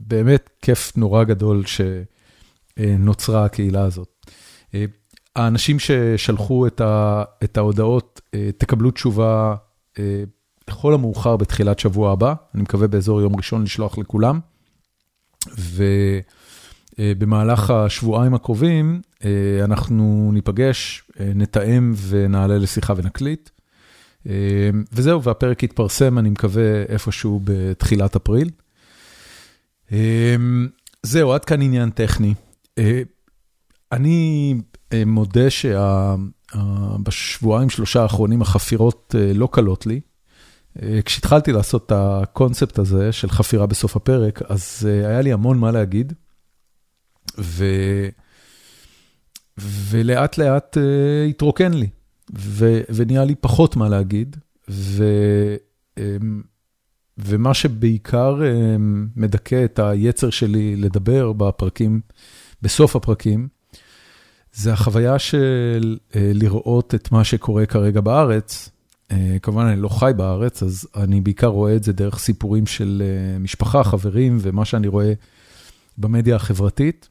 ובאמת 0.00 0.50
כיף 0.62 0.96
נורא 0.96 1.24
גדול 1.24 1.62
שנוצרה 2.76 3.44
הקהילה 3.44 3.82
הזאת. 3.84 4.26
האנשים 5.36 5.78
ששלחו 5.78 6.66
את 7.44 7.58
ההודעות, 7.58 8.20
תקבלו 8.58 8.90
תשובה 8.90 9.54
לכל 10.68 10.94
המאוחר 10.94 11.36
בתחילת 11.36 11.78
שבוע 11.78 12.12
הבא, 12.12 12.34
אני 12.54 12.62
מקווה 12.62 12.88
באזור 12.88 13.20
יום 13.20 13.36
ראשון 13.36 13.62
לשלוח 13.62 13.98
לכולם. 13.98 14.40
ובמהלך 16.98 17.70
השבועיים 17.70 18.34
הקרובים 18.34 19.00
אנחנו 19.64 20.30
ניפגש, 20.32 21.02
נתאם 21.20 21.94
ונעלה 22.08 22.58
לשיחה 22.58 22.94
ונקליט. 22.96 23.50
וזהו, 24.92 25.22
והפרק 25.22 25.62
יתפרסם, 25.62 26.18
אני 26.18 26.30
מקווה, 26.30 26.82
איפשהו 26.88 27.40
בתחילת 27.44 28.16
אפריל. 28.16 28.50
זהו, 31.02 31.32
עד 31.32 31.44
כאן 31.44 31.62
עניין 31.62 31.90
טכני. 31.90 32.34
אני 33.92 34.54
מודה 35.06 35.50
שבשבועיים, 36.54 37.70
שלושה 37.70 38.02
האחרונים 38.02 38.42
החפירות 38.42 39.14
לא 39.34 39.48
קלות 39.52 39.86
לי. 39.86 40.00
כשהתחלתי 41.04 41.52
לעשות 41.52 41.86
את 41.86 41.92
הקונספט 41.94 42.78
הזה 42.78 43.12
של 43.12 43.30
חפירה 43.30 43.66
בסוף 43.66 43.96
הפרק, 43.96 44.42
אז 44.48 44.88
היה 45.04 45.20
לי 45.20 45.32
המון 45.32 45.58
מה 45.58 45.70
להגיד, 45.70 46.12
ו... 47.38 47.64
ולאט 49.58 50.38
לאט 50.38 50.76
התרוקן 51.30 51.72
לי, 51.72 51.88
ו... 52.38 52.80
ונהיה 52.94 53.24
לי 53.24 53.34
פחות 53.34 53.76
מה 53.76 53.88
להגיד, 53.88 54.36
ו... 54.70 55.04
ומה 57.18 57.54
שבעיקר 57.54 58.40
מדכא 59.16 59.64
את 59.64 59.78
היצר 59.78 60.30
שלי 60.30 60.76
לדבר 60.76 61.32
בפרקים, 61.32 62.00
בסוף 62.62 62.96
הפרקים, 62.96 63.48
זה 64.56 64.72
החוויה 64.72 65.18
של 65.18 65.96
לראות 66.14 66.94
את 66.94 67.12
מה 67.12 67.24
שקורה 67.24 67.66
כרגע 67.66 68.00
בארץ, 68.00 68.70
כמובן 69.42 69.66
אני 69.66 69.80
לא 69.80 69.88
חי 69.88 70.12
בארץ, 70.16 70.62
אז 70.62 70.88
אני 70.96 71.20
בעיקר 71.20 71.46
רואה 71.46 71.76
את 71.76 71.84
זה 71.84 71.92
דרך 71.92 72.18
סיפורים 72.18 72.66
של 72.66 73.02
משפחה, 73.40 73.84
חברים, 73.84 74.38
ומה 74.40 74.64
שאני 74.64 74.88
רואה 74.88 75.12
במדיה 75.98 76.36
החברתית, 76.36 77.08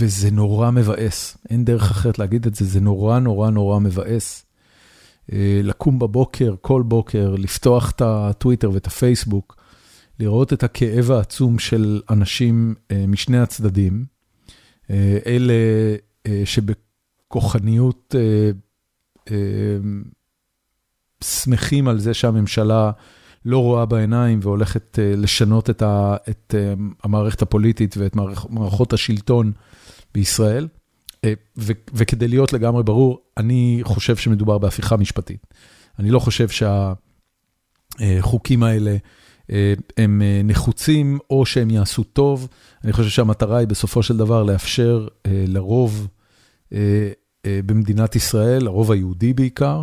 וזה 0.00 0.30
נורא 0.30 0.70
מבאס, 0.70 1.36
אין 1.50 1.64
דרך 1.64 1.90
אחרת 1.90 2.18
להגיד 2.18 2.46
את 2.46 2.54
זה, 2.54 2.64
זה 2.64 2.80
נורא 2.80 3.18
נורא 3.18 3.50
נורא 3.50 3.78
מבאס. 3.78 4.46
לקום 5.62 5.98
בבוקר, 5.98 6.54
כל 6.60 6.82
בוקר, 6.82 7.34
לפתוח 7.38 7.90
את 7.90 8.02
הטוויטר 8.04 8.70
ואת 8.70 8.86
הפייסבוק, 8.86 9.56
לראות 10.20 10.52
את 10.52 10.62
הכאב 10.62 11.10
העצום 11.10 11.58
של 11.58 12.00
אנשים 12.10 12.74
משני 13.08 13.38
הצדדים, 13.38 14.04
אלה 15.26 15.54
שבכוחניות 16.44 18.14
שמחים 21.24 21.88
על 21.88 21.98
זה 21.98 22.14
שהממשלה 22.14 22.90
לא 23.44 23.58
רואה 23.58 23.86
בעיניים 23.86 24.40
והולכת 24.42 24.98
לשנות 25.16 25.70
את 25.70 26.54
המערכת 27.02 27.42
הפוליטית 27.42 27.96
ואת 27.96 28.16
מערכות 28.48 28.92
השלטון 28.92 29.52
בישראל. 30.14 30.68
וכדי 31.94 32.28
להיות 32.28 32.52
לגמרי 32.52 32.82
ברור, 32.82 33.22
אני 33.36 33.80
חושב 33.82 34.16
שמדובר 34.16 34.58
בהפיכה 34.58 34.96
משפטית. 34.96 35.46
אני 35.98 36.10
לא 36.10 36.18
חושב 36.18 36.48
שהחוקים 37.98 38.62
האלה 38.62 38.96
הם 39.96 40.22
נחוצים 40.44 41.18
או 41.30 41.46
שהם 41.46 41.70
יעשו 41.70 42.04
טוב. 42.04 42.48
אני 42.84 42.92
חושב 42.92 43.10
שהמטרה 43.10 43.58
היא 43.58 43.68
בסופו 43.68 44.02
של 44.02 44.16
דבר 44.16 44.42
לאפשר 44.42 45.08
לרוב 45.28 46.08
במדינת 47.44 48.16
ישראל, 48.16 48.66
הרוב 48.66 48.92
היהודי 48.92 49.32
בעיקר, 49.32 49.82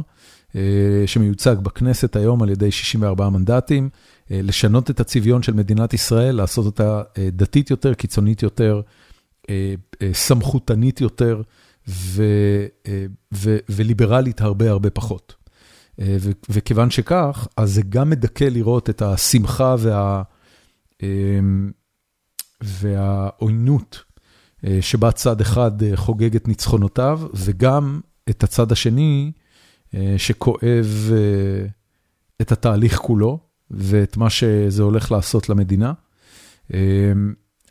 שמיוצג 1.05 1.55
בכנסת 1.63 2.15
היום 2.15 2.43
על 2.43 2.49
ידי 2.49 2.71
64 2.71 3.29
מנדטים, 3.29 3.89
לשנות 4.29 4.89
את 4.89 4.99
הצביון 4.99 5.43
של 5.43 5.53
מדינת 5.53 5.93
ישראל, 5.93 6.35
לעשות 6.35 6.65
אותה 6.65 7.01
דתית 7.31 7.69
יותר, 7.69 7.93
קיצונית 7.93 8.43
יותר, 8.43 8.81
סמכותנית 10.13 11.01
יותר 11.01 11.41
וליברלית 13.69 14.41
הרבה 14.41 14.69
הרבה 14.69 14.89
פחות. 14.89 15.46
וכיוון 16.49 16.89
שכך, 16.89 17.47
אז 17.57 17.73
זה 17.73 17.81
גם 17.89 18.09
מדכא 18.09 18.43
לראות 18.43 18.89
את 18.89 19.01
השמחה 19.01 19.75
והעוינות 22.61 24.03
שבה 24.81 25.11
צד 25.11 25.41
אחד 25.41 25.71
חוגג 25.95 26.35
את 26.35 26.47
ניצחונותיו, 26.47 27.21
וגם 27.33 27.99
את 28.29 28.43
הצד 28.43 28.71
השני, 28.71 29.31
שכואב 30.17 31.11
את 32.41 32.51
התהליך 32.51 32.97
כולו 32.97 33.39
ואת 33.71 34.17
מה 34.17 34.29
שזה 34.29 34.83
הולך 34.83 35.11
לעשות 35.11 35.49
למדינה. 35.49 35.93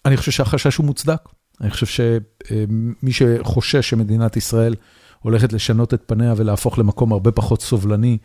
אני 0.04 0.16
חושב 0.16 0.32
שהחשש 0.32 0.76
הוא 0.76 0.86
מוצדק. 0.86 1.20
אני 1.60 1.70
חושב 1.70 1.86
שמי 1.86 3.12
שחושש 3.12 3.90
שמדינת 3.90 4.36
ישראל 4.36 4.74
הולכת 5.20 5.52
לשנות 5.52 5.94
את 5.94 6.02
פניה 6.06 6.34
ולהפוך 6.36 6.78
למקום 6.78 7.12
הרבה 7.12 7.32
פחות 7.32 7.62
סובלני 7.62 8.18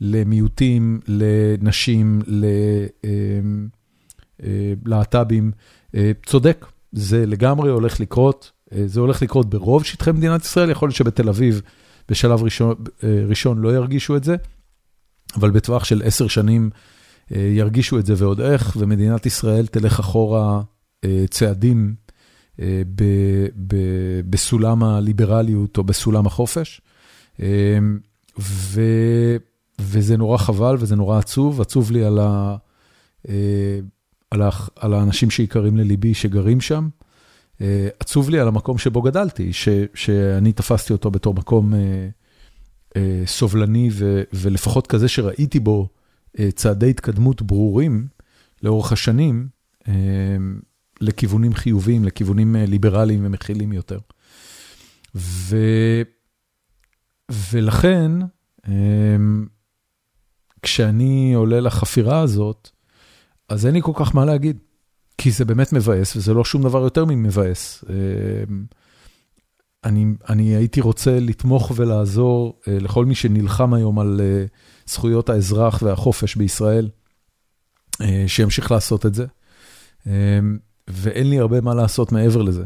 למיעוטים, 0.00 1.00
לנשים, 1.08 2.22
ללהט"בים, 4.86 5.52
צודק. 6.26 6.66
זה 6.92 7.26
לגמרי 7.26 7.70
הולך 7.70 8.00
לקרות, 8.00 8.52
זה 8.86 9.00
הולך 9.00 9.22
לקרות 9.22 9.50
ברוב 9.50 9.84
שטחי 9.84 10.12
מדינת 10.12 10.44
ישראל, 10.44 10.70
יכול 10.70 10.88
להיות 10.88 10.96
שבתל 10.96 11.28
אביב 11.28 11.62
בשלב 12.08 12.42
ראשון, 12.42 12.74
ראשון 13.28 13.58
לא 13.58 13.74
ירגישו 13.74 14.16
את 14.16 14.24
זה, 14.24 14.36
אבל 15.34 15.50
בטווח 15.50 15.84
של 15.84 16.02
עשר 16.04 16.28
שנים 16.28 16.70
ירגישו 17.30 17.98
את 17.98 18.06
זה 18.06 18.14
ועוד 18.16 18.40
איך, 18.40 18.76
ומדינת 18.80 19.26
ישראל 19.26 19.66
תלך 19.66 20.00
אחורה 20.00 20.62
צעדים 21.30 21.94
בסולם 24.30 24.84
הליברליות 24.84 25.78
או 25.78 25.84
בסולם 25.84 26.26
החופש. 26.26 26.80
ו, 28.38 28.80
וזה 29.80 30.16
נורא 30.16 30.36
חבל 30.36 30.76
וזה 30.78 30.96
נורא 30.96 31.18
עצוב, 31.18 31.60
עצוב 31.60 31.90
לי 31.90 32.04
על, 32.04 32.18
ה, 32.18 32.56
על, 34.30 34.42
ה, 34.42 34.50
על 34.76 34.94
האנשים 34.94 35.30
שיקרים 35.30 35.76
לליבי 35.76 36.14
שגרים 36.14 36.60
שם. 36.60 36.88
עצוב 38.00 38.30
לי 38.30 38.40
על 38.40 38.48
המקום 38.48 38.78
שבו 38.78 39.02
גדלתי, 39.02 39.52
ש, 39.52 39.68
שאני 39.94 40.52
תפסתי 40.52 40.92
אותו 40.92 41.10
בתור 41.10 41.34
מקום 41.34 41.72
סובלני 43.26 43.88
ו, 43.92 44.22
ולפחות 44.32 44.86
כזה 44.86 45.08
שראיתי 45.08 45.60
בו 45.60 45.88
צעדי 46.54 46.90
התקדמות 46.90 47.42
ברורים 47.42 48.06
לאורך 48.62 48.92
השנים. 48.92 49.48
לכיוונים 51.00 51.54
חיוביים, 51.54 52.04
לכיוונים 52.04 52.56
ליברליים 52.56 53.26
ומכילים 53.26 53.72
יותר. 53.72 53.98
ו... 55.14 55.56
ולכן, 57.50 58.12
כשאני 60.62 61.34
עולה 61.34 61.60
לחפירה 61.60 62.20
הזאת, 62.20 62.70
אז 63.48 63.66
אין 63.66 63.74
לי 63.74 63.82
כל 63.82 63.92
כך 63.94 64.14
מה 64.14 64.24
להגיד, 64.24 64.58
כי 65.18 65.30
זה 65.30 65.44
באמת 65.44 65.72
מבאס, 65.72 66.16
וזה 66.16 66.34
לא 66.34 66.44
שום 66.44 66.62
דבר 66.62 66.82
יותר 66.82 67.04
ממבאס. 67.04 67.84
אני, 69.84 70.06
אני 70.28 70.56
הייתי 70.56 70.80
רוצה 70.80 71.20
לתמוך 71.20 71.72
ולעזור 71.76 72.60
לכל 72.66 73.06
מי 73.06 73.14
שנלחם 73.14 73.74
היום 73.74 73.98
על 73.98 74.20
זכויות 74.86 75.30
האזרח 75.30 75.82
והחופש 75.82 76.36
בישראל, 76.36 76.88
שימשיך 78.26 78.70
לעשות 78.70 79.06
את 79.06 79.14
זה. 79.14 79.26
ואין 80.88 81.30
לי 81.30 81.38
הרבה 81.38 81.60
מה 81.60 81.74
לעשות 81.74 82.12
מעבר 82.12 82.42
לזה. 82.42 82.64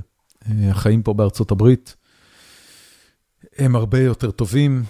החיים 0.48 1.02
פה 1.02 1.14
בארצות 1.14 1.50
הברית 1.50 1.96
הם 3.58 3.76
הרבה 3.76 4.00
יותר 4.00 4.30
טובים. 4.30 4.82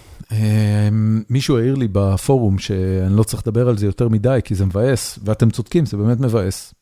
מישהו 1.29 1.57
העיר 1.57 1.75
לי 1.75 1.87
בפורום 1.91 2.59
שאני 2.59 3.17
לא 3.17 3.23
צריך 3.23 3.47
לדבר 3.47 3.69
על 3.69 3.77
זה 3.77 3.85
יותר 3.85 4.09
מדי, 4.09 4.39
כי 4.43 4.55
זה 4.55 4.65
מבאס, 4.65 5.19
ואתם 5.23 5.49
צודקים, 5.49 5.85
זה 5.85 5.97
באמת 5.97 6.19
מבאס. 6.19 6.73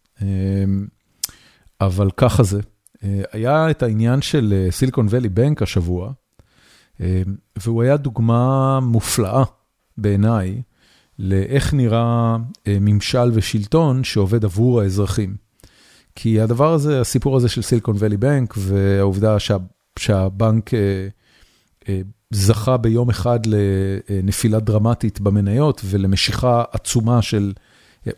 אבל 1.82 2.10
ככה 2.18 2.44
זה. 2.44 2.62
היה 3.32 3.72
את 3.72 3.84
העניין 3.84 4.22
של 4.22 4.68
סיליקון 4.70 5.08
ואלי 5.10 5.30
בנק 5.30 5.62
השבוע, 5.62 6.12
והוא 7.56 7.84
היה 7.84 7.98
דוגמה 7.98 8.80
מופלאה 8.80 9.44
בעיניי 9.98 10.62
לאיך 11.20 11.74
נראה 11.74 12.38
ממשל 12.68 13.32
ושלטון 13.34 14.04
שעובד 14.04 14.46
עבור 14.46 14.82
האזרחים. 14.82 15.36
כי 16.16 16.42
הדבר 16.42 16.74
הזה, 16.74 17.02
הסיפור 17.02 17.38
הזה 17.38 17.50
של 17.50 17.62
סיליקון 17.62 17.96
ואלי 18.00 18.18
בנק, 18.18 18.54
והעובדה 18.58 19.40
שה, 19.40 19.58
שהבנק 20.00 20.70
זכה 22.32 22.78
ביום 22.78 23.10
אחד 23.10 23.40
לנפילה 23.46 24.60
דרמטית 24.60 25.20
במניות 25.20 25.82
ולמשיכה 25.86 26.64
עצומה 26.72 27.22
של, 27.22 27.54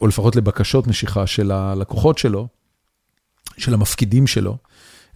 או 0.02 0.08
לפחות 0.08 0.36
לבקשות 0.36 0.88
משיכה 0.88 1.28
של 1.28 1.52
הלקוחות 1.52 2.18
שלו, 2.18 2.48
של 3.58 3.74
המפקידים 3.74 4.28
שלו, 4.28 4.58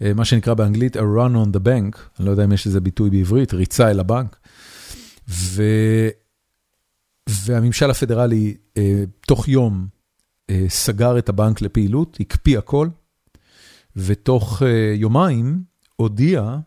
מה 0.02 0.26
שנקרא 0.26 0.54
באנגלית 0.54 0.96
a 0.96 1.00
run 1.00 1.34
on 1.46 1.56
the 1.56 1.60
bank, 1.60 1.98
אני 2.20 2.26
לא 2.26 2.32
יודע 2.32 2.44
אם 2.44 2.52
יש 2.52 2.68
איזה 2.68 2.80
ביטוי 2.80 3.10
בעברית, 3.10 3.54
ריצה 3.54 3.92
אל 3.92 4.00
הבנק. 4.00 4.38
ו... 5.30 5.64
והממשל 7.30 7.90
הפדרלי 7.90 8.58
תוך 9.28 9.48
יום 9.48 9.88
סגר 10.68 11.18
את 11.18 11.30
הבנק 11.30 11.62
לפעילות, 11.62 12.18
הקפיא 12.20 12.58
הכל, 12.58 12.88
ותוך 13.96 14.62
יומיים 14.96 15.64
הודיע 15.96 16.58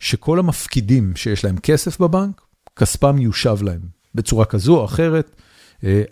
שכל 0.00 0.38
המפקידים 0.38 1.16
שיש 1.16 1.44
להם 1.44 1.56
כסף 1.56 2.00
בבנק, 2.00 2.40
כספם 2.76 3.18
יושב 3.18 3.62
להם 3.62 3.80
בצורה 4.14 4.44
כזו 4.44 4.76
או 4.80 4.84
אחרת. 4.84 5.40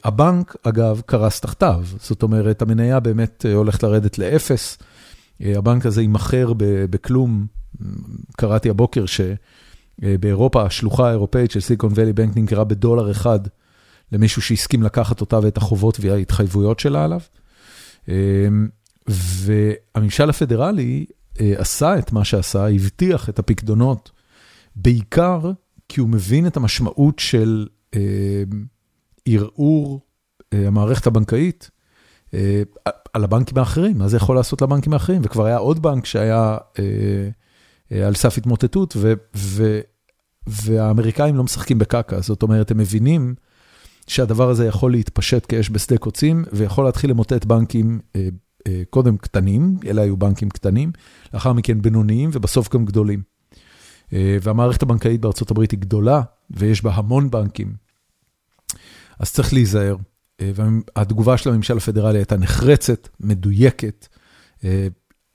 הבנק, 0.04 0.56
אגב, 0.62 1.02
קרס 1.06 1.40
תחתיו, 1.40 1.84
זאת 2.00 2.22
אומרת, 2.22 2.62
המניה 2.62 3.00
באמת 3.00 3.46
הולכת 3.54 3.82
לרדת 3.82 4.18
לאפס. 4.18 4.78
הבנק 5.40 5.86
הזה 5.86 6.00
יימכר 6.02 6.52
בכלום. 6.90 7.46
קראתי 8.36 8.70
הבוקר 8.70 9.04
שבאירופה, 9.06 10.62
השלוחה 10.62 11.08
האירופאית 11.08 11.50
של 11.50 11.60
סיליקון 11.60 11.92
ואלי 11.94 12.12
בנק 12.12 12.36
נמכרה 12.36 12.64
בדולר 12.64 13.10
אחד 13.10 13.40
למישהו 14.12 14.42
שהסכים 14.42 14.82
לקחת 14.82 15.20
אותה 15.20 15.38
ואת 15.42 15.56
החובות 15.56 15.98
וההתחייבויות 16.00 16.80
שלה 16.80 17.04
עליו. 17.04 17.20
והממשל 19.08 20.30
הפדרלי 20.30 21.06
עשה 21.38 21.98
את 21.98 22.12
מה 22.12 22.24
שעשה, 22.24 22.68
הבטיח 22.68 23.28
את 23.28 23.38
הפקדונות, 23.38 24.10
בעיקר 24.76 25.52
כי 25.88 26.00
הוא 26.00 26.08
מבין 26.08 26.46
את 26.46 26.56
המשמעות 26.56 27.18
של 27.18 27.66
ערעור 29.26 30.00
המערכת 30.52 31.06
הבנקאית 31.06 31.70
על 33.12 33.24
הבנקים 33.24 33.58
האחרים, 33.58 33.98
מה 33.98 34.08
זה 34.08 34.16
יכול 34.16 34.36
לעשות 34.36 34.62
לבנקים 34.62 34.92
האחרים, 34.92 35.22
וכבר 35.24 35.44
היה 35.44 35.56
עוד 35.56 35.82
בנק 35.82 36.06
שהיה 36.06 36.56
על 38.04 38.14
סף 38.14 38.38
התמוטטות, 38.38 38.96
והאמריקאים 40.46 41.36
לא 41.36 41.44
משחקים 41.44 41.78
בקקה, 41.78 42.20
זאת 42.20 42.42
אומרת, 42.42 42.70
הם 42.70 42.78
מבינים 42.78 43.34
שהדבר 44.06 44.50
הזה 44.50 44.66
יכול 44.66 44.90
להתפשט 44.90 45.46
כאש 45.48 45.70
בשדה 45.70 45.98
קוצים, 45.98 46.44
ויכול 46.52 46.84
להתחיל 46.84 47.10
למוטט 47.10 47.44
בנקים 47.44 48.00
קודם 48.90 49.16
קטנים, 49.16 49.76
אלה 49.86 50.02
היו 50.02 50.16
בנקים 50.16 50.50
קטנים, 50.50 50.92
לאחר 51.34 51.52
מכן 51.52 51.82
בינוניים 51.82 52.30
ובסוף 52.32 52.74
גם 52.74 52.84
גדולים. 52.84 53.22
והמערכת 54.12 54.82
הבנקאית 54.82 55.20
בארצות 55.20 55.50
הברית 55.50 55.70
היא 55.70 55.78
גדולה, 55.78 56.22
ויש 56.50 56.84
בה 56.84 56.94
המון 56.94 57.30
בנקים, 57.30 57.72
אז 59.18 59.32
צריך 59.32 59.52
להיזהר. 59.52 59.96
והתגובה 60.40 61.36
של 61.36 61.50
הממשל 61.50 61.76
הפדרלי 61.76 62.18
הייתה 62.18 62.36
נחרצת, 62.36 63.08
מדויקת. 63.20 64.08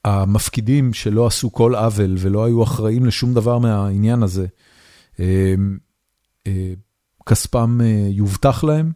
המפקידים 0.06 0.94
שלא 0.94 1.28
עשו 1.28 1.52
כל 1.52 1.76
עוול 1.76 2.16
ולא 2.20 2.46
היו 2.46 2.64
אחראים 2.64 3.06
לשום 3.06 3.34
דבר 3.34 3.58
מהעניין 3.58 4.24
הזה, 4.24 4.48
כספם 7.30 7.80
יובטח 8.10 8.64
להם, 8.64 8.92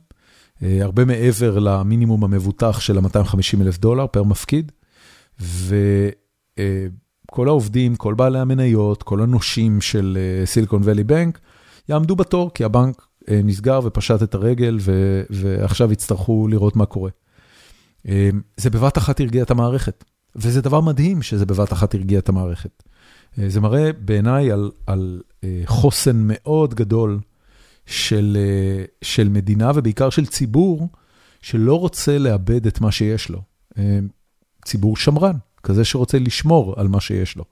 הרבה 0.61 1.05
מעבר 1.05 1.59
למינימום 1.59 2.23
המבוטח 2.23 2.79
של 2.79 2.97
ה-250 2.97 3.61
אלף 3.61 3.77
דולר 3.77 4.07
פר 4.07 4.23
מפקיד, 4.23 4.71
וכל 5.39 7.47
העובדים, 7.47 7.95
כל 7.95 8.13
בעלי 8.13 8.39
המניות, 8.39 9.03
כל 9.03 9.21
הנושים 9.21 9.81
של 9.81 10.17
סיליקון 10.45 10.81
ואלי 10.83 11.03
בנק, 11.03 11.39
יעמדו 11.89 12.15
בתור, 12.15 12.51
כי 12.53 12.63
הבנק 12.63 13.07
נסגר 13.29 13.79
ופשט 13.83 14.23
את 14.23 14.35
הרגל, 14.35 14.77
ועכשיו 15.29 15.91
יצטרכו 15.91 16.47
לראות 16.47 16.75
מה 16.75 16.85
קורה. 16.85 17.09
זה 18.57 18.69
בבת 18.69 18.97
אחת 18.97 19.19
הרגיע 19.19 19.43
את 19.43 19.51
המערכת, 19.51 20.03
וזה 20.35 20.61
דבר 20.61 20.81
מדהים 20.81 21.21
שזה 21.21 21.45
בבת 21.45 21.73
אחת 21.73 21.95
הרגיע 21.95 22.19
את 22.19 22.29
המערכת. 22.29 22.83
זה 23.47 23.61
מראה 23.61 23.91
בעיניי 23.99 24.51
על, 24.51 24.71
על 24.87 25.21
חוסן 25.65 26.23
מאוד 26.25 26.73
גדול 26.73 27.19
של, 27.85 28.37
של 29.01 29.29
מדינה 29.29 29.71
ובעיקר 29.75 30.09
של 30.09 30.25
ציבור 30.25 30.89
שלא 31.41 31.79
רוצה 31.79 32.17
לאבד 32.17 32.67
את 32.67 32.81
מה 32.81 32.91
שיש 32.91 33.29
לו. 33.29 33.41
ציבור 34.65 34.97
שמרן, 34.97 35.35
כזה 35.63 35.85
שרוצה 35.85 36.19
לשמור 36.19 36.73
על 36.77 36.87
מה 36.87 37.01
שיש 37.01 37.35
לו. 37.35 37.43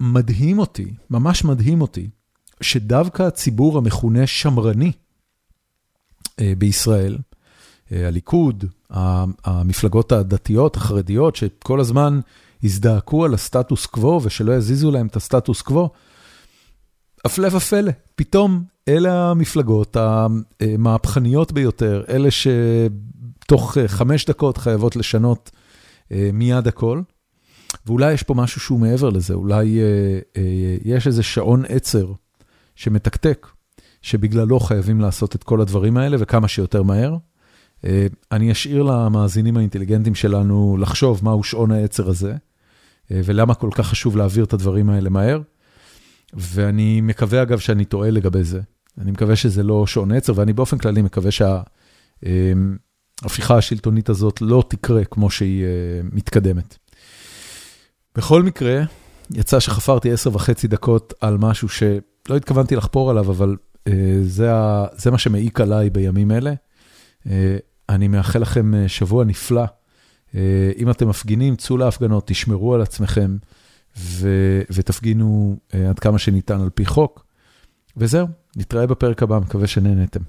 מדהים 0.00 0.58
אותי, 0.58 0.94
ממש 1.10 1.44
מדהים 1.44 1.80
אותי, 1.80 2.08
שדווקא 2.60 3.22
הציבור 3.22 3.78
המכונה 3.78 4.26
שמרני 4.26 4.92
בישראל, 6.40 7.18
הליכוד, 7.90 8.64
המפלגות 9.44 10.12
הדתיות, 10.12 10.76
החרדיות, 10.76 11.36
שכל 11.36 11.80
הזמן 11.80 12.20
הזדעקו 12.64 13.24
על 13.24 13.34
הסטטוס 13.34 13.86
קוו 13.86 14.20
ושלא 14.22 14.52
יזיזו 14.52 14.90
להם 14.90 15.06
את 15.06 15.16
הסטטוס 15.16 15.62
קוו, 15.62 15.88
הפלא 17.24 17.48
ופלא, 17.56 17.92
פתאום 18.14 18.64
אלה 18.88 19.30
המפלגות 19.30 19.96
המהפכניות 20.60 21.52
ביותר, 21.52 22.02
אלה 22.08 22.28
שתוך 22.30 23.76
חמש 23.86 24.24
דקות 24.24 24.56
חייבות 24.56 24.96
לשנות 24.96 25.50
מיד 26.10 26.68
הכל. 26.68 27.00
ואולי 27.86 28.12
יש 28.12 28.22
פה 28.22 28.34
משהו 28.34 28.60
שהוא 28.60 28.80
מעבר 28.80 29.10
לזה, 29.10 29.34
אולי 29.34 29.78
יש 30.84 31.06
איזה 31.06 31.22
שעון 31.22 31.62
עצר 31.68 32.12
שמתקתק, 32.74 33.46
שבגללו 34.02 34.60
חייבים 34.60 35.00
לעשות 35.00 35.34
את 35.34 35.44
כל 35.44 35.60
הדברים 35.60 35.96
האלה 35.96 36.16
וכמה 36.20 36.48
שיותר 36.48 36.82
מהר. 36.82 37.16
אני 38.32 38.52
אשאיר 38.52 38.82
למאזינים 38.82 39.56
האינטליגנטים 39.56 40.14
שלנו 40.14 40.76
לחשוב 40.80 41.20
מהו 41.24 41.44
שעון 41.44 41.70
העצר 41.70 42.08
הזה, 42.08 42.34
ולמה 43.10 43.54
כל 43.54 43.70
כך 43.74 43.86
חשוב 43.86 44.16
להעביר 44.16 44.44
את 44.44 44.52
הדברים 44.52 44.90
האלה 44.90 45.10
מהר. 45.10 45.40
ואני 46.34 47.00
מקווה 47.00 47.42
אגב 47.42 47.58
שאני 47.58 47.84
טועה 47.84 48.10
לגבי 48.10 48.44
זה, 48.44 48.60
אני 48.98 49.10
מקווה 49.10 49.36
שזה 49.36 49.62
לא 49.62 49.86
שעון 49.86 50.12
עצר, 50.12 50.32
ואני 50.36 50.52
באופן 50.52 50.78
כללי 50.78 51.02
מקווה 51.02 51.30
שההפיכה 51.30 51.66
השלטונית 53.56 54.08
הזאת 54.08 54.40
לא 54.40 54.64
תקרה 54.68 55.04
כמו 55.04 55.30
שהיא 55.30 55.64
מתקדמת. 56.12 56.78
בכל 58.16 58.42
מקרה, 58.42 58.82
יצא 59.30 59.60
שחפרתי 59.60 60.12
עשר 60.12 60.34
וחצי 60.34 60.68
דקות 60.68 61.14
על 61.20 61.38
משהו 61.38 61.68
שלא 61.68 62.36
התכוונתי 62.36 62.76
לחפור 62.76 63.10
עליו, 63.10 63.30
אבל 63.30 63.56
זה, 64.22 64.50
זה 64.92 65.10
מה 65.10 65.18
שמעיק 65.18 65.60
עליי 65.60 65.90
בימים 65.90 66.30
אלה. 66.30 66.54
אני 67.88 68.08
מאחל 68.08 68.38
לכם 68.38 68.72
שבוע 68.86 69.24
נפלא. 69.24 69.64
אם 70.78 70.90
אתם 70.90 71.08
מפגינים, 71.08 71.56
צאו 71.56 71.76
להפגנות, 71.76 72.26
תשמרו 72.26 72.74
על 72.74 72.82
עצמכם 72.82 73.36
ותפגינו 74.70 75.56
עד 75.90 75.98
כמה 75.98 76.18
שניתן 76.18 76.60
על 76.60 76.70
פי 76.70 76.86
חוק. 76.86 77.26
וזהו, 77.96 78.26
נתראה 78.56 78.86
בפרק 78.86 79.22
הבא, 79.22 79.38
מקווה 79.38 79.66
שנהנתם. 79.66 80.20